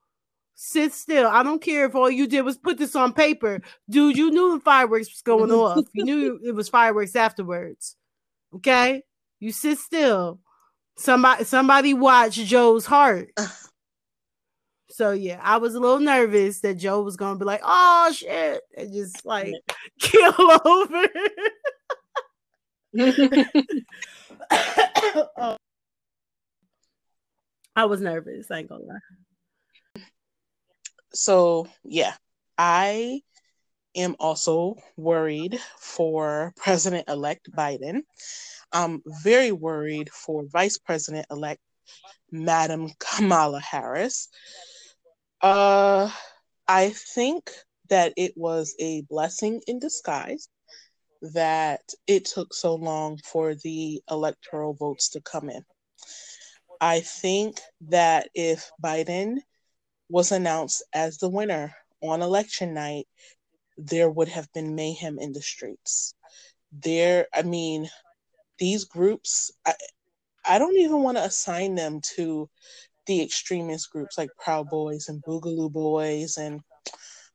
Sit 0.55 0.93
still. 0.93 1.27
I 1.27 1.43
don't 1.43 1.61
care 1.61 1.85
if 1.85 1.93
all 1.93 2.09
you 2.09 2.25
did 2.25 2.41
was 2.41 2.57
put 2.57 2.79
this 2.79 2.95
on 2.95 3.13
paper. 3.13 3.61
Dude, 3.89 4.17
you 4.17 4.31
knew 4.31 4.53
the 4.57 4.59
fireworks 4.63 5.09
was 5.09 5.21
going 5.21 5.51
off. 5.51 5.85
You 5.93 6.03
knew 6.03 6.39
it 6.43 6.55
was 6.55 6.67
fireworks 6.69 7.15
afterwards. 7.15 7.95
Okay? 8.55 9.03
You 9.39 9.51
sit 9.51 9.77
still. 9.77 10.39
Somebody 10.97 11.43
somebody 11.43 11.93
watch 11.93 12.35
Joe's 12.35 12.85
heart. 12.85 13.29
so 14.89 15.11
yeah, 15.11 15.39
I 15.43 15.57
was 15.57 15.75
a 15.75 15.79
little 15.79 15.99
nervous 15.99 16.61
that 16.61 16.75
Joe 16.75 17.01
was 17.01 17.17
gonna 17.17 17.37
be 17.37 17.45
like, 17.45 17.61
oh 17.63 18.11
shit, 18.11 18.61
and 18.75 18.91
just 18.91 19.25
like 19.25 19.53
kill 19.99 20.33
over. 20.65 21.07
Um, 25.37 25.57
I 27.75 27.85
was 27.85 28.01
nervous, 28.01 28.49
I 28.49 28.59
ain't 28.59 28.69
gonna 28.69 28.83
lie. 28.85 30.03
So 31.13 31.67
yeah, 31.83 32.13
I 32.57 33.21
am 33.97 34.15
also 34.19 34.75
worried 34.95 35.59
for 35.79 36.53
President 36.55 37.09
elect 37.09 37.49
Biden. 37.51 38.01
I'm 38.71 39.01
very 39.23 39.51
worried 39.51 40.09
for 40.11 40.45
Vice 40.45 40.77
President 40.77 41.25
elect 41.31 41.61
Madam 42.31 42.91
Kamala 42.99 43.59
Harris. 43.59 44.29
Uh, 45.41 46.09
I 46.67 46.89
think 46.89 47.51
that 47.89 48.13
it 48.17 48.33
was 48.35 48.75
a 48.79 49.01
blessing 49.09 49.61
in 49.67 49.79
disguise 49.79 50.49
that 51.33 51.81
it 52.05 52.25
took 52.25 52.53
so 52.53 52.75
long 52.75 53.17
for 53.25 53.55
the 53.55 54.01
electoral 54.09 54.73
votes 54.73 55.09
to 55.09 55.21
come 55.21 55.49
in. 55.49 55.63
I 56.79 56.99
think 56.99 57.59
that 57.89 58.29
if 58.35 58.69
Biden 58.83 59.37
was 60.09 60.31
announced 60.31 60.83
as 60.93 61.17
the 61.17 61.29
winner 61.29 61.73
on 62.01 62.21
election 62.21 62.73
night, 62.73 63.07
there 63.77 64.09
would 64.09 64.27
have 64.29 64.51
been 64.53 64.75
mayhem 64.75 65.19
in 65.19 65.33
the 65.33 65.41
streets. 65.41 66.15
There, 66.71 67.27
I 67.33 67.43
mean, 67.43 67.89
these 68.59 68.85
groups, 68.85 69.51
I, 69.65 69.73
I 70.45 70.59
don't 70.59 70.77
even 70.77 71.03
want 71.03 71.17
to 71.17 71.23
assign 71.23 71.75
them 71.75 72.01
to 72.15 72.49
the 73.05 73.21
extremist 73.21 73.91
groups 73.91 74.17
like 74.17 74.29
Proud 74.37 74.69
Boys 74.69 75.07
and 75.07 75.23
Boogaloo 75.23 75.71
Boys 75.71 76.37
and 76.37 76.61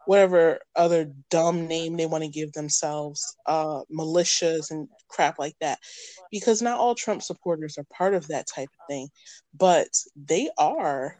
whatever 0.07 0.59
other 0.75 1.13
dumb 1.31 1.69
name 1.69 1.97
they 1.97 2.07
want 2.07 2.25
to 2.25 2.29
give 2.29 2.53
themselves, 2.53 3.37
uh, 3.47 3.83
militias 3.91 4.71
and 4.71 4.89
crap 5.09 5.39
like 5.39 5.55
that. 5.61 5.79
Because 6.31 6.61
not 6.61 6.79
all 6.79 6.95
Trump 6.95 7.23
supporters 7.23 7.79
are 7.79 7.87
part 7.97 8.15
of 8.15 8.29
that 8.29 8.47
type 8.53 8.69
of 8.69 8.87
thing, 8.89 9.09
but 9.57 9.89
they 10.17 10.51
are. 10.59 11.17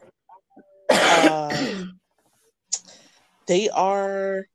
Uh, 0.89 1.55
they 3.47 3.69
are 3.69 4.47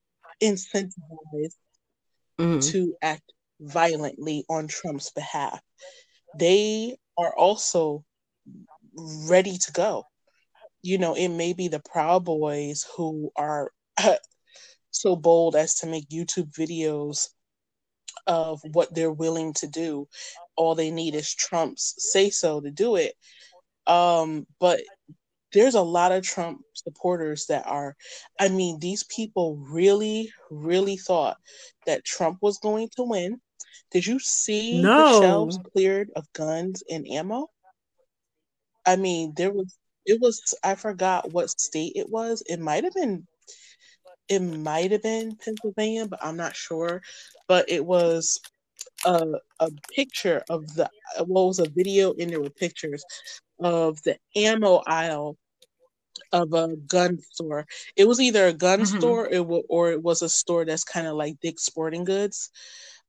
incentivized 0.42 1.56
mm-hmm. 2.38 2.60
to 2.60 2.94
act 3.02 3.32
violently 3.60 4.44
on 4.48 4.68
Trump's 4.68 5.10
behalf. 5.10 5.60
They 6.38 6.96
are 7.16 7.34
also 7.36 8.04
ready 8.94 9.58
to 9.58 9.72
go. 9.72 10.04
You 10.82 10.98
know, 10.98 11.14
it 11.14 11.28
may 11.28 11.52
be 11.52 11.68
the 11.68 11.80
Proud 11.80 12.24
Boys 12.24 12.86
who 12.96 13.30
are 13.36 13.72
so 14.90 15.16
bold 15.16 15.56
as 15.56 15.76
to 15.76 15.86
make 15.86 16.08
YouTube 16.08 16.52
videos 16.52 17.28
of 18.26 18.60
what 18.72 18.94
they're 18.94 19.12
willing 19.12 19.54
to 19.54 19.66
do. 19.66 20.06
All 20.56 20.74
they 20.74 20.90
need 20.90 21.14
is 21.14 21.34
Trump's 21.34 21.94
say 21.98 22.30
so 22.30 22.60
to 22.60 22.70
do 22.70 22.96
it. 22.96 23.14
Um, 23.86 24.46
but 24.60 24.80
there's 25.52 25.74
a 25.74 25.82
lot 25.82 26.12
of 26.12 26.24
Trump 26.24 26.60
supporters 26.74 27.46
that 27.46 27.66
are, 27.66 27.96
I 28.38 28.48
mean, 28.48 28.78
these 28.78 29.04
people 29.04 29.56
really, 29.56 30.30
really 30.50 30.96
thought 30.96 31.36
that 31.86 32.04
Trump 32.04 32.38
was 32.40 32.58
going 32.58 32.88
to 32.96 33.04
win. 33.04 33.40
Did 33.90 34.06
you 34.06 34.18
see 34.18 34.82
no. 34.82 34.96
the 34.96 35.20
shelves 35.20 35.58
cleared 35.72 36.10
of 36.14 36.30
guns 36.34 36.82
and 36.90 37.06
ammo? 37.08 37.48
I 38.86 38.96
mean, 38.96 39.32
there 39.36 39.52
was 39.52 39.76
it 40.04 40.20
was 40.20 40.54
I 40.64 40.74
forgot 40.74 41.32
what 41.32 41.50
state 41.50 41.92
it 41.94 42.08
was. 42.08 42.42
It 42.46 42.60
might 42.60 42.84
have 42.84 42.94
been 42.94 43.26
it 44.28 44.40
might 44.40 44.92
have 44.92 45.02
been 45.02 45.36
Pennsylvania, 45.36 46.06
but 46.06 46.22
I'm 46.22 46.36
not 46.36 46.56
sure. 46.56 47.02
But 47.46 47.70
it 47.70 47.84
was 47.84 48.40
a, 49.04 49.26
a 49.60 49.70
picture 49.94 50.42
of 50.50 50.74
the 50.74 50.88
what 51.26 51.46
was 51.46 51.58
a 51.58 51.68
video 51.68 52.14
and 52.18 52.30
there 52.30 52.40
were 52.40 52.50
pictures 52.50 53.04
of 53.60 54.02
the 54.02 54.16
ammo 54.36 54.82
aisle 54.86 55.36
of 56.32 56.52
a 56.52 56.76
gun 56.88 57.18
store. 57.18 57.66
It 57.96 58.06
was 58.06 58.20
either 58.20 58.46
a 58.46 58.52
gun 58.52 58.80
mm-hmm. 58.80 58.98
store 58.98 59.26
it 59.26 59.38
w- 59.38 59.62
or 59.68 59.92
it 59.92 60.02
was 60.02 60.22
a 60.22 60.28
store 60.28 60.64
that's 60.64 60.84
kind 60.84 61.06
of 61.06 61.16
like 61.16 61.40
Dick's 61.40 61.64
Sporting 61.64 62.04
Goods. 62.04 62.50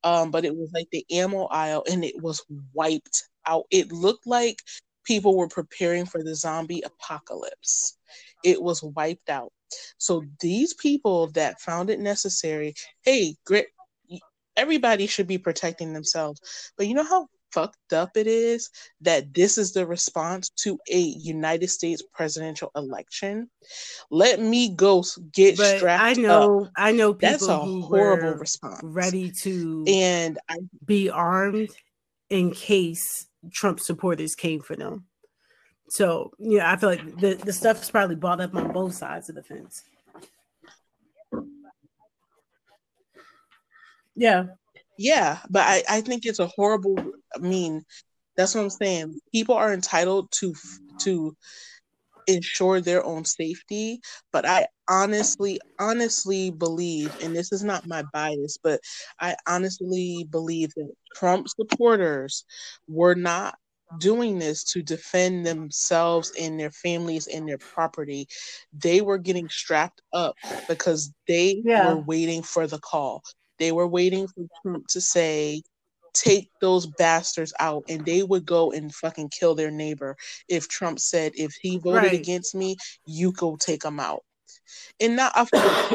Um, 0.03 0.31
but 0.31 0.45
it 0.45 0.55
was 0.55 0.71
like 0.73 0.87
the 0.91 1.05
ammo 1.11 1.45
aisle 1.45 1.83
and 1.91 2.05
it 2.05 2.21
was 2.21 2.43
wiped 2.73 3.27
out. 3.45 3.65
It 3.69 3.91
looked 3.91 4.25
like 4.25 4.61
people 5.03 5.35
were 5.35 5.47
preparing 5.47 6.05
for 6.05 6.23
the 6.23 6.35
zombie 6.35 6.83
apocalypse. 6.85 7.97
It 8.43 8.61
was 8.61 8.81
wiped 8.81 9.29
out. 9.29 9.51
So 9.97 10.23
these 10.39 10.73
people 10.73 11.27
that 11.31 11.59
found 11.59 11.89
it 11.89 11.99
necessary, 11.99 12.75
hey, 13.03 13.35
great, 13.45 13.67
everybody 14.59 15.07
should 15.07 15.27
be 15.27 15.37
protecting 15.37 15.93
themselves. 15.93 16.71
But 16.77 16.87
you 16.87 16.93
know 16.93 17.03
how 17.03 17.27
fucked 17.51 17.93
up 17.93 18.15
it 18.15 18.27
is 18.27 18.69
that 19.01 19.33
this 19.33 19.57
is 19.57 19.73
the 19.73 19.85
response 19.85 20.49
to 20.49 20.77
a 20.91 20.99
United 20.99 21.69
States 21.69 22.03
presidential 22.13 22.71
election. 22.75 23.49
Let 24.11 24.39
me 24.39 24.69
go 24.69 25.03
get 25.31 25.57
but 25.57 25.77
strapped 25.77 26.03
I 26.03 26.13
know, 26.13 26.65
up. 26.65 26.71
I 26.75 26.91
know 26.91 27.13
people 27.13 27.29
That's 27.31 27.47
a 27.47 27.57
horrible 27.57 28.33
response. 28.33 28.81
Ready 28.83 29.31
to 29.43 29.85
and 29.87 30.37
I, 30.49 30.57
be 30.85 31.09
armed 31.09 31.69
in 32.29 32.51
case 32.51 33.27
Trump 33.51 33.79
supporters 33.79 34.35
came 34.35 34.61
for 34.61 34.75
them. 34.75 35.05
So 35.89 36.31
yeah, 36.37 36.71
I 36.71 36.75
feel 36.75 36.89
like 36.89 37.19
the, 37.19 37.33
the 37.33 37.53
stuff 37.53 37.81
is 37.81 37.89
probably 37.89 38.15
bought 38.15 38.41
up 38.41 38.53
on 38.53 38.71
both 38.71 38.93
sides 38.93 39.29
of 39.29 39.35
the 39.35 39.43
fence. 39.43 39.83
Yeah. 44.19 44.43
Yeah, 44.97 45.39
but 45.49 45.63
I, 45.65 45.83
I 45.89 46.01
think 46.01 46.25
it's 46.25 46.39
a 46.39 46.47
horrible 46.47 46.97
I 47.33 47.39
mean, 47.39 47.83
that's 48.35 48.53
what 48.53 48.61
I'm 48.61 48.69
saying. 48.69 49.17
People 49.31 49.55
are 49.55 49.73
entitled 49.73 50.29
to 50.33 50.53
to 50.99 51.35
ensure 52.27 52.81
their 52.81 53.03
own 53.03 53.23
safety, 53.23 54.01
but 54.33 54.45
I 54.45 54.67
honestly 54.89 55.59
honestly 55.79 56.51
believe 56.51 57.15
and 57.23 57.33
this 57.33 57.53
is 57.53 57.63
not 57.63 57.87
my 57.87 58.03
bias, 58.13 58.57
but 58.61 58.81
I 59.21 59.35
honestly 59.47 60.27
believe 60.29 60.73
that 60.75 60.91
Trump 61.15 61.47
supporters 61.47 62.43
were 62.87 63.15
not 63.15 63.55
doing 63.97 64.37
this 64.37 64.63
to 64.63 64.81
defend 64.81 65.45
themselves 65.45 66.31
and 66.39 66.59
their 66.59 66.71
families 66.71 67.27
and 67.27 67.47
their 67.47 67.57
property. 67.57 68.27
They 68.73 69.01
were 69.01 69.17
getting 69.17 69.49
strapped 69.49 70.01
up 70.13 70.35
because 70.67 71.11
they 71.27 71.61
yeah. 71.63 71.93
were 71.93 72.01
waiting 72.01 72.43
for 72.43 72.67
the 72.67 72.79
call. 72.79 73.23
They 73.59 73.71
were 73.71 73.87
waiting 73.87 74.27
for 74.27 74.45
Trump 74.63 74.87
to 74.89 75.01
say, 75.01 75.61
take 76.13 76.49
those 76.61 76.87
bastards 76.97 77.53
out 77.59 77.83
and 77.87 78.05
they 78.05 78.23
would 78.23 78.45
go 78.45 78.71
and 78.71 78.93
fucking 78.93 79.29
kill 79.29 79.55
their 79.55 79.71
neighbor. 79.71 80.15
If 80.47 80.67
Trump 80.67 80.99
said 80.99 81.33
if 81.35 81.53
he 81.61 81.77
voted 81.77 82.11
right. 82.11 82.19
against 82.19 82.55
me 82.55 82.77
you 83.05 83.31
go 83.31 83.55
take 83.55 83.81
them 83.81 83.99
out. 83.99 84.23
And 84.99 85.15
not 85.15 85.37
of, 85.37 85.49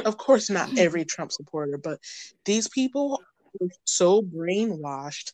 of 0.04 0.16
course 0.16 0.50
not 0.50 0.78
every 0.78 1.04
Trump 1.04 1.32
supporter 1.32 1.78
but 1.78 1.98
these 2.44 2.68
people 2.68 3.20
are 3.60 3.68
so 3.84 4.22
brainwashed. 4.22 5.32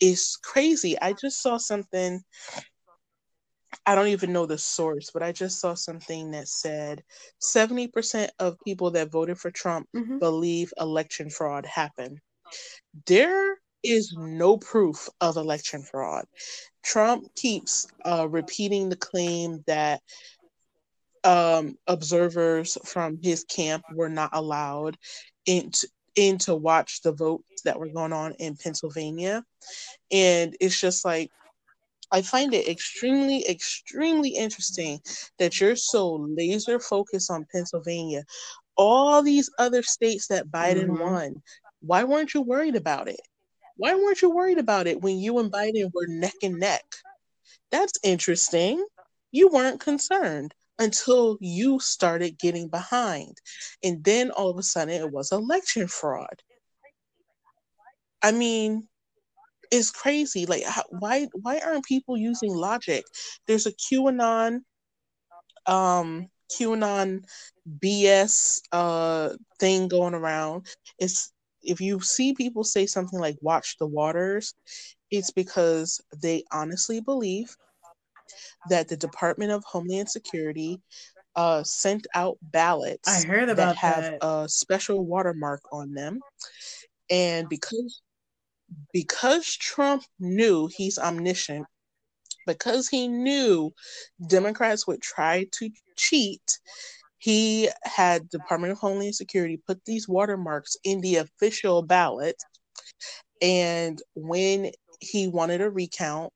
It's 0.00 0.36
crazy. 0.36 0.98
I 1.00 1.12
just 1.12 1.42
saw 1.42 1.58
something 1.58 2.22
I 3.86 3.94
don't 3.94 4.08
even 4.08 4.32
know 4.32 4.46
the 4.46 4.58
source, 4.58 5.10
but 5.12 5.22
I 5.22 5.32
just 5.32 5.60
saw 5.60 5.74
something 5.74 6.32
that 6.32 6.48
said 6.48 7.02
70% 7.40 8.28
of 8.38 8.58
people 8.64 8.92
that 8.92 9.10
voted 9.10 9.38
for 9.38 9.50
Trump 9.50 9.88
mm-hmm. 9.94 10.18
believe 10.18 10.72
election 10.78 11.30
fraud 11.30 11.66
happened. 11.66 12.20
There 13.06 13.58
is 13.82 14.14
no 14.16 14.56
proof 14.56 15.08
of 15.20 15.36
election 15.36 15.82
fraud. 15.82 16.26
Trump 16.82 17.34
keeps 17.34 17.86
uh, 18.04 18.28
repeating 18.28 18.88
the 18.88 18.96
claim 18.96 19.62
that 19.66 20.00
um, 21.24 21.76
observers 21.86 22.78
from 22.84 23.18
his 23.22 23.44
camp 23.44 23.84
were 23.94 24.08
not 24.08 24.30
allowed 24.32 24.96
in 25.46 25.70
to, 25.70 25.88
in 26.16 26.38
to 26.38 26.54
watch 26.54 27.02
the 27.02 27.12
votes 27.12 27.62
that 27.64 27.78
were 27.78 27.88
going 27.88 28.12
on 28.12 28.32
in 28.34 28.56
Pennsylvania. 28.56 29.44
And 30.10 30.56
it's 30.60 30.78
just 30.78 31.04
like, 31.04 31.30
I 32.12 32.22
find 32.22 32.52
it 32.54 32.68
extremely, 32.68 33.48
extremely 33.48 34.30
interesting 34.30 35.00
that 35.38 35.60
you're 35.60 35.76
so 35.76 36.14
laser 36.14 36.80
focused 36.80 37.30
on 37.30 37.46
Pennsylvania. 37.52 38.24
All 38.76 39.22
these 39.22 39.50
other 39.58 39.82
states 39.82 40.26
that 40.28 40.48
Biden 40.48 40.88
mm-hmm. 40.88 41.02
won, 41.02 41.42
why 41.80 42.04
weren't 42.04 42.34
you 42.34 42.42
worried 42.42 42.76
about 42.76 43.08
it? 43.08 43.20
Why 43.76 43.94
weren't 43.94 44.22
you 44.22 44.30
worried 44.30 44.58
about 44.58 44.86
it 44.86 45.00
when 45.00 45.18
you 45.18 45.38
and 45.38 45.50
Biden 45.50 45.90
were 45.94 46.06
neck 46.06 46.34
and 46.42 46.58
neck? 46.58 46.84
That's 47.70 47.98
interesting. 48.02 48.84
You 49.30 49.48
weren't 49.48 49.80
concerned 49.80 50.54
until 50.78 51.38
you 51.40 51.78
started 51.78 52.38
getting 52.38 52.68
behind. 52.68 53.38
And 53.82 54.02
then 54.02 54.30
all 54.30 54.50
of 54.50 54.58
a 54.58 54.62
sudden 54.62 54.94
it 54.94 55.12
was 55.12 55.30
election 55.30 55.86
fraud. 55.86 56.42
I 58.22 58.32
mean, 58.32 58.88
it's 59.70 59.90
crazy. 59.90 60.46
Like, 60.46 60.64
how, 60.64 60.84
why 60.90 61.28
why 61.32 61.60
aren't 61.64 61.84
people 61.84 62.16
using 62.16 62.54
logic? 62.54 63.04
There's 63.46 63.66
a 63.66 63.72
QAnon, 63.72 64.60
um, 65.66 66.28
QAnon 66.52 67.24
BS 67.82 68.60
uh 68.72 69.30
thing 69.58 69.88
going 69.88 70.14
around. 70.14 70.66
It's 70.98 71.32
if 71.62 71.80
you 71.80 72.00
see 72.00 72.34
people 72.34 72.64
say 72.64 72.86
something 72.86 73.20
like 73.20 73.36
watch 73.40 73.76
the 73.78 73.86
waters, 73.86 74.54
it's 75.10 75.30
because 75.30 76.00
they 76.22 76.44
honestly 76.52 77.00
believe 77.00 77.54
that 78.68 78.88
the 78.88 78.96
Department 78.96 79.52
of 79.52 79.64
Homeland 79.64 80.08
Security 80.08 80.80
uh, 81.36 81.62
sent 81.62 82.06
out 82.14 82.38
ballots 82.42 83.24
I 83.24 83.28
heard 83.28 83.48
about 83.48 83.74
that 83.74 83.76
have 83.76 84.02
that. 84.02 84.18
a 84.22 84.48
special 84.48 85.04
watermark 85.04 85.60
on 85.72 85.92
them. 85.92 86.20
And 87.10 87.48
because 87.48 88.00
because 88.92 89.56
Trump 89.56 90.04
knew 90.18 90.68
he's 90.68 90.98
omniscient, 90.98 91.66
because 92.46 92.88
he 92.88 93.08
knew 93.08 93.70
Democrats 94.26 94.86
would 94.86 95.02
try 95.02 95.46
to 95.52 95.70
cheat, 95.96 96.58
he 97.18 97.68
had 97.84 98.28
Department 98.30 98.72
of 98.72 98.78
Homeland 98.78 99.14
Security 99.14 99.60
put 99.66 99.84
these 99.84 100.08
watermarks 100.08 100.76
in 100.84 101.00
the 101.00 101.16
official 101.16 101.82
ballot. 101.82 102.36
And 103.42 104.00
when 104.14 104.72
he 105.00 105.28
wanted 105.28 105.60
a 105.60 105.70
recount, 105.70 106.32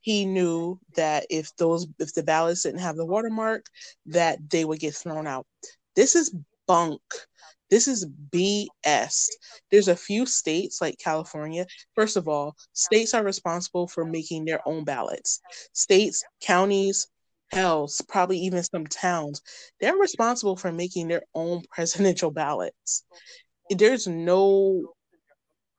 he 0.00 0.26
knew 0.26 0.80
that 0.96 1.26
if 1.30 1.54
those 1.56 1.86
if 1.98 2.12
the 2.14 2.22
ballots 2.22 2.62
didn't 2.62 2.80
have 2.80 2.96
the 2.96 3.06
watermark, 3.06 3.66
that 4.06 4.38
they 4.50 4.64
would 4.64 4.80
get 4.80 4.94
thrown 4.94 5.26
out. 5.26 5.46
This 5.94 6.16
is 6.16 6.34
bunk. 6.66 7.00
This 7.70 7.88
is 7.88 8.06
BS. 8.30 9.28
There's 9.70 9.88
a 9.88 9.96
few 9.96 10.26
states 10.26 10.80
like 10.80 10.98
California. 10.98 11.66
First 11.94 12.16
of 12.16 12.28
all, 12.28 12.54
states 12.74 13.14
are 13.14 13.24
responsible 13.24 13.88
for 13.88 14.04
making 14.04 14.44
their 14.44 14.60
own 14.68 14.84
ballots. 14.84 15.40
States, 15.72 16.22
counties, 16.42 17.08
hells, 17.52 18.02
probably 18.08 18.38
even 18.38 18.62
some 18.62 18.86
towns, 18.86 19.42
they're 19.80 19.96
responsible 19.96 20.56
for 20.56 20.72
making 20.72 21.08
their 21.08 21.22
own 21.34 21.62
presidential 21.70 22.30
ballots. 22.30 23.04
There's 23.70 24.06
no 24.06 24.94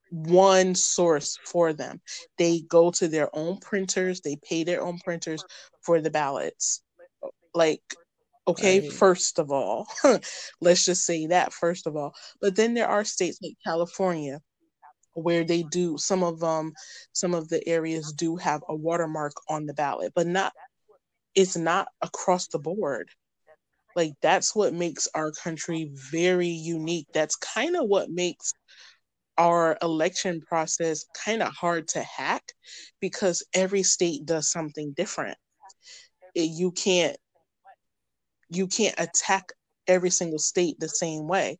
one 0.10 0.76
source 0.76 1.38
for 1.46 1.74
them. 1.74 2.00
They 2.38 2.62
go 2.62 2.92
to 2.92 3.08
their 3.08 3.30
own 3.36 3.58
printers, 3.58 4.22
they 4.22 4.38
pay 4.38 4.64
their 4.64 4.82
own 4.82 5.00
printers 5.00 5.44
for 5.82 6.02
the 6.02 6.12
ballots. 6.12 6.84
Like, 7.54 7.82
okay, 8.48 8.82
right. 8.82 8.92
first 8.92 9.40
of 9.40 9.52
all, 9.52 9.88
let's 10.62 10.86
just 10.86 11.06
say 11.06 11.28
that 11.28 11.54
first 11.54 11.88
of 11.88 11.96
all. 11.96 12.14
But 12.42 12.56
then 12.56 12.74
there 12.74 12.88
are 12.88 13.04
states 13.04 13.40
like 13.42 13.56
California 13.66 14.40
where 15.16 15.44
they 15.44 15.62
do 15.64 15.96
some 15.98 16.24
of 16.24 16.40
them 16.40 16.74
some 17.12 17.36
of 17.36 17.48
the 17.48 17.68
areas 17.70 18.12
do 18.14 18.36
have 18.36 18.64
a 18.68 18.76
watermark 18.76 19.34
on 19.48 19.68
the 19.68 19.74
ballot 19.76 20.12
but 20.16 20.26
not 20.26 20.52
it's 21.36 21.58
not 21.58 21.88
across 22.02 22.48
the 22.48 22.60
board. 22.60 23.10
Like 23.96 24.14
that's 24.22 24.56
what 24.56 24.74
makes 24.74 25.08
our 25.14 25.32
country 25.32 25.92
very 26.12 26.48
unique. 26.48 27.08
That's 27.14 27.36
kind 27.36 27.76
of 27.76 27.88
what 27.88 28.10
makes 28.10 28.54
our 29.38 29.78
election 29.82 30.42
process 30.42 31.06
kind 31.26 31.42
of 31.42 31.54
hard 31.54 31.88
to 31.90 32.04
hack 32.04 32.44
because 33.00 33.44
every 33.54 33.84
state 33.84 34.26
does 34.26 34.50
something 34.50 34.94
different. 34.96 35.38
It, 36.36 36.50
you 36.52 36.72
can't 36.72 37.18
you 38.56 38.68
can't 38.68 38.96
attack 39.00 39.52
every 39.88 40.10
single 40.10 40.40
state 40.40 40.80
the 40.80 40.90
same 40.90 41.28
way. 41.28 41.60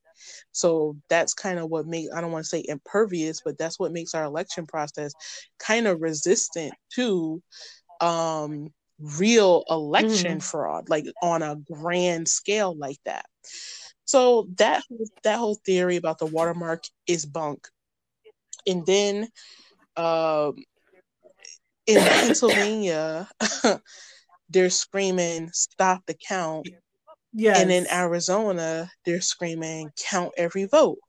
So 0.52 0.98
that's 1.10 1.34
kind 1.34 1.60
of 1.60 1.70
what 1.70 1.88
makes 1.88 2.14
I 2.14 2.22
don't 2.22 2.32
want 2.32 2.46
to 2.46 2.50
say 2.50 2.64
impervious, 2.68 3.42
but 3.44 3.58
that's 3.58 3.80
what 3.80 3.92
makes 3.92 4.14
our 4.16 4.24
election 4.24 4.66
process 4.66 5.14
kind 5.60 5.88
of 5.88 6.02
resistant 6.02 6.74
to 6.96 7.42
um 8.02 8.70
real 9.00 9.64
election 9.70 10.38
mm. 10.38 10.44
fraud, 10.44 10.90
like 10.90 11.06
on 11.22 11.42
a 11.42 11.56
grand 11.72 12.28
scale 12.28 12.76
like 12.78 13.00
that. 13.06 13.26
So 14.06 14.48
that 14.58 14.84
that 15.24 15.40
whole 15.40 15.60
theory 15.66 15.98
about 15.98 16.20
the 16.20 16.26
watermark 16.28 16.84
is 17.08 17.26
bunk. 17.26 17.68
And 18.68 18.86
then 18.86 19.30
Um, 19.96 20.56
in 21.86 22.00
Pennsylvania, 22.02 23.30
they're 24.50 24.70
screaming 24.70 25.50
"Stop 25.54 26.04
the 26.08 26.16
count." 26.16 26.68
Yes. 27.34 27.60
And 27.60 27.72
in 27.72 27.88
Arizona, 27.92 28.90
they're 29.06 29.22
screaming 29.22 29.92
"Count 29.98 30.34
every 30.38 30.66
vote." 30.66 31.00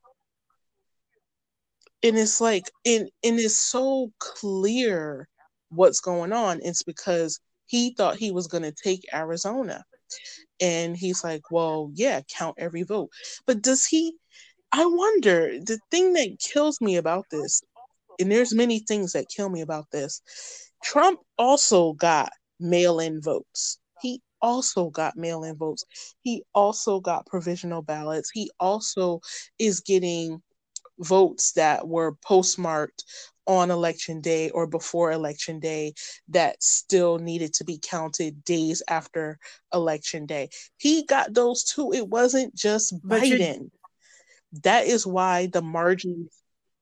And 2.02 2.18
it's 2.18 2.40
like, 2.40 2.70
and, 2.84 3.08
and 3.22 3.38
it's 3.38 3.56
so 3.56 4.12
clear 4.18 5.28
what's 5.70 6.00
going 6.00 6.32
on. 6.32 6.60
It's 6.62 6.82
because 6.82 7.40
he 7.66 7.94
thought 7.94 8.16
he 8.16 8.30
was 8.30 8.46
going 8.46 8.62
to 8.62 8.72
take 8.72 9.06
Arizona. 9.12 9.84
And 10.60 10.96
he's 10.96 11.24
like, 11.24 11.50
well, 11.50 11.90
yeah, 11.94 12.20
count 12.28 12.56
every 12.58 12.82
vote. 12.82 13.10
But 13.46 13.62
does 13.62 13.86
he? 13.86 14.14
I 14.70 14.84
wonder, 14.86 15.58
the 15.60 15.78
thing 15.90 16.12
that 16.14 16.38
kills 16.40 16.80
me 16.80 16.96
about 16.96 17.26
this, 17.30 17.62
and 18.20 18.30
there's 18.30 18.54
many 18.54 18.80
things 18.80 19.12
that 19.12 19.28
kill 19.34 19.48
me 19.48 19.60
about 19.60 19.86
this, 19.90 20.20
Trump 20.82 21.20
also 21.38 21.92
got 21.94 22.30
mail 22.60 23.00
in 23.00 23.22
votes. 23.22 23.78
He 24.02 24.20
also 24.44 24.90
got 24.90 25.16
mail 25.16 25.42
in 25.42 25.56
votes. 25.56 25.86
He 26.20 26.44
also 26.54 27.00
got 27.00 27.24
provisional 27.24 27.80
ballots. 27.80 28.30
He 28.30 28.50
also 28.60 29.22
is 29.58 29.80
getting 29.80 30.42
votes 30.98 31.52
that 31.52 31.88
were 31.88 32.14
postmarked 32.22 33.04
on 33.46 33.70
election 33.70 34.20
day 34.20 34.50
or 34.50 34.66
before 34.66 35.12
election 35.12 35.60
day 35.60 35.94
that 36.28 36.62
still 36.62 37.18
needed 37.18 37.54
to 37.54 37.64
be 37.64 37.78
counted 37.82 38.44
days 38.44 38.82
after 38.86 39.38
election 39.72 40.26
day. 40.26 40.50
He 40.76 41.04
got 41.04 41.32
those 41.32 41.64
too. 41.64 41.94
It 41.94 42.06
wasn't 42.06 42.54
just 42.54 42.94
but 43.02 43.22
Biden. 43.22 43.70
That 44.62 44.86
is 44.86 45.06
why 45.06 45.46
the 45.46 45.62
margins 45.62 46.30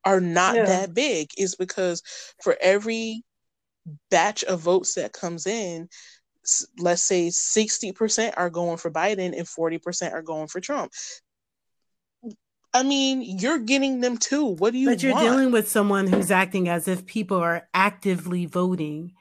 are 0.05 0.21
not 0.21 0.57
yeah. 0.57 0.65
that 0.65 0.95
big, 0.95 1.29
is 1.39 1.55
because 1.55 2.03
for 2.43 2.57
every 2.61 3.23
batch 4.11 4.43
of 4.45 4.61
votes 4.61 4.95
that 4.95 5.13
comes 5.13 5.47
in, 5.47 5.89
let's 6.79 7.03
say 7.03 7.29
60% 7.29 8.35
are 8.37 8.51
going 8.51 8.77
for 8.77 8.91
Biden 8.91 9.37
and 9.37 9.47
40% 9.47 10.13
are 10.13 10.23
going 10.23 10.49
for 10.49 10.61
Trump. 10.61 10.93
I 12.75 12.83
mean, 12.83 13.23
you're 13.23 13.59
getting 13.59 14.01
them 14.01 14.17
too. 14.17 14.47
What 14.47 14.73
do 14.73 14.79
you 14.79 14.89
But 14.89 15.03
you're 15.03 15.13
want? 15.13 15.25
dealing 15.25 15.51
with 15.53 15.69
someone 15.69 16.07
who's 16.07 16.31
acting 16.31 16.69
as 16.69 16.89
if 16.89 17.05
people 17.05 17.37
are 17.37 17.69
actively 17.75 18.47
voting 18.47 19.13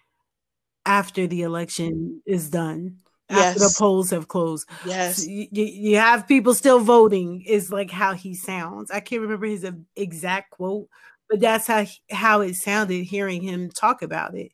after 0.86 1.28
the 1.28 1.42
election 1.42 2.22
is 2.26 2.50
done. 2.50 2.98
After 3.30 3.60
yes. 3.60 3.76
the 3.76 3.80
polls 3.80 4.10
have 4.10 4.28
closed. 4.28 4.68
Yes. 4.86 5.24
So 5.24 5.30
you, 5.30 5.48
you 5.52 5.98
have 5.98 6.28
people 6.28 6.54
still 6.54 6.82
voting, 6.82 7.44
is 7.48 7.72
like 7.72 7.90
how 7.90 8.14
he 8.14 8.36
sounds. 8.36 8.92
I 8.92 9.00
can't 9.00 9.22
remember 9.22 9.46
his 9.46 9.64
uh, 9.64 9.72
exact 9.96 10.52
quote, 10.52 10.90
but 11.30 11.40
that's 11.40 11.66
how 11.66 11.86
how 12.10 12.42
it 12.42 12.56
sounded 12.56 13.06
hearing 13.06 13.42
him 13.42 13.70
talk 13.70 14.02
about 14.02 14.36
it. 14.36 14.52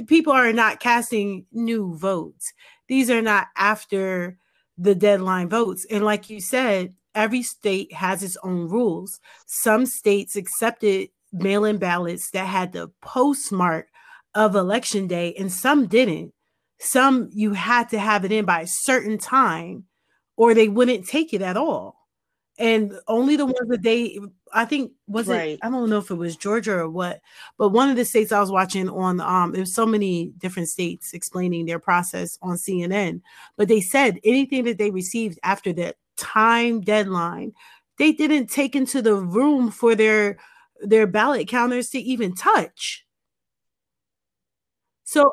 The 0.00 0.06
people 0.06 0.32
are 0.32 0.50
not 0.54 0.80
casting 0.80 1.44
new 1.52 1.94
votes. 1.94 2.54
These 2.88 3.10
are 3.10 3.20
not 3.20 3.48
after 3.54 4.38
the 4.78 4.94
deadline 4.94 5.50
votes. 5.50 5.86
And 5.90 6.06
like 6.06 6.30
you 6.30 6.40
said, 6.40 6.94
every 7.14 7.42
state 7.42 7.92
has 7.92 8.22
its 8.22 8.38
own 8.42 8.70
rules. 8.70 9.20
Some 9.44 9.84
states 9.84 10.36
accepted 10.36 11.10
mail 11.34 11.66
in 11.66 11.76
ballots 11.76 12.30
that 12.30 12.46
had 12.46 12.72
the 12.72 12.90
postmark 13.02 13.88
of 14.34 14.56
election 14.56 15.06
day, 15.06 15.34
and 15.38 15.52
some 15.52 15.86
didn't. 15.86 16.32
Some 16.78 17.28
you 17.34 17.52
had 17.52 17.90
to 17.90 17.98
have 17.98 18.24
it 18.24 18.32
in 18.32 18.46
by 18.46 18.62
a 18.62 18.66
certain 18.66 19.18
time, 19.18 19.84
or 20.34 20.54
they 20.54 20.68
wouldn't 20.68 21.06
take 21.06 21.34
it 21.34 21.42
at 21.42 21.58
all. 21.58 21.99
And 22.60 22.92
only 23.08 23.36
the 23.36 23.46
ones 23.46 23.68
that 23.68 23.82
they, 23.82 24.18
I 24.52 24.66
think, 24.66 24.92
was 25.08 25.26
right. 25.26 25.52
it? 25.52 25.60
I 25.62 25.70
don't 25.70 25.88
know 25.88 25.98
if 25.98 26.10
it 26.10 26.14
was 26.14 26.36
Georgia 26.36 26.74
or 26.80 26.90
what, 26.90 27.20
but 27.56 27.70
one 27.70 27.88
of 27.88 27.96
the 27.96 28.04
states 28.04 28.32
I 28.32 28.40
was 28.40 28.50
watching 28.50 28.88
on, 28.88 29.20
um, 29.20 29.52
there's 29.52 29.74
so 29.74 29.86
many 29.86 30.32
different 30.36 30.68
states 30.68 31.14
explaining 31.14 31.64
their 31.64 31.78
process 31.78 32.38
on 32.42 32.56
CNN, 32.56 33.22
but 33.56 33.66
they 33.68 33.80
said 33.80 34.20
anything 34.24 34.64
that 34.64 34.76
they 34.76 34.90
received 34.90 35.38
after 35.42 35.72
that 35.72 35.96
time 36.20 36.82
deadline 36.82 37.52
they 37.98 38.12
didn't 38.12 38.48
take 38.48 38.76
into 38.76 39.02
the 39.02 39.14
room 39.14 39.70
for 39.70 39.94
their 39.94 40.38
their 40.80 41.06
ballot 41.06 41.48
counters 41.48 41.90
to 41.90 41.98
even 41.98 42.34
touch 42.34 43.06
so 45.04 45.30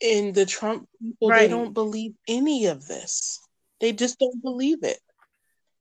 in 0.00 0.32
the 0.32 0.46
trump 0.46 0.88
people 1.00 1.28
right. 1.28 1.40
they 1.40 1.48
don't 1.48 1.74
believe 1.74 2.12
any 2.28 2.66
of 2.66 2.86
this 2.86 3.40
they 3.80 3.92
just 3.92 4.18
don't 4.18 4.42
believe 4.42 4.82
it 4.82 4.98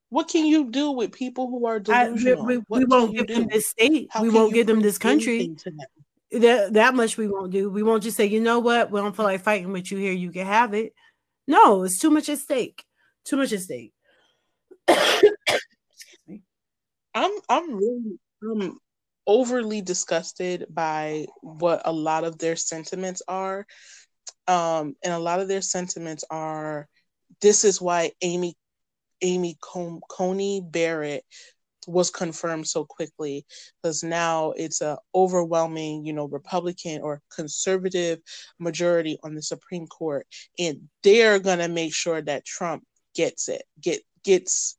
what 0.10 0.28
can 0.28 0.46
you 0.46 0.70
do 0.70 0.92
with 0.92 1.12
people 1.12 1.48
who 1.48 1.66
are 1.66 1.80
delusional? 1.80 2.44
I, 2.44 2.46
we, 2.46 2.58
we, 2.70 2.86
won't 2.86 3.16
give 3.16 3.28
do? 3.28 3.36
them 3.36 3.48
this 3.48 3.68
state. 3.68 4.10
How 4.12 4.22
we 4.22 4.30
won't 4.30 4.54
give 4.54 4.68
them 4.68 4.82
this 4.82 4.98
country. 4.98 5.56
That, 6.32 6.74
that 6.74 6.94
much 6.96 7.18
we 7.18 7.28
won't 7.28 7.52
do. 7.52 7.70
We 7.70 7.84
won't 7.84 8.04
just 8.04 8.18
say, 8.18 8.26
you 8.26 8.40
know 8.40 8.60
what, 8.60 8.92
we 8.92 9.00
don't 9.00 9.16
feel 9.16 9.26
like 9.26 9.42
fighting 9.42 9.72
with 9.72 9.92
you 9.92 9.98
here. 9.98 10.14
You 10.14 10.32
can 10.32 10.46
have 10.46 10.74
it. 10.74 10.94
No, 11.48 11.84
it's 11.84 12.00
too 12.00 12.12
much 12.12 12.30
at 12.30 12.40
stake. 12.40 12.84
Too 13.26 13.38
much 13.38 13.52
at 13.54 13.62
stake. 13.62 13.94
I'm 17.16 17.32
I'm 17.50 17.76
really 17.76 18.20
um 18.44 18.80
overly 19.26 19.82
disgusted 19.82 20.66
by 20.70 21.28
what 21.42 21.82
a 21.86 21.92
lot 21.92 22.24
of 22.24 22.38
their 22.38 22.56
sentiments 22.56 23.22
are. 23.28 23.66
Um, 24.48 24.96
and 25.04 25.14
a 25.14 25.20
lot 25.20 25.40
of 25.40 25.48
their 25.48 25.62
sentiments 25.62 26.24
are 26.30 26.88
this 27.42 27.64
is 27.64 27.82
why 27.82 28.12
Amy 28.22 28.56
Amy 29.22 29.58
Coney 29.62 30.62
Barrett 30.62 31.24
was 31.88 32.10
confirmed 32.10 32.68
so 32.68 32.86
quickly 32.86 33.46
because 33.82 34.04
now 34.04 34.52
it's 34.52 34.82
a 34.82 34.98
overwhelming 35.16 36.06
you 36.06 36.12
know 36.12 36.28
republican 36.28 37.02
or 37.02 37.22
conservative 37.34 38.20
majority 38.60 39.18
on 39.24 39.34
the 39.34 39.42
supreme 39.42 39.88
court 39.88 40.28
and 40.60 40.90
they're 41.04 41.40
going 41.40 41.58
to 41.58 41.70
make 41.70 41.94
sure 41.94 42.22
that 42.22 42.46
trump 42.46 42.84
gets 43.16 43.50
it, 43.50 43.64
get 43.82 44.02
gets 44.24 44.78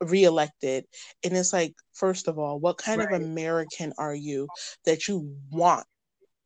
reelected. 0.00 0.84
And 1.24 1.36
it's 1.36 1.52
like, 1.52 1.74
first 1.92 2.28
of 2.28 2.38
all, 2.38 2.58
what 2.58 2.78
kind 2.78 3.00
right. 3.00 3.12
of 3.12 3.22
American 3.22 3.92
are 3.98 4.14
you 4.14 4.48
that 4.84 5.08
you 5.08 5.36
want 5.50 5.86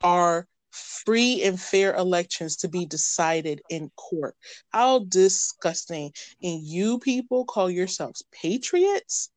our 0.03 0.47
free 0.73 1.43
and 1.43 1.61
fair 1.61 1.95
elections 1.95 2.57
to 2.57 2.69
be 2.69 2.87
decided 2.87 3.61
in 3.69 3.91
court? 3.97 4.35
How 4.71 5.01
disgusting. 5.01 6.13
And 6.43 6.63
you 6.63 6.99
people 6.99 7.45
call 7.45 7.71
yourselves 7.71 8.23
patriots? 8.33 9.31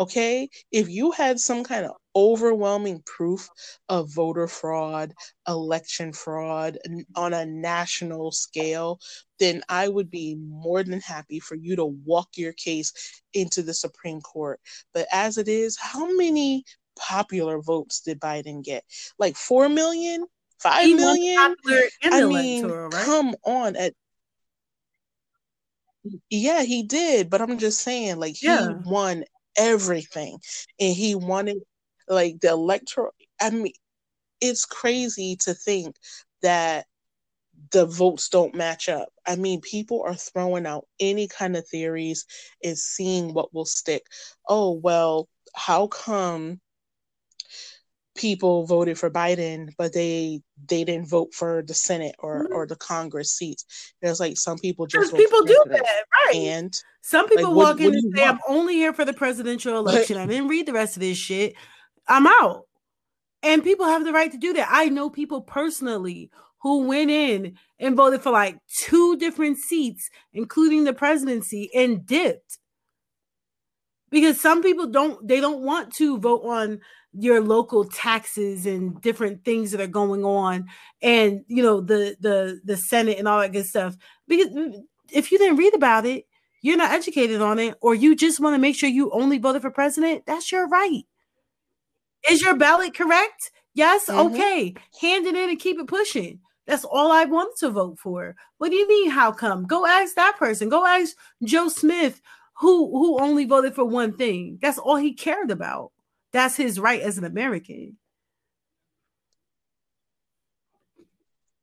Okay, 0.00 0.48
if 0.72 0.88
you 0.88 1.12
had 1.12 1.38
some 1.38 1.62
kind 1.62 1.84
of 1.84 1.92
overwhelming 2.16 3.00
proof 3.06 3.48
of 3.88 4.12
voter 4.12 4.48
fraud, 4.48 5.14
election 5.46 6.12
fraud 6.12 6.78
on 7.14 7.32
a 7.32 7.46
national 7.46 8.32
scale, 8.32 8.98
then 9.38 9.62
I 9.68 9.86
would 9.88 10.10
be 10.10 10.36
more 10.36 10.82
than 10.82 11.00
happy 11.00 11.38
for 11.38 11.54
you 11.54 11.76
to 11.76 11.84
walk 11.84 12.30
your 12.36 12.52
case 12.54 13.22
into 13.34 13.62
the 13.62 13.74
Supreme 13.74 14.20
Court. 14.20 14.60
But 14.92 15.06
as 15.12 15.38
it 15.38 15.46
is, 15.48 15.78
how 15.78 16.12
many 16.16 16.64
popular 16.96 17.60
votes 17.60 18.00
did 18.00 18.20
Biden 18.20 18.64
get? 18.64 18.84
Like 19.18 19.36
4 19.36 19.68
million? 19.68 20.26
5 20.60 20.84
he 20.84 20.94
million? 20.94 21.54
I 22.04 22.24
mean, 22.24 22.66
right? 22.66 22.92
come 22.92 23.34
on 23.44 23.76
at 23.76 23.94
yeah, 26.28 26.62
he 26.62 26.82
did, 26.82 27.30
but 27.30 27.40
I'm 27.40 27.56
just 27.58 27.80
saying, 27.80 28.18
like, 28.18 28.34
he 28.34 28.46
yeah. 28.46 28.74
won 28.84 29.24
everything 29.56 30.38
and 30.80 30.94
he 30.94 31.14
wanted 31.14 31.58
like 32.08 32.40
the 32.40 32.48
electoral 32.48 33.12
i 33.40 33.50
mean 33.50 33.72
it's 34.40 34.64
crazy 34.64 35.36
to 35.36 35.54
think 35.54 35.96
that 36.42 36.86
the 37.70 37.86
votes 37.86 38.28
don't 38.28 38.54
match 38.54 38.88
up 38.88 39.08
i 39.26 39.36
mean 39.36 39.60
people 39.60 40.02
are 40.04 40.14
throwing 40.14 40.66
out 40.66 40.86
any 41.00 41.28
kind 41.28 41.56
of 41.56 41.66
theories 41.68 42.26
and 42.62 42.76
seeing 42.76 43.32
what 43.32 43.54
will 43.54 43.64
stick 43.64 44.02
oh 44.48 44.72
well 44.72 45.28
how 45.54 45.86
come 45.86 46.60
people 48.14 48.66
voted 48.66 48.98
for 48.98 49.10
Biden, 49.10 49.72
but 49.76 49.92
they 49.92 50.40
they 50.68 50.84
didn't 50.84 51.08
vote 51.08 51.34
for 51.34 51.62
the 51.62 51.74
Senate 51.74 52.14
or 52.18 52.44
mm-hmm. 52.44 52.52
or 52.52 52.66
the 52.66 52.76
Congress 52.76 53.32
seats. 53.32 53.92
There's 54.00 54.20
like 54.20 54.36
some 54.36 54.58
people 54.58 54.86
just 54.86 55.14
people 55.14 55.42
do 55.42 55.62
that, 55.66 56.04
right? 56.26 56.36
And 56.36 56.74
some 57.02 57.28
people 57.28 57.52
like, 57.52 57.56
walk 57.56 57.76
what, 57.76 57.80
in 57.80 57.86
what 57.86 57.94
and 57.94 58.16
say, 58.16 58.22
want? 58.22 58.40
"I'm 58.46 58.56
only 58.56 58.74
here 58.74 58.92
for 58.92 59.04
the 59.04 59.12
presidential 59.12 59.76
election. 59.76 60.16
I 60.16 60.26
didn't 60.26 60.48
read 60.48 60.66
the 60.66 60.72
rest 60.72 60.96
of 60.96 61.00
this 61.00 61.18
shit. 61.18 61.54
I'm 62.08 62.26
out." 62.26 62.66
And 63.42 63.62
people 63.62 63.86
have 63.86 64.04
the 64.04 64.12
right 64.12 64.32
to 64.32 64.38
do 64.38 64.54
that. 64.54 64.68
I 64.70 64.88
know 64.88 65.10
people 65.10 65.42
personally 65.42 66.30
who 66.62 66.86
went 66.86 67.10
in 67.10 67.58
and 67.78 67.94
voted 67.94 68.22
for 68.22 68.30
like 68.30 68.58
two 68.74 69.18
different 69.18 69.58
seats, 69.58 70.08
including 70.32 70.84
the 70.84 70.94
presidency, 70.94 71.70
and 71.74 72.06
dipped 72.06 72.58
because 74.14 74.40
some 74.40 74.62
people 74.62 74.86
don't 74.86 75.26
they 75.26 75.40
don't 75.40 75.60
want 75.60 75.92
to 75.94 76.18
vote 76.18 76.42
on 76.44 76.80
your 77.18 77.40
local 77.40 77.84
taxes 77.84 78.66
and 78.66 79.00
different 79.00 79.44
things 79.44 79.70
that 79.70 79.80
are 79.80 79.86
going 79.86 80.24
on 80.24 80.66
and 81.02 81.44
you 81.48 81.62
know 81.62 81.80
the 81.80 82.16
the 82.20 82.60
the 82.64 82.76
senate 82.76 83.18
and 83.18 83.28
all 83.28 83.40
that 83.40 83.52
good 83.52 83.66
stuff 83.66 83.96
because 84.28 84.48
if 85.12 85.30
you 85.30 85.38
didn't 85.38 85.56
read 85.56 85.74
about 85.74 86.06
it 86.06 86.26
you're 86.62 86.76
not 86.76 86.92
educated 86.92 87.40
on 87.40 87.58
it 87.58 87.76
or 87.80 87.94
you 87.94 88.16
just 88.16 88.40
want 88.40 88.54
to 88.54 88.58
make 88.58 88.76
sure 88.76 88.88
you 88.88 89.10
only 89.12 89.38
voted 89.38 89.62
for 89.62 89.70
president 89.70 90.24
that's 90.26 90.50
your 90.52 90.66
right 90.68 91.04
Is 92.30 92.42
your 92.42 92.56
ballot 92.56 92.94
correct? 92.94 93.50
Yes. 93.74 94.08
Mm-hmm. 94.08 94.34
Okay. 94.34 94.74
Hand 95.00 95.26
it 95.26 95.34
in 95.36 95.50
and 95.50 95.58
keep 95.58 95.78
it 95.78 95.86
pushing. 95.86 96.40
That's 96.66 96.84
all 96.84 97.12
I 97.12 97.24
wanted 97.24 97.56
to 97.60 97.70
vote 97.70 97.98
for. 97.98 98.36
What 98.58 98.70
do 98.70 98.76
you 98.76 98.88
mean? 98.88 99.10
How 99.10 99.32
come? 99.32 99.66
Go 99.66 99.86
ask 99.86 100.14
that 100.14 100.36
person. 100.38 100.68
Go 100.70 100.86
ask 100.86 101.16
Joe 101.42 101.68
Smith, 101.68 102.20
who 102.54 102.90
who 102.90 103.20
only 103.20 103.44
voted 103.44 103.74
for 103.74 103.84
one 103.84 104.14
thing. 104.16 104.58
That's 104.62 104.78
all 104.78 104.96
he 104.96 105.12
cared 105.14 105.50
about. 105.50 105.92
That's 106.34 106.56
his 106.56 106.80
right 106.80 107.00
as 107.00 107.16
an 107.16 107.24
American. 107.24 107.96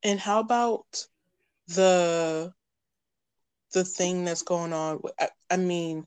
And 0.01 0.17
how 0.17 0.39
about 0.39 0.85
the 1.67 2.53
the 3.73 3.83
thing 3.83 4.23
that's 4.23 4.43
going 4.43 4.71
on? 4.71 5.01
I, 5.19 5.27
I 5.49 5.57
mean, 5.57 6.05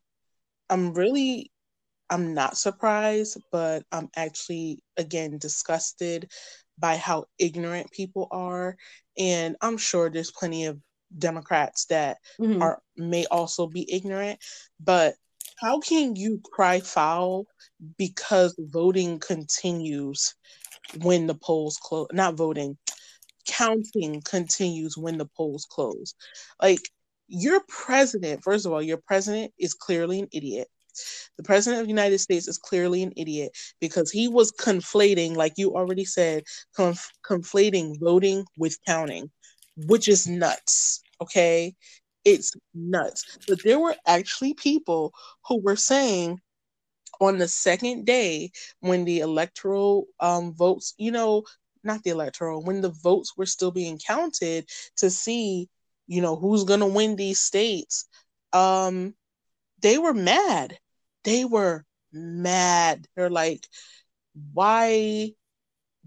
I'm 0.70 0.94
really 0.94 1.52
I'm 2.08 2.32
not 2.32 2.56
surprised, 2.56 3.36
but 3.52 3.84
I'm 3.92 4.08
actually 4.16 4.82
again 4.96 5.36
disgusted 5.36 6.30
by 6.78 6.96
how 6.96 7.26
ignorant 7.38 7.92
people 7.92 8.28
are. 8.30 8.78
And 9.18 9.56
I'm 9.60 9.76
sure 9.76 10.08
there's 10.08 10.32
plenty 10.32 10.64
of 10.64 10.80
Democrats 11.16 11.84
that 11.86 12.16
mm-hmm. 12.40 12.62
are 12.62 12.80
may 12.96 13.26
also 13.26 13.66
be 13.66 13.92
ignorant, 13.92 14.38
but 14.80 15.16
how 15.60 15.80
can 15.80 16.16
you 16.16 16.40
cry 16.52 16.80
foul 16.80 17.46
because 17.98 18.54
voting 18.58 19.18
continues 19.18 20.34
when 21.02 21.26
the 21.26 21.34
polls 21.34 21.78
close? 21.82 22.08
Not 22.12 22.34
voting, 22.34 22.76
counting 23.46 24.22
continues 24.22 24.96
when 24.96 25.18
the 25.18 25.28
polls 25.36 25.66
close. 25.70 26.14
Like 26.60 26.80
your 27.28 27.60
president, 27.68 28.42
first 28.42 28.66
of 28.66 28.72
all, 28.72 28.82
your 28.82 29.00
president 29.06 29.52
is 29.58 29.74
clearly 29.74 30.20
an 30.20 30.28
idiot. 30.32 30.68
The 31.36 31.42
president 31.42 31.80
of 31.80 31.86
the 31.86 31.92
United 31.92 32.18
States 32.18 32.46
is 32.46 32.58
clearly 32.58 33.02
an 33.02 33.12
idiot 33.16 33.50
because 33.80 34.10
he 34.10 34.28
was 34.28 34.52
conflating, 34.52 35.34
like 35.34 35.54
you 35.56 35.74
already 35.74 36.04
said, 36.04 36.44
conf- 36.76 37.10
conflating 37.26 37.98
voting 37.98 38.44
with 38.56 38.78
counting, 38.86 39.30
which 39.76 40.08
is 40.08 40.28
nuts. 40.28 41.02
Okay. 41.20 41.74
It's 42.24 42.52
nuts. 42.74 43.38
But 43.46 43.62
there 43.62 43.78
were 43.78 43.96
actually 44.06 44.54
people 44.54 45.12
who 45.46 45.60
were 45.60 45.76
saying 45.76 46.40
on 47.20 47.38
the 47.38 47.48
second 47.48 48.06
day 48.06 48.50
when 48.80 49.04
the 49.04 49.20
electoral 49.20 50.06
um, 50.20 50.54
votes, 50.54 50.94
you 50.98 51.12
know, 51.12 51.44
not 51.82 52.02
the 52.02 52.10
electoral, 52.10 52.64
when 52.64 52.80
the 52.80 52.90
votes 52.90 53.36
were 53.36 53.46
still 53.46 53.70
being 53.70 53.98
counted 53.98 54.68
to 54.96 55.10
see, 55.10 55.68
you 56.06 56.22
know, 56.22 56.36
who's 56.36 56.64
going 56.64 56.80
to 56.80 56.86
win 56.86 57.16
these 57.16 57.38
states, 57.38 58.06
um, 58.52 59.14
they 59.82 59.98
were 59.98 60.14
mad. 60.14 60.78
They 61.24 61.44
were 61.44 61.84
mad. 62.12 63.06
They're 63.16 63.30
like, 63.30 63.66
why 64.52 65.32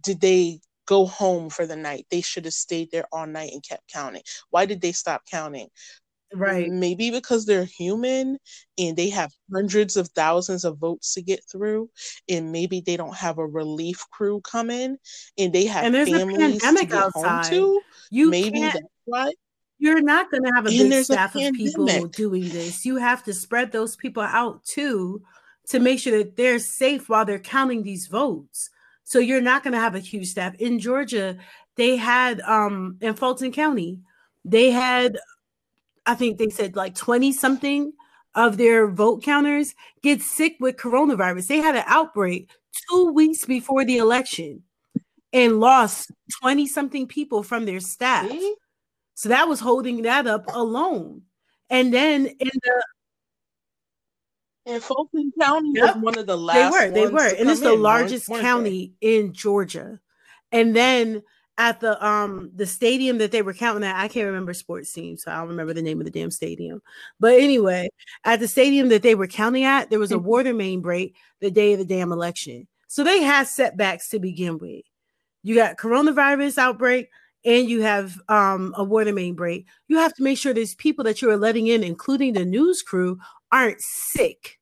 did 0.02 0.22
they 0.22 0.60
go 0.86 1.06
home 1.06 1.50
for 1.50 1.66
the 1.66 1.76
night? 1.76 2.08
They 2.10 2.22
should 2.22 2.46
have 2.46 2.54
stayed 2.54 2.92
there 2.92 3.06
all 3.12 3.28
night 3.28 3.52
and 3.54 3.64
kept 3.64 3.92
counting. 3.92 4.24
Why 4.50 4.66
did 4.66 4.82
they 4.82 4.92
stop 4.92 5.24
counting? 5.30 5.68
Right. 6.34 6.70
Maybe 6.70 7.10
because 7.10 7.46
they're 7.46 7.66
human 7.66 8.38
and 8.78 8.98
they 8.98 9.10
have 9.10 9.32
hundreds 9.54 9.96
of 9.96 10.10
thousands 10.10 10.66
of 10.66 10.78
votes 10.78 11.14
to 11.14 11.22
get 11.22 11.42
through, 11.50 11.90
and 12.28 12.52
maybe 12.52 12.82
they 12.82 12.98
don't 12.98 13.16
have 13.16 13.38
a 13.38 13.46
relief 13.46 14.06
crew 14.12 14.42
coming, 14.42 14.98
and 15.38 15.54
they 15.54 15.66
have 15.66 15.86
and 15.86 15.96
there's 15.96 16.10
families 16.10 16.38
a 16.38 16.40
pandemic 16.40 16.82
to 16.82 16.88
get 16.88 17.04
outside. 17.04 17.24
home 17.24 17.44
to. 17.46 17.82
You 18.10 18.30
maybe 18.30 18.60
that's 18.60 18.80
why. 19.06 19.32
You're 19.80 20.02
not 20.02 20.32
going 20.32 20.44
to 20.44 20.52
have 20.56 20.66
a 20.66 20.70
big 20.70 21.04
staff 21.04 21.36
a 21.36 21.48
of 21.48 21.54
people 21.54 22.08
doing 22.08 22.50
this. 22.50 22.84
You 22.84 22.98
have 22.98 23.24
to 23.26 23.34
spread 23.34 23.72
those 23.72 23.96
people 23.96 24.24
out 24.24 24.64
too 24.66 25.22
to 25.70 25.80
make 25.80 26.00
sure 26.00 26.18
that 26.18 26.36
they're 26.36 26.60
safe 26.60 27.10
while 27.10 27.26
they're 27.26 27.40
counting 27.40 27.84
these 27.84 28.08
votes. 28.08 28.70
So 29.04 29.20
you're 29.20 29.40
not 29.40 29.64
going 29.64 29.74
to 29.74 29.80
have 29.80 29.96
a 29.96 30.00
huge 30.00 30.28
staff. 30.28 30.56
In 30.56 30.80
Georgia, 30.80 31.38
they 31.76 31.96
had 31.96 32.42
um 32.42 32.98
in 33.02 33.14
Fulton 33.14 33.52
County, 33.52 34.00
they 34.44 34.72
had 34.72 35.20
I 36.08 36.16
think 36.16 36.38
they 36.38 36.50
said 36.50 36.76
like 36.76 36.96
20 36.96 37.32
something 37.34 37.94
of 38.34 38.58
their 38.58 38.88
vote 38.88 39.24
counters 39.24 39.76
get 40.02 40.22
sick 40.22 40.56
with 40.60 40.78
coronavirus. 40.78 41.48
They 41.48 41.58
had 41.58 41.76
an 41.76 41.84
outbreak 41.86 42.50
two 42.90 43.12
weeks 43.12 43.46
before 43.46 43.84
the 43.84 43.98
election 43.98 44.64
and 45.34 45.60
lost 45.60 46.12
20 46.42 46.66
something 46.68 47.08
people 47.08 47.44
from 47.44 47.66
their 47.66 47.82
staff. 47.82 48.30
See? 48.30 48.56
So 49.16 49.30
that 49.30 49.48
was 49.48 49.60
holding 49.60 50.04
that 50.04 50.28
up 50.28 50.46
alone. 50.54 51.24
And 51.70 51.94
then 51.94 52.28
in 52.28 52.50
the 52.54 52.84
and 54.68 54.84
Fulton 54.84 55.32
County 55.40 55.72
yep, 55.76 55.96
was 55.96 56.04
one 56.04 56.18
of 56.18 56.28
the 56.28 56.38
last. 56.38 56.74
They 56.74 56.88
were, 56.88 56.92
they 56.92 57.08
were, 57.08 57.36
and 57.36 57.50
it's 57.50 57.62
the 57.62 57.74
largest 57.74 58.28
county 58.28 58.94
in 59.00 59.34
Georgia. 59.34 60.00
And 60.52 60.76
then 60.76 61.24
at 61.58 61.80
the 61.80 62.04
um 62.06 62.52
the 62.56 62.66
stadium 62.66 63.18
that 63.18 63.32
they 63.32 63.42
were 63.42 63.54
counting 63.54 63.84
at. 63.84 63.96
I 63.96 64.08
can't 64.08 64.28
remember 64.28 64.54
sports 64.54 64.92
team, 64.94 65.18
so 65.18 65.32
I 65.32 65.38
don't 65.38 65.50
remember 65.50 65.74
the 65.74 65.82
name 65.82 66.00
of 66.00 66.06
the 66.06 66.12
damn 66.12 66.32
stadium. 66.32 66.82
But 67.20 67.40
anyway, 67.40 67.90
at 68.24 68.40
the 68.40 68.48
stadium 68.48 68.90
that 68.90 69.02
they 69.02 69.16
were 69.16 69.28
counting 69.28 69.64
at, 69.64 69.90
there 69.90 70.00
was 70.00 70.12
a 70.12 70.16
mm-hmm. 70.16 70.28
water 70.28 70.54
main 70.54 70.82
break 70.82 71.16
the 71.42 71.52
day 71.52 71.74
of 71.74 71.80
the 71.80 71.86
damn 71.86 72.12
election. 72.12 72.68
So 72.88 73.04
they 73.04 73.22
had 73.22 73.48
setbacks 73.48 74.10
to 74.10 74.20
begin 74.20 74.58
with. 74.60 74.84
You 75.44 75.56
got 75.56 75.78
coronavirus 75.78 76.58
outbreak 76.58 77.10
and 77.46 77.70
you 77.70 77.82
have 77.82 78.20
um, 78.28 78.74
a 78.78 78.84
water 78.84 79.14
main 79.14 79.36
break. 79.36 79.66
You 79.88 79.98
have 79.98 80.14
to 80.16 80.24
make 80.24 80.38
sure 80.38 80.54
these 80.54 80.76
people 80.76 81.04
that 81.06 81.22
you 81.22 81.30
are 81.30 81.38
letting 81.38 81.68
in, 81.68 81.84
including 81.84 82.34
the 82.34 82.46
news 82.46 82.82
crew, 82.82 83.20
aren't 83.52 83.82
sick 83.82 84.60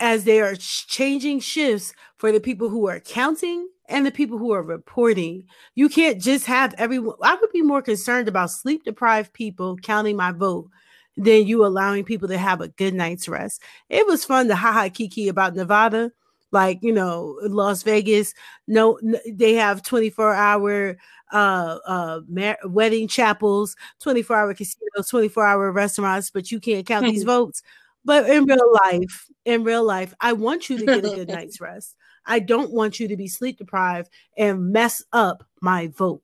as 0.00 0.24
they 0.24 0.40
are 0.40 0.56
changing 0.56 1.40
shifts 1.40 1.94
for 2.16 2.32
the 2.32 2.40
people 2.40 2.68
who 2.68 2.88
are 2.88 3.00
counting 3.00 3.68
and 3.92 4.06
the 4.06 4.10
people 4.10 4.38
who 4.38 4.52
are 4.52 4.62
reporting. 4.62 5.44
You 5.74 5.88
can't 5.88 6.20
just 6.20 6.46
have 6.46 6.74
everyone. 6.78 7.16
I 7.22 7.34
would 7.36 7.52
be 7.52 7.62
more 7.62 7.82
concerned 7.82 8.28
about 8.28 8.50
sleep 8.50 8.84
deprived 8.84 9.32
people 9.32 9.76
counting 9.76 10.16
my 10.16 10.32
vote 10.32 10.68
than 11.16 11.46
you 11.46 11.64
allowing 11.64 12.04
people 12.04 12.28
to 12.28 12.38
have 12.38 12.60
a 12.60 12.68
good 12.68 12.94
night's 12.94 13.28
rest. 13.28 13.62
It 13.88 14.06
was 14.06 14.24
fun 14.24 14.48
to 14.48 14.56
ha 14.56 14.72
ha 14.72 14.88
kiki 14.92 15.28
about 15.28 15.54
Nevada. 15.54 16.12
Like, 16.50 16.80
you 16.82 16.92
know, 16.92 17.38
Las 17.42 17.82
Vegas, 17.82 18.34
no, 18.66 18.98
they 19.26 19.54
have 19.54 19.82
24 19.82 20.34
hour 20.34 20.96
uh, 21.32 21.78
uh, 21.86 22.20
mar- 22.28 22.58
wedding 22.64 23.08
chapels, 23.08 23.74
24 24.00 24.36
hour 24.36 24.54
casinos, 24.54 25.08
24 25.08 25.46
hour 25.46 25.72
restaurants, 25.72 26.30
but 26.30 26.50
you 26.50 26.60
can't 26.60 26.86
count 26.86 27.06
these 27.06 27.24
votes. 27.24 27.62
But 28.04 28.28
in 28.28 28.44
real 28.44 28.72
life, 28.84 29.28
in 29.44 29.64
real 29.64 29.84
life, 29.84 30.12
I 30.20 30.32
want 30.34 30.68
you 30.68 30.76
to 30.78 30.86
get 30.86 31.04
a 31.04 31.10
good 31.10 31.28
night's 31.30 31.60
rest. 31.60 31.96
I 32.26 32.38
don't 32.38 32.72
want 32.72 33.00
you 33.00 33.08
to 33.08 33.16
be 33.16 33.28
sleep 33.28 33.58
deprived 33.58 34.10
and 34.36 34.72
mess 34.72 35.02
up 35.12 35.44
my 35.60 35.88
vote. 35.88 36.22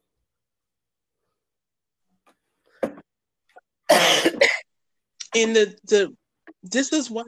and 5.34 5.54
the 5.54 5.74
the 5.84 6.14
this 6.62 6.92
is 6.92 7.10
why 7.10 7.24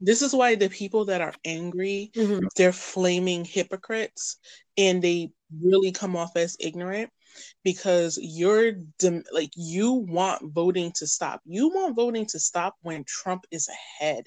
this 0.00 0.22
is 0.22 0.32
why 0.32 0.54
the 0.54 0.68
people 0.68 1.04
that 1.06 1.20
are 1.20 1.34
angry 1.44 2.10
mm-hmm. 2.14 2.46
they're 2.56 2.72
flaming 2.72 3.44
hypocrites 3.44 4.36
and 4.76 5.02
they 5.02 5.30
really 5.62 5.92
come 5.92 6.16
off 6.16 6.36
as 6.36 6.56
ignorant 6.60 7.10
because 7.64 8.18
you're 8.20 8.72
like 9.32 9.50
you 9.56 9.92
want 9.92 10.52
voting 10.52 10.92
to 10.92 11.06
stop 11.06 11.40
you 11.44 11.68
want 11.68 11.96
voting 11.96 12.26
to 12.26 12.38
stop 12.38 12.76
when 12.82 13.04
trump 13.04 13.44
is 13.50 13.68
ahead 13.68 14.24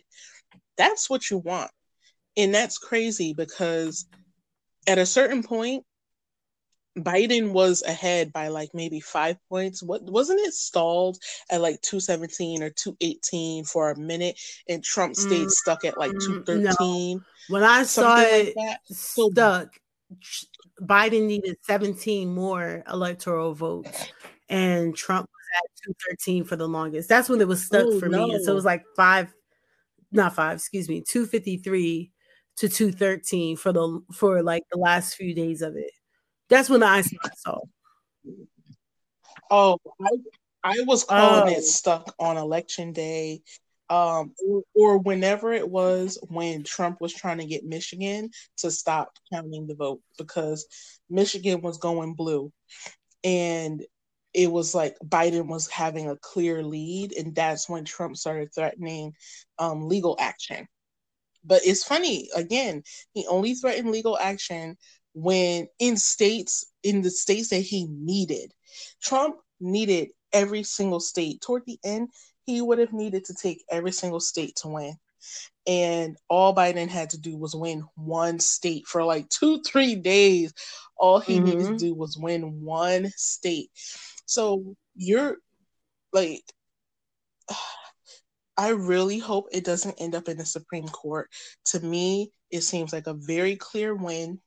that's 0.78 1.10
what 1.10 1.30
you 1.30 1.38
want 1.38 1.72
and 2.38 2.54
that's 2.54 2.78
crazy 2.78 3.34
because 3.34 4.06
at 4.88 4.98
a 4.98 5.06
certain 5.06 5.44
point, 5.44 5.86
Biden 6.98 7.54
was 7.54 7.82
ahead 7.82 8.32
by 8.32 8.50
like 8.50 8.70
maybe 8.74 9.00
five 9.00 9.38
points. 9.50 9.82
What 9.82 10.04
wasn't 10.04 10.42
it 10.42 10.54
stalled 10.54 11.18
at 11.50 11.62
like 11.62 11.82
217 11.82 12.62
or 12.62 12.70
218 12.70 13.66
for 13.66 13.92
a 13.92 14.00
minute 14.00 14.40
and 14.70 14.84
Trump 14.84 15.16
stayed 15.16 15.48
mm, 15.48 15.50
stuck 15.50 15.86
at 15.86 15.98
like 15.98 16.12
213? 16.12 17.18
No. 17.18 17.24
When 17.50 17.64
I 17.64 17.84
saw 17.84 18.20
it 18.20 18.56
like 18.56 18.78
stuck, 18.86 19.70
Biden 20.82 21.26
needed 21.26 21.58
17 21.64 22.34
more 22.34 22.84
electoral 22.88 23.56
votes 23.56 24.12
and 24.50 24.96
Trump 24.96 25.28
was 25.28 25.64
at 25.64 25.86
213 25.86 26.44
for 26.44 26.56
the 26.56 26.68
longest. 26.68 27.10
That's 27.10 27.28
when 27.28 27.42
it 27.42 27.48
was 27.48 27.66
stuck 27.66 27.88
oh, 27.88 28.00
for 28.00 28.08
no. 28.08 28.28
me. 28.28 28.36
And 28.36 28.46
so 28.46 28.52
it 28.52 28.56
was 28.56 28.66
like 28.66 28.84
five, 28.96 29.34
not 30.12 30.36
five, 30.36 30.58
excuse 30.58 30.88
me, 30.88 31.02
253 31.02 32.12
to 32.58 32.70
213 32.70 33.58
for 33.58 33.74
the 33.74 34.02
for 34.14 34.44
like 34.44 34.64
the 34.72 34.78
last 34.78 35.16
few 35.16 35.34
days 35.34 35.62
of 35.62 35.76
it. 35.76 35.92
That's 36.50 36.70
when 36.70 36.84
I 36.84 37.02
saw. 37.02 37.60
Oh, 39.50 39.78
I 40.02 40.10
I 40.64 40.84
was 40.86 41.04
calling 41.04 41.54
oh. 41.54 41.58
it 41.58 41.64
stuck 41.64 42.14
on 42.20 42.38
election 42.38 42.94
day, 42.94 43.42
um, 43.90 44.34
or, 44.48 44.64
or, 44.74 44.98
whenever 44.98 45.52
it 45.52 45.70
was 45.70 46.18
when 46.30 46.64
Trump 46.64 47.02
was 47.02 47.14
trying 47.14 47.40
to 47.40 47.46
get 47.46 47.66
Michigan 47.66 48.30
to 48.58 48.72
stop 48.72 49.12
counting 49.32 49.68
the 49.68 49.76
vote 49.76 50.02
because 50.18 50.66
Michigan 51.10 51.62
was 51.62 51.78
going 51.78 52.14
blue, 52.14 52.52
and 53.24 53.86
it 54.34 54.52
was 54.52 54.74
like 54.74 54.96
Biden 55.06 55.48
was 55.48 55.68
having 55.68 56.10
a 56.10 56.18
clear 56.18 56.64
lead, 56.64 57.14
and 57.14 57.36
that's 57.36 57.68
when 57.68 57.84
Trump 57.84 58.16
started 58.16 58.54
threatening 58.54 59.14
um, 59.60 59.88
legal 59.90 60.16
action 60.20 60.68
But 61.44 61.62
it's 61.66 61.84
funny, 61.84 62.30
again, 62.36 62.84
he 63.14 63.26
only 63.28 63.54
threatened 63.56 63.92
legal 63.92 64.18
action 64.18 64.78
when 65.14 65.68
in 65.80 65.98
states, 65.98 66.66
in 66.84 67.02
the 67.02 67.12
states 67.12 67.50
that 67.50 67.60
he 67.60 67.86
needed. 67.90 68.54
Trump 69.02 69.36
needed 69.60 70.10
every 70.32 70.64
single 70.64 71.00
state. 71.00 71.42
Toward 71.42 71.64
the 71.66 71.80
end, 71.84 72.10
he 72.46 72.62
would 72.62 72.80
have 72.80 72.94
needed 72.94 73.26
to 73.26 73.34
take 73.34 73.64
every 73.70 73.92
single 73.92 74.20
state 74.20 74.56
to 74.58 74.68
win. 74.70 74.96
And 75.66 76.18
all 76.30 76.54
Biden 76.54 76.90
had 76.90 77.12
to 77.12 77.18
do 77.18 77.38
was 77.38 77.56
win 77.56 77.86
one 77.96 78.40
state 78.40 78.86
for 78.88 79.04
like 79.04 79.30
two, 79.30 79.62
three 79.62 79.96
days. 79.96 80.54
All 80.98 81.20
he 81.20 81.38
mm-hmm. 81.38 81.46
needed 81.46 81.68
to 81.68 81.78
do 81.78 81.94
was 81.94 82.18
win 82.18 82.64
one 82.64 83.12
state. 83.16 83.70
So 84.26 84.76
you're 84.96 85.38
like, 86.12 86.44
I 88.58 88.70
really 88.70 89.20
hope 89.20 89.48
it 89.52 89.66
doesn't 89.66 90.00
end 90.00 90.16
up 90.16 90.28
in 90.28 90.38
the 90.38 90.46
Supreme 90.46 90.88
Court. 90.88 91.30
To 91.66 91.80
me, 91.80 92.32
it 92.52 92.62
seems 92.62 92.94
like 92.94 93.08
a 93.08 93.14
very 93.16 93.56
clear 93.56 93.96
win. 93.96 94.40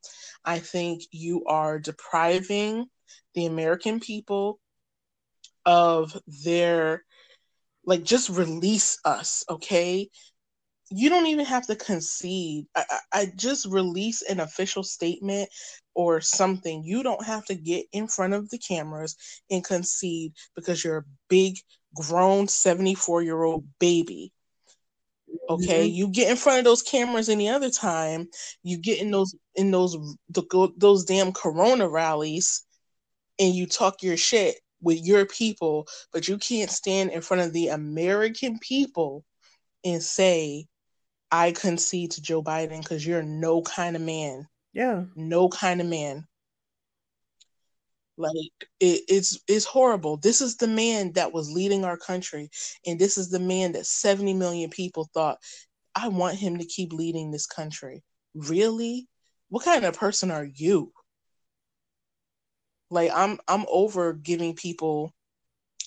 I 0.44 0.60
think 0.60 1.02
you 1.10 1.44
are 1.46 1.78
depriving 1.78 2.86
the 3.34 3.46
American 3.46 4.00
people 4.00 4.60
of 5.64 6.16
their, 6.44 7.04
like, 7.84 8.04
just 8.04 8.28
release 8.28 8.98
us, 9.04 9.44
okay? 9.50 10.08
You 10.88 11.08
don't 11.08 11.26
even 11.26 11.46
have 11.46 11.66
to 11.66 11.74
concede. 11.74 12.66
I, 12.76 12.84
I, 12.90 13.20
I 13.20 13.32
just 13.34 13.66
release 13.66 14.22
an 14.22 14.38
official 14.38 14.84
statement 14.84 15.48
or 15.96 16.20
something. 16.20 16.84
You 16.84 17.02
don't 17.02 17.24
have 17.24 17.44
to 17.46 17.56
get 17.56 17.86
in 17.92 18.06
front 18.06 18.34
of 18.34 18.48
the 18.50 18.58
cameras 18.58 19.16
and 19.50 19.64
concede 19.64 20.32
because 20.54 20.84
you're 20.84 20.98
a 20.98 21.04
big 21.28 21.56
grown 21.96 22.48
74 22.48 23.22
year 23.22 23.42
old 23.42 23.66
baby. 23.78 24.32
Okay, 25.48 25.86
mm-hmm. 25.86 25.94
you 25.94 26.08
get 26.08 26.30
in 26.30 26.36
front 26.36 26.58
of 26.58 26.64
those 26.64 26.82
cameras 26.82 27.28
any 27.28 27.48
other 27.48 27.70
time, 27.70 28.28
you 28.62 28.78
get 28.78 29.00
in 29.00 29.10
those 29.10 29.34
in 29.54 29.70
those 29.70 29.96
the, 30.30 30.72
those 30.76 31.04
damn 31.04 31.32
corona 31.32 31.88
rallies 31.88 32.62
and 33.38 33.54
you 33.54 33.66
talk 33.66 34.02
your 34.02 34.16
shit 34.16 34.56
with 34.80 35.04
your 35.04 35.26
people, 35.26 35.86
but 36.12 36.28
you 36.28 36.38
can't 36.38 36.70
stand 36.70 37.10
in 37.10 37.20
front 37.20 37.42
of 37.42 37.52
the 37.52 37.68
American 37.68 38.58
people 38.58 39.24
and 39.84 40.02
say, 40.02 40.66
I 41.30 41.52
concede 41.52 42.12
to 42.12 42.22
Joe 42.22 42.42
Biden 42.42 42.82
because 42.82 43.06
you're 43.06 43.22
no 43.22 43.62
kind 43.62 43.96
of 43.96 44.02
man. 44.02 44.46
Yeah. 44.72 45.04
No 45.14 45.48
kind 45.48 45.80
of 45.80 45.86
man. 45.86 46.26
Like 48.16 48.32
it, 48.80 49.02
it's 49.08 49.38
it's 49.46 49.64
horrible. 49.66 50.16
This 50.16 50.40
is 50.40 50.56
the 50.56 50.66
man 50.68 51.12
that 51.12 51.32
was 51.32 51.50
leading 51.50 51.84
our 51.84 51.98
country, 51.98 52.50
and 52.86 52.98
this 52.98 53.18
is 53.18 53.30
the 53.30 53.40
man 53.40 53.72
that 53.72 53.86
70 53.86 54.34
million 54.34 54.70
people 54.70 55.08
thought, 55.12 55.38
I 55.94 56.08
want 56.08 56.36
him 56.36 56.58
to 56.58 56.64
keep 56.66 56.92
leading 56.92 57.30
this 57.30 57.46
country. 57.46 58.02
Really? 58.34 59.08
What 59.48 59.64
kind 59.64 59.84
of 59.84 59.96
person 59.98 60.30
are 60.30 60.44
you? 60.44 60.92
Like 62.90 63.10
I'm 63.14 63.38
I'm 63.48 63.66
over 63.68 64.12
giving 64.12 64.54
people 64.54 65.12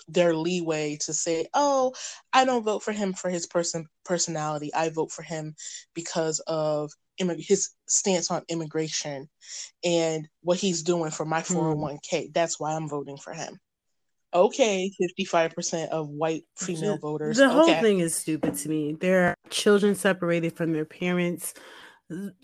their 0.08 0.36
leeway 0.36 0.98
to 1.02 1.14
say, 1.14 1.48
"Oh, 1.54 1.94
I 2.34 2.46
don't 2.46 2.64
vote 2.64 2.84
for 2.84 2.92
him 2.92 3.14
for 3.14 3.30
his 3.30 3.48
person 3.48 3.88
personality. 4.06 4.74
I 4.74 4.90
vote 4.90 5.12
for 5.12 5.24
him 5.24 5.56
because 5.94 6.40
of 6.48 6.92
his 7.20 7.70
stance 7.88 8.32
on 8.32 8.44
immigration 8.48 9.30
and 9.84 10.28
what 10.42 10.58
he's 10.58 10.84
doing 10.84 11.12
for 11.12 11.26
my 11.26 11.42
401k. 11.42 12.00
Mm. 12.12 12.34
That's 12.34 12.60
why 12.60 12.74
I'm 12.74 12.88
voting 12.88 13.18
for 13.18 13.34
him. 13.34 13.60
Okay, 14.34 14.92
55% 15.20 15.90
of 15.90 16.08
white 16.08 16.44
female 16.56 16.94
the, 16.94 17.00
voters. 17.00 17.38
The 17.38 17.50
whole 17.50 17.74
thing 17.74 18.00
is 18.00 18.14
stupid 18.14 18.56
to 18.58 18.70
me. 18.70 18.96
There 19.00 19.26
are 19.26 19.36
children 19.50 19.96
separated 19.96 20.56
from 20.56 20.72
their 20.72 20.86
parents 20.86 21.56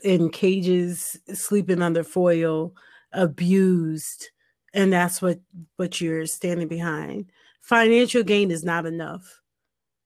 in 0.03 0.29
cages, 0.29 1.17
sleeping 1.33 1.83
under 1.83 2.03
foil, 2.03 2.73
abused, 3.11 4.29
and 4.73 4.91
that's 4.91 5.21
what 5.21 5.39
what 5.77 6.01
you're 6.01 6.25
standing 6.25 6.67
behind. 6.67 7.31
Financial 7.61 8.23
gain 8.23 8.51
is 8.51 8.63
not 8.63 8.85
enough. 8.85 9.41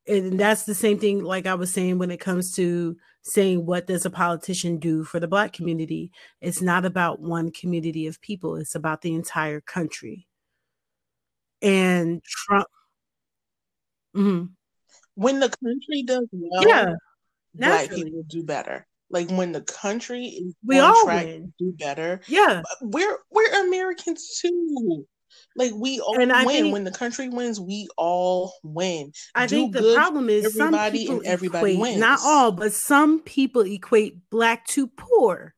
And 0.07 0.39
that's 0.39 0.63
the 0.63 0.75
same 0.75 0.97
thing 0.97 1.23
like 1.23 1.45
I 1.45 1.53
was 1.53 1.71
saying 1.71 1.97
when 1.97 2.11
it 2.11 2.19
comes 2.19 2.55
to 2.55 2.97
saying 3.21 3.65
what 3.65 3.87
does 3.87 4.05
a 4.05 4.09
politician 4.09 4.77
do 4.77 5.03
for 5.03 5.19
the 5.19 5.27
black 5.27 5.53
community? 5.53 6.11
It's 6.41 6.61
not 6.61 6.85
about 6.85 7.19
one 7.19 7.51
community 7.51 8.07
of 8.07 8.21
people 8.21 8.55
it's 8.55 8.75
about 8.75 9.01
the 9.01 9.13
entire 9.13 9.61
country. 9.61 10.27
And 11.61 12.23
trump 12.23 12.67
mm-hmm. 14.15 14.45
when 15.15 15.39
the 15.41 15.49
country 15.49 16.03
does 16.05 16.25
well 16.31 16.67
yeah 16.67 16.93
black 17.53 17.89
people 17.89 18.23
do 18.27 18.43
better. 18.43 18.85
Like 19.09 19.29
when 19.29 19.51
the 19.51 19.61
country 19.61 20.25
is 20.25 20.55
we 20.63 20.79
all 20.79 21.05
win. 21.05 21.51
do 21.57 21.73
better 21.77 22.21
yeah. 22.27 22.61
we're 22.81 23.17
we're 23.31 23.67
americans 23.67 24.39
too 24.39 25.05
like 25.55 25.71
we 25.75 25.99
all 25.99 26.19
and 26.19 26.31
I 26.31 26.45
win 26.45 26.63
think, 26.63 26.73
when 26.73 26.83
the 26.83 26.91
country 26.91 27.29
wins. 27.29 27.59
We 27.59 27.87
all 27.97 28.53
win. 28.63 29.11
I 29.35 29.47
Do 29.47 29.55
think 29.55 29.73
the 29.73 29.93
problem 29.93 30.29
is 30.29 30.45
everybody 30.45 31.07
and 31.07 31.25
everybody 31.25 31.73
equate, 31.73 31.79
wins. 31.79 31.99
Not 31.99 32.19
all, 32.23 32.51
but 32.51 32.73
some 32.73 33.19
people 33.21 33.61
equate 33.61 34.29
black 34.29 34.65
to 34.67 34.87
poor. 34.87 35.53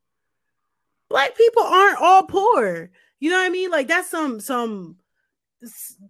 Black 1.09 1.35
people 1.35 1.63
aren't 1.63 2.01
all 2.01 2.23
poor. 2.23 2.89
You 3.19 3.29
know 3.29 3.37
what 3.37 3.45
I 3.45 3.49
mean? 3.49 3.69
Like 3.69 3.87
that's 3.87 4.09
some 4.09 4.39
some 4.39 4.95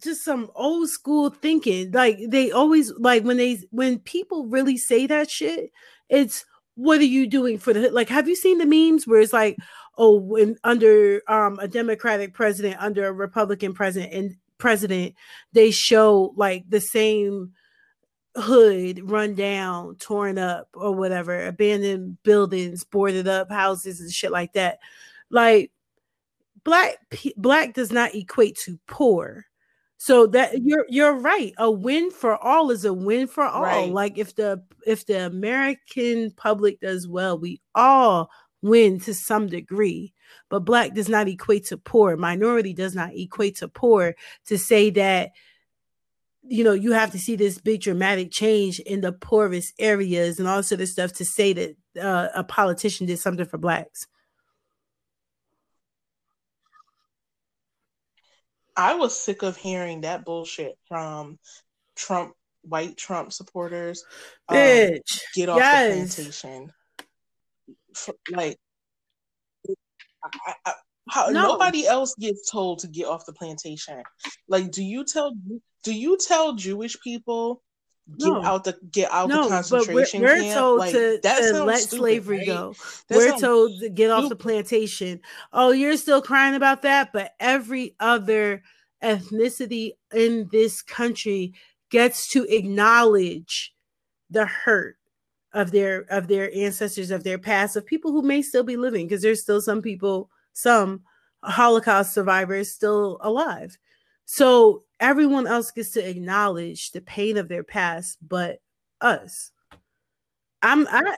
just 0.01 0.23
some 0.23 0.49
old 0.55 0.89
school 0.89 1.29
thinking. 1.29 1.91
Like 1.91 2.19
they 2.27 2.51
always 2.51 2.93
like 2.97 3.23
when 3.23 3.37
they 3.37 3.63
when 3.71 3.99
people 3.99 4.47
really 4.47 4.77
say 4.77 5.07
that 5.07 5.29
shit, 5.29 5.71
it's 6.09 6.45
what 6.81 6.99
are 6.99 7.05
you 7.05 7.27
doing 7.27 7.57
for 7.57 7.73
the 7.73 7.89
like 7.91 8.09
have 8.09 8.27
you 8.27 8.35
seen 8.35 8.57
the 8.57 8.65
memes 8.65 9.07
where 9.07 9.21
it's 9.21 9.33
like 9.33 9.57
oh, 9.97 10.15
when 10.15 10.57
under 10.63 11.21
um, 11.27 11.59
a 11.59 11.67
Democratic 11.67 12.33
president, 12.33 12.81
under 12.81 13.07
a 13.07 13.13
Republican 13.13 13.73
president, 13.73 14.13
and 14.13 14.35
president, 14.57 15.15
they 15.53 15.71
show 15.71 16.33
like 16.35 16.63
the 16.69 16.81
same 16.81 17.51
hood 18.35 19.09
run 19.09 19.35
down, 19.35 19.95
torn 19.97 20.37
up, 20.37 20.69
or 20.73 20.93
whatever, 20.93 21.45
abandoned 21.45 22.17
buildings, 22.23 22.83
boarded 22.83 23.27
up 23.27 23.51
houses, 23.51 23.99
and 23.99 24.11
shit 24.11 24.31
like 24.31 24.53
that. 24.53 24.79
Like 25.29 25.71
black 26.63 26.97
black 27.37 27.73
does 27.73 27.91
not 27.91 28.15
equate 28.15 28.57
to 28.65 28.79
poor. 28.87 29.45
So 30.03 30.25
that 30.25 30.63
you're 30.63 30.87
you're 30.89 31.13
right. 31.13 31.53
A 31.59 31.69
win 31.69 32.09
for 32.09 32.35
all 32.35 32.71
is 32.71 32.85
a 32.85 32.91
win 32.91 33.27
for 33.27 33.43
all. 33.43 33.61
Right. 33.61 33.91
Like 33.91 34.17
if 34.17 34.33
the 34.33 34.63
if 34.83 35.05
the 35.05 35.27
American 35.27 36.31
public 36.31 36.79
does 36.79 37.07
well, 37.07 37.37
we 37.37 37.61
all 37.75 38.31
win 38.63 38.99
to 39.01 39.13
some 39.13 39.45
degree. 39.45 40.11
But 40.49 40.61
black 40.61 40.95
does 40.95 41.07
not 41.07 41.27
equate 41.27 41.67
to 41.67 41.77
poor. 41.77 42.17
Minority 42.17 42.73
does 42.73 42.95
not 42.95 43.13
equate 43.13 43.57
to 43.57 43.67
poor. 43.67 44.15
To 44.47 44.57
say 44.57 44.89
that, 44.89 45.33
you 46.41 46.63
know, 46.63 46.73
you 46.73 46.93
have 46.93 47.11
to 47.11 47.19
see 47.19 47.35
this 47.35 47.59
big 47.59 47.81
dramatic 47.81 48.31
change 48.31 48.79
in 48.79 49.01
the 49.01 49.11
poorest 49.11 49.71
areas 49.77 50.39
and 50.39 50.47
all 50.47 50.63
sort 50.63 50.81
of 50.81 50.87
stuff 50.87 51.13
to 51.13 51.25
say 51.25 51.53
that 51.53 51.75
uh, 52.01 52.29
a 52.33 52.43
politician 52.43 53.05
did 53.05 53.19
something 53.19 53.45
for 53.45 53.59
blacks. 53.59 54.07
I 58.81 58.95
was 58.95 59.17
sick 59.17 59.43
of 59.43 59.57
hearing 59.57 60.01
that 60.01 60.25
bullshit 60.25 60.77
from 60.87 61.37
Trump, 61.95 62.33
white 62.63 62.97
Trump 62.97 63.31
supporters. 63.31 64.03
Um, 64.49 64.57
get 65.35 65.49
off 65.49 65.57
yes. 65.57 66.15
the 66.15 66.23
plantation 66.23 66.71
like 68.31 68.57
I, 70.23 70.53
I, 70.65 70.73
how, 71.09 71.27
no. 71.27 71.53
nobody 71.53 71.85
else 71.85 72.15
gets 72.15 72.49
told 72.49 72.79
to 72.79 72.87
get 72.87 73.07
off 73.07 73.25
the 73.25 73.33
plantation. 73.33 74.01
Like, 74.47 74.71
do 74.71 74.83
you 74.83 75.03
tell 75.03 75.33
do 75.83 75.93
you 75.93 76.17
tell 76.17 76.53
Jewish 76.53 76.99
people 77.01 77.61
get 78.17 78.27
no. 78.27 78.43
out 78.43 78.63
the 78.63 78.77
get 78.91 79.11
out 79.11 79.29
no, 79.29 79.43
the 79.43 79.49
concentration 79.49 80.21
we're, 80.21 80.35
we're 80.35 80.41
camp? 80.41 80.53
told 80.55 80.79
like, 80.79 80.91
to, 80.91 81.19
to 81.21 81.63
let 81.63 81.79
stupid, 81.79 81.97
slavery 81.97 82.37
right? 82.39 82.47
go. 82.47 82.75
That 83.07 83.17
we're 83.17 83.37
told 83.37 83.79
to 83.79 83.89
get 83.89 84.11
off 84.11 84.29
the 84.29 84.35
plantation. 84.35 85.21
Oh, 85.53 85.71
you're 85.71 85.97
still 85.97 86.21
crying 86.21 86.55
about 86.55 86.81
that, 86.83 87.11
but 87.13 87.33
every 87.39 87.95
other 87.99 88.63
ethnicity 89.03 89.91
in 90.13 90.49
this 90.51 90.81
country 90.81 91.53
gets 91.89 92.27
to 92.29 92.45
acknowledge 92.45 93.73
the 94.29 94.45
hurt 94.45 94.97
of 95.53 95.71
their 95.71 96.05
of 96.09 96.27
their 96.27 96.53
ancestors 96.55 97.11
of 97.11 97.23
their 97.23 97.37
past 97.37 97.75
of 97.75 97.85
people 97.85 98.11
who 98.11 98.21
may 98.21 98.41
still 98.41 98.63
be 98.63 98.77
living 98.77 99.07
because 99.07 99.21
there's 99.21 99.41
still 99.41 99.61
some 99.61 99.81
people 99.81 100.29
some 100.53 101.01
holocaust 101.43 102.13
survivors 102.13 102.71
still 102.71 103.17
alive 103.21 103.77
so 104.33 104.83
everyone 104.97 105.45
else 105.45 105.71
gets 105.71 105.89
to 105.89 106.09
acknowledge 106.09 106.91
the 106.91 107.01
pain 107.01 107.35
of 107.35 107.49
their 107.49 107.65
past 107.65 108.17
but 108.25 108.59
us. 109.01 109.51
I'm 110.61 110.87
i 110.87 111.17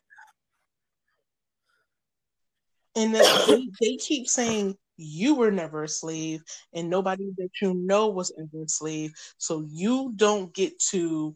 and 2.95 3.13
they, 3.13 3.67
they 3.79 3.97
keep 3.97 4.27
saying 4.27 4.75
you 4.97 5.35
were 5.35 5.51
never 5.51 5.83
a 5.83 5.87
slave 5.87 6.41
and 6.73 6.89
nobody 6.89 7.29
that 7.37 7.51
you 7.61 7.75
know 7.75 8.09
was 8.09 8.33
ever 8.35 8.63
a 8.63 8.67
slave. 8.67 9.13
So 9.37 9.63
you 9.69 10.13
don't 10.15 10.51
get 10.51 10.79
to 10.89 11.35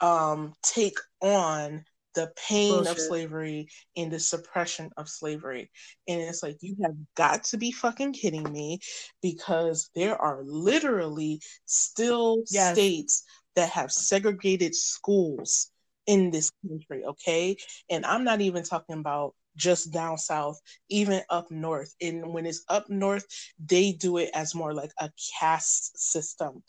um 0.00 0.54
take 0.62 0.96
on 1.20 1.84
the 2.16 2.32
pain 2.48 2.72
Bullshit. 2.72 2.92
of 2.92 2.98
slavery 2.98 3.68
and 3.96 4.10
the 4.10 4.18
suppression 4.18 4.90
of 4.96 5.08
slavery. 5.08 5.70
And 6.08 6.20
it's 6.20 6.42
like, 6.42 6.56
you 6.62 6.74
have 6.82 6.96
got 7.14 7.44
to 7.44 7.58
be 7.58 7.70
fucking 7.70 8.14
kidding 8.14 8.50
me 8.50 8.80
because 9.22 9.90
there 9.94 10.20
are 10.20 10.42
literally 10.44 11.40
still 11.66 12.42
yes. 12.50 12.72
states 12.72 13.22
that 13.54 13.70
have 13.70 13.92
segregated 13.92 14.74
schools 14.74 15.70
in 16.06 16.30
this 16.30 16.50
country, 16.66 17.04
okay? 17.04 17.56
And 17.90 18.06
I'm 18.06 18.24
not 18.24 18.40
even 18.40 18.64
talking 18.64 18.98
about 18.98 19.34
just 19.56 19.92
down 19.92 20.16
south, 20.18 20.58
even 20.88 21.22
up 21.28 21.50
north. 21.50 21.94
And 22.00 22.32
when 22.32 22.46
it's 22.46 22.64
up 22.68 22.88
north, 22.88 23.26
they 23.58 23.92
do 23.92 24.16
it 24.16 24.30
as 24.34 24.54
more 24.54 24.72
like 24.72 24.92
a 24.98 25.10
caste 25.38 25.98
system. 25.98 26.62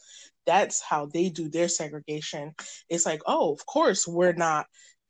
That's 0.46 0.82
how 0.82 1.06
they 1.06 1.30
do 1.30 1.50
their 1.50 1.68
segregation. 1.68 2.54
It's 2.90 3.06
like, 3.06 3.22
oh, 3.26 3.54
of 3.54 3.66
course, 3.66 4.08
we're 4.08 4.34
not 4.34 4.66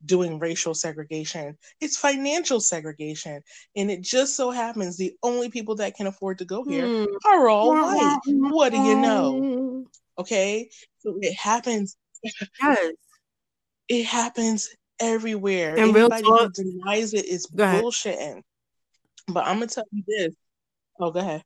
doing 0.05 0.39
racial 0.39 0.73
segregation. 0.73 1.57
It's 1.81 1.97
financial 1.97 2.59
segregation. 2.59 3.41
And 3.75 3.89
it 3.89 4.01
just 4.01 4.35
so 4.35 4.51
happens 4.51 4.97
the 4.97 5.13
only 5.23 5.49
people 5.49 5.75
that 5.75 5.95
can 5.95 6.07
afford 6.07 6.37
to 6.39 6.45
go 6.45 6.63
here 6.63 6.85
mm. 6.85 7.07
are 7.25 7.49
all 7.49 7.73
white. 7.73 8.19
What 8.25 8.71
do 8.71 8.77
you 8.77 8.99
know? 8.99 9.85
Okay. 10.19 10.69
So 10.99 11.17
it 11.21 11.35
happens. 11.35 11.97
Yes. 12.23 12.91
It 13.87 14.05
happens 14.05 14.69
everywhere. 14.99 15.71
And 15.71 15.95
Anybody 15.95 16.23
who 16.23 16.49
denies 16.49 17.13
it 17.13 17.25
is 17.25 17.47
bullshitting. 17.47 18.41
But 19.27 19.45
I'm 19.45 19.55
gonna 19.55 19.67
tell 19.67 19.83
you 19.91 20.03
this. 20.07 20.35
Oh, 20.99 21.11
go 21.11 21.19
ahead. 21.19 21.43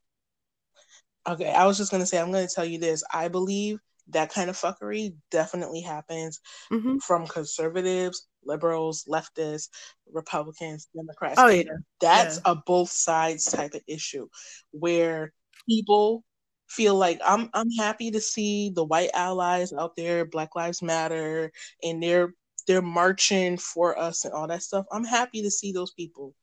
Okay, 1.27 1.51
I 1.51 1.65
was 1.65 1.77
just 1.77 1.91
gonna 1.91 2.05
say 2.05 2.19
I'm 2.19 2.31
gonna 2.31 2.47
tell 2.47 2.65
you 2.65 2.79
this. 2.79 3.03
I 3.11 3.27
believe 3.27 3.79
that 4.09 4.33
kind 4.33 4.49
of 4.49 4.57
fuckery 4.57 5.15
definitely 5.29 5.81
happens 5.81 6.39
mm-hmm. 6.71 6.97
from 6.97 7.27
conservatives, 7.27 8.27
liberals, 8.43 9.05
leftists, 9.07 9.69
Republicans, 10.11 10.88
Democrats. 10.95 11.35
Oh, 11.38 11.47
yeah. 11.47 11.63
That's 11.99 12.38
yeah. 12.38 12.51
a 12.51 12.55
both 12.55 12.89
sides 12.89 13.45
type 13.45 13.73
of 13.73 13.81
issue 13.88 14.27
where 14.72 15.34
people 15.69 16.23
feel 16.68 16.95
like 16.95 17.19
I'm 17.26 17.49
I'm 17.53 17.69
happy 17.72 18.11
to 18.11 18.22
see 18.22 18.69
the 18.69 18.85
white 18.85 19.09
allies 19.13 19.73
out 19.73 19.95
there, 19.95 20.26
Black 20.26 20.55
Lives 20.55 20.81
Matter, 20.81 21.51
and 21.84 22.01
they're 22.01 22.34
they're 22.68 22.81
marching 22.81 23.57
for 23.57 23.97
us 23.97 24.26
and 24.26 24.34
all 24.34 24.47
that 24.47 24.63
stuff. 24.63 24.85
I'm 24.91 25.03
happy 25.03 25.41
to 25.43 25.51
see 25.51 25.72
those 25.72 25.91
people. 25.91 26.34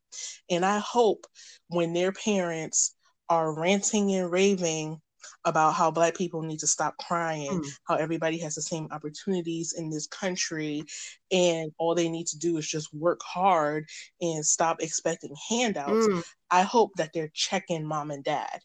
And 0.51 0.65
I 0.65 0.79
hope 0.79 1.27
when 1.69 1.93
their 1.93 2.13
parents 2.13 2.95
are 3.29 3.59
ranting 3.59 4.13
and 4.13 4.31
raving 4.31 5.01
about 5.49 5.75
how 5.75 5.91
black 5.91 6.17
people 6.17 6.43
need 6.43 6.61
to 6.61 6.67
stop 6.67 6.97
crying, 6.99 7.63
mm. 7.63 7.79
how 7.85 7.97
everybody 7.97 8.39
has 8.39 8.55
the 8.55 8.63
same 8.63 8.89
opportunities 8.91 9.73
in 9.73 9.91
this 9.91 10.07
country, 10.07 10.85
and 11.33 11.73
all 11.79 11.95
they 11.95 12.09
need 12.09 12.27
to 12.29 12.39
do 12.39 12.57
is 12.59 12.69
just 12.69 12.93
work 12.95 13.21
hard 13.23 13.87
and 14.21 14.45
stop 14.45 14.83
expecting 14.83 15.35
handouts. 15.49 16.07
Mm. 16.07 16.23
I 16.51 16.63
hope 16.63 16.93
that 16.97 17.13
they're 17.13 17.31
checking 17.35 17.85
mom 17.85 18.11
and 18.11 18.23
dad. 18.23 18.61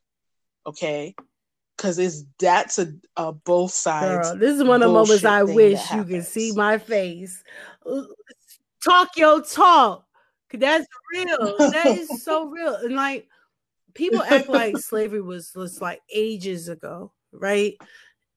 Okay. 0.65 1.15
Cause 1.77 1.97
it's 1.97 2.23
that's 2.39 2.77
a, 2.77 2.93
a 3.17 3.33
both 3.33 3.71
sides. 3.71 4.29
Girl, 4.29 4.37
this 4.37 4.55
is 4.55 4.63
one 4.63 4.83
of 4.83 4.89
the 4.89 4.93
moments 4.93 5.25
I 5.25 5.41
wish 5.43 5.91
you 5.91 6.03
could 6.03 6.23
see 6.23 6.51
my 6.51 6.77
face. 6.77 7.43
Talk 8.83 9.17
your 9.17 9.41
talk. 9.41 10.05
That's 10.53 10.85
real. 11.11 11.57
That 11.57 11.87
is 11.87 12.23
so 12.23 12.45
real. 12.45 12.75
And 12.75 12.95
like 12.95 13.27
people 13.93 14.23
act 14.23 14.49
like 14.49 14.77
slavery 14.77 15.21
was 15.21 15.51
was 15.55 15.81
like 15.81 16.01
ages 16.13 16.67
ago, 16.69 17.11
right? 17.31 17.75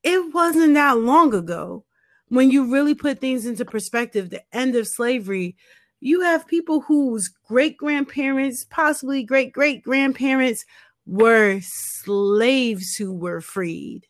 It 0.03 0.35
wasn't 0.35 0.75
that 0.75 0.99
long 0.99 1.35
ago. 1.35 1.85
When 2.29 2.51
you 2.51 2.73
really 2.73 2.95
put 2.95 3.21
things 3.21 3.47
into 3.47 3.65
perspective, 3.65 4.31
the 4.31 4.43
end 4.53 4.75
of 4.75 4.89
slavery, 4.89 5.57
you 6.01 6.23
have 6.23 6.47
people 6.49 6.81
whose 6.81 7.29
great 7.49 7.77
grandparents, 7.77 8.65
possibly 8.65 9.23
great 9.23 9.53
great 9.53 9.83
grandparents, 9.83 10.65
were 11.07 11.61
slaves 11.63 12.97
who 12.97 13.13
were 13.13 13.41
freed. 13.41 14.07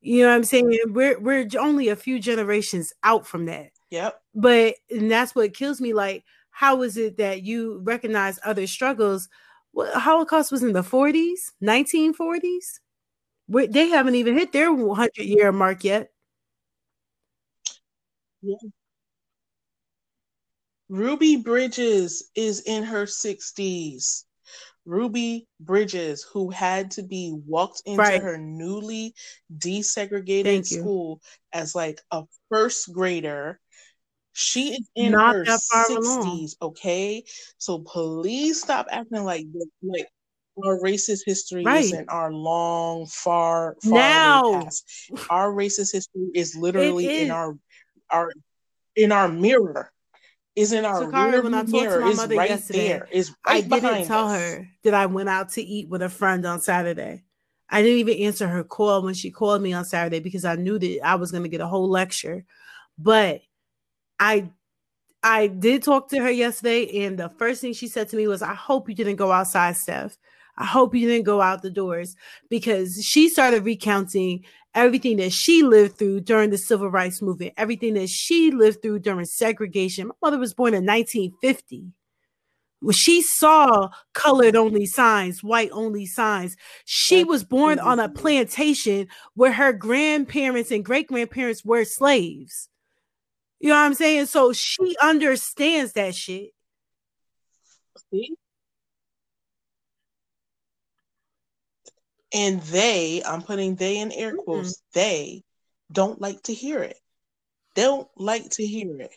You 0.00 0.22
know 0.22 0.28
what 0.28 0.36
I'm 0.36 0.44
saying? 0.44 0.78
We're 0.86 1.18
we're 1.18 1.48
only 1.58 1.88
a 1.88 1.96
few 1.96 2.18
generations 2.18 2.92
out 3.02 3.26
from 3.26 3.46
that. 3.46 3.70
Yep. 3.90 4.20
But 4.34 4.74
and 4.90 5.10
that's 5.10 5.34
what 5.34 5.54
kills 5.54 5.80
me. 5.80 5.92
Like, 5.92 6.24
how 6.50 6.82
is 6.82 6.96
it 6.96 7.16
that 7.18 7.42
you 7.42 7.80
recognize 7.84 8.38
other 8.44 8.66
struggles 8.66 9.28
what, 9.74 9.92
Holocaust 9.94 10.50
was 10.50 10.62
in 10.62 10.72
the 10.72 10.82
40s, 10.82 11.52
1940s. 11.62 12.80
Where 13.46 13.66
they 13.66 13.88
haven't 13.88 14.14
even 14.14 14.38
hit 14.38 14.52
their 14.52 14.72
100 14.72 15.18
year 15.18 15.52
mark 15.52 15.84
yet. 15.84 16.08
Yeah. 18.40 18.56
Ruby 20.88 21.36
Bridges 21.36 22.30
is 22.34 22.60
in 22.60 22.84
her 22.84 23.04
60s. 23.04 24.24
Ruby 24.86 25.46
Bridges, 25.60 26.22
who 26.22 26.50
had 26.50 26.90
to 26.92 27.02
be 27.02 27.34
walked 27.46 27.82
into 27.86 28.00
right. 28.00 28.22
her 28.22 28.36
newly 28.38 29.14
desegregated 29.56 30.66
school 30.66 31.20
as 31.52 31.74
like 31.74 32.00
a 32.10 32.24
first 32.50 32.92
grader 32.92 33.60
she 34.34 34.74
is 34.74 34.90
in 34.96 35.12
Not 35.12 35.34
her 35.34 35.44
sixties, 35.46 36.56
okay? 36.60 37.24
So 37.58 37.78
please 37.78 38.60
stop 38.60 38.86
acting 38.90 39.24
like 39.24 39.46
like 39.82 40.08
our 40.62 40.78
racist 40.80 41.20
history 41.24 41.64
right. 41.64 41.84
isn't 41.84 42.08
our 42.10 42.32
long, 42.32 43.06
far, 43.06 43.76
far 43.82 43.90
now. 43.90 44.64
past. 44.64 45.10
Our 45.30 45.52
racist 45.52 45.92
history 45.92 46.30
is 46.34 46.56
literally 46.56 47.06
is. 47.06 47.26
in 47.26 47.30
our 47.30 47.56
our 48.10 48.32
in 48.96 49.12
our 49.12 49.28
mirror. 49.28 49.90
Is 50.56 50.72
in 50.72 50.84
our 50.84 51.06
when 51.10 51.54
I 51.54 51.62
talked 51.62 51.72
mirror. 51.72 52.00
to 52.00 52.06
my 52.06 52.14
mother 52.14 52.36
right 52.36 52.50
yesterday, 52.50 52.88
there. 52.88 53.08
Is 53.12 53.30
right 53.46 53.64
I 53.64 53.68
didn't 53.68 54.06
tell 54.06 54.28
us. 54.28 54.40
her 54.40 54.68
that 54.82 54.94
I 54.94 55.06
went 55.06 55.28
out 55.28 55.50
to 55.50 55.62
eat 55.62 55.88
with 55.88 56.02
a 56.02 56.08
friend 56.08 56.44
on 56.44 56.60
Saturday. 56.60 57.22
I 57.68 57.82
didn't 57.82 57.98
even 57.98 58.18
answer 58.18 58.48
her 58.48 58.64
call 58.64 59.02
when 59.02 59.14
she 59.14 59.30
called 59.30 59.62
me 59.62 59.72
on 59.72 59.84
Saturday 59.84 60.20
because 60.20 60.44
I 60.44 60.56
knew 60.56 60.78
that 60.78 61.00
I 61.04 61.14
was 61.14 61.30
going 61.30 61.44
to 61.44 61.48
get 61.48 61.60
a 61.60 61.66
whole 61.66 61.88
lecture. 61.88 62.44
But 62.98 63.42
I 64.18 64.50
I 65.22 65.46
did 65.46 65.82
talk 65.82 66.10
to 66.10 66.20
her 66.20 66.30
yesterday, 66.30 67.04
and 67.04 67.18
the 67.18 67.30
first 67.30 67.62
thing 67.62 67.72
she 67.72 67.88
said 67.88 68.10
to 68.10 68.16
me 68.16 68.28
was, 68.28 68.42
I 68.42 68.52
hope 68.54 68.88
you 68.90 68.94
didn't 68.94 69.16
go 69.16 69.32
outside, 69.32 69.76
Steph. 69.76 70.18
I 70.58 70.66
hope 70.66 70.94
you 70.94 71.08
didn't 71.08 71.24
go 71.24 71.40
out 71.40 71.62
the 71.62 71.70
doors 71.70 72.14
because 72.48 73.02
she 73.02 73.28
started 73.28 73.64
recounting 73.64 74.44
everything 74.74 75.16
that 75.16 75.32
she 75.32 75.62
lived 75.62 75.98
through 75.98 76.20
during 76.20 76.50
the 76.50 76.58
civil 76.58 76.90
rights 76.90 77.22
movement, 77.22 77.54
everything 77.56 77.94
that 77.94 78.08
she 78.08 78.50
lived 78.50 78.82
through 78.82 78.98
during 79.00 79.24
segregation. 79.24 80.08
My 80.08 80.14
mother 80.22 80.38
was 80.38 80.54
born 80.54 80.74
in 80.74 80.84
1950. 80.84 81.92
When 82.80 82.92
she 82.92 83.22
saw 83.22 83.88
colored 84.12 84.56
only 84.56 84.84
signs, 84.84 85.42
white 85.42 85.70
only 85.72 86.04
signs, 86.04 86.54
she 86.84 87.24
was 87.24 87.42
born 87.42 87.78
on 87.78 87.98
a 87.98 88.10
plantation 88.10 89.08
where 89.34 89.52
her 89.52 89.72
grandparents 89.72 90.70
and 90.70 90.84
great 90.84 91.08
grandparents 91.08 91.64
were 91.64 91.84
slaves. 91.86 92.68
You 93.64 93.70
know 93.70 93.76
what 93.76 93.86
I'm 93.86 93.94
saying? 93.94 94.26
So 94.26 94.52
she 94.52 94.94
understands 95.02 95.94
that 95.94 96.14
shit. 96.14 96.50
See? 98.10 98.34
And 102.34 102.60
they, 102.60 103.22
I'm 103.24 103.40
putting 103.40 103.76
they 103.76 104.00
in 104.00 104.12
air 104.12 104.34
quotes, 104.36 104.72
mm-hmm. 104.72 105.00
they 105.00 105.44
don't 105.90 106.20
like 106.20 106.42
to 106.42 106.52
hear 106.52 106.82
it. 106.82 106.98
They 107.74 107.84
don't 107.84 108.06
like 108.16 108.50
to 108.50 108.66
hear 108.66 109.00
it. 109.00 109.14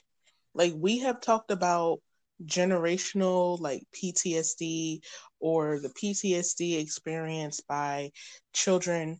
Like 0.54 0.72
we 0.78 1.00
have 1.00 1.20
talked 1.20 1.52
about 1.52 2.00
generational 2.46 3.60
like 3.60 3.84
PTSD 4.02 5.02
or 5.42 5.82
the 5.82 5.90
PTSD 5.90 6.80
experienced 6.80 7.68
by 7.68 8.12
children 8.54 9.20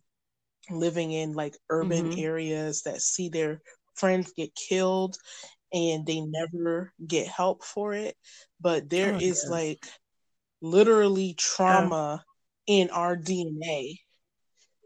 living 0.70 1.12
in 1.12 1.34
like 1.34 1.54
urban 1.68 2.12
mm-hmm. 2.12 2.18
areas 2.18 2.80
that 2.84 3.02
see 3.02 3.28
their 3.28 3.60
friends 3.98 4.32
get 4.36 4.54
killed 4.54 5.16
and 5.72 6.06
they 6.06 6.20
never 6.20 6.92
get 7.06 7.26
help 7.28 7.64
for 7.64 7.94
it. 7.94 8.16
But 8.60 8.88
there 8.88 9.14
oh, 9.14 9.18
is 9.18 9.46
like 9.48 9.86
literally 10.60 11.34
trauma 11.34 12.24
yeah. 12.66 12.82
in 12.82 12.90
our 12.90 13.16
DNA. 13.16 13.98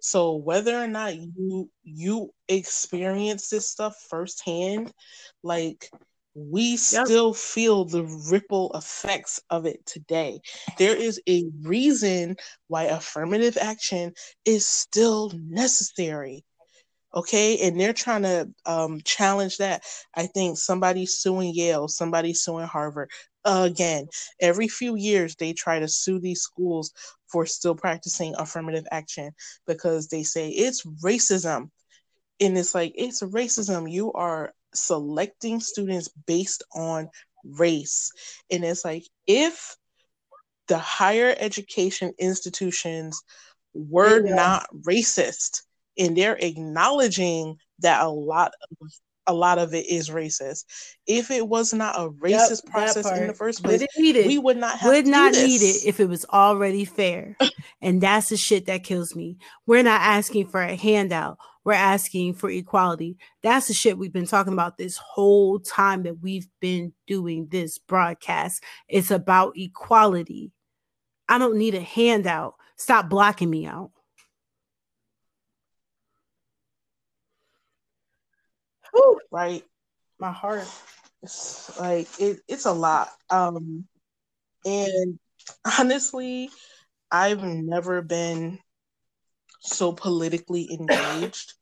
So 0.01 0.35
whether 0.35 0.77
or 0.77 0.89
not 0.89 1.15
you 1.17 1.71
you 1.85 2.31
experience 2.49 3.49
this 3.49 3.69
stuff 3.71 3.97
firsthand, 4.11 4.93
like 5.45 5.89
we 6.35 6.71
yep. 6.71 7.07
still 7.07 7.35
feel 7.35 7.85
the 7.85 8.05
ripple 8.31 8.73
effects 8.75 9.41
of 9.51 9.67
it 9.67 9.85
today. 9.87 10.41
There 10.79 10.97
is 10.97 11.21
a 11.29 11.45
reason 11.61 12.37
why 12.69 12.85
affirmative 12.85 13.59
action 13.61 14.15
is 14.45 14.67
still 14.67 15.31
necessary 15.35 16.45
okay? 17.15 17.59
And 17.67 17.79
they're 17.79 17.93
trying 17.93 18.23
to 18.23 18.49
um, 18.67 19.01
challenge 19.05 19.59
that. 19.59 19.83
I 20.15 20.27
think 20.27 20.59
somebody's 20.59 21.19
suing 21.19 21.55
yale 21.55 21.89
somebody's 21.89 22.43
suing 22.43 22.67
harvard. 22.67 23.11
Again 23.45 24.07
every 24.41 24.69
few 24.69 24.95
years 24.95 25.35
they 25.35 25.53
try 25.53 25.81
to 25.81 25.89
sue 25.89 26.21
these 26.21 26.43
schools 26.43 26.93
for 27.27 27.45
still 27.47 27.75
practicing 27.75 28.35
affirmative 28.39 28.85
action 28.93 29.33
because 29.67 30.09
they 30.09 30.23
say 30.23 30.51
it's 30.51 30.85
racism. 31.05 31.71
And 32.41 32.59
it's 32.59 32.75
like 32.75 32.93
it's 32.95 33.23
racism. 33.23 33.91
You 33.91 34.13
are 34.13 34.53
selecting 34.75 35.61
students 35.61 36.09
based 36.27 36.63
on 36.75 37.09
race. 37.45 38.11
And 38.51 38.65
it's 38.65 38.85
like 38.85 39.05
if 39.27 39.77
the 40.69 40.79
higher 40.79 41.35
education 41.39 42.13
institutions 42.19 43.21
were 43.75 44.25
yeah. 44.27 44.35
not 44.35 44.67
racist 44.87 45.63
and 45.99 46.17
they're 46.17 46.39
acknowledging 46.41 47.59
that 47.81 48.03
a 48.05 48.09
lot 48.09 48.53
of 48.81 48.89
a 49.27 49.35
lot 49.35 49.59
of 49.59 49.73
it 49.73 49.87
is 49.87 50.11
racist. 50.11 50.65
If 51.07 51.31
it 51.31 51.47
was 51.47 51.73
not 51.73 51.97
a 51.97 52.11
racist 52.11 52.63
yep, 52.65 52.73
process 52.73 53.11
in 53.19 53.29
the 53.29 53.35
first 53.35 53.63
place, 53.63 53.85
we 53.97 54.39
would 54.39 54.57
not 54.57 54.79
have 54.79 54.93
would 54.93 55.07
not 55.07 55.33
need 55.33 55.63
it 55.63 55.87
if 55.87 56.01
it 56.01 56.09
was 56.09 56.25
already 56.27 56.85
fair. 56.85 57.37
and 57.81 58.01
that's 58.01 58.31
the 58.31 58.37
shit 58.37 58.67
that 58.67 58.85
kills 58.85 59.15
me. 59.15 59.37
We're 59.67 59.83
not 59.83 60.01
asking 60.01 60.49
for 60.49 60.61
a 60.61 60.75
handout. 60.75 61.39
We're 61.65 61.75
asking 61.75 62.35
for 62.35 62.51
equality. 62.51 63.17
That's 63.43 63.69
the 63.69 63.75
shit 63.75 63.97
we've 63.97 64.13
been 64.13 64.27
talking 64.27 64.53
about 64.53 64.79
this 64.79 64.97
whole 64.97 65.61
time 65.61 66.03
that 66.03 66.21
we've 66.21 66.49
been 66.61 66.93
doing 67.07 67.47
this 67.51 67.79
broadcast. 67.79 68.65
It's 68.89 69.13
about 69.13 69.57
equality. 69.57 70.51
I 71.29 71.39
don't 71.39 71.57
need 71.57 71.77
a 71.77 71.81
handout. 71.81 72.55
Stop 72.77 73.09
blocking 73.09 73.49
me 73.49 73.67
out. 73.67 73.93
Right. 79.31 79.65
My 80.19 80.33
heart. 80.33 80.69
It's 81.23 81.79
like 81.79 82.09
it, 82.21 82.41
it's 82.49 82.67
a 82.67 82.73
lot. 82.73 83.09
Um 83.31 83.85
and 84.65 85.19
honestly, 85.79 86.51
I've 87.11 87.43
never 87.43 88.03
been 88.03 88.59
so 89.61 89.93
politically 89.93 90.69
engaged 90.73 91.55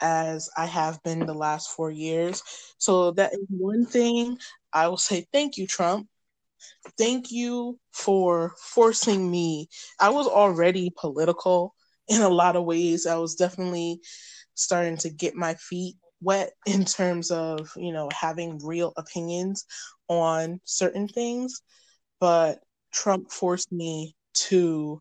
as 0.00 0.50
I 0.56 0.66
have 0.66 1.02
been 1.02 1.26
the 1.26 1.34
last 1.34 1.70
four 1.70 1.90
years. 1.90 2.42
So 2.78 3.12
that 3.12 3.32
is 3.32 3.46
one 3.48 3.86
thing 3.86 4.38
I 4.72 4.88
will 4.88 4.96
say 4.98 5.26
thank 5.32 5.56
you, 5.56 5.66
Trump. 5.66 6.08
Thank 6.98 7.30
you 7.30 7.78
for 7.92 8.54
forcing 8.58 9.30
me. 9.30 9.68
I 10.00 10.10
was 10.10 10.26
already 10.26 10.92
political 10.96 11.74
in 12.08 12.22
a 12.22 12.28
lot 12.28 12.56
of 12.56 12.64
ways. 12.64 13.06
I 13.06 13.16
was 13.16 13.34
definitely 13.34 14.00
starting 14.54 14.96
to 14.98 15.10
get 15.10 15.34
my 15.34 15.54
feet 15.54 15.96
wet 16.24 16.52
in 16.66 16.84
terms 16.84 17.30
of, 17.30 17.70
you 17.76 17.92
know, 17.92 18.08
having 18.10 18.64
real 18.64 18.92
opinions 18.96 19.64
on 20.08 20.60
certain 20.64 21.08
things. 21.08 21.62
But 22.20 22.60
Trump 22.92 23.30
forced 23.30 23.70
me 23.70 24.14
to 24.34 25.00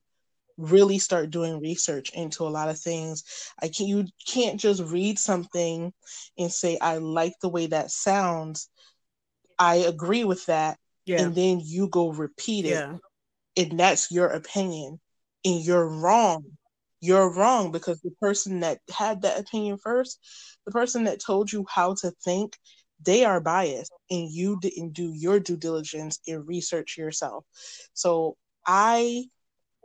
really 0.58 1.00
start 1.00 1.32
doing 1.32 1.60
research 1.60 2.12
into 2.14 2.44
a 2.44 2.50
lot 2.50 2.70
of 2.70 2.80
things. 2.80 3.24
I 3.62 3.70
can 3.70 3.88
you 3.88 4.06
can't 4.28 4.60
just 4.60 4.84
read 4.84 5.18
something 5.18 5.92
and 6.38 6.52
say 6.52 6.78
I 6.80 6.98
like 6.98 7.34
the 7.42 7.50
way 7.50 7.68
that 7.68 7.92
sounds. 7.92 8.70
I 9.58 9.76
agree 9.76 10.24
with 10.24 10.46
that. 10.48 10.78
Yeah. 11.06 11.22
And 11.22 11.36
then 11.36 11.62
you 11.64 11.88
go 11.90 12.12
repeat 12.12 12.66
it. 12.66 12.72
Yeah. 12.72 12.98
And 13.58 13.80
that's 13.80 14.12
your 14.12 14.28
opinion. 14.28 15.00
And 15.46 15.62
you're 15.64 15.88
wrong. 15.88 16.44
You're 17.04 17.36
wrong 17.36 17.74
because 17.74 18.00
the 18.00 18.12
person 18.22 18.62
that 18.62 18.80
had 18.90 19.24
that 19.24 19.38
opinion 19.38 19.78
first, 19.78 20.20
the 20.66 20.72
person 20.72 21.04
that 21.04 21.20
told 21.20 21.52
you 21.52 21.66
how 21.70 21.96
to 21.96 22.12
think, 22.24 22.58
they 23.06 23.26
are 23.26 23.42
biased 23.42 23.92
and 24.10 24.32
you 24.32 24.58
didn't 24.62 24.94
do 24.94 25.12
your 25.14 25.38
due 25.42 25.58
diligence 25.58 26.20
and 26.28 26.48
research 26.48 26.98
yourself. 26.98 27.44
So 27.94 28.38
I 28.66 29.26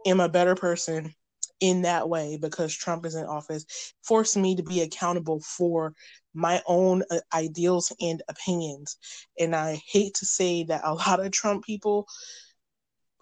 am 0.06 0.20
a 0.20 0.28
better 0.28 0.54
person 0.54 1.12
in 1.60 1.82
that 1.82 2.08
way 2.08 2.38
because 2.40 2.72
Trump 2.72 3.04
is 3.04 3.16
in 3.16 3.24
office, 3.24 3.66
forced 4.04 4.36
me 4.36 4.54
to 4.54 4.62
be 4.62 4.82
accountable 4.82 5.40
for 5.40 5.94
my 6.34 6.62
own 6.68 7.02
uh, 7.10 7.18
ideals 7.34 7.92
and 8.00 8.22
opinions. 8.28 8.96
And 9.40 9.56
I 9.56 9.82
hate 9.90 10.14
to 10.14 10.26
say 10.26 10.62
that 10.64 10.82
a 10.84 10.94
lot 10.94 11.18
of 11.18 11.32
Trump 11.32 11.64
people 11.64 12.06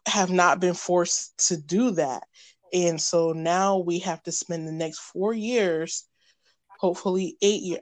have 0.07 0.31
not 0.31 0.61
been 0.61 0.75
forced 0.75 1.49
to 1.49 1.57
do 1.57 1.93
that. 1.93 2.25
And 2.73 3.01
so 3.01 3.33
now 3.33 3.79
we 3.79 4.01
have 4.01 4.23
to 4.25 4.33
spend 4.33 4.67
the 4.67 4.73
next 4.73 4.99
four 4.99 5.33
years, 5.33 6.07
hopefully 6.79 7.37
eight 7.43 7.63
years. 7.63 7.81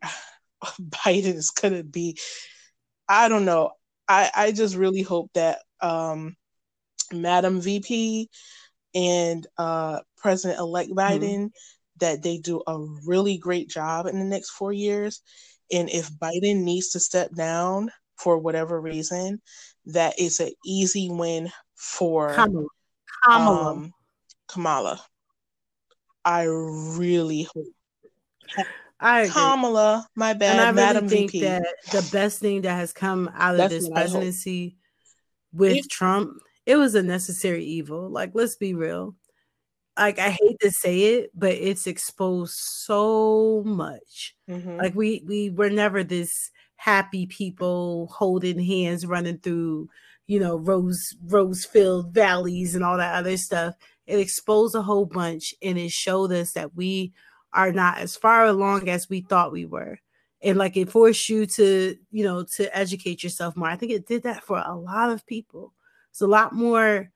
Biden 0.80 1.34
is 1.34 1.50
going 1.50 1.74
to 1.74 1.84
be, 1.84 2.18
I 3.08 3.28
don't 3.28 3.44
know. 3.44 3.72
I, 4.08 4.30
I 4.34 4.52
just 4.52 4.76
really 4.76 5.02
hope 5.02 5.30
that 5.34 5.60
um, 5.80 6.36
Madam 7.12 7.60
VP 7.60 8.28
and 8.94 9.46
uh, 9.58 10.00
President 10.16 10.60
elect 10.60 10.90
mm-hmm. 10.90 10.98
Biden 10.98 11.34
mm-hmm. 11.34 11.46
that 12.00 12.22
they 12.22 12.38
do 12.38 12.62
a 12.66 12.78
really 13.06 13.38
great 13.38 13.68
job 13.68 14.06
in 14.06 14.18
the 14.18 14.24
next 14.24 14.50
four 14.50 14.72
years. 14.72 15.22
And 15.72 15.88
if 15.88 16.10
Biden 16.10 16.62
needs 16.62 16.90
to 16.90 17.00
step 17.00 17.34
down 17.34 17.90
for 18.16 18.38
whatever 18.38 18.80
reason, 18.80 19.40
that 19.86 20.18
is 20.18 20.40
an 20.40 20.52
easy 20.64 21.10
win 21.10 21.50
for 21.74 22.34
Kamala. 22.34 22.66
Kamala. 23.24 23.72
Um, 23.72 23.92
Kamala. 24.48 25.00
I 26.24 26.44
really 26.44 27.42
hope. 27.54 27.66
I 29.00 29.28
Kamala, 29.28 30.08
my 30.14 30.32
bad, 30.32 30.52
and 30.52 30.60
I 30.60 30.72
Madam 30.72 31.04
really 31.04 31.16
think 31.16 31.32
VP. 31.32 31.44
that 31.44 31.66
the 31.92 32.08
best 32.10 32.40
thing 32.40 32.62
that 32.62 32.74
has 32.74 32.92
come 32.92 33.30
out 33.34 33.54
of 33.54 33.58
That's 33.58 33.74
this 33.74 33.88
presidency 33.90 34.76
with 35.52 35.88
Trump 35.90 36.38
it 36.66 36.76
was 36.76 36.94
a 36.94 37.02
necessary 37.02 37.64
evil. 37.64 38.08
Like, 38.08 38.30
let's 38.34 38.56
be 38.56 38.74
real. 38.74 39.14
Like, 39.98 40.18
I 40.18 40.30
hate 40.30 40.58
to 40.60 40.70
say 40.70 41.14
it, 41.16 41.30
but 41.34 41.52
it's 41.52 41.86
exposed 41.86 42.54
so 42.56 43.62
much. 43.64 44.34
Mm-hmm. 44.48 44.76
Like, 44.78 44.94
we 44.94 45.22
we 45.26 45.50
were 45.50 45.70
never 45.70 46.02
this 46.02 46.50
happy 46.76 47.26
people 47.26 48.08
holding 48.12 48.58
hands, 48.58 49.06
running 49.06 49.38
through, 49.38 49.88
you 50.26 50.40
know, 50.40 50.56
rose 50.56 51.14
rose 51.26 51.64
filled 51.64 52.12
valleys 52.12 52.74
and 52.74 52.84
all 52.84 52.96
that 52.96 53.14
other 53.14 53.36
stuff. 53.36 53.74
It 54.06 54.18
exposed 54.18 54.74
a 54.74 54.82
whole 54.82 55.06
bunch, 55.06 55.54
and 55.62 55.78
it 55.78 55.90
showed 55.90 56.32
us 56.32 56.52
that 56.52 56.74
we 56.74 57.12
are 57.52 57.72
not 57.72 57.98
as 57.98 58.16
far 58.16 58.44
along 58.46 58.88
as 58.88 59.08
we 59.08 59.20
thought 59.20 59.52
we 59.52 59.64
were 59.64 59.98
and 60.42 60.58
like 60.58 60.76
it 60.76 60.90
forced 60.90 61.28
you 61.28 61.46
to 61.46 61.96
you 62.10 62.24
know 62.24 62.42
to 62.42 62.76
educate 62.76 63.22
yourself 63.22 63.56
more 63.56 63.68
i 63.68 63.76
think 63.76 63.92
it 63.92 64.08
did 64.08 64.24
that 64.24 64.42
for 64.42 64.60
a 64.66 64.74
lot 64.74 65.08
of 65.08 65.24
people 65.24 65.72
it's 66.10 66.20
a 66.20 66.26
lot 66.26 66.52
more 66.52 67.12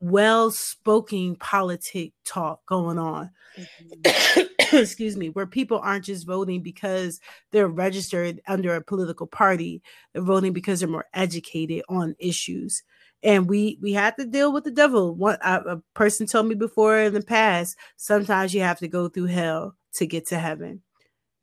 well-spoken 0.00 1.36
politic 1.36 2.12
talk 2.24 2.64
going 2.66 2.98
on. 2.98 3.30
Mm-hmm. 3.56 4.76
Excuse 4.76 5.16
me, 5.16 5.28
where 5.28 5.46
people 5.46 5.78
aren't 5.78 6.06
just 6.06 6.26
voting 6.26 6.62
because 6.62 7.20
they're 7.50 7.68
registered 7.68 8.40
under 8.46 8.74
a 8.74 8.82
political 8.82 9.26
party. 9.26 9.82
They're 10.12 10.22
voting 10.22 10.52
because 10.52 10.80
they're 10.80 10.88
more 10.88 11.08
educated 11.12 11.82
on 11.88 12.14
issues. 12.18 12.82
And 13.22 13.48
we 13.48 13.78
we 13.82 13.92
have 13.92 14.16
to 14.16 14.24
deal 14.24 14.52
with 14.52 14.64
the 14.64 14.70
devil. 14.70 15.14
One 15.14 15.38
a, 15.42 15.60
a 15.60 15.82
person 15.94 16.26
told 16.26 16.46
me 16.46 16.54
before 16.54 16.98
in 16.98 17.12
the 17.12 17.22
past, 17.22 17.76
sometimes 17.96 18.54
you 18.54 18.62
have 18.62 18.78
to 18.78 18.88
go 18.88 19.08
through 19.08 19.26
hell 19.26 19.76
to 19.94 20.06
get 20.06 20.26
to 20.28 20.38
heaven. 20.38 20.82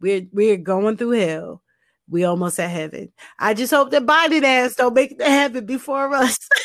We're 0.01 0.27
we're 0.31 0.57
going 0.57 0.97
through 0.97 1.11
hell 1.11 1.61
we 2.09 2.23
almost 2.23 2.59
at 2.59 2.69
heaven. 2.69 3.11
I 3.37 3.53
just 3.53 3.73
hope 3.73 3.91
that 3.91 4.05
Biden 4.05 4.43
ass 4.43 4.75
don't 4.75 4.93
make 4.93 5.11
it 5.11 5.19
to 5.19 5.25
heaven 5.25 5.65
before 5.65 6.13
us. 6.13 6.37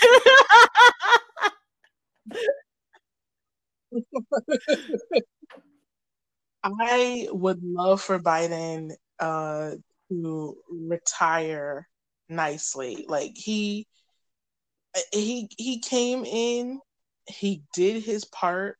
I 6.63 7.27
would 7.31 7.61
love 7.63 8.01
for 8.01 8.21
Biden 8.21 8.93
uh, 9.19 9.73
to 10.11 10.57
retire 10.71 11.89
nicely. 12.29 13.05
Like 13.09 13.33
he 13.35 13.89
he 15.13 15.49
he 15.57 15.79
came 15.81 16.25
in, 16.25 16.81
he 17.27 17.63
did 17.75 18.03
his 18.03 18.25
part. 18.25 18.77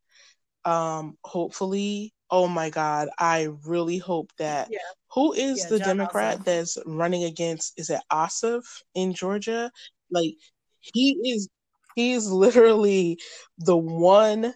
Um, 0.65 1.19
hopefully 1.25 2.15
oh 2.33 2.49
my 2.49 2.71
god 2.71 3.11
i 3.19 3.49
really 3.67 3.99
hope 3.99 4.33
that 4.39 4.69
yeah. 4.71 4.79
who 5.13 5.33
is 5.35 5.59
yeah, 5.59 5.69
the 5.69 5.79
Jon 5.79 5.89
democrat 5.89 6.39
Ossoff. 6.39 6.45
that's 6.45 6.79
running 6.87 7.25
against 7.25 7.79
is 7.79 7.91
it 7.91 8.01
Ossoff 8.11 8.65
in 8.95 9.13
georgia 9.13 9.71
like 10.11 10.35
he 10.81 11.13
is 11.25 11.49
he's 11.95 12.27
literally 12.27 13.19
the 13.59 13.77
one 13.77 14.55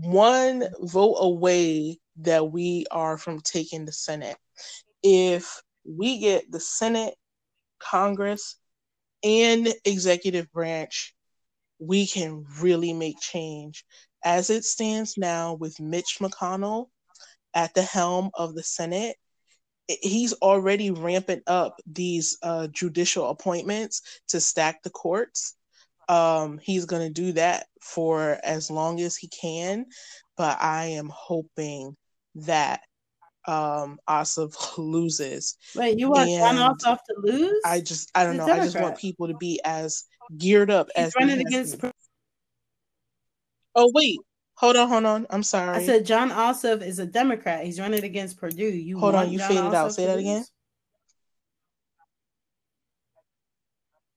one 0.00 0.64
vote 0.80 1.16
away 1.18 1.98
that 2.18 2.50
we 2.50 2.86
are 2.92 3.18
from 3.18 3.40
taking 3.40 3.84
the 3.84 3.92
senate 3.92 4.36
if 5.02 5.60
we 5.84 6.20
get 6.20 6.50
the 6.50 6.60
senate 6.60 7.14
congress 7.80 8.56
and 9.24 9.74
executive 9.84 10.50
branch 10.52 11.14
we 11.80 12.06
can 12.06 12.44
really 12.60 12.92
make 12.92 13.18
change 13.20 13.84
as 14.24 14.48
it 14.48 14.64
stands 14.64 15.18
now, 15.18 15.54
with 15.54 15.78
Mitch 15.78 16.16
McConnell 16.20 16.88
at 17.52 17.74
the 17.74 17.82
helm 17.82 18.30
of 18.32 18.54
the 18.54 18.62
Senate, 18.62 19.16
he's 19.86 20.32
already 20.32 20.90
ramping 20.90 21.42
up 21.46 21.78
these 21.86 22.38
uh, 22.42 22.66
judicial 22.68 23.28
appointments 23.28 24.00
to 24.28 24.40
stack 24.40 24.82
the 24.82 24.90
courts. 24.90 25.56
Um, 26.08 26.58
he's 26.62 26.86
going 26.86 27.06
to 27.06 27.12
do 27.12 27.32
that 27.32 27.66
for 27.82 28.38
as 28.42 28.70
long 28.70 29.00
as 29.00 29.14
he 29.14 29.28
can, 29.28 29.86
but 30.38 30.60
I 30.60 30.86
am 30.86 31.10
hoping 31.12 31.94
that 32.36 32.80
um 33.46 33.98
Ossoff 34.08 34.78
loses. 34.78 35.56
Wait, 35.74 35.98
you 35.98 36.10
want 36.10 36.30
Ossoff 36.30 36.98
to 37.08 37.14
lose? 37.18 37.60
I 37.64 37.80
just 37.80 38.10
I 38.14 38.24
don't 38.24 38.36
know. 38.36 38.46
I 38.46 38.60
just 38.60 38.80
want 38.80 38.98
people 38.98 39.28
to 39.28 39.34
be 39.34 39.60
as 39.64 40.04
geared 40.36 40.70
up 40.70 40.88
He's 40.94 41.06
as 41.06 41.14
running 41.18 41.40
against. 41.40 41.76
oh 43.74 43.90
wait, 43.94 44.18
hold 44.54 44.76
on, 44.76 44.88
hold 44.88 45.04
on. 45.04 45.26
I'm 45.30 45.42
sorry. 45.42 45.82
I 45.82 45.86
said 45.86 46.06
Jon 46.06 46.30
Ossoff 46.30 46.82
is 46.82 46.98
a 46.98 47.06
Democrat. 47.06 47.64
He's 47.64 47.80
running 47.80 48.04
against 48.04 48.38
Perdue. 48.38 48.64
You 48.64 48.98
hold 48.98 49.14
on. 49.14 49.30
You 49.30 49.38
Jon 49.38 49.48
faded 49.48 49.62
Ossoff 49.64 49.74
out. 49.74 49.94
Say 49.94 50.06
that 50.06 50.16
lose? 50.16 50.24
again. 50.24 50.44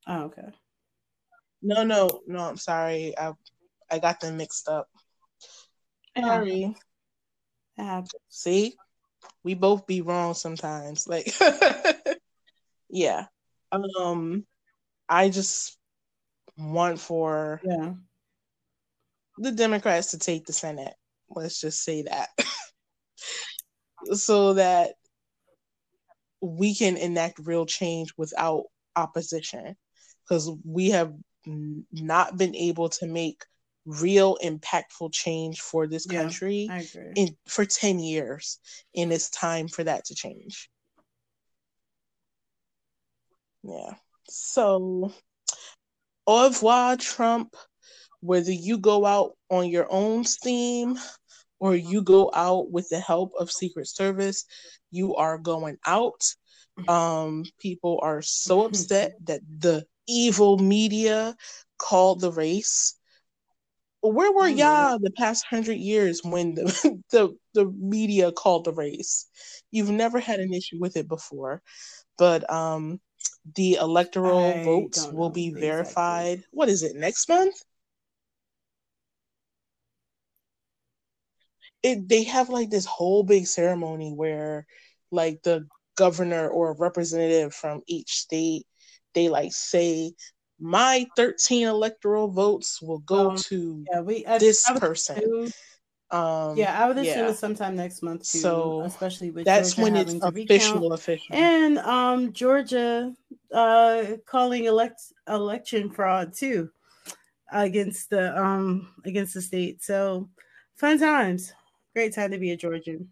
Oh, 0.08 0.22
okay. 0.26 0.48
No, 1.62 1.84
no, 1.84 2.22
no. 2.28 2.40
I'm 2.40 2.58
sorry. 2.58 3.18
I 3.18 3.34
I 3.92 4.00
got 4.00 4.20
them 4.20 4.38
mixed 4.38 4.68
up. 4.68 4.88
Sorry. 6.18 6.76
See, 8.30 8.76
we 9.48 9.54
both 9.54 9.88
be 9.88 10.02
wrong 10.02 10.34
sometimes. 10.34 11.08
Like, 11.08 11.34
yeah. 12.90 13.28
Um, 13.72 14.46
I 15.08 15.30
just 15.30 15.78
want 16.58 17.00
for 17.00 17.62
yeah 17.64 17.94
the 19.38 19.54
Democrats 19.54 20.12
to 20.12 20.20
take 20.20 20.46
the 20.46 20.52
Senate. 20.52 20.94
Let's 21.30 21.62
just 21.62 21.82
say 21.82 22.02
that, 22.02 22.28
so 24.16 24.56
that 24.56 24.96
we 26.42 26.76
can 26.76 26.98
enact 26.98 27.40
real 27.40 27.66
change 27.66 28.12
without 28.18 28.64
opposition, 28.98 29.78
because 30.26 30.52
we 30.66 30.90
have 30.90 31.14
not 31.94 32.36
been 32.36 32.54
able 32.54 32.90
to 32.90 33.08
make 33.08 33.46
real 33.88 34.38
impactful 34.44 35.14
change 35.14 35.62
for 35.62 35.88
this 35.88 36.06
country 36.06 36.68
yeah, 36.70 36.82
in 37.16 37.38
for 37.48 37.66
10 37.66 38.00
years 38.00 38.60
and 38.94 39.14
it's 39.14 39.30
time 39.30 39.70
for 39.70 39.84
that 39.84 40.06
to 40.06 40.14
change. 40.14 40.70
Yeah. 43.64 43.94
So 44.30 45.14
au 46.28 46.48
revoir 46.48 46.98
trump. 46.98 47.56
Whether 48.20 48.52
you 48.52 48.78
go 48.78 49.06
out 49.06 49.38
on 49.50 49.70
your 49.70 49.88
own 49.90 50.26
steam 50.26 50.98
or 51.60 51.76
you 51.76 52.02
go 52.02 52.30
out 52.34 52.70
with 52.72 52.90
the 52.90 53.00
help 53.00 53.32
of 53.40 53.52
secret 53.52 53.88
service 53.88 54.44
you 54.92 55.16
are 55.16 55.38
going 55.38 55.78
out. 55.86 56.24
Um 56.90 57.46
people 57.60 58.00
are 58.04 58.22
so 58.22 58.66
upset 58.66 59.16
that 59.24 59.42
the 59.60 59.86
evil 60.08 60.58
media 60.58 61.38
called 61.78 62.20
the 62.20 62.32
race 62.32 62.97
where 64.08 64.32
were 64.32 64.44
mm-hmm. 64.44 64.58
y'all 64.58 65.00
the 65.00 65.12
past 65.12 65.46
hundred 65.46 65.78
years 65.78 66.22
when 66.24 66.56
the, 66.56 67.02
the 67.12 67.36
the 67.54 67.66
media 67.78 68.32
called 68.32 68.66
the 68.66 68.74
race? 68.74 69.28
You've 69.72 69.90
never 69.90 70.20
had 70.20 70.40
an 70.40 70.54
issue 70.54 70.80
with 70.80 70.98
it 70.98 71.08
before, 71.08 71.62
but 72.18 72.50
um, 72.52 73.00
the 73.56 73.76
electoral 73.76 74.46
I 74.46 74.64
votes 74.64 75.08
will 75.08 75.30
be 75.30 75.52
verified. 75.52 76.40
Exactly. 76.40 76.50
What 76.52 76.70
is 76.70 76.84
it 76.84 76.96
next 76.96 77.30
month? 77.30 77.56
It 81.84 82.10
they 82.10 82.24
have 82.24 82.50
like 82.50 82.70
this 82.70 82.86
whole 82.86 83.24
big 83.24 83.48
ceremony 83.48 84.12
where 84.12 84.66
like 85.12 85.42
the 85.44 85.68
governor 85.96 86.48
or 86.48 86.76
representative 86.78 87.54
from 87.54 87.82
each 87.88 88.12
state 88.12 88.66
they 89.14 89.30
like 89.30 89.52
say 89.52 90.12
my 90.60 91.06
13 91.16 91.68
electoral 91.68 92.28
votes 92.28 92.82
will 92.82 93.00
go 93.00 93.32
um, 93.32 93.38
to 93.38 93.86
yeah, 93.92 94.02
we, 94.02 94.26
I, 94.26 94.38
this 94.38 94.68
I 94.68 94.78
person. 94.80 95.18
Assume, 95.18 95.52
um, 96.10 96.58
yeah, 96.58 96.82
I 96.82 96.88
would 96.88 96.98
assume 96.98 97.28
yeah. 97.28 97.34
sometime 97.34 97.76
next 97.76 98.02
month 98.02 98.30
too. 98.32 98.40
So 98.40 98.82
especially 98.86 99.30
with 99.32 99.46
that's 99.46 99.76
Georgia 99.76 99.82
when 99.82 99.96
it's 99.96 100.14
official, 100.24 100.94
official, 100.94 101.36
and 101.36 101.78
um, 101.80 102.34
Georgia 102.34 103.14
uh, 103.54 104.06
calling 104.26 104.66
elect 104.66 105.02
election 105.28 105.90
fraud 105.90 106.34
too 106.34 106.70
against 107.52 108.10
the 108.10 108.38
um 108.42 108.90
against 109.06 109.34
the 109.34 109.42
state. 109.42 109.84
So 109.84 110.30
fun 110.76 110.98
times, 111.00 111.54
great 111.94 112.16
time 112.16 112.32
to 112.32 112.38
be 112.38 112.52
a 112.52 112.58
Georgian. 112.58 113.10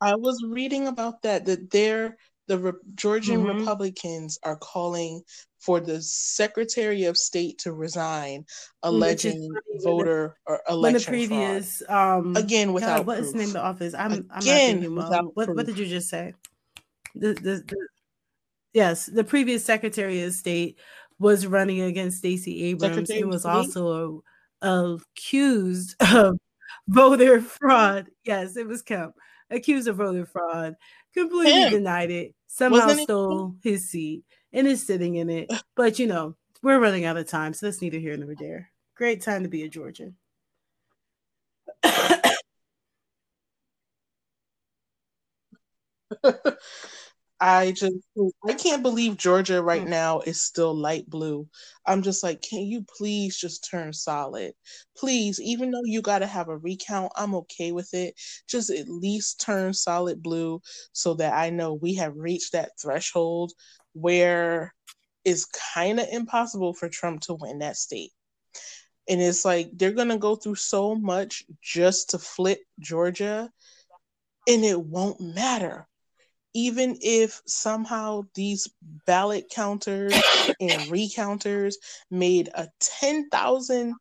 I 0.00 0.14
was 0.14 0.42
reading 0.46 0.86
about 0.86 1.22
that 1.22 1.44
that 1.46 1.70
they're 1.70 2.16
the 2.48 2.58
Re- 2.58 2.72
Georgian 2.94 3.44
mm-hmm. 3.44 3.58
Republicans 3.58 4.38
are 4.42 4.56
calling 4.56 5.22
for 5.60 5.80
the 5.80 6.00
Secretary 6.00 7.04
of 7.04 7.16
State 7.16 7.58
to 7.58 7.72
resign, 7.72 8.44
alleging 8.82 9.50
voter 9.82 10.36
the, 10.46 10.52
or 10.52 10.60
election 10.68 11.12
the 11.12 11.18
previous 11.18 11.82
fraud. 11.86 12.24
um 12.24 12.36
again 12.36 12.72
without 12.72 12.98
God, 12.98 13.06
what 13.06 13.18
is 13.18 13.32
the 13.32 13.38
name 13.38 13.48
of 13.48 13.52
the 13.54 13.62
office? 13.62 13.94
I'm 13.94 14.28
again, 14.34 14.84
I'm 14.84 14.94
not 14.94 15.10
well. 15.10 15.30
What, 15.34 15.54
what 15.54 15.66
did 15.66 15.78
you 15.78 15.86
just 15.86 16.08
say? 16.08 16.34
The, 17.14 17.34
the, 17.34 17.64
the, 17.66 17.88
yes, 18.72 19.06
the 19.06 19.24
previous 19.24 19.64
Secretary 19.64 20.22
of 20.22 20.32
State 20.32 20.78
was 21.18 21.46
running 21.46 21.80
against 21.80 22.18
Stacey 22.18 22.64
Abrams 22.64 22.94
Secretary 22.94 23.20
and 23.20 23.30
was 23.30 23.44
also 23.44 24.22
accused 24.62 25.96
of 26.00 26.38
voter 26.88 27.40
fraud. 27.40 28.08
Yes, 28.24 28.56
it 28.56 28.66
was 28.66 28.82
Kemp 28.82 29.14
accused 29.50 29.88
of 29.88 29.96
voter 29.96 30.26
fraud, 30.26 30.76
completely 31.14 31.52
Him. 31.62 31.72
denied 31.72 32.10
it, 32.10 32.34
somehow 32.46 32.86
Wasn't 32.86 33.02
stole 33.02 33.54
it? 33.62 33.68
his 33.70 33.90
seat 33.90 34.24
and 34.52 34.66
is 34.66 34.86
sitting 34.86 35.16
in 35.16 35.30
it. 35.30 35.50
But 35.76 35.98
you 35.98 36.06
know, 36.06 36.36
we're 36.62 36.80
running 36.80 37.04
out 37.04 37.16
of 37.16 37.28
time, 37.28 37.54
so 37.54 37.66
that's 37.66 37.80
neither 37.82 37.98
here 37.98 38.16
nor 38.16 38.34
there. 38.34 38.70
Great 38.96 39.22
time 39.22 39.42
to 39.44 39.48
be 39.48 39.62
a 39.62 39.68
Georgian. 39.68 40.16
I 47.40 47.70
just 47.70 47.94
I 48.48 48.52
can't 48.54 48.82
believe 48.82 49.16
Georgia 49.16 49.62
right 49.62 49.84
mm. 49.84 49.88
now 49.88 50.20
is 50.20 50.40
still 50.40 50.74
light 50.74 51.08
blue. 51.08 51.48
I'm 51.86 52.02
just 52.02 52.24
like, 52.24 52.42
can 52.42 52.62
you 52.62 52.84
please 52.96 53.38
just 53.38 53.68
turn 53.70 53.92
solid? 53.92 54.54
Please, 54.96 55.40
even 55.40 55.70
though 55.70 55.84
you 55.84 56.02
got 56.02 56.18
to 56.18 56.26
have 56.26 56.48
a 56.48 56.58
recount, 56.58 57.12
I'm 57.14 57.36
okay 57.36 57.70
with 57.70 57.94
it. 57.94 58.14
Just 58.48 58.70
at 58.70 58.88
least 58.88 59.40
turn 59.40 59.72
solid 59.72 60.20
blue 60.20 60.60
so 60.92 61.14
that 61.14 61.32
I 61.32 61.50
know 61.50 61.74
we 61.74 61.94
have 61.94 62.16
reached 62.16 62.52
that 62.52 62.72
threshold 62.80 63.52
where 63.92 64.74
it's 65.24 65.46
kind 65.74 66.00
of 66.00 66.08
impossible 66.10 66.74
for 66.74 66.88
Trump 66.88 67.20
to 67.22 67.34
win 67.34 67.60
that 67.60 67.76
state. 67.76 68.10
And 69.08 69.22
it's 69.22 69.44
like 69.44 69.70
they're 69.72 69.92
going 69.92 70.08
to 70.08 70.18
go 70.18 70.34
through 70.34 70.56
so 70.56 70.96
much 70.96 71.44
just 71.62 72.10
to 72.10 72.18
flip 72.18 72.58
Georgia 72.80 73.48
and 74.48 74.64
it 74.64 74.80
won't 74.80 75.20
matter 75.20 75.86
even 76.54 76.96
if 77.00 77.40
somehow 77.46 78.22
these 78.34 78.68
ballot 79.06 79.48
counters 79.50 80.14
and 80.60 80.82
recounters 80.90 81.74
made 82.10 82.48
a 82.54 82.68
10,000 82.80 83.94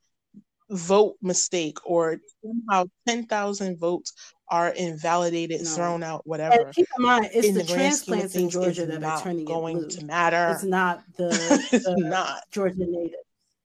vote 0.70 1.16
mistake 1.22 1.78
or 1.86 2.18
somehow 2.44 2.86
10,000 3.08 3.78
votes 3.80 4.14
are 4.50 4.70
invalidated, 4.70 5.62
no. 5.62 5.70
thrown 5.70 6.04
out, 6.04 6.26
whatever. 6.26 6.66
And 6.66 6.76
keep 6.76 6.88
in 6.98 7.04
mind, 7.04 7.30
it's 7.34 7.48
in 7.48 7.54
the, 7.54 7.64
the 7.64 7.74
transplants 7.74 8.36
in 8.36 8.50
Georgia 8.50 8.86
that 8.86 9.04
are 9.04 9.22
turning 9.22 9.46
going 9.46 9.84
it 9.84 9.90
to 9.92 10.06
matter. 10.06 10.52
It's 10.54 10.64
not 10.64 11.04
the, 11.18 11.30
the 11.72 11.96
not 11.98 12.44
Georgia 12.52 12.76
native. 12.80 13.20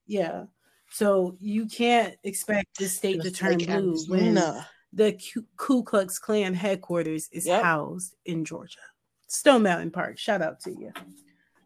Yeah. 0.07 0.45
So 0.91 1.37
you 1.41 1.67
can't 1.67 2.17
expect 2.25 2.79
the 2.79 2.87
state 2.87 3.23
to 3.23 3.31
turn 3.31 3.59
like 3.59 3.67
blue 3.67 3.75
Arizona. 3.75 4.25
when 4.25 4.65
the 4.93 5.19
Ku 5.56 5.82
Klux 5.82 6.19
Klan 6.19 6.55
headquarters 6.55 7.28
is 7.32 7.47
yep. 7.47 7.62
housed 7.62 8.14
in 8.24 8.44
Georgia. 8.44 8.78
Stone 9.27 9.62
Mountain 9.62 9.90
Park. 9.90 10.19
Shout 10.19 10.43
out 10.43 10.60
to 10.60 10.70
you. 10.70 10.93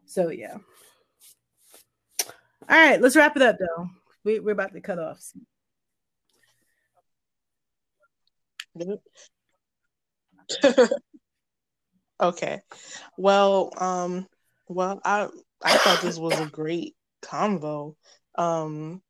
So 0.07 0.31
yeah. 0.31 0.57
All 2.69 2.77
right, 2.77 3.01
let's 3.01 3.17
wrap 3.17 3.37
it 3.37 3.43
up 3.43 3.57
though. 3.59 3.89
We, 4.25 4.41
we're 4.41 4.53
about 4.53 4.73
to 4.73 4.81
cut 4.81 4.99
off. 4.99 5.21
okay. 12.21 12.61
Well, 13.17 13.73
um, 13.79 14.27
well, 14.69 15.01
I 15.05 15.29
I 15.63 15.77
thought 15.79 16.03
this 16.03 16.19
was 16.19 16.39
a 16.39 16.47
great 16.47 16.95
convo. 17.23 17.97
Um, 18.37 19.03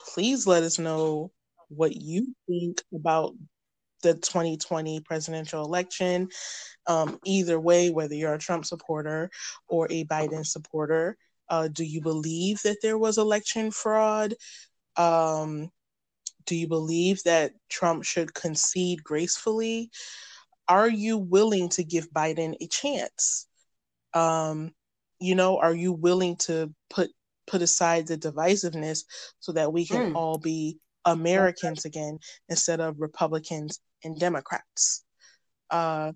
please 0.00 0.46
let 0.46 0.62
us 0.62 0.78
know 0.78 1.32
what 1.76 1.94
you 1.94 2.34
think 2.48 2.82
about 2.94 3.34
the 4.02 4.14
2020 4.14 5.00
presidential 5.00 5.64
election. 5.64 6.28
Um, 6.86 7.18
either 7.24 7.58
way, 7.58 7.90
whether 7.90 8.14
you're 8.14 8.34
a 8.34 8.38
Trump 8.38 8.64
supporter 8.64 9.30
or 9.68 9.86
a 9.90 10.04
Biden 10.04 10.44
supporter, 10.46 11.16
uh, 11.48 11.68
do 11.68 11.84
you 11.84 12.00
believe 12.00 12.60
that 12.62 12.78
there 12.82 12.98
was 12.98 13.18
election 13.18 13.70
fraud? 13.70 14.34
Um, 14.96 15.70
do 16.46 16.56
you 16.56 16.66
believe 16.68 17.22
that 17.24 17.52
Trump 17.68 18.04
should 18.04 18.34
concede 18.34 19.02
gracefully? 19.04 19.90
Are 20.68 20.88
you 20.88 21.18
willing 21.18 21.68
to 21.70 21.84
give 21.84 22.10
Biden 22.10 22.54
a 22.60 22.66
chance? 22.66 23.46
Um, 24.14 24.72
you 25.20 25.34
know, 25.34 25.58
are 25.58 25.74
you 25.74 25.92
willing 25.92 26.36
to 26.36 26.72
put 26.90 27.10
put 27.46 27.62
aside 27.62 28.06
the 28.06 28.16
divisiveness 28.16 29.04
so 29.40 29.52
that 29.52 29.72
we 29.72 29.86
can 29.86 30.12
mm. 30.12 30.16
all 30.16 30.38
be 30.38 30.78
Americans 31.04 31.84
again 31.84 32.18
instead 32.48 32.80
of 32.80 33.00
Republicans 33.00 33.80
and 34.04 34.18
Democrats. 34.18 35.04
Uh, 35.70 36.12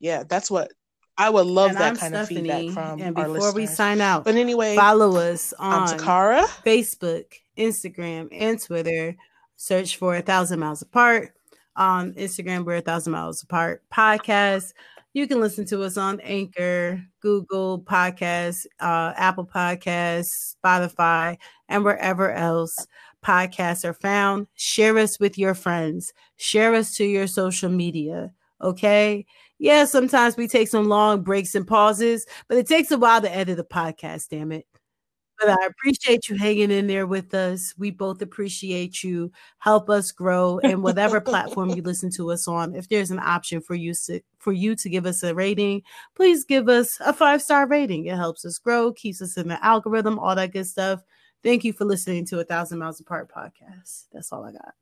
yeah, 0.00 0.24
that's 0.28 0.50
what 0.50 0.70
I 1.18 1.30
would 1.30 1.46
love 1.46 1.70
and 1.70 1.78
that 1.78 1.90
I'm 1.90 1.96
kind 1.96 2.14
Stephanie, 2.14 2.50
of 2.50 2.56
feedback 2.56 2.74
from 2.74 3.02
and 3.02 3.14
before 3.14 3.30
listeners. 3.30 3.54
we 3.54 3.66
sign 3.66 4.00
out, 4.00 4.24
but 4.24 4.34
anyway, 4.36 4.74
follow 4.76 5.16
us 5.16 5.52
on 5.58 5.88
Takara, 5.88 6.44
Facebook, 6.64 7.24
Instagram, 7.56 8.28
and 8.32 8.60
Twitter. 8.60 9.16
Search 9.56 9.96
for 9.96 10.16
a 10.16 10.22
thousand 10.22 10.58
miles 10.60 10.82
apart 10.82 11.34
on 11.76 12.14
Instagram. 12.14 12.64
We're 12.64 12.76
a 12.76 12.80
thousand 12.80 13.12
miles 13.12 13.42
apart 13.42 13.82
podcast. 13.92 14.72
You 15.14 15.26
can 15.26 15.40
listen 15.40 15.66
to 15.66 15.82
us 15.82 15.98
on 15.98 16.20
Anchor, 16.20 17.04
Google 17.20 17.82
Podcasts, 17.82 18.64
uh, 18.80 19.12
Apple 19.14 19.46
Podcasts, 19.46 20.56
Spotify, 20.64 21.36
and 21.68 21.84
wherever 21.84 22.32
else 22.32 22.86
podcasts 23.22 23.84
are 23.84 23.94
found. 23.94 24.46
Share 24.54 24.98
us 24.98 25.18
with 25.18 25.38
your 25.38 25.54
friends. 25.54 26.12
Share 26.36 26.74
us 26.74 26.94
to 26.96 27.04
your 27.04 27.26
social 27.26 27.70
media. 27.70 28.32
Okay. 28.60 29.26
Yeah, 29.58 29.84
sometimes 29.84 30.36
we 30.36 30.48
take 30.48 30.68
some 30.68 30.88
long 30.88 31.22
breaks 31.22 31.54
and 31.54 31.66
pauses, 31.66 32.26
but 32.48 32.58
it 32.58 32.66
takes 32.66 32.90
a 32.90 32.98
while 32.98 33.20
to 33.20 33.34
edit 33.34 33.58
a 33.58 33.64
podcast, 33.64 34.28
damn 34.28 34.52
it. 34.52 34.66
But 35.38 35.50
I 35.50 35.66
appreciate 35.66 36.28
you 36.28 36.36
hanging 36.36 36.70
in 36.70 36.86
there 36.86 37.06
with 37.06 37.34
us. 37.34 37.74
We 37.76 37.90
both 37.90 38.22
appreciate 38.22 39.02
you. 39.02 39.32
Help 39.58 39.90
us 39.90 40.12
grow. 40.12 40.60
And 40.64 40.82
whatever 40.82 41.20
platform 41.20 41.70
you 41.70 41.82
listen 41.82 42.10
to 42.12 42.30
us 42.30 42.46
on, 42.46 42.74
if 42.76 42.88
there's 42.88 43.10
an 43.10 43.18
option 43.18 43.60
for 43.60 43.74
you 43.74 43.92
to 44.06 44.20
for 44.38 44.52
you 44.52 44.76
to 44.76 44.88
give 44.88 45.06
us 45.06 45.22
a 45.22 45.34
rating, 45.34 45.82
please 46.14 46.44
give 46.44 46.68
us 46.68 46.98
a 47.00 47.12
five 47.12 47.42
star 47.42 47.66
rating. 47.66 48.06
It 48.06 48.16
helps 48.16 48.44
us 48.44 48.58
grow, 48.58 48.92
keeps 48.92 49.20
us 49.22 49.36
in 49.36 49.48
the 49.48 49.64
algorithm, 49.64 50.18
all 50.18 50.36
that 50.36 50.52
good 50.52 50.66
stuff. 50.66 51.02
Thank 51.42 51.64
you 51.64 51.72
for 51.72 51.84
listening 51.84 52.24
to 52.26 52.38
A 52.38 52.44
Thousand 52.44 52.78
Miles 52.78 53.00
Apart 53.00 53.28
podcast. 53.32 54.04
That's 54.12 54.32
all 54.32 54.44
I 54.44 54.52
got. 54.52 54.74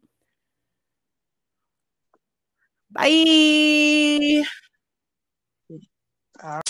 Bye. 2.92 4.44
Uh- 6.42 6.60